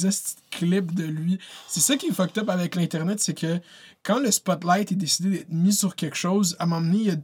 clips 0.49 0.95
de 0.95 1.03
lui. 1.03 1.38
C'est 1.68 1.80
ça 1.80 1.95
qui 1.95 2.07
est 2.07 2.11
fucked 2.11 2.41
up 2.41 2.49
avec 2.49 2.76
l'Internet, 2.76 3.19
c'est 3.19 3.35
que 3.35 3.59
quand 4.03 4.19
le 4.19 4.31
spotlight 4.31 4.91
est 4.91 4.95
décidé 4.95 5.30
d'être 5.30 5.51
mis 5.51 5.73
sur 5.73 5.95
quelque 5.95 6.15
chose, 6.15 6.55
à 6.59 6.64
un 6.64 6.68
moment 6.68 6.81
donné, 6.81 6.97
il 6.97 7.07
y 7.07 7.11
a, 7.11 7.18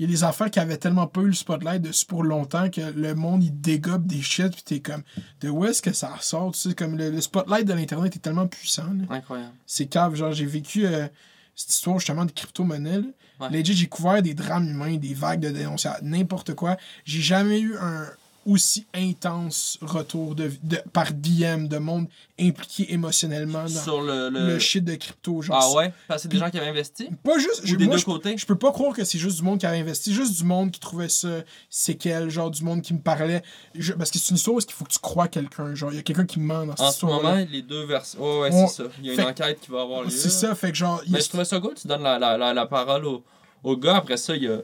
il 0.00 0.04
y 0.04 0.06
a 0.06 0.16
des 0.16 0.24
affaires 0.24 0.50
qui 0.50 0.58
avaient 0.58 0.78
tellement 0.78 1.06
pas 1.06 1.20
eu 1.20 1.26
le 1.26 1.34
spotlight 1.34 1.82
dessus 1.82 2.06
pour 2.06 2.24
longtemps 2.24 2.70
que 2.70 2.80
le 2.80 3.14
monde, 3.14 3.44
il 3.44 3.60
dégobe 3.60 4.06
des 4.06 4.22
shit, 4.22 4.50
puis 4.50 4.62
t'es 4.64 4.80
comme, 4.80 5.02
de 5.42 5.50
où 5.50 5.66
est-ce 5.66 5.82
que 5.82 5.92
ça 5.92 6.14
sort? 6.20 6.52
Tu 6.52 6.70
sais, 6.70 6.74
comme 6.74 6.96
le, 6.96 7.10
le 7.10 7.20
spotlight 7.20 7.66
de 7.66 7.74
l'Internet 7.74 8.16
est 8.16 8.20
tellement 8.20 8.46
puissant, 8.46 8.86
là. 8.86 9.14
Incroyable. 9.14 9.52
C'est 9.66 9.84
cave. 9.84 10.14
Genre, 10.14 10.32
j'ai 10.32 10.46
vécu 10.46 10.86
euh, 10.86 11.06
cette 11.54 11.72
histoire 11.74 11.98
justement 11.98 12.24
de 12.24 12.32
crypto-monnaie. 12.32 13.02
Ouais. 13.40 13.50
Legit, 13.50 13.74
j'ai 13.74 13.88
couvert 13.88 14.22
des 14.22 14.32
drames 14.32 14.70
humains, 14.70 14.96
des 14.96 15.12
vagues 15.12 15.40
de 15.40 15.50
dénonciation, 15.50 16.00
n'importe 16.02 16.54
quoi. 16.54 16.78
J'ai 17.04 17.20
jamais 17.20 17.60
eu 17.60 17.76
un 17.76 18.06
aussi 18.46 18.86
intense 18.94 19.78
retour 19.82 20.34
de, 20.34 20.50
de- 20.62 20.80
par 20.92 21.12
DM 21.12 21.66
de 21.68 21.76
monde 21.78 22.06
impliqué 22.40 22.92
émotionnellement 22.92 23.64
dans 23.64 23.68
Sur 23.82 24.00
le. 24.00 24.30
le, 24.30 24.54
le... 24.54 24.58
shit 24.58 24.82
de 24.82 24.94
crypto. 24.94 25.42
Genre, 25.42 25.58
Ah 25.60 25.76
ouais? 25.76 25.92
Parce 26.08 26.22
que 26.22 26.22
c'est 26.22 26.28
des 26.28 26.38
gens 26.38 26.50
qui 26.50 26.56
avaient 26.58 26.68
investi? 26.70 27.08
Pas 27.22 27.38
juste. 27.38 27.62
Ou 27.64 27.66
je- 27.66 27.76
des 27.76 27.84
moi, 27.84 27.94
deux 27.96 28.00
je, 28.00 28.04
côtés? 28.06 28.36
je 28.38 28.46
peux 28.46 28.56
pas 28.56 28.72
croire 28.72 28.94
que 28.94 29.04
c'est 29.04 29.18
juste 29.18 29.36
du 29.36 29.42
monde 29.42 29.58
qui 29.60 29.66
avait 29.66 29.78
investi, 29.78 30.14
juste 30.14 30.36
du 30.38 30.44
monde 30.44 30.70
qui 30.70 30.80
trouvait 30.80 31.08
ça 31.10 31.28
séquel, 31.68 32.30
genre 32.30 32.50
du 32.50 32.64
monde 32.64 32.80
qui 32.82 32.94
me 32.94 33.00
parlait. 33.00 33.42
Je- 33.74 33.92
parce 33.92 34.10
que 34.10 34.18
c'est 34.18 34.30
une 34.30 34.36
histoire 34.36 34.56
où 34.56 34.60
il 34.60 34.72
faut 34.72 34.84
que 34.84 34.92
tu 34.92 34.98
crois 34.98 35.28
quelqu'un. 35.28 35.74
Genre, 35.74 35.92
il 35.92 35.96
y 35.96 36.00
a 36.00 36.02
quelqu'un 36.02 36.24
qui 36.26 36.40
me 36.40 36.46
ment 36.46 36.64
dans 36.66 36.72
cette 36.76 36.80
En 36.80 36.88
ce 36.90 36.94
histoire. 36.94 37.22
moment, 37.22 37.46
les 37.50 37.62
deux 37.62 37.84
versions. 37.84 38.20
Ouais, 38.20 38.40
ouais, 38.40 38.50
On- 38.54 38.66
c'est 38.68 38.82
ça. 38.84 38.88
Il 39.00 39.06
y 39.06 39.10
a 39.10 39.14
une 39.14 39.20
enquête 39.20 39.60
qui 39.60 39.70
va 39.70 39.82
avoir 39.82 40.02
lieu. 40.02 40.10
C'est 40.10 40.30
ça, 40.30 40.54
fait 40.54 40.70
que 40.72 40.78
genre. 40.78 41.02
Mais 41.08 41.20
je 41.20 41.28
trouvais 41.28 41.44
ça 41.44 41.60
cool, 41.60 41.74
tu 41.74 41.86
donnes 41.86 42.02
la, 42.02 42.18
la, 42.18 42.38
la, 42.38 42.54
la 42.54 42.66
parole 42.66 43.04
au, 43.04 43.22
au 43.64 43.76
gars. 43.76 43.96
Après 43.96 44.16
ça, 44.16 44.34
il 44.34 44.44
y 44.44 44.48
a. 44.48 44.56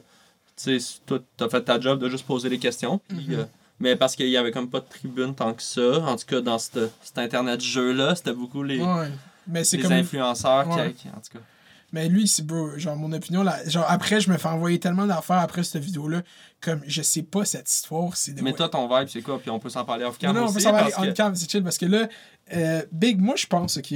Tu 0.59 0.79
sais, 0.79 0.95
toi, 1.05 1.19
t'as 1.37 1.47
fait 1.49 1.61
ta 1.61 1.79
job 1.79 1.99
de 1.99 2.09
juste 2.09 2.25
poser 2.25 2.49
les 2.49 2.57
questions. 2.57 2.99
puis, 3.07 3.27
Mhm. 3.27 3.33
euh, 3.35 3.45
mais 3.79 3.95
parce 3.95 4.15
qu'il 4.15 4.29
y 4.29 4.37
avait 4.37 4.51
comme 4.51 4.69
pas 4.69 4.79
de 4.79 4.85
tribune 4.89 5.35
tant 5.35 5.53
que 5.53 5.61
ça. 5.63 5.99
En 6.05 6.15
tout 6.15 6.25
cas, 6.25 6.41
dans 6.41 6.59
cette- 6.59 6.91
cet 7.03 7.17
Internet-jeu-là, 7.17 8.15
c'était 8.15 8.33
beaucoup 8.33 8.63
les, 8.63 8.79
Ouais. 8.81 9.09
Mais 9.47 9.63
c'est 9.63 9.77
les 9.77 9.83
comme. 9.83 9.91
influenceurs 9.93 10.67
Ouais. 10.75 10.93
qui- 10.93 11.07
En 11.07 11.11
tout 11.21 11.37
cas. 11.37 11.39
Mais 11.93 12.09
lui, 12.09 12.27
c'est 12.27 12.45
bro, 12.45 12.77
genre 12.77 12.97
mon 12.97 13.13
opinion, 13.13 13.43
là, 13.43 13.57
genre 13.69 13.85
après, 13.87 14.19
je 14.19 14.29
me 14.29 14.37
fais 14.37 14.49
envoyer 14.49 14.77
tellement 14.77 15.05
d'affaires 15.05 15.37
après 15.39 15.63
cette 15.63 15.81
vidéo-là, 15.81 16.21
comme 16.59 16.81
je 16.85 17.01
sais 17.01 17.23
pas 17.23 17.45
cette 17.45 17.71
histoire, 17.71 18.17
c'est 18.17 18.33
de 18.33 18.41
Mais 18.41 18.51
toi, 18.51 18.67
ton 18.67 18.87
vibe, 18.93 19.07
c'est 19.07 19.21
quoi? 19.21 19.39
Puis 19.39 19.49
on 19.49 19.57
peut 19.59 19.69
s'en 19.69 19.85
parler 19.85 20.03
off-cam 20.03 20.35
Non, 20.35 20.41
non, 20.41 20.47
on 20.49 20.53
peut 20.53 20.59
s'en 20.59 20.73
aller 20.73 20.91
parce 20.91 20.95
on 20.97 21.31
que- 21.31 21.35
c'est 21.37 21.49
chill, 21.49 21.63
parce 21.63 21.77
que 21.77 21.85
là, 21.85 22.09
euh, 22.53 22.83
Big, 22.91 23.21
moi 23.21 23.35
je 23.37 23.45
pense, 23.47 23.77
ok, 23.77 23.93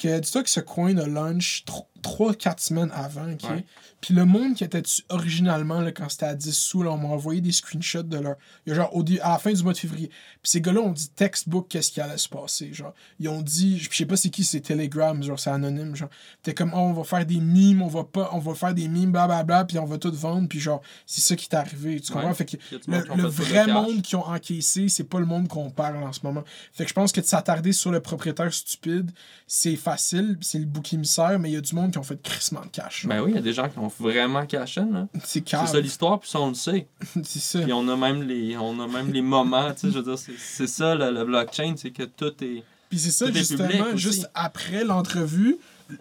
que 0.00 0.18
dis-toi 0.20 0.42
que 0.42 0.48
ce 0.50 0.60
coin 0.60 0.96
a 0.96 1.06
lunch 1.06 1.64
3-4 2.06 2.60
semaines 2.60 2.90
avant, 2.94 3.30
ok? 3.32 3.50
Ouais. 3.50 3.64
Puis 4.00 4.14
le 4.14 4.24
monde 4.24 4.54
qui 4.54 4.62
était 4.62 4.82
dessus 4.82 5.02
originalement, 5.08 5.80
là, 5.80 5.90
quand 5.90 6.08
c'était 6.08 6.26
à 6.26 6.34
10 6.34 6.52
sous, 6.52 6.82
là, 6.82 6.92
on 6.92 6.98
m'a 6.98 7.08
envoyé 7.08 7.40
des 7.40 7.50
screenshots 7.50 8.04
de 8.04 8.18
leur. 8.18 8.36
Il 8.64 8.70
y 8.70 8.72
a 8.72 8.76
genre 8.76 8.94
au 8.94 9.02
à 9.20 9.30
la 9.30 9.38
fin 9.38 9.52
du 9.52 9.62
mois 9.62 9.72
de 9.72 9.78
février. 9.78 10.08
Puis 10.08 10.50
ces 10.50 10.60
gars-là 10.60 10.80
ont 10.80 10.92
dit 10.92 11.08
textbook 11.08 11.66
qu'est-ce 11.68 11.90
qui 11.90 12.00
allait 12.00 12.18
se 12.18 12.28
passer. 12.28 12.72
Genre, 12.72 12.94
ils 13.18 13.28
ont 13.28 13.40
dit, 13.40 13.78
je 13.78 13.88
sais 13.90 14.06
pas 14.06 14.16
c'est 14.16 14.28
qui, 14.28 14.44
c'est 14.44 14.60
Telegram, 14.60 15.20
genre 15.22 15.40
c'est 15.40 15.50
anonyme. 15.50 15.96
Genre, 15.96 16.10
t'es 16.42 16.54
comme, 16.54 16.72
oh, 16.74 16.78
on 16.78 16.92
va 16.92 17.04
faire 17.04 17.26
des 17.26 17.40
mimes, 17.40 17.82
on 17.82 17.88
va 17.88 18.04
pas, 18.04 18.28
on 18.32 18.38
va 18.38 18.54
faire 18.54 18.74
des 18.74 18.86
mimes, 18.86 19.10
blablabla, 19.10 19.64
puis 19.64 19.78
on 19.78 19.86
va 19.86 19.98
tout 19.98 20.12
vendre. 20.12 20.46
Puis 20.48 20.60
genre, 20.60 20.82
c'est 21.06 21.22
ça 21.22 21.34
qui 21.34 21.48
est 21.50 21.54
arrivé. 21.56 21.98
Tu 22.00 22.12
comprends? 22.12 22.28
Ouais. 22.28 22.34
Fait 22.34 22.44
que 22.44 22.56
le, 22.86 23.26
vrai 23.26 23.66
monde 23.66 24.02
qui 24.02 24.14
ont 24.14 24.26
encaissé, 24.26 24.88
c'est 24.88 25.04
pas 25.04 25.18
le 25.18 25.26
monde 25.26 25.48
qu'on 25.48 25.70
parle 25.70 25.96
en 25.96 26.12
ce 26.12 26.20
moment. 26.22 26.44
Fait 26.72 26.84
que 26.84 26.90
je 26.90 26.94
pense 26.94 27.12
que 27.12 27.20
de 27.20 27.26
s'attarder 27.26 27.72
sur 27.72 27.90
le 27.90 28.00
propriétaire 28.00 28.52
stupide, 28.52 29.10
c'est 29.46 29.76
facile, 29.76 30.38
c'est 30.42 30.58
le 30.58 30.66
bouc 30.66 30.92
émissaire, 30.92 31.38
mais 31.38 31.50
il 31.50 31.54
y 31.54 31.56
a 31.56 31.60
du 31.60 31.74
monde 31.74 31.92
qui 31.96 32.00
ont 32.00 32.02
fait 32.02 32.20
crissement 32.22 32.60
de 32.60 32.68
cash. 32.68 33.06
Ben 33.06 33.22
oui, 33.22 33.30
il 33.30 33.34
y 33.36 33.38
a 33.38 33.42
des 33.42 33.52
gens 33.54 33.68
qui 33.70 33.78
ont 33.78 33.90
vraiment 33.98 34.44
là. 34.92 35.08
C'est 35.24 35.40
ça 35.66 35.80
l'histoire, 35.80 36.20
puis 36.20 36.28
ça, 36.28 36.40
on 36.40 36.48
le 36.48 36.54
sait. 36.54 36.86
C'est 37.24 37.38
ça. 37.38 37.60
Puis 37.60 37.72
on 37.72 37.88
a 37.88 37.96
même 37.96 38.22
les, 38.22 38.56
on 38.58 38.78
a 38.80 38.86
même 38.86 39.12
les 39.12 39.22
moments, 39.22 39.72
tu 39.72 39.80
sais, 39.80 39.90
je 39.90 39.98
veux 39.98 40.04
dire, 40.04 40.18
c'est- 40.18 40.36
ça 40.66 40.94
le, 40.94 41.10
le 41.10 41.24
blockchain, 41.24 41.74
c'est 41.76 41.90
que 41.90 42.02
tout 42.02 42.32
est... 42.44 42.62
Puis 42.90 42.98
c'est 42.98 43.10
ça, 43.10 43.26
Tout 43.28 43.34
justement, 43.34 43.96
juste 43.96 44.30
après 44.34 44.84
l'entrevue, 44.84 45.56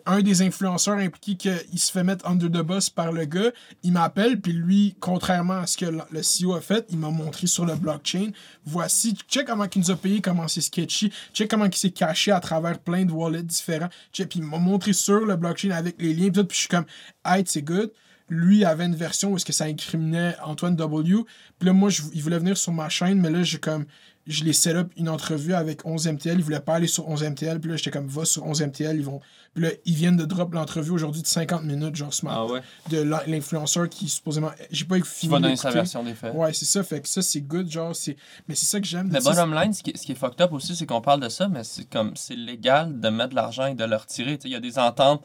un 0.05 0.21
des 0.21 0.41
influenceurs 0.41 0.97
impliqués 0.97 1.35
qu'il 1.35 1.79
se 1.79 1.91
fait 1.91 2.03
mettre 2.03 2.27
under 2.27 2.49
the 2.49 2.65
bus 2.65 2.89
par 2.89 3.11
le 3.11 3.25
gars, 3.25 3.51
il 3.83 3.91
m'appelle, 3.91 4.39
puis 4.39 4.53
lui, 4.53 4.95
contrairement 4.99 5.59
à 5.59 5.67
ce 5.67 5.77
que 5.77 5.85
le 5.85 6.21
CEO 6.21 6.55
a 6.55 6.61
fait, 6.61 6.85
il 6.89 6.97
m'a 6.97 7.09
montré 7.09 7.47
sur 7.47 7.65
le 7.65 7.75
blockchain, 7.75 8.31
voici, 8.65 9.15
check 9.27 9.47
comment 9.47 9.65
il 9.73 9.81
nous 9.81 9.91
a 9.91 9.95
payé, 9.95 10.21
comment 10.21 10.47
c'est 10.47 10.61
sketchy, 10.61 11.11
check 11.33 11.49
comment 11.49 11.65
il 11.65 11.75
s'est 11.75 11.91
caché 11.91 12.31
à 12.31 12.39
travers 12.39 12.79
plein 12.79 13.05
de 13.05 13.11
wallets 13.11 13.43
différents, 13.43 13.89
check, 14.11 14.29
puis 14.29 14.39
il 14.39 14.45
m'a 14.45 14.57
montré 14.57 14.93
sur 14.93 15.25
le 15.25 15.35
blockchain 15.35 15.71
avec 15.71 16.01
les 16.01 16.13
liens, 16.13 16.31
puis 16.31 16.45
je 16.51 16.55
suis 16.55 16.67
comme, 16.69 16.85
hey, 17.25 17.43
c'est 17.45 17.61
good. 17.61 17.91
lui 18.29 18.65
avait 18.65 18.85
une 18.85 18.95
version 18.95 19.31
où 19.31 19.35
est-ce 19.35 19.45
que 19.45 19.53
ça 19.53 19.65
incriminait 19.65 20.35
Antoine 20.43 20.75
W. 20.75 21.23
Puis 21.59 21.67
là, 21.67 21.73
moi, 21.73 21.91
il 22.13 22.21
voulait 22.21 22.39
venir 22.39 22.57
sur 22.57 22.73
ma 22.73 22.89
chaîne, 22.89 23.19
mais 23.21 23.29
là, 23.29 23.43
j'ai 23.43 23.59
comme. 23.59 23.85
Je 24.27 24.43
l'ai 24.43 24.53
set 24.53 24.75
up 24.75 24.91
une 24.97 25.07
entrevue 25.07 25.53
avec 25.53 25.83
11MTL. 25.85 26.33
Il 26.37 26.43
voulait 26.43 26.59
pas 26.59 26.75
aller 26.75 26.87
sur 26.87 27.07
11MTL. 27.07 27.59
Puis 27.59 27.69
là, 27.69 27.77
j'étais 27.77 27.91
comme, 27.91 28.07
va 28.07 28.25
sur 28.25 28.43
11MTL. 28.47 28.95
Ils 28.95 29.03
vont. 29.05 29.19
Puis 29.53 29.63
là, 29.63 29.69
ils 29.85 29.93
viennent 29.93 30.17
de 30.17 30.25
drop 30.25 30.51
l'entrevue 30.53 30.89
aujourd'hui 30.91 31.21
de 31.21 31.27
50 31.27 31.63
minutes, 31.63 31.95
genre 31.95 32.11
ce 32.13 32.25
matin. 32.25 32.37
Ah 32.49 32.51
ouais? 32.51 32.61
De 32.89 33.01
l'in- 33.03 33.21
l'influenceur 33.27 33.87
qui 33.87 34.09
supposément. 34.09 34.49
J'ai 34.71 34.85
pas 34.85 34.99
fini. 35.01 35.31
vas 35.31 35.39
donner 35.39 35.55
sa 35.55 35.69
version 35.69 36.01
des 36.03 36.15
faits. 36.15 36.33
Ouais, 36.33 36.51
c'est 36.53 36.65
ça. 36.65 36.81
Fait 36.83 37.01
que 37.01 37.07
ça, 37.07 37.21
c'est 37.21 37.41
good. 37.41 37.69
Genre, 37.69 37.95
c'est. 37.95 38.17
Mais 38.47 38.55
c'est 38.55 38.65
ça 38.65 38.79
que 38.79 38.87
j'aime. 38.87 39.11
Le 39.13 39.23
bottom 39.23 39.53
line, 39.53 39.73
ce 39.73 39.83
qui, 39.83 39.91
est- 39.91 39.97
ce 39.97 40.03
qui 40.05 40.13
est 40.13 40.15
fucked 40.15 40.41
up 40.41 40.51
aussi, 40.53 40.75
c'est 40.75 40.87
qu'on 40.87 41.01
parle 41.01 41.19
de 41.21 41.29
ça, 41.29 41.47
mais 41.47 41.63
c'est 41.63 41.85
comme 41.87 42.15
c'est 42.15 42.35
légal 42.35 42.99
de 42.99 43.09
mettre 43.09 43.29
de 43.29 43.35
l'argent 43.35 43.67
et 43.67 43.75
de 43.75 43.83
le 43.85 43.95
retirer. 43.95 44.39
Il 44.43 44.51
y 44.51 44.55
a 44.55 44.59
des 44.59 44.79
ententes 44.79 45.23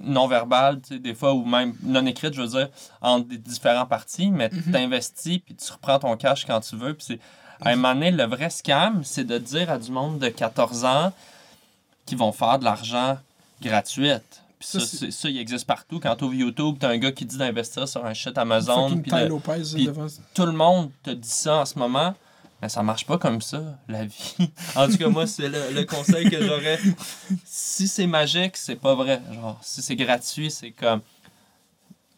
non 0.00 0.26
verbales, 0.26 0.80
des 0.90 1.14
fois, 1.14 1.32
ou 1.34 1.44
même 1.44 1.74
non 1.84 2.04
écrites, 2.06 2.34
je 2.34 2.42
veux 2.42 2.48
dire, 2.48 2.68
entre 3.00 3.28
des 3.28 3.38
différents 3.38 3.86
partis, 3.86 4.30
mais 4.32 4.50
Mhm. 4.52 4.62
tu 4.64 4.72
t'investis, 4.72 5.38
puis 5.38 5.54
tu 5.54 5.72
reprends 5.72 6.00
ton 6.00 6.16
cash 6.16 6.44
quand 6.44 6.58
tu 6.60 6.74
veux. 6.76 6.94
Puis 6.94 7.06
c'est, 7.08 7.20
à 7.60 7.70
un 7.70 7.76
moment 7.76 7.94
donné, 7.94 8.10
le 8.10 8.24
vrai 8.24 8.50
scam, 8.50 9.02
c'est 9.04 9.24
de 9.24 9.38
dire 9.38 9.70
à 9.70 9.78
du 9.78 9.90
monde 9.90 10.18
de 10.18 10.28
14 10.28 10.84
ans 10.84 11.12
qu'ils 12.06 12.18
vont 12.18 12.32
faire 12.32 12.58
de 12.58 12.64
l'argent 12.64 13.18
gratuite. 13.62 14.42
Puis 14.58 14.68
ça, 14.68 14.80
Ça, 14.80 15.10
ça, 15.10 15.28
il 15.28 15.38
existe 15.38 15.66
partout. 15.66 16.00
Quand 16.00 16.16
tu 16.16 16.24
ouvres 16.24 16.34
YouTube, 16.34 16.76
t'as 16.80 16.88
un 16.90 16.98
gars 16.98 17.12
qui 17.12 17.24
dit 17.24 17.36
d'investir 17.36 17.86
sur 17.88 18.04
un 18.04 18.14
shit 18.14 18.36
Amazon, 18.38 18.88
puis 19.02 19.10
puis- 19.74 19.84
tout 20.34 20.46
le 20.46 20.52
monde 20.52 20.90
te 21.02 21.10
dit 21.10 21.28
ça 21.28 21.56
en 21.58 21.64
ce 21.66 21.78
moment, 21.78 22.14
mais 22.62 22.68
ça 22.68 22.82
marche 22.82 23.04
pas 23.06 23.18
comme 23.18 23.40
ça, 23.42 23.62
la 23.88 24.04
vie. 24.04 24.34
En 24.76 24.86
tout 24.88 24.96
cas, 24.96 25.08
moi, 25.08 25.26
c'est 25.26 25.48
le, 25.48 25.70
le 25.72 25.84
conseil 25.84 26.30
que 26.30 26.42
j'aurais. 26.44 26.78
Si 27.44 27.88
c'est 27.88 28.06
magique, 28.06 28.56
c'est 28.56 28.76
pas 28.76 28.94
vrai. 28.94 29.20
Genre, 29.32 29.58
si 29.62 29.82
c'est 29.82 29.96
gratuit, 29.96 30.50
c'est 30.50 30.70
comme. 30.70 31.00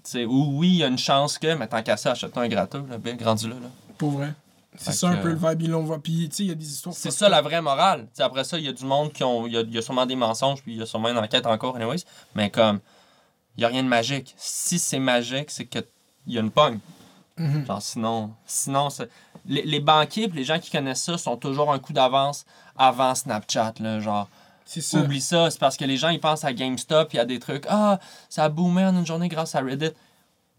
Tu 0.05 0.13
sais, 0.13 0.25
ou 0.25 0.59
oui, 0.59 0.69
il 0.69 0.77
y 0.77 0.85
a 0.85 0.87
une 0.87 0.99
chance 0.99 1.37
que, 1.39 1.53
mais 1.55 1.67
tant 1.67 1.83
qu'à 1.83 1.97
ça, 1.97 2.13
achète-toi 2.13 2.43
un 2.45 2.49
gratteux, 2.49 2.85
là, 2.89 2.97
bien 2.99 3.15
grandi 3.15 3.49
là. 3.49 3.55
là. 3.55 3.69
Pour 3.99 4.11
vrai. 4.13 4.35
C'est 4.79 4.93
ça 4.93 5.09
un 5.09 5.17
peu 5.17 5.29
le 5.31 5.37
vibe, 5.37 5.63
ils 5.63 5.71
l'ont 5.71 5.83
voit. 5.83 5.99
Puis, 6.01 6.29
tu 6.29 6.37
sais, 6.37 6.43
il 6.45 6.49
y 6.49 6.53
a 6.53 6.55
des 6.55 6.69
histoires. 6.71 6.95
C'est 6.95 7.11
ça 7.11 7.29
la 7.29 7.43
vraie 7.43 7.63
morale. 7.63 8.03
Tu 8.03 8.09
sais, 8.15 8.23
après 8.23 8.45
ça, 8.45 8.59
il 8.59 8.65
y 8.65 8.69
a 8.69 8.73
du 8.73 8.85
monde 8.85 9.13
qui 9.13 9.25
ont. 9.25 9.47
Il 9.47 9.53
y 9.53 9.57
a, 9.57 9.61
il 9.61 9.75
y 9.75 9.79
a 9.79 9.83
sûrement 9.83 10.07
des 10.07 10.17
mensonges, 10.17 10.63
puis 10.63 10.73
il 10.73 10.79
y 10.79 10.83
a 10.83 10.87
sûrement 10.87 11.09
une 11.09 11.19
enquête 11.19 11.47
encore, 11.47 11.77
anyways. 11.77 12.05
Mais 12.35 12.51
comme, 12.51 12.81
il 13.57 13.63
y 13.63 13.65
a 13.65 13.69
rien 13.69 13.83
de 13.83 13.89
magique. 13.89 14.35
Si 14.37 14.79
c'est 14.79 14.99
magique, 14.99 15.51
c'est 15.51 15.65
que 15.67 15.81
il 16.27 16.35
y 16.35 16.39
a 16.39 16.41
une 16.41 16.51
pogne. 16.51 16.79
Mhm. 17.39 17.67
Genre, 17.67 17.83
sinon, 17.83 18.31
sinon 18.47 18.89
les, 19.45 19.63
les 19.63 19.81
banquiers 19.81 20.27
les 20.29 20.43
gens 20.45 20.59
qui 20.59 20.71
connaissent 20.71 21.03
ça 21.03 21.19
sont 21.19 21.37
toujours 21.37 21.71
un 21.73 21.79
coup 21.79 21.93
d'avance 21.93 22.47
avant 22.77 23.15
Snapchat. 23.15 23.75
Là, 23.81 24.01
genre, 24.01 24.29
C'est 24.65 24.81
ça. 24.81 24.99
oublie 24.99 25.21
ça, 25.21 25.51
c'est 25.51 25.61
parce 25.61 25.77
que 25.77 25.85
les 25.85 25.97
gens 25.99 26.09
ils 26.09 26.21
pensent 26.21 26.45
à 26.45 26.53
GameStop, 26.53 27.13
il 27.13 27.17
y 27.17 27.21
a 27.21 27.25
des 27.27 27.39
trucs. 27.39 27.65
Ah, 27.69 28.01
ça 28.29 28.45
a 28.45 28.49
boomé 28.49 28.85
en 28.85 28.97
une 28.97 29.07
journée 29.07 29.29
grâce 29.29 29.55
à 29.55 29.61
Reddit. 29.61 29.91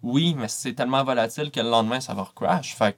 Oui, 0.03 0.35
mais 0.38 0.48
c'est 0.48 0.73
tellement 0.73 1.03
volatile 1.03 1.49
que 1.49 1.60
le 1.60 1.69
lendemain 1.69 1.99
ça 1.99 2.14
va 2.14 2.23
recrash. 2.23 2.76
Fait 2.76 2.94
que, 2.94 2.98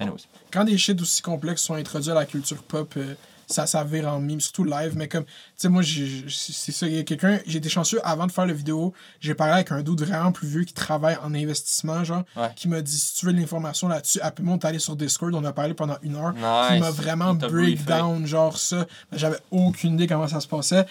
anyways. 0.00 0.22
Quand 0.52 0.64
des 0.64 0.78
shit 0.78 1.00
aussi 1.00 1.22
complexes 1.22 1.62
sont 1.62 1.74
introduits 1.74 2.10
à 2.10 2.14
la 2.14 2.24
culture 2.26 2.62
pop, 2.62 2.92
euh, 2.96 3.14
ça, 3.50 3.66
ça 3.66 3.82
vire 3.82 4.06
en 4.08 4.20
mime, 4.20 4.40
surtout 4.42 4.64
live. 4.64 4.92
Mais 4.94 5.08
comme, 5.08 5.24
tu 5.24 5.30
sais, 5.56 5.68
moi, 5.70 5.82
c'est 5.82 6.70
ça. 6.72 6.86
Il 6.86 6.94
y 6.94 6.98
a 6.98 7.02
quelqu'un, 7.02 7.38
j'ai 7.46 7.56
été 7.58 7.70
chanceux 7.70 7.98
avant 8.04 8.26
de 8.26 8.32
faire 8.32 8.44
la 8.44 8.52
vidéo. 8.52 8.92
J'ai 9.20 9.34
parlé 9.34 9.54
avec 9.54 9.72
un 9.72 9.80
dude 9.82 10.02
vraiment 10.02 10.32
plus 10.32 10.46
vieux 10.46 10.64
qui 10.64 10.74
travaille 10.74 11.16
en 11.24 11.34
investissement, 11.34 12.04
genre, 12.04 12.24
Ouais. 12.36 12.50
qui 12.56 12.68
m'a 12.68 12.82
dit 12.82 12.98
si 12.98 13.14
tu 13.16 13.24
veux 13.26 13.32
de 13.32 13.38
l'information 13.40 13.88
là-dessus, 13.88 14.20
appelle-moi, 14.20 14.56
on 14.56 14.58
est 14.58 14.64
allé 14.66 14.78
sur 14.78 14.96
Discord, 14.96 15.34
on 15.34 15.44
a 15.44 15.52
parlé 15.54 15.72
pendant 15.72 15.96
une 16.02 16.16
heure. 16.16 16.34
Nice. 16.34 16.80
m'a 16.80 16.90
vraiment 16.90 17.32
Il 17.32 17.38
t'a 17.38 17.48
break 17.48 17.64
briefé. 17.84 17.84
down, 17.84 18.26
genre 18.26 18.58
ça. 18.58 18.86
J'avais 19.12 19.38
aucune 19.50 19.94
idée 19.94 20.06
comment 20.06 20.28
ça 20.28 20.40
se 20.40 20.46
passait. 20.48 20.84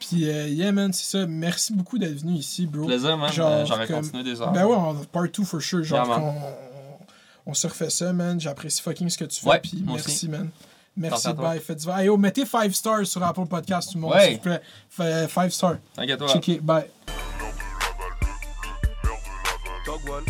Puis, 0.00 0.28
euh, 0.30 0.48
yeah, 0.48 0.70
man, 0.72 0.92
c'est 0.92 1.10
ça. 1.18 1.26
Merci 1.26 1.72
beaucoup 1.74 1.98
d'être 1.98 2.20
venu 2.20 2.34
ici, 2.34 2.66
bro. 2.66 2.86
Plaisir, 2.86 3.18
man. 3.18 3.30
Euh, 3.36 3.66
J'aurais 3.66 3.86
comme- 3.86 3.96
continué 3.96 4.22
des 4.22 4.40
heures. 4.40 4.52
Ben 4.52 4.64
ouais, 4.64 4.76
on, 4.76 4.94
part 5.06 5.24
2 5.24 5.44
for 5.44 5.60
sure. 5.60 5.82
Genre, 5.82 6.06
Yeah, 6.06 6.16
on, 7.48 7.54
se 7.54 7.66
refait 7.66 7.90
ça, 7.90 8.12
man. 8.12 8.40
J'apprécie 8.40 8.80
fucking 8.80 9.08
ce 9.10 9.18
que 9.18 9.24
tu 9.24 9.40
fais. 9.40 9.48
Ouais, 9.48 9.58
puis 9.60 9.82
merci, 9.84 10.06
aussi. 10.06 10.28
man. 10.28 10.50
Merci, 10.96 11.22
toi. 11.24 11.32
bye. 11.34 11.60
Faites 11.60 11.80
du 11.84 11.88
Hey, 11.90 12.06
yo, 12.06 12.16
mettez 12.16 12.44
5 12.44 12.72
stars 12.74 13.06
sur 13.06 13.22
Apple 13.22 13.46
Podcast, 13.46 13.90
tout 13.92 13.98
le 13.98 14.02
monde, 14.02 14.12
Ouais. 14.12 14.26
s'il 14.26 14.36
vous 14.36 14.42
plaît. 14.42 15.28
5 15.28 15.52
stars. 15.52 15.76
T'inquiète-toi. 15.94 16.28
Check 16.28 16.48
it, 16.48 16.62
bye. 16.62 16.84
Dog 19.86 20.00
one. 20.08 20.24